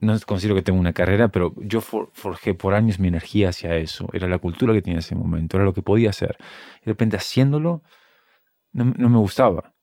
no 0.00 0.18
considero 0.26 0.54
que 0.54 0.62
tengo 0.62 0.80
una 0.80 0.92
carrera, 0.92 1.28
pero 1.28 1.54
yo 1.58 1.80
for- 1.80 2.10
forjé 2.12 2.54
por 2.54 2.74
años 2.74 2.98
mi 2.98 3.08
energía 3.08 3.50
hacia 3.50 3.76
eso. 3.76 4.08
Era 4.12 4.28
la 4.28 4.38
cultura 4.38 4.72
que 4.74 4.82
tenía 4.82 4.96
en 4.96 5.00
ese 5.00 5.14
momento, 5.14 5.56
era 5.56 5.64
lo 5.64 5.72
que 5.74 5.82
podía 5.82 6.10
hacer. 6.10 6.36
Y 6.82 6.86
de 6.86 6.92
repente 6.92 7.16
haciéndolo, 7.16 7.82
no, 8.72 8.84
no 8.96 9.08
me 9.08 9.18
gustaba. 9.18 9.74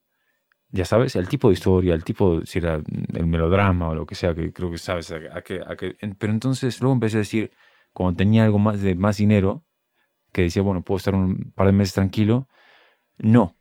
Ya 0.72 0.86
sabes, 0.86 1.16
el 1.16 1.28
tipo 1.30 1.50
de 1.50 1.56
historia, 1.56 1.96
el 1.96 2.04
tipo, 2.04 2.46
si 2.46 2.60
era 2.60 2.82
el 3.14 3.28
melodrama 3.28 3.90
o 3.90 3.96
lo 3.96 4.06
que 4.06 4.16
sea, 4.16 4.36
que 4.36 4.54
creo 4.54 4.72
que 4.72 4.78
sabes 4.78 5.12
a, 5.12 5.18
a 5.34 5.42
qué- 5.42 5.62
a 5.62 5.76
en- 6.02 6.16
Pero 6.16 6.34
entonces 6.34 6.82
luego 6.82 6.94
empecé 6.94 7.18
a 7.18 7.20
decir, 7.20 7.52
cuando 7.94 8.18
tenía 8.18 8.44
algo 8.46 8.60
más 8.60 8.82
de 8.82 8.96
más 8.96 9.18
dinero, 9.18 9.64
que 10.32 10.44
decía, 10.44 10.62
bueno, 10.62 10.82
puedo 10.84 10.98
estar 10.98 11.16
un 11.16 11.52
par 11.56 11.68
de 11.68 11.74
meses 11.74 11.94
tranquilo, 11.94 12.48
no. 13.18 13.56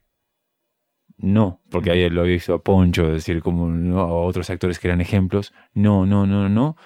No, 1.17 1.61
porque 1.71 1.91
ahí 1.91 2.09
lo 2.11 2.21
había 2.21 2.35
visto 2.35 2.55
a 2.55 2.63
Poncho, 2.63 3.09
decir, 3.09 3.43
como 3.43 3.69
¿no? 3.69 4.01
a 4.01 4.13
otros 4.13 4.49
actores 4.51 4.79
que 4.79 4.87
eran 4.87 5.01
ejemplos. 5.01 5.53
No, 5.75 6.07
no, 6.07 6.27
no, 6.27 6.49
no. 6.49 6.77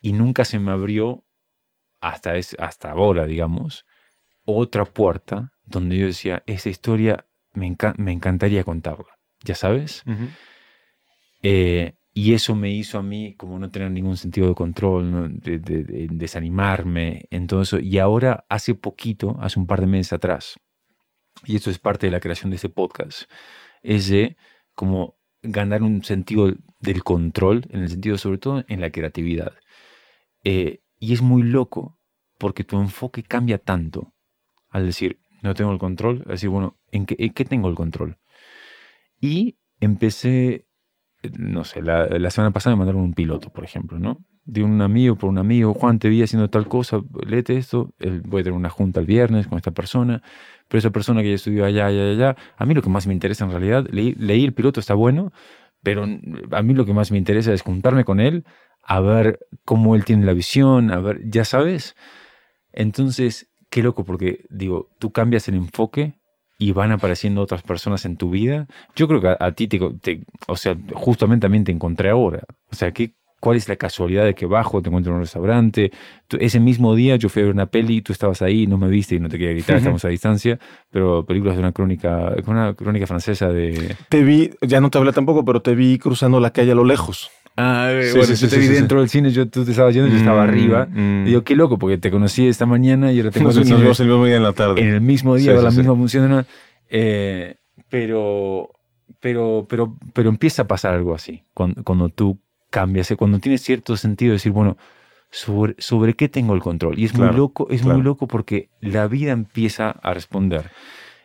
Y 0.00 0.12
nunca 0.12 0.44
se 0.44 0.60
me 0.60 0.70
abrió, 0.70 1.24
hasta, 2.00 2.36
es, 2.36 2.54
hasta 2.60 2.92
ahora, 2.92 3.26
digamos, 3.26 3.84
otra 4.44 4.84
puerta 4.84 5.52
donde 5.64 5.98
yo 5.98 6.06
decía, 6.06 6.44
esa 6.46 6.68
historia 6.68 7.26
me, 7.54 7.66
enca- 7.66 7.96
me 7.98 8.12
encantaría 8.12 8.62
contarla. 8.62 9.18
¿Ya 9.42 9.56
sabes? 9.56 10.04
Eh, 11.42 11.95
y 12.18 12.32
eso 12.32 12.54
me 12.54 12.70
hizo 12.70 12.98
a 12.98 13.02
mí 13.02 13.34
como 13.34 13.58
no 13.58 13.70
tener 13.70 13.90
ningún 13.90 14.16
sentido 14.16 14.48
de 14.48 14.54
control, 14.54 15.38
desanimarme 15.42 17.26
en 17.30 17.46
todo 17.46 17.60
eso. 17.60 17.78
Y 17.78 17.98
ahora, 17.98 18.46
hace 18.48 18.74
poquito, 18.74 19.36
hace 19.38 19.60
un 19.60 19.66
par 19.66 19.82
de 19.82 19.86
meses 19.86 20.14
atrás, 20.14 20.58
y 21.44 21.56
esto 21.56 21.68
es 21.68 21.78
parte 21.78 22.06
de 22.06 22.12
la 22.12 22.20
creación 22.20 22.48
de 22.48 22.56
este 22.56 22.70
podcast, 22.70 23.30
es 23.82 24.08
de 24.08 24.38
como 24.74 25.18
ganar 25.42 25.82
un 25.82 26.02
sentido 26.04 26.54
del 26.80 27.04
control, 27.04 27.66
en 27.68 27.82
el 27.82 27.90
sentido 27.90 28.16
sobre 28.16 28.38
todo 28.38 28.64
en 28.66 28.80
la 28.80 28.88
creatividad. 28.88 29.52
Eh, 30.42 30.80
y 30.98 31.12
es 31.12 31.20
muy 31.20 31.42
loco 31.42 31.98
porque 32.38 32.64
tu 32.64 32.80
enfoque 32.80 33.24
cambia 33.24 33.58
tanto 33.58 34.14
al 34.70 34.86
decir, 34.86 35.20
no 35.42 35.52
tengo 35.52 35.70
el 35.70 35.78
control, 35.78 36.24
a 36.26 36.30
decir, 36.30 36.48
bueno, 36.48 36.78
¿en 36.92 37.04
qué, 37.04 37.16
en 37.18 37.34
qué 37.34 37.44
tengo 37.44 37.68
el 37.68 37.74
control? 37.74 38.16
Y 39.20 39.58
empecé, 39.80 40.66
no 41.38 41.64
sé, 41.64 41.82
la, 41.82 42.30
semana 42.30 42.52
pasada 42.52 42.76
me 42.76 42.80
mandaron 42.80 43.02
un 43.02 43.14
piloto, 43.14 43.50
por 43.50 43.64
ejemplo, 43.64 43.98
¿no? 43.98 44.18
De 44.44 44.62
un 44.62 44.80
amigo 44.80 45.16
por 45.16 45.30
un 45.30 45.38
amigo, 45.38 45.74
Juan, 45.74 45.98
te 45.98 46.08
vi 46.08 46.22
haciendo 46.22 46.48
tal 46.50 46.68
cosa, 46.68 47.00
léete 47.26 47.56
esto, 47.56 47.94
eh, 47.98 48.20
voy 48.24 48.40
a 48.40 48.44
tener 48.44 48.56
una 48.56 48.70
junta 48.70 49.00
el 49.00 49.06
viernes 49.06 49.46
con 49.46 49.58
esta 49.58 49.72
persona, 49.72 50.22
pero 50.68 50.78
esa 50.78 50.90
persona 50.90 51.22
que 51.22 51.30
ya 51.30 51.34
estudió 51.34 51.64
allá, 51.64 51.86
allá, 51.86 52.10
allá, 52.10 52.36
a 52.56 52.66
mí 52.66 52.74
lo 52.74 52.82
que 52.82 52.90
más 52.90 53.06
me 53.06 53.14
interesa 53.14 53.44
en 53.44 53.50
realidad, 53.50 53.86
leí, 53.90 54.14
leí 54.14 54.44
el 54.44 54.52
piloto, 54.52 54.80
está 54.80 54.94
bueno, 54.94 55.32
pero 55.82 56.04
a 56.04 56.62
mí 56.62 56.74
lo 56.74 56.84
que 56.84 56.92
más 56.92 57.10
me 57.12 57.18
interesa 57.18 57.52
es 57.52 57.62
juntarme 57.62 58.04
con 58.04 58.20
él, 58.20 58.44
a 58.82 59.00
ver 59.00 59.40
cómo 59.64 59.96
él 59.96 60.04
tiene 60.04 60.24
la 60.24 60.32
visión, 60.32 60.90
a 60.90 60.98
ver, 61.00 61.20
ya 61.28 61.44
sabes. 61.44 61.96
Entonces, 62.72 63.48
qué 63.70 63.82
loco, 63.82 64.04
porque 64.04 64.44
digo, 64.48 64.90
tú 64.98 65.12
cambias 65.12 65.48
el 65.48 65.56
enfoque 65.56 66.18
y 66.58 66.72
van 66.72 66.92
apareciendo 66.92 67.42
otras 67.42 67.62
personas 67.62 68.04
en 68.04 68.16
tu 68.16 68.30
vida. 68.30 68.66
Yo 68.94 69.08
creo 69.08 69.20
que 69.20 69.28
a, 69.28 69.36
a 69.38 69.52
ti, 69.52 69.68
te, 69.68 69.78
te- 70.00 70.22
o 70.46 70.56
sea, 70.56 70.76
justamente 70.94 71.44
también 71.44 71.64
te 71.64 71.72
encontré 71.72 72.10
ahora. 72.10 72.42
O 72.70 72.74
sea, 72.74 72.92
¿qué, 72.92 73.12
¿cuál 73.40 73.56
es 73.58 73.68
la 73.68 73.76
casualidad 73.76 74.24
de 74.24 74.34
que 74.34 74.46
bajo, 74.46 74.80
te 74.80 74.88
encuentro 74.88 75.12
en 75.12 75.16
un 75.16 75.22
restaurante? 75.22 75.92
Tú- 76.28 76.38
ese 76.40 76.58
mismo 76.58 76.94
día 76.94 77.16
yo 77.16 77.28
fui 77.28 77.42
a 77.42 77.44
ver 77.44 77.54
una 77.54 77.66
peli, 77.66 78.00
tú 78.00 78.12
estabas 78.12 78.40
ahí, 78.42 78.66
no 78.66 78.78
me 78.78 78.88
viste 78.88 79.14
y 79.16 79.20
no 79.20 79.28
te 79.28 79.36
quería 79.38 79.52
gritar, 79.52 79.76
estamos 79.78 80.04
a 80.04 80.08
distancia, 80.08 80.58
pero 80.90 81.26
películas 81.26 81.56
de 81.56 81.60
una 81.60 81.72
crónica, 81.72 82.32
una 82.46 82.72
crónica 82.74 83.06
francesa 83.06 83.48
de... 83.50 83.94
Te 84.08 84.22
vi, 84.24 84.50
ya 84.62 84.80
no 84.80 84.88
te 84.90 84.96
hablé 84.98 85.12
tampoco, 85.12 85.44
pero 85.44 85.60
te 85.60 85.74
vi 85.74 85.98
cruzando 85.98 86.40
la 86.40 86.50
calle 86.52 86.72
a 86.72 86.74
lo 86.74 86.84
lejos. 86.84 87.30
Ah, 87.56 87.90
Sí, 88.02 88.10
bueno, 88.18 88.26
sí, 88.26 88.42
yo 88.42 88.48
sí, 88.48 88.54
te 88.54 88.58
vi 88.60 88.66
dentro 88.68 89.00
del 89.00 89.08
cine, 89.08 89.30
yo, 89.30 89.48
tú 89.48 89.64
te 89.64 89.70
estabas 89.70 89.94
yendo, 89.94 90.10
yo 90.10 90.16
estaba 90.16 90.42
Mm, 90.44 90.48
arriba. 90.48 90.88
mm. 90.92 91.22
Y 91.26 91.28
digo, 91.30 91.42
qué 91.42 91.56
loco, 91.56 91.78
porque 91.78 91.96
te 91.98 92.10
conocí 92.10 92.46
esta 92.46 92.66
mañana 92.66 93.12
y 93.12 93.18
ahora 93.20 93.30
te 93.30 93.40
Nos, 93.44 93.56
en 93.56 93.62
el 93.72 93.84
mismo 93.88 94.24
día 94.26 94.36
en 94.36 94.42
la 94.42 94.52
tarde. 94.52 94.80
en 94.82 94.88
el 94.88 95.00
mismo 95.00 95.34
día, 95.36 95.52
la 95.54 95.70
misma 95.70 95.94
función. 95.94 96.46
Eh, 96.90 97.56
pero, 97.88 98.70
pero, 99.20 99.66
pero, 99.68 99.96
pero 100.12 100.28
empieza 100.28 100.62
a 100.62 100.66
pasar 100.68 100.94
algo 100.94 101.14
así, 101.14 101.42
cuando, 101.54 101.82
cuando 101.82 102.08
tú 102.10 102.38
cambias, 102.70 103.10
eh, 103.10 103.16
cuando 103.16 103.38
tienes 103.38 103.62
cierto 103.62 103.96
sentido 103.96 104.30
de 104.30 104.34
decir, 104.34 104.52
bueno, 104.52 104.76
sobre, 105.30 105.74
sobre 105.78 106.14
qué 106.14 106.28
tengo 106.28 106.54
el 106.54 106.60
control. 106.60 106.98
Y 106.98 107.04
es 107.04 107.12
Claro, 107.12 107.32
muy 107.32 107.36
loco, 107.38 107.68
es 107.70 107.80
claro. 107.82 107.96
muy 107.96 108.04
loco 108.04 108.26
porque 108.26 108.68
la 108.80 109.06
vida 109.08 109.32
empieza 109.32 109.90
a 109.90 110.12
responder. 110.14 110.70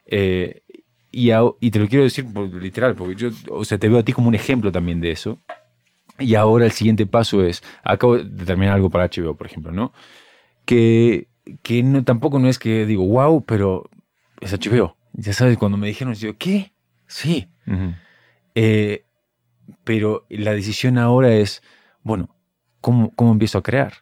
Eh, 0.05 0.61
y, 1.11 1.31
a- 1.31 1.41
y 1.59 1.71
te 1.71 1.79
lo 1.79 1.87
quiero 1.87 2.03
decir 2.03 2.25
por- 2.31 2.53
literal, 2.53 2.95
porque 2.95 3.15
yo, 3.15 3.29
o 3.49 3.65
sea, 3.65 3.77
te 3.77 3.89
veo 3.89 3.99
a 3.99 4.03
ti 4.03 4.13
como 4.13 4.27
un 4.29 4.35
ejemplo 4.35 4.71
también 4.71 5.01
de 5.01 5.11
eso. 5.11 5.37
Y 6.21 6.35
ahora 6.35 6.65
el 6.65 6.71
siguiente 6.71 7.05
paso 7.05 7.43
es, 7.43 7.63
acabo 7.83 8.17
de 8.17 8.45
terminar 8.45 8.75
algo 8.75 8.89
para 8.89 9.09
HBO, 9.09 9.35
por 9.35 9.47
ejemplo, 9.47 9.71
¿no? 9.71 9.93
Que, 10.65 11.27
que 11.63 11.83
no, 11.83 12.03
tampoco 12.03 12.39
no 12.39 12.47
es 12.47 12.59
que 12.59 12.85
digo, 12.85 13.05
wow, 13.05 13.43
pero 13.45 13.89
es 14.39 14.53
HBO. 14.53 14.95
Ya 15.13 15.33
sabes, 15.33 15.57
cuando 15.57 15.77
me 15.77 15.87
dijeron, 15.87 16.13
yo, 16.13 16.37
¿qué? 16.37 16.71
Sí. 17.07 17.49
Eh, 18.55 19.05
pero 19.83 20.25
la 20.29 20.53
decisión 20.53 20.97
ahora 20.97 21.33
es, 21.33 21.61
bueno, 22.03 22.35
¿cómo, 22.79 23.13
cómo 23.15 23.31
empiezo 23.31 23.57
a 23.57 23.63
crear? 23.63 23.93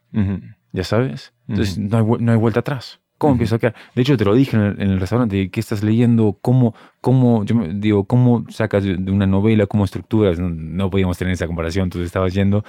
¿Ya 0.71 0.83
sabes? 0.83 1.33
Entonces 1.47 1.77
no, 1.77 1.97
hay, 1.97 2.03
no 2.19 2.31
hay 2.31 2.37
vuelta 2.37 2.59
atrás. 2.59 2.99
¿Cómo 3.19 3.33
Ujú. 3.33 3.35
empiezo 3.35 3.55
a 3.55 3.59
crear? 3.59 3.75
De 3.93 4.01
hecho, 4.01 4.15
te 4.17 4.23
lo 4.23 4.33
dije 4.33 4.55
en 4.55 4.63
el, 4.63 4.81
en 4.81 4.89
el 4.91 4.99
restaurante, 4.99 5.49
¿qué 5.51 5.59
estás 5.59 5.83
leyendo? 5.83 6.37
¿Cómo, 6.41 6.73
cómo, 7.01 7.43
yo 7.43 7.55
digo, 7.73 8.05
cómo 8.05 8.45
sacas 8.49 8.83
de 8.83 8.95
una 9.11 9.27
novela, 9.27 9.67
cómo 9.67 9.83
estructuras? 9.83 10.39
No, 10.39 10.49
no 10.49 10.89
podíamos 10.89 11.17
tener 11.17 11.33
esa 11.33 11.45
comparación, 11.45 11.89
tú 11.89 11.99
te 11.99 12.05
estabas 12.05 12.33
yendo, 12.33 12.63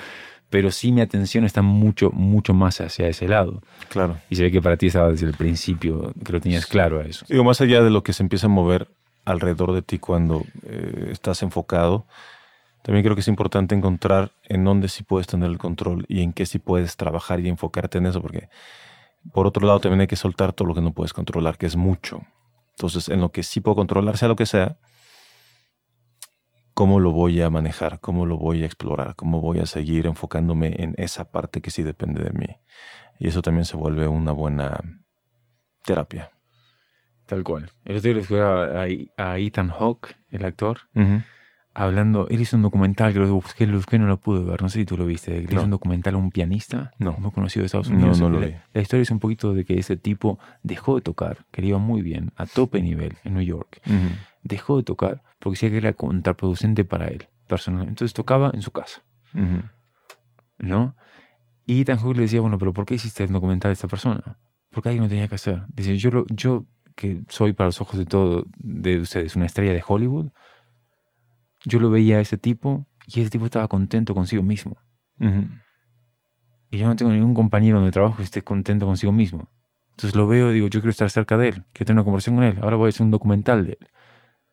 pero 0.51 0.73
sí 0.73 0.91
mi 0.91 1.03
atención 1.03 1.45
está 1.45 1.63
mucho, 1.63 2.11
mucho 2.11 2.53
más 2.53 2.81
hacia 2.81 3.07
ese 3.07 3.29
lado. 3.29 3.63
Claro. 3.89 4.17
Y 4.29 4.35
se 4.35 4.43
ve 4.43 4.51
que 4.51 4.61
para 4.61 4.77
ti 4.77 4.89
estaba 4.89 5.09
desde 5.11 5.27
el 5.27 5.35
principio, 5.35 6.13
que 6.25 6.33
lo 6.33 6.41
tenías 6.41 6.67
claro 6.67 6.99
a 6.99 7.05
eso. 7.05 7.25
Digo, 7.29 7.45
más 7.45 7.61
allá 7.61 7.81
de 7.83 7.91
lo 7.91 8.03
que 8.03 8.13
se 8.13 8.25
empieza 8.25 8.49
a 8.49 8.51
mover 8.51 8.89
alrededor 9.25 9.73
de 9.73 9.83
ti 9.83 10.01
cuando 10.01 10.45
eh, 10.65 11.11
estás 11.13 11.45
enfocado, 11.45 12.07
también 12.83 13.05
creo 13.05 13.15
que 13.15 13.21
es 13.21 13.29
importante 13.29 13.77
encontrar 13.77 14.33
en 14.49 14.65
dónde 14.65 14.89
sí 14.89 15.05
puedes 15.05 15.29
tener 15.29 15.49
el 15.49 15.59
control 15.59 16.07
y 16.09 16.23
en 16.23 16.33
qué 16.33 16.45
sí 16.45 16.59
puedes 16.59 16.97
trabajar 16.97 17.39
y 17.39 17.49
enfocarte 17.49 17.99
en 17.99 18.07
eso, 18.07 18.21
porque 18.21 18.49
por 19.33 19.47
otro 19.47 19.67
lado 19.67 19.81
también 19.81 20.03
hay 20.03 20.07
que 20.07 20.17
soltar 20.17 20.53
todo 20.53 20.69
lo 20.69 20.75
que 20.75 20.81
no 20.81 20.93
puedes 20.93 21.13
controlar, 21.13 21.59
que 21.59 21.67
es 21.67 21.77
mucho. 21.77 22.23
Entonces, 22.71 23.09
en 23.09 23.21
lo 23.21 23.31
que 23.31 23.43
sí 23.43 23.61
puedo 23.61 23.77
controlar, 23.77 24.17
sea 24.17 24.29
lo 24.29 24.37
que 24.37 24.47
sea, 24.47 24.79
cómo 26.75 26.99
lo 26.99 27.13
voy 27.13 27.43
a 27.43 27.51
manejar, 27.51 28.01
cómo 28.01 28.25
lo 28.25 28.39
voy 28.39 28.63
a 28.63 28.67
explorar, 28.67 29.15
cómo 29.15 29.41
voy 29.41 29.59
a 29.59 29.67
seguir 29.67 30.07
enfocándome 30.07 30.75
en 30.79 30.95
esa 30.97 31.31
parte 31.31 31.61
que 31.61 31.71
sí 31.71 31.83
depende 31.83 32.23
de 32.23 32.31
mí. 32.31 32.57
Y 33.19 33.29
eso 33.29 33.43
también 33.43 33.67
se 33.67 33.77
vuelve 33.77 34.09
una 34.09 34.33
buena 34.33 34.81
terapia. 35.85 36.31
Tal 37.27 37.45
cual. 37.45 37.71
El 37.85 37.99
otro 37.99 38.15
día 38.15 38.23
le 38.23 38.41
a, 38.41 39.33
a, 39.33 39.39
Ethan 39.39 39.69
Hawke, 39.69 40.17
el 40.31 40.45
actor, 40.45 40.81
hablando. 41.75 42.29
Él 42.29 42.41
hizo 42.41 42.57
un 42.57 42.63
documental 42.63 43.13
que 43.13 43.19
lo 43.19 43.33
busqué, 43.33 43.67
lo 43.67 43.77
busqué 43.77 43.99
no 43.99 44.07
lo 44.07 44.19
pude 44.19 44.43
ver. 44.45 44.63
No 44.63 44.69
sé 44.69 44.81
si 44.81 44.85
tú 44.85 44.97
lo 44.97 45.07
viste. 45.07 45.37
Él 45.37 45.49
hizo 45.51 45.63
un 45.63 45.71
documental 45.71 46.15
a 46.15 46.19
un 46.19 46.31
pianista 46.31 46.93
no. 46.99 47.13
muy 47.19 47.31
conocido 47.31 47.63
de 47.63 47.67
Estados 47.67 47.89
Unidos. 47.89 48.21
No, 48.21 48.29
no 48.29 48.35
lo 48.35 48.41
la, 48.41 48.47
vi. 48.47 48.55
la, 48.73 48.81
historia 48.81 49.03
es 49.03 49.11
un 49.11 49.19
poquito 49.19 49.55
de 49.55 49.65
que 49.65 49.79
ese 49.79 49.97
tipo 49.97 50.39
dejó 50.63 50.97
de 50.97 51.03
tocar, 51.03 51.47
que 51.51 51.63
le 51.63 51.69
iba 51.69 51.79
muy 51.79 52.03
bien, 52.03 52.33
a 52.37 52.47
tope 52.47 52.83
nivel 52.83 53.17
en 53.25 53.35
New 53.35 53.43
York. 53.43 53.81
Uh 53.87 53.91
-huh. 53.91 54.17
Dejó 54.43 54.79
de 54.79 54.83
tocar 54.83 55.23
porque 55.39 55.57
decía 55.57 55.71
que 55.71 55.77
era 55.79 55.93
contraproducente 55.93 56.85
para 56.85 57.09
él, 57.09 57.29
personalmente. 57.47 57.91
Entonces 57.91 58.15
tocaba 58.15 58.51
en 58.53 58.63
su 58.63 58.71
casa. 58.71 59.03
Uh 59.35 59.39
-huh. 59.39 59.71
¿No? 60.59 60.97
Y 61.67 61.83
Ethan 61.83 61.99
Hawke 61.99 62.17
le 62.17 62.23
decía, 62.23 62.41
bueno, 62.41 62.59
pero 62.59 62.73
¿por 62.73 62.85
qué 62.85 62.95
hiciste 62.95 63.25
el 63.25 63.33
documental 63.33 63.71
de 63.71 63.75
esta 63.75 63.89
persona? 63.89 64.39
Porque 64.71 64.89
alguien 64.89 65.05
no 65.05 65.09
tenía 65.09 65.29
que 65.29 65.37
hacer. 65.37 65.63
Dice, 65.69 65.97
yo, 65.97 66.11
lo, 66.11 66.27
yo 66.29 66.67
que 66.97 67.23
soy 67.29 67.53
para 67.53 67.69
los 67.69 67.81
ojos 67.81 67.99
de 67.99 68.07
todo 68.07 68.45
de 68.57 69.01
ustedes 69.01 69.37
una 69.37 69.47
estrella 69.47 69.73
de 69.73 69.83
Hollywood, 69.87 70.31
yo 71.65 71.79
lo 71.79 71.91
veía 71.91 72.19
a 72.19 72.21
ese 72.21 72.39
tipo 72.39 72.87
y 73.07 73.21
ese 73.21 73.31
tipo 73.31 73.45
estaba 73.45 73.69
contento 73.69 74.15
consigo 74.15 74.43
mismo. 74.43 74.77
Uh 75.19 75.25
-huh. 75.25 75.63
Y 76.71 76.79
yo 76.79 76.87
no 76.87 76.97
tengo 76.97 77.13
ningún 77.13 77.35
compañero 77.35 77.85
de 77.85 77.91
trabajo 77.91 78.17
que 78.17 78.23
esté 78.23 78.43
contento 78.43 78.87
consigo 78.87 79.13
mismo. 79.13 79.49
Entonces 79.91 80.15
lo 80.15 80.27
veo 80.27 80.51
y 80.51 80.55
digo, 80.55 80.69
yo 80.69 80.81
quiero 80.81 80.91
estar 80.91 81.11
cerca 81.11 81.37
de 81.37 81.49
él, 81.49 81.55
quiero 81.73 81.87
tener 81.87 81.99
una 81.99 82.05
conversación 82.05 82.37
con 82.37 82.45
él, 82.45 82.59
ahora 82.63 82.77
voy 82.77 82.87
a 82.87 82.89
hacer 82.91 83.03
un 83.03 83.11
documental 83.11 83.67
de 83.67 83.79
él. 83.81 83.89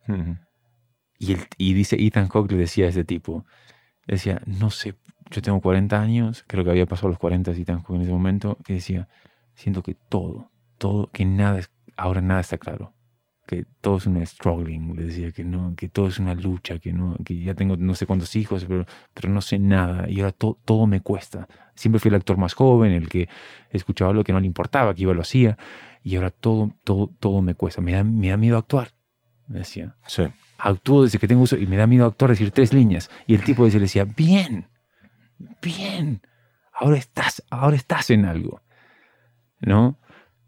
Uh 0.08 0.14
-huh. 0.14 0.39
y, 1.20 1.34
el, 1.34 1.39
y 1.58 1.74
dice 1.74 1.95
Ethan 1.99 2.28
Hawke 2.28 2.51
le 2.51 2.58
decía 2.58 2.86
a 2.86 2.89
ese 2.89 3.03
tipo, 3.03 3.45
decía, 4.08 4.41
no 4.45 4.70
sé, 4.70 4.95
yo 5.30 5.41
tengo 5.41 5.62
40 5.62 6.01
años, 6.01 6.43
creo 6.47 6.64
que 6.64 6.72
había 6.72 6.86
pasado 6.86 7.10
los 7.10 7.20
40 7.20 7.51
Ethan 7.51 7.82
Hawke 7.82 7.95
en 7.95 8.01
ese 8.01 8.12
momento, 8.12 8.58
y 8.68 8.74
decía, 8.74 9.08
siento 9.53 9.84
que 9.84 9.95
todo, 9.95 10.51
todo, 10.78 11.10
que 11.12 11.26
nada, 11.26 11.62
ahora 11.95 12.22
nada 12.22 12.41
está 12.41 12.58
claro 12.58 12.97
que 13.48 13.66
todo 13.82 13.98
es 13.98 14.06
un 14.06 14.24
struggling, 14.24 14.95
le 14.95 15.06
decía 15.06 15.32
que 15.32 15.43
no, 15.43 15.74
que 15.76 15.88
todo 15.88 16.08
es 16.08 16.20
una 16.20 16.36
lucha, 16.36 16.78
que 16.80 16.91
no, 16.91 17.16
que 17.26 17.39
ya 17.39 17.56
tengo 17.56 17.78
no 17.78 17.95
sé 17.95 18.06
cuántos 18.06 18.36
hijos, 18.36 18.66
pero, 18.66 18.86
pero 19.14 19.30
no 19.30 19.41
sé 19.41 19.58
nada 19.58 20.08
y 20.10 20.20
ahora 20.20 20.34
to, 20.34 20.60
todo 20.66 20.86
me 20.86 21.02
cuesta. 21.02 21.48
Siempre 21.74 22.00
fui 22.00 22.10
el 22.10 22.16
actor 22.16 22.38
más 22.38 22.54
joven, 22.54 22.91
el 22.91 23.08
que 23.08 23.30
escuchaba 23.72 24.12
lo 24.12 24.24
que 24.24 24.34
no 24.34 24.39
le 24.41 24.45
importaba, 24.45 24.93
que 24.93 25.04
iba 25.04 25.14
lo 25.14 25.22
hacía 25.22 25.58
y 26.04 26.18
ahora 26.18 26.30
todo, 26.30 26.74
todo, 26.84 27.10
todo 27.20 27.41
me 27.41 27.56
cuesta. 27.56 27.82
Me 27.82 27.93
da, 27.93 28.04
me 28.04 28.30
da 28.30 28.38
miedo 28.38 28.58
actuar, 28.58 28.89
me 29.48 29.60
decía. 29.60 29.95
Sí. 30.08 30.24
Actúo 30.58 31.04
desde 31.04 31.18
que 31.18 31.28
tengo 31.28 31.43
uso 31.43 31.58
y 31.58 31.68
me 31.68 31.78
da 31.78 31.88
miedo 31.88 32.06
actuar, 32.06 32.32
decir 32.32 32.52
tres 32.52 32.74
líneas. 32.74 33.10
Y 33.28 33.34
el 33.34 33.43
tipo 33.43 33.66
le 33.66 33.80
decía, 33.80 34.04
bien, 34.04 34.68
bien, 35.62 36.22
ahora 36.74 36.98
estás, 36.98 37.43
ahora 37.50 37.78
estás 37.78 38.10
en 38.10 38.26
algo, 38.26 38.62
¿no? 39.62 40.00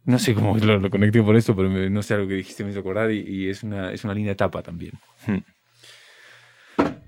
No 0.06 0.18
sé 0.18 0.34
cómo 0.34 0.58
lo, 0.58 0.80
lo 0.80 0.90
conecté 0.90 1.22
por 1.22 1.36
eso, 1.36 1.56
pero 1.56 1.70
me, 1.70 1.90
no 1.90 2.02
sé, 2.02 2.16
algo 2.16 2.28
que 2.28 2.36
dijiste 2.36 2.64
me 2.64 2.72
hizo 2.72 2.80
acordar 2.80 3.12
y, 3.12 3.20
y, 3.20 3.50
es, 3.50 3.64
una, 3.64 3.92
es 3.92 4.04
una 4.04 4.14
linda 4.14 4.32
etapa 4.32 4.62
también. 4.64 4.94
Hmm. 5.28 5.40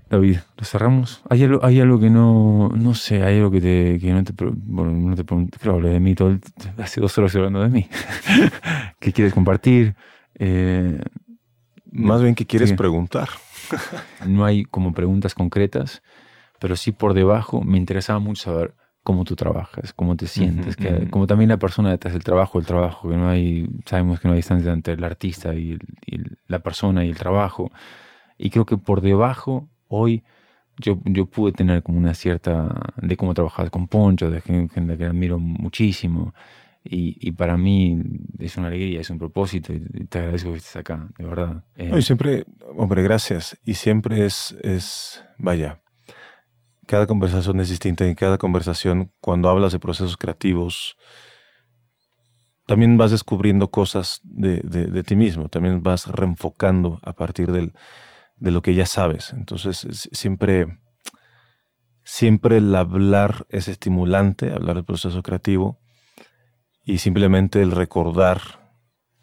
David, 0.08 0.38
¿lo 0.58 0.64
cerramos? 0.64 1.22
¿Hay 1.30 1.42
algo, 1.42 1.64
hay 1.64 1.80
algo 1.80 1.98
que 1.98 2.10
no, 2.10 2.68
no 2.68 2.94
sé, 2.94 3.22
hay 3.22 3.38
algo 3.38 3.50
que, 3.50 3.62
te, 3.62 3.98
que 3.98 4.12
no 4.12 4.22
te, 4.22 4.34
bueno, 4.44 4.92
no 4.92 5.16
te 5.16 5.24
pregunté, 5.24 5.58
creo 5.58 5.74
hablé 5.76 5.88
de 5.88 6.00
mí 6.00 6.14
todo 6.14 6.28
el, 6.28 6.40
hace 6.76 7.00
dos 7.00 7.16
horas 7.16 7.34
hablando 7.34 7.62
de 7.62 7.70
mí. 7.70 7.88
¿Qué 9.00 9.10
quieres 9.10 9.32
compartir? 9.32 9.94
Eh, 10.38 11.00
Más 11.90 12.22
bien 12.22 12.34
que 12.34 12.44
quieres 12.44 12.68
sí. 12.68 12.76
preguntar. 12.76 13.30
no 14.26 14.44
hay 14.44 14.64
como 14.64 14.92
preguntas 14.92 15.34
concretas, 15.34 16.02
pero 16.60 16.76
sí 16.76 16.92
por 16.92 17.14
debajo 17.14 17.62
me 17.62 17.78
interesaba 17.78 18.18
mucho 18.18 18.42
saber 18.42 18.74
cómo 19.02 19.24
tú 19.24 19.34
trabajas, 19.34 19.92
cómo 19.92 20.16
te 20.16 20.26
sientes, 20.26 20.76
uh 20.76 20.80
-huh, 20.80 20.82
que, 20.82 20.88
uh 20.88 20.96
-huh. 20.98 21.10
como 21.10 21.26
también 21.26 21.48
la 21.48 21.56
persona 21.58 21.90
detrás 21.90 22.14
del 22.14 22.22
trabajo, 22.22 22.58
el 22.58 22.66
trabajo, 22.66 23.08
que 23.08 23.16
no 23.16 23.28
hay, 23.28 23.68
sabemos 23.84 24.20
que 24.20 24.28
no 24.28 24.34
hay 24.34 24.38
distancia 24.38 24.72
entre 24.72 24.94
el 24.94 25.04
artista 25.04 25.54
y, 25.54 25.72
el, 25.72 25.80
y 26.06 26.20
la 26.46 26.60
persona 26.60 27.04
y 27.04 27.08
el 27.08 27.16
trabajo. 27.16 27.70
Y 28.38 28.50
creo 28.50 28.64
que 28.64 28.76
por 28.76 29.00
debajo, 29.00 29.68
hoy, 29.88 30.22
yo, 30.78 30.98
yo 31.04 31.26
pude 31.26 31.52
tener 31.52 31.82
como 31.82 31.98
una 31.98 32.14
cierta, 32.14 32.68
de 32.96 33.16
cómo 33.16 33.34
trabajar 33.34 33.70
con 33.70 33.88
Poncho, 33.88 34.30
de 34.30 34.40
gente 34.40 34.96
que 34.96 35.04
admiro 35.04 35.38
muchísimo. 35.38 36.32
Y, 36.84 37.16
y, 37.20 37.30
para 37.32 37.56
mí 37.56 38.02
es 38.40 38.56
una 38.56 38.66
alegría, 38.66 39.00
es 39.00 39.10
un 39.10 39.18
propósito 39.18 39.72
y 39.72 39.78
te 40.06 40.18
agradezco 40.18 40.50
que 40.50 40.58
estés 40.58 40.74
acá, 40.74 41.08
de 41.16 41.24
verdad. 41.24 41.62
Eh, 41.76 41.88
no, 41.88 41.98
y 41.98 42.02
siempre, 42.02 42.44
hombre, 42.76 43.04
gracias. 43.04 43.56
Y 43.64 43.74
siempre 43.74 44.26
es, 44.26 44.56
es, 44.62 45.24
vaya, 45.38 45.81
cada 46.92 47.06
conversación 47.06 47.58
es 47.58 47.70
distinta 47.70 48.04
en 48.04 48.14
cada 48.14 48.36
conversación, 48.36 49.14
cuando 49.22 49.48
hablas 49.48 49.72
de 49.72 49.78
procesos 49.78 50.18
creativos, 50.18 50.98
también 52.66 52.98
vas 52.98 53.10
descubriendo 53.10 53.70
cosas 53.70 54.20
de, 54.24 54.60
de, 54.62 54.88
de 54.88 55.02
ti 55.02 55.16
mismo, 55.16 55.48
también 55.48 55.82
vas 55.82 56.06
reenfocando 56.06 57.00
a 57.02 57.14
partir 57.14 57.50
del, 57.50 57.72
de 58.36 58.50
lo 58.50 58.60
que 58.60 58.74
ya 58.74 58.84
sabes. 58.84 59.32
Entonces, 59.32 59.86
siempre, 60.12 60.80
siempre 62.04 62.58
el 62.58 62.74
hablar 62.74 63.46
es 63.48 63.68
estimulante, 63.68 64.52
hablar 64.52 64.76
del 64.76 64.84
proceso 64.84 65.22
creativo, 65.22 65.78
y 66.84 66.98
simplemente 66.98 67.62
el 67.62 67.70
recordar 67.70 68.70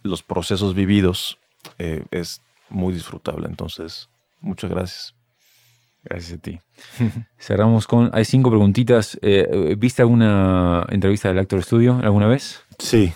los 0.02 0.24
procesos 0.24 0.74
vividos 0.74 1.38
eh, 1.78 2.04
es 2.10 2.42
muy 2.68 2.96
disfrutable. 2.96 3.48
Entonces, 3.48 4.10
muchas 4.42 4.72
gracias. 4.72 5.19
Gracias 6.04 6.40
a 6.40 6.42
ti. 6.42 6.60
Cerramos 7.38 7.88
con. 7.88 8.10
Hay 8.14 8.26
cinco 8.26 8.50
preguntitas. 8.50 9.20
Eh, 9.22 9.76
¿Viste 9.78 10.02
alguna 10.02 10.86
entrevista 10.90 11.28
del 11.28 11.40
Actor 11.40 11.62
Studio 11.64 12.00
alguna 12.02 12.28
vez? 12.28 12.64
Sí. 12.78 13.12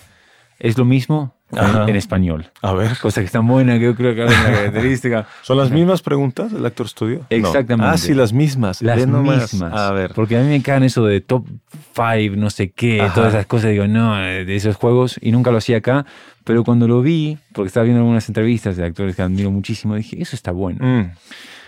¿Es 0.60 0.78
lo 0.78 0.86
mismo? 0.86 1.36
En, 1.52 1.90
en, 1.90 1.96
español. 1.96 2.50
A 2.64 2.74
ver. 2.74 2.98
Cosa 3.00 3.22
que 3.22 3.26
está 3.26 3.40
buena, 3.40 3.78
que 3.78 3.86
yo 3.86 3.96
creo 3.96 4.16
que 4.16 4.26
es 4.26 4.32
una 4.32 4.52
característica. 4.52 5.28
¿Son 5.44 5.56
las 5.56 5.70
mismas 5.70 6.02
preguntas 6.02 6.52
del 6.52 6.66
Actor 6.66 6.90
Studio? 6.90 7.28
Exactamente. 7.30 7.86
No. 7.86 7.94
Ah, 7.94 7.98
sí, 7.98 8.16
las 8.16 8.34
mismas. 8.34 8.82
Las 8.82 9.06
mismas. 9.06 9.54
A 9.62 9.92
ver. 9.92 10.14
Porque 10.16 10.36
a 10.36 10.42
mí 10.42 10.48
me 10.48 10.62
caen 10.64 10.84
eso 10.84 11.06
de 11.06 11.22
top 11.22 11.46
5, 11.94 12.36
no 12.38 12.50
sé 12.50 12.72
qué, 12.72 13.02
Ajá. 13.02 13.14
todas 13.14 13.34
esas 13.36 13.46
cosas. 13.46 13.70
Digo, 13.70 13.88
no, 13.88 14.18
de 14.18 14.56
esos 14.56 14.76
juegos. 14.78 15.20
Y 15.22 15.32
nunca 15.32 15.52
lo 15.52 15.58
hacía 15.58 15.78
acá. 15.78 16.06
Pero 16.44 16.64
cuando 16.64 16.88
lo 16.88 17.02
vi, 17.02 17.38
porque 17.54 17.68
estaba 17.68 17.84
viendo 17.84 18.02
algunas 18.02 18.28
entrevistas 18.28 18.76
de 18.76 18.86
actores 18.86 19.16
que 19.16 19.22
admiro 19.22 19.52
muchísimo, 19.52 19.96
dije, 19.96 20.22
eso 20.22 20.36
está 20.36 20.52
bueno. 20.52 20.80
Mm. 20.82 21.12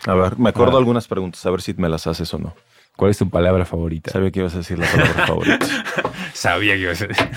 A 0.08 0.14
ver, 0.14 0.38
me 0.38 0.50
acuerdo 0.50 0.76
ah. 0.76 0.80
algunas 0.80 1.08
preguntas, 1.08 1.44
a 1.46 1.52
ver 1.52 1.62
si 1.62 1.74
me 1.74 1.90
las 1.90 2.06
haces 2.06 2.34
o 2.34 2.38
no. 2.38 2.54
¿Cuál 2.96 3.12
es 3.12 3.18
tu 3.18 3.30
palabra 3.30 3.66
favorita? 3.66 4.12
Sabía 4.12 4.32
que 4.32 4.40
ibas 4.40 4.54
a 4.54 4.60
decir 4.60 4.80
la 4.80 4.90
palabra 4.90 5.28
favorita. 5.28 5.66
Sabía 6.34 6.76
que 6.76 6.82
ibas 6.82 7.02
a 7.02 7.08
decir. 7.08 7.30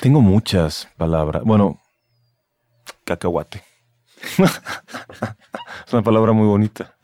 Tengo 0.00 0.20
muchas 0.20 0.88
palabras. 0.96 1.42
Bueno, 1.44 1.80
cacahuate. 3.04 3.62
es 5.86 5.92
una 5.92 6.02
palabra 6.02 6.32
muy 6.32 6.46
bonita. 6.46 6.94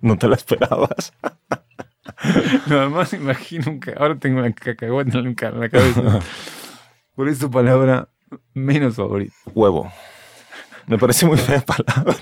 no 0.00 0.16
te 0.16 0.28
la 0.28 0.36
esperabas. 0.36 1.12
Nada 2.66 2.88
más 2.88 3.12
imagino 3.12 3.78
que 3.80 3.94
ahora 3.96 4.18
tengo 4.18 4.40
una 4.40 4.52
cacahuate 4.52 5.18
en 5.18 5.60
la 5.60 5.68
cabeza. 5.68 6.20
Por 7.14 7.28
eso 7.28 7.50
palabra 7.50 8.08
menos 8.54 8.96
favorita. 8.96 9.34
Huevo. 9.54 9.90
Me 10.86 10.98
parece 10.98 11.26
muy 11.26 11.36
fea 11.36 11.60
palabra. 11.62 12.16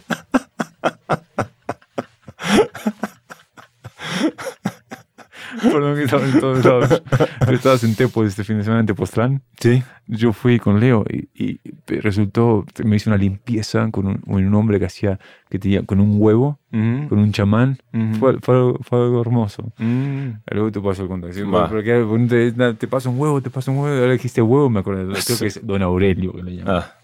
Perdón 5.63 5.97
que 5.97 6.05
estaba 6.05 6.25
en 6.25 6.41
todos 6.41 6.65
lados. 6.65 7.03
Tú 7.47 7.53
estabas 7.53 7.85
en 7.85 7.95
Tepo 7.95 8.25
este 8.25 8.45
fin 8.45 8.59
de 8.59 8.65
semana 8.65 8.81
en 8.81 8.87
Tepoztlán. 8.87 9.43
Sí. 9.59 9.83
Yo 10.07 10.33
fui 10.33 10.59
con 10.59 10.81
Leo 10.81 11.05
y, 11.09 11.29
y, 11.35 11.61
resultó, 12.01 12.65
me 12.85 12.97
hice 12.97 13.09
una 13.09 13.17
limpieza 13.17 13.91
con 13.91 14.07
un, 14.07 14.23
un, 14.27 14.55
hombre 14.55 14.79
que 14.79 14.87
hacía, 14.87 15.19
que 15.49 15.59
tenía 15.59 15.83
con 15.83 16.01
un 16.01 16.17
huevo, 16.21 16.59
uh 16.73 16.77
-huh. 16.77 17.09
con 17.09 17.19
un 17.19 17.33
chamán. 17.33 17.79
Uh 17.93 17.99
-huh. 17.99 18.15
fue, 18.19 18.39
fue, 18.41 18.75
fue, 18.83 18.99
algo 18.99 19.21
hermoso. 19.21 19.73
Uh 19.79 19.83
-huh. 19.83 20.41
Luego 20.51 20.73
te 20.73 20.81
paso 20.81 21.03
el 21.03 21.09
contacto. 21.09 21.69
Porque 21.71 22.05
te, 22.29 22.75
te 22.75 22.89
paso 22.89 23.11
un 23.11 23.19
huevo, 23.19 23.41
te 23.41 23.51
paso 23.51 23.73
un 23.73 23.79
huevo. 23.79 23.97
Ahora 23.97 24.13
dijiste 24.13 24.43
huevo, 24.43 24.69
me 24.69 24.81
acuerdo. 24.81 25.13
Creo 25.13 25.39
que 25.39 25.47
es 25.47 25.67
Don 25.67 25.83
Aurelio 25.83 26.33
que 26.33 26.43
le 26.43 26.57
llaman. 26.57 26.77
Ah. 26.77 26.95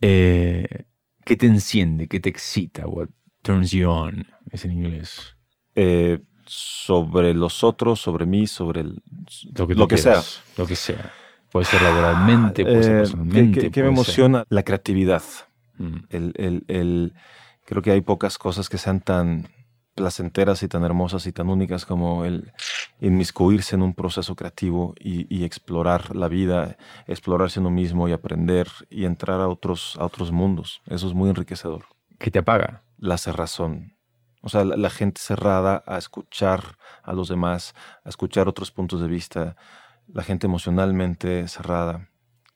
Eh, 0.00 0.66
¿Qué 1.24 1.36
te 1.36 1.46
enciende? 1.46 2.08
¿Qué 2.08 2.20
te 2.20 2.28
excita? 2.28 2.86
What 2.86 3.08
turns 3.42 3.70
you 3.70 3.88
on? 3.88 4.26
Es 4.50 4.64
en 4.64 4.72
inglés. 4.72 5.36
Eh, 5.74 6.20
sobre 6.48 7.34
los 7.34 7.62
otros, 7.64 8.00
sobre 8.00 8.26
mí, 8.26 8.46
sobre 8.46 8.80
el- 8.82 9.02
Lo 9.54 9.66
que, 9.66 9.74
Lo 9.74 9.88
sea. 9.96 10.22
Lo 10.56 10.66
que 10.66 10.76
sea. 10.76 11.12
Puede 11.50 11.66
ser 11.66 11.80
laboralmente, 11.82 12.62
puede 12.64 12.82
ser 12.82 12.92
Eh, 12.96 12.98
personalmente. 12.98 13.60
¿qué- 13.60 13.68
me 13.82 13.86
ser- 13.88 13.92
emociona? 13.94 14.44
La 14.48 14.62
creatividad. 14.62 15.22
Mm. 15.78 15.96
El, 16.10 16.32
el- 16.36 16.64
el- 16.68 17.12
creo 17.64 17.82
que 17.82 17.90
hay 17.92 18.00
pocas 18.00 18.36
cosas 18.38 18.68
que 18.68 18.78
sean 18.78 19.00
tan 19.00 19.48
placenteras 19.94 20.62
y 20.62 20.68
tan 20.68 20.84
hermosas 20.84 21.26
y 21.26 21.32
tan 21.32 21.48
únicas 21.48 21.84
como 21.84 22.24
el 22.24 22.52
inmiscuirse 23.00 23.74
en 23.74 23.82
un 23.82 23.94
proceso 23.94 24.36
creativo 24.36 24.94
y, 25.00 25.26
y 25.34 25.44
explorar 25.44 26.14
la 26.14 26.28
vida, 26.28 26.76
explorarse 27.06 27.58
uno 27.60 27.70
mismo 27.70 28.08
y 28.08 28.12
aprender 28.12 28.68
y 28.90 29.04
entrar 29.06 29.40
a 29.40 29.48
otros, 29.48 29.96
a 29.98 30.04
otros 30.04 30.30
mundos. 30.30 30.80
Eso 30.86 31.08
es 31.08 31.14
muy 31.14 31.30
enriquecedor. 31.30 31.86
¿Qué 32.18 32.30
te 32.30 32.38
apaga? 32.38 32.82
La 32.98 33.18
cerrazón. 33.18 33.92
O 34.48 34.50
sea, 34.50 34.64
la, 34.64 34.76
la 34.78 34.88
gente 34.90 35.20
cerrada 35.20 35.84
a 35.86 35.98
escuchar 35.98 36.78
a 37.02 37.12
los 37.12 37.28
demás, 37.28 37.74
a 38.02 38.08
escuchar 38.08 38.48
otros 38.48 38.70
puntos 38.70 39.02
de 39.02 39.08
vista, 39.08 39.56
la 40.08 40.22
gente 40.22 40.46
emocionalmente 40.46 41.46
cerrada. 41.48 42.08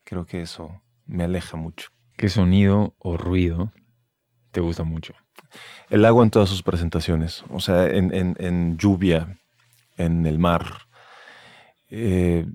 Creo 0.04 0.24
que 0.24 0.40
eso 0.40 0.80
me 1.06 1.24
aleja 1.24 1.58
mucho. 1.58 1.90
¿Qué 2.16 2.30
sonido 2.30 2.94
o 2.98 3.18
ruido 3.18 3.72
te 4.52 4.60
gusta 4.60 4.84
mucho? 4.84 5.14
El 5.90 6.04
agua 6.06 6.24
en 6.24 6.30
todas 6.30 6.48
sus 6.48 6.62
presentaciones, 6.62 7.44
o 7.50 7.60
sea, 7.60 7.86
en, 7.88 8.14
en- 8.14 8.36
en 8.38 8.78
lluvia, 8.78 9.38
en 9.98 10.26
el 10.26 10.38
mar. 10.38 10.64
eh, 11.90 12.46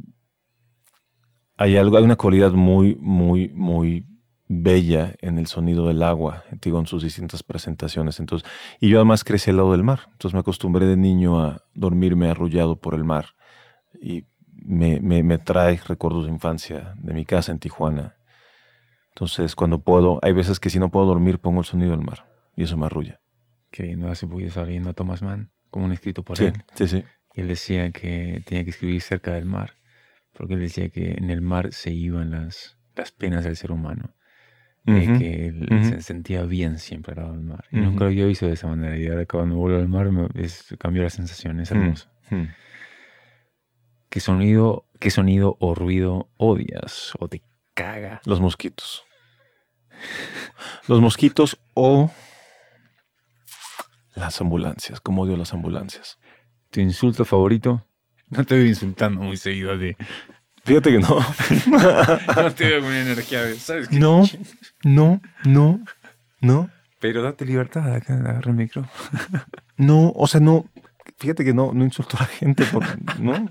hay 1.58 1.78
algo, 1.78 1.98
hay 1.98 2.04
una 2.04 2.16
cualidad 2.16 2.52
muy, 2.52 2.96
muy, 3.00 3.50
muy 3.50 4.06
bella 4.48 5.16
en 5.20 5.38
el 5.38 5.48
sonido 5.48 5.88
del 5.88 6.04
agua, 6.04 6.44
digo, 6.62 6.80
en 6.80 6.86
sus 6.88 7.04
distintas 7.04 7.44
presentaciones. 7.44 8.20
Entonces, 8.20 8.50
y 8.80 8.90
yo 8.90 8.98
además 9.00 9.24
crecí 9.24 9.50
al 9.50 9.58
lado 9.58 9.72
del 9.72 9.84
mar, 9.84 10.02
entonces 10.12 10.34
me 10.34 10.40
acostumbré 10.40 10.86
de 10.86 10.98
niño 10.98 11.40
a 11.42 11.64
dormirme 11.74 12.30
arrullado 12.30 12.80
por 12.80 12.94
el 12.94 13.04
mar 13.04 13.36
y 14.02 14.26
me, 14.54 15.00
me, 15.02 15.24
me 15.24 15.38
trae 15.38 15.80
recuerdos 15.88 16.26
de 16.26 16.32
infancia 16.32 16.94
de 16.98 17.14
mi 17.14 17.26
casa 17.26 17.52
en 17.52 17.60
Tijuana. 17.60 18.16
Entonces, 19.10 19.56
cuando 19.56 19.80
puedo, 19.80 20.20
hay 20.22 20.34
veces 20.34 20.60
que 20.60 20.70
si 20.70 20.80
no 20.80 20.90
puedo 20.90 21.06
dormir 21.08 21.40
pongo 21.40 21.60
el 21.60 21.66
sonido 21.66 21.92
del 21.92 22.02
mar 22.02 22.28
y 22.56 22.64
eso 22.64 22.78
me 22.78 22.86
arrulla. 22.86 23.20
Que 23.72 23.96
no 23.96 24.10
hace 24.10 24.28
estaba 24.40 24.66
leyendo 24.68 24.90
a 24.90 24.94
Thomas 24.94 25.22
Mann, 25.22 25.52
como 25.70 25.86
un 25.86 25.92
escrito 25.92 26.24
por 26.24 26.38
Sí, 26.38 26.46
él. 26.46 26.54
sí, 26.76 26.88
sí. 26.88 27.04
Y 27.34 27.42
él 27.42 27.48
decía 27.48 27.92
que 27.92 28.42
tenía 28.46 28.64
que 28.64 28.70
escribir 28.70 29.02
cerca 29.02 29.34
del 29.34 29.46
mar, 29.46 29.74
porque 30.34 30.54
él 30.54 30.62
decía 30.62 30.90
que 30.90 31.12
en 31.12 31.30
el 31.30 31.42
mar 31.42 31.74
se 31.74 31.92
iban 31.92 32.32
las, 32.32 32.78
las 32.96 33.12
penas 33.12 33.44
del 33.44 33.56
ser 33.56 33.72
humano. 33.72 34.14
Eh, 34.88 35.08
Ujú, 35.10 35.20
que 35.20 35.48
él 35.48 35.68
ujú. 35.72 35.84
se 35.90 36.02
sentía 36.02 36.44
bien 36.44 36.80
siempre 36.80 37.14
al 37.14 37.20
lado 37.22 37.34
del 37.34 37.44
mar. 37.44 37.66
Y 37.72 37.78
Ujú. 37.78 37.86
nunca 37.86 38.06
lo 38.06 38.10
había 38.12 38.26
visto 38.26 38.48
de 38.48 38.54
esa 38.54 38.68
manera. 38.68 38.98
Y 38.98 39.08
ahora 39.08 39.26
cuando 39.26 39.56
vuelvo 39.56 39.78
al 39.80 39.88
mar 39.88 40.12
me, 40.12 40.28
es- 40.42 40.74
cambió 40.80 41.04
la 41.04 41.10
sensación, 41.10 41.60
es 41.60 41.72
Mm, 41.72 41.76
hermoso. 41.78 42.10
mm. 42.32 42.44
¿Qué 44.10 44.20
sonido, 44.20 44.86
¿Qué 45.00 45.12
sonido 45.12 45.58
o 45.60 45.76
ruido 45.76 46.30
odias 46.38 47.12
o 47.20 47.28
te 47.28 47.44
caga? 47.76 48.22
Los 48.26 48.40
mosquitos. 48.42 49.04
Los 50.88 51.02
mosquitos 51.02 51.60
o 51.76 52.10
las 54.16 54.42
ambulancias. 54.42 55.00
Como 55.02 55.22
odio 55.24 55.38
las 55.38 55.54
ambulancias. 55.54 56.18
¿Tu 56.72 56.80
insulto 56.80 57.26
favorito? 57.26 57.86
No 58.30 58.44
te 58.44 58.56
veo 58.56 58.66
insultando 58.66 59.22
muy 59.22 59.38
seguido 59.38 59.78
ti. 59.80 59.96
Fíjate 60.68 60.92
que 60.92 61.00
no. 61.00 61.20
No 62.44 62.52
te 62.54 62.66
veo 62.68 62.82
con 62.82 62.94
energía, 62.94 63.56
¿sabes 63.56 63.88
qué? 63.88 63.98
No, 64.00 64.24
no, 64.84 65.22
no, 65.46 65.80
no, 66.42 66.70
Pero 67.00 67.22
date 67.24 67.46
libertad, 67.46 67.94
acá 67.96 68.14
agarra 68.16 68.52
el 68.52 68.58
micro. 68.58 68.86
no. 69.78 70.12
O 70.16 70.28
sea, 70.28 70.40
no. 70.42 70.66
Fíjate 71.18 71.44
que 71.44 71.54
no, 71.54 71.72
no 71.74 71.84
insulto 71.84 72.18
a 72.18 72.22
la 72.22 72.26
gente. 72.28 72.64
Por, 72.66 72.84
¿No? 73.20 73.48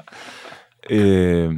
Eh, 0.89 1.49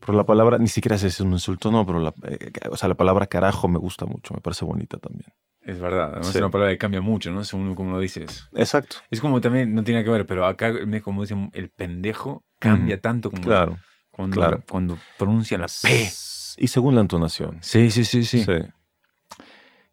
pero 0.00 0.16
la 0.16 0.24
palabra, 0.24 0.58
ni 0.58 0.66
siquiera 0.68 0.96
sé 0.98 1.10
si 1.10 1.14
es 1.16 1.20
un 1.20 1.32
insulto, 1.32 1.70
no, 1.70 1.84
pero 1.86 2.00
la, 2.00 2.12
eh, 2.26 2.50
o 2.70 2.76
sea, 2.76 2.88
la 2.88 2.94
palabra 2.96 3.26
carajo 3.26 3.68
me 3.68 3.78
gusta 3.78 4.06
mucho, 4.06 4.34
me 4.34 4.40
parece 4.40 4.64
bonita 4.64 4.96
también. 4.98 5.30
Es 5.62 5.78
verdad, 5.78 6.06
además 6.12 6.28
Sí. 6.28 6.38
es 6.38 6.42
una 6.42 6.50
palabra 6.50 6.72
que 6.72 6.78
cambia 6.78 7.00
mucho, 7.02 7.30
¿no? 7.30 7.44
Según 7.44 7.74
cómo 7.74 7.92
lo 7.92 8.00
dices. 8.00 8.48
Exacto. 8.54 8.96
Es 9.10 9.20
como 9.20 9.40
también, 9.42 9.74
no 9.74 9.84
tiene 9.84 10.02
que 10.02 10.10
ver, 10.10 10.26
pero 10.26 10.46
acá, 10.46 10.72
me- 10.86 11.02
como 11.02 11.22
dicen, 11.22 11.50
el 11.52 11.68
pendejo 11.70 12.44
cambia 12.58 12.98
tanto 13.00 13.30
como 13.30 13.42
Claro. 13.42 13.78
Cuando, 14.10 14.34
claro. 14.36 14.62
cuando 14.68 14.98
pronuncia 15.18 15.58
la 15.58 15.66
P. 15.66 16.10
Y 16.56 16.68
según 16.68 16.94
la 16.94 17.00
entonación. 17.00 17.58
Sí, 17.62 17.90
sí, 17.90 18.04
sí, 18.04 18.24
sí. 18.24 18.44
Sí. 18.44 18.52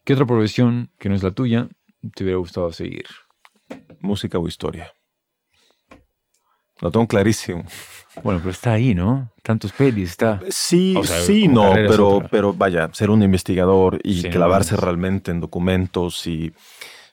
¿Qué 0.04 0.14
otra 0.14 0.26
profesión 0.26 0.90
que 0.98 1.10
no 1.10 1.16
es 1.16 1.24
la 1.24 1.32
tuya 1.32 1.68
te 2.16 2.24
hubiera 2.24 2.40
gustado 2.40 2.72
seguir? 2.72 3.06
Música 4.00 4.38
o 4.40 4.48
historia. 4.48 4.94
Lo 6.80 6.92
tengo 6.92 7.08
clarísimo. 7.08 7.64
Bueno, 8.24 8.40
pero 8.40 8.52
está 8.52 8.74
ahí, 8.74 8.94
¿no? 8.94 9.32
Tantos 9.44 9.72
pelis, 9.72 10.12
está. 10.12 10.40
Sí, 10.50 10.96
O 10.96 11.04
sea, 11.04 11.20
sí, 11.22 11.48
como 11.48 11.66
no, 11.66 11.74
pero, 11.74 12.24
pero 12.30 12.54
vaya, 12.54 12.90
ser 12.94 13.10
un 13.10 13.24
investigador 13.24 14.00
y 14.04 14.22
Sí, 14.22 14.30
clavarse 14.30 14.76
no, 14.76 14.82
realmente 14.82 15.32
en 15.32 15.40
documentos 15.40 16.26
y 16.28 16.54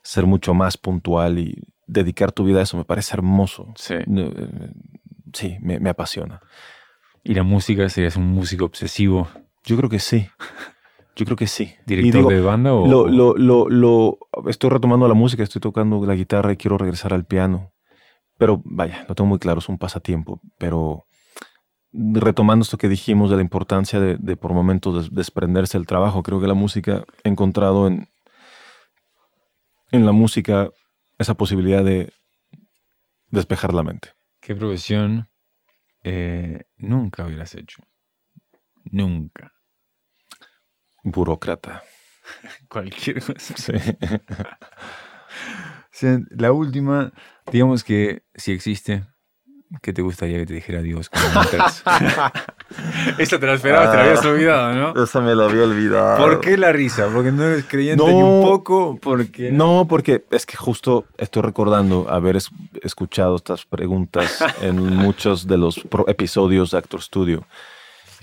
ser 0.02 0.26
mucho 0.26 0.55
más 0.55 0.76
puntual 0.76 1.39
y 1.39 1.62
dedicar 1.86 2.32
tu 2.32 2.44
vida 2.44 2.60
a 2.60 2.62
eso 2.62 2.76
me 2.76 2.85
parece 2.85 3.14
hermoso. 3.14 3.72
Sí. 3.76 3.94
Eh, 3.94 4.70
Sí, 5.32 5.56
me, 5.60 5.81
me 5.81 5.90
apasiona. 5.90 6.40
Y 7.24 7.34
la 7.34 7.42
música, 7.42 7.88
serías 7.88 8.16
un 8.16 8.26
músico 8.26 8.64
obsesivo, 8.66 9.28
Yo 9.64 9.76
creo 9.78 9.88
que 9.88 9.98
sí. 9.98 10.28
Yo 11.16 11.24
creo 11.24 11.36
que 11.36 11.46
sí. 11.46 11.74
Director 11.86 12.18
digo, 12.18 12.30
de 12.30 12.40
banda 12.42 12.74
o. 12.74 12.86
lo, 12.86 13.06
lo, 13.06 13.34
lo, 13.36 13.68
lo- 13.70 14.18
estoy 14.48 14.68
retomando 14.68 15.09
la 15.09 15.14
música, 15.14 15.42
estoy 15.42 15.60
tocando 15.60 16.05
la 16.05 16.14
guitarra 16.14 16.52
y 16.52 16.56
quiero 16.56 16.76
regresar 16.76 17.14
al 17.14 17.24
piano. 17.24 17.72
Pero 18.36 18.60
vaya, 18.64 19.06
lo 19.09 19.14
tengo 19.14 19.28
muy 19.28 19.38
claro, 19.38 19.60
es 19.60 19.68
un 19.68 19.78
pasatiempo. 19.78 20.40
Pero 20.59 21.05
retomando 21.92 22.64
esto 22.64 22.76
que 22.76 22.88
dijimos 22.88 23.30
de 23.30 23.36
la 23.36 23.42
importancia 23.42 24.01
de, 24.01 24.16
de 24.18 24.36
por 24.36 24.52
momentos 24.52 24.94
des- 25.05 25.14
desprenderse 25.14 25.78
del 25.78 25.86
trabajo, 25.86 26.22
creo 26.22 26.40
que 26.40 26.48
la 26.48 26.55
música 26.55 27.05
he 27.22 27.28
encontrado 27.30 27.86
en, 27.86 28.09
en 29.92 30.05
la 30.05 30.12
música 30.12 30.68
esa 31.18 31.34
posibilidad 31.34 31.84
de 31.84 32.12
despejar 33.30 33.72
la 33.72 33.82
mente. 33.84 34.09
¿Qué 34.40 34.55
profesión 34.55 35.28
eh, 36.05 36.64
nunca 36.76 37.26
hubieras 37.26 37.55
hecho? 37.55 37.82
Nunca. 38.85 39.52
Burócrata. 41.02 41.82
Cualquier 42.68 43.22
cosa. 43.22 43.55
Sí. 43.56 43.72
O 45.94 45.97
sea, 45.97 46.18
la 46.31 46.51
última, 46.51 47.12
digamos 47.52 47.85
que 47.85 48.24
si 48.35 48.51
existe, 48.51 49.06
¿qué 49.82 49.92
te 49.92 50.02
gustaría 50.02 50.38
que 50.38 50.46
te 50.46 50.54
dijera 50.54 50.80
Dios 50.82 51.08
cuando 51.10 51.42
entras? 51.42 51.82
Esta 53.18 53.38
te 53.40 53.46
la 53.46 53.54
esperabas, 53.54 53.90
te 53.90 53.96
la 53.96 54.02
habías 54.04 54.24
olvidado, 54.24 54.72
¿no? 54.94 55.04
Esa 55.04 55.20
me 55.20 55.34
la 55.34 55.44
había 55.44 55.64
olvidado. 55.64 56.16
¿Por 56.18 56.40
qué 56.40 56.56
la 56.56 56.72
risa? 56.72 57.08
¿Porque 57.12 57.32
no 57.32 57.44
eres 57.44 57.64
creyente 57.66 58.02
No. 58.04 58.08
ni 58.10 58.22
un 58.22 58.42
poco? 58.42 58.98
Porque 59.00 59.50
No, 59.52 59.86
porque 59.88 60.24
es 60.30 60.46
que 60.46 60.56
justo 60.56 61.06
estoy 61.18 61.42
recordando 61.42 62.08
haber 62.08 62.36
es- 62.36 62.50
escuchado 62.82 63.36
estas 63.36 63.64
preguntas 63.64 64.44
en 64.62 64.76
muchos 64.96 65.46
de 65.46 65.58
los 65.58 65.80
episodios 66.06 66.70
de 66.70 66.78
Actor 66.78 67.02
Studio. 67.02 67.44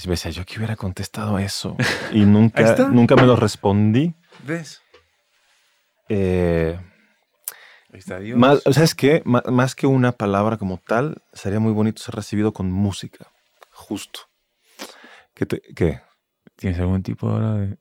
Y 0.03 0.07
me 0.07 0.13
decía, 0.13 0.31
yo 0.31 0.43
que 0.45 0.57
hubiera 0.57 0.76
contestado 0.76 1.38
eso. 1.38 1.76
Y 2.11 2.22
nunca, 2.26 2.76
nunca 2.89 3.15
me 3.15 3.23
lo 3.27 3.35
respondí. 3.35 4.15
¿Ves? 4.47 4.81
Eh, 6.09 6.76
está 7.93 8.19
Dios. 8.19 8.38
más, 8.38 8.61
¿Sabes 8.63 8.95
qué? 8.95 9.22
Má- 9.26 9.43
más 9.51 9.76
que 9.76 9.88
una 9.88 10.11
palabra 10.11 10.57
como 10.57 10.77
tal, 10.77 11.22
sería 11.34 11.59
muy 11.59 11.73
bonito 11.73 12.01
ser 12.01 12.15
recibido 12.15 12.53
con 12.53 12.72
música. 12.72 13.27
Justo. 13.72 14.22
¿Qué? 15.34 15.45
te- 15.45 15.61
qué? 15.76 16.01
¿Tienes 16.55 16.80
algún 16.80 17.01
tipo 17.03 17.30
ahora 17.30 17.53
de... 17.55 17.77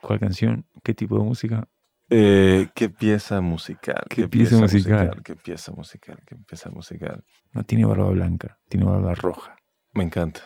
¿Cuál 0.00 0.18
canción? 0.18 0.66
¿Qué 0.82 0.94
tipo 0.94 1.18
de 1.18 1.24
música? 1.24 1.68
Eh, 2.08 2.68
¿Qué 2.74 2.88
pieza 2.88 3.40
musical? 3.40 4.02
¿Qué 4.08 4.26
pieza 4.28 4.56
musical? 4.56 5.22
¿Qué 5.22 5.36
pieza 5.36 5.72
musical? 5.72 6.18
¿Qué 6.26 6.36
pieza 6.36 6.70
musical? 6.70 7.24
No 7.52 7.62
tiene 7.64 7.84
barba 7.84 8.08
blanca, 8.10 8.58
tiene 8.68 8.86
barba 8.86 9.14
roja. 9.14 9.56
Me 9.92 10.02
encanta. 10.04 10.40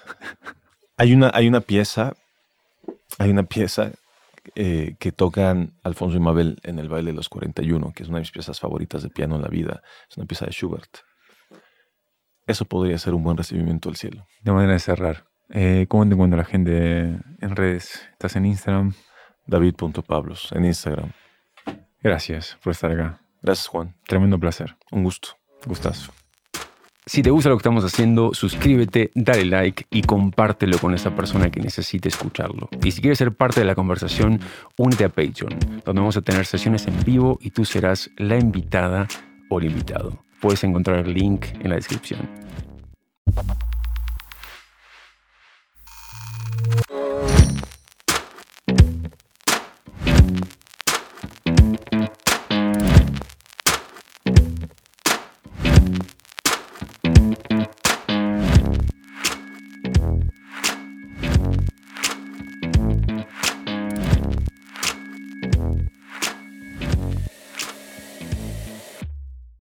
Hay 0.97 1.15
una, 1.15 1.31
hay 1.33 1.49
una 1.49 1.61
pieza, 1.61 2.15
hay 3.19 3.31
una 3.31 3.45
pieza 3.45 3.93
eh, 4.55 4.97
que 4.99 5.13
tocan 5.13 5.75
Alfonso 5.83 6.17
y 6.17 6.21
Mabel 6.21 6.59
en 6.63 6.79
el 6.79 6.89
baile 6.89 7.11
de 7.11 7.17
los 7.17 7.29
41, 7.29 7.93
que 7.93 8.03
es 8.03 8.09
una 8.09 8.19
de 8.19 8.23
mis 8.23 8.31
piezas 8.31 8.61
favoritas 8.61 9.03
de 9.03 9.11
piano 9.11 9.37
en 9.37 9.43
la 9.43 9.49
vida. 9.49 9.83
Es 10.09 10.17
una 10.17 10.27
pieza 10.27 10.47
de 10.47 10.53
Schubert. 10.53 10.99
Eso 12.47 12.65
podría 12.67 12.99
ser 12.99 13.15
un 13.15 13.23
buen 13.23 13.37
recibimiento 13.37 13.89
del 13.89 13.97
cielo. 13.97 14.27
De 14.43 14.53
manera 14.53 14.75
de 14.75 14.79
cerrar, 14.79 15.27
eh, 15.51 15.87
¿cómo 15.89 16.07
te 16.07 16.15
encuentra 16.15 16.37
la 16.37 16.45
gente 16.45 17.19
en 17.41 17.57
redes? 17.57 18.07
¿Estás 18.13 18.37
en 18.37 18.47
Instagram? 18.47 18.95
David.pablos 19.47 20.53
en 20.53 20.65
Instagram. 20.65 21.13
Gracias 22.03 22.59
por 22.63 22.73
estar 22.73 22.91
acá. 22.91 23.21
Gracias, 23.43 23.67
Juan. 23.69 23.95
Tremendo 24.07 24.39
placer. 24.39 24.77
Un 24.91 25.05
gusto. 25.05 25.37
Gustazo. 25.67 26.24
Si 27.07 27.21
te 27.21 27.29
gusta 27.29 27.51
lo 27.51 27.57
que 27.57 27.61
estamos 27.61 27.85
haciendo, 27.85 28.33
suscríbete, 28.33 29.11
dale 29.15 29.45
like 29.45 29.85
y 29.91 30.01
compártelo 30.01 30.79
con 30.79 30.95
esa 30.95 31.15
persona 31.15 31.51
que 31.51 31.61
necesite 31.61 32.09
escucharlo. 32.09 32.71
Y 32.83 32.93
si 32.93 33.03
quieres 33.03 33.19
ser 33.19 33.35
parte 33.37 33.61
de 33.61 33.67
la 33.67 33.75
conversación, 33.75 34.41
únete 34.79 35.05
a 35.05 35.11
Patreon, 35.11 35.59
donde 35.85 36.01
vamos 36.01 36.17
a 36.17 36.23
tener 36.23 36.47
sesiones 36.47 36.87
en 36.87 36.99
vivo 37.05 37.39
y 37.43 37.51
tú 37.51 37.67
serás 37.67 38.11
la 38.17 38.39
invitada 38.39 39.07
o 39.51 39.59
el 39.59 39.67
invitado. 39.67 40.25
Puedes 40.41 40.65
encontrar 40.65 41.01
el 41.01 41.13
link 41.13 41.45
en 41.61 41.69
la 41.69 41.77
descripción. 41.77 42.27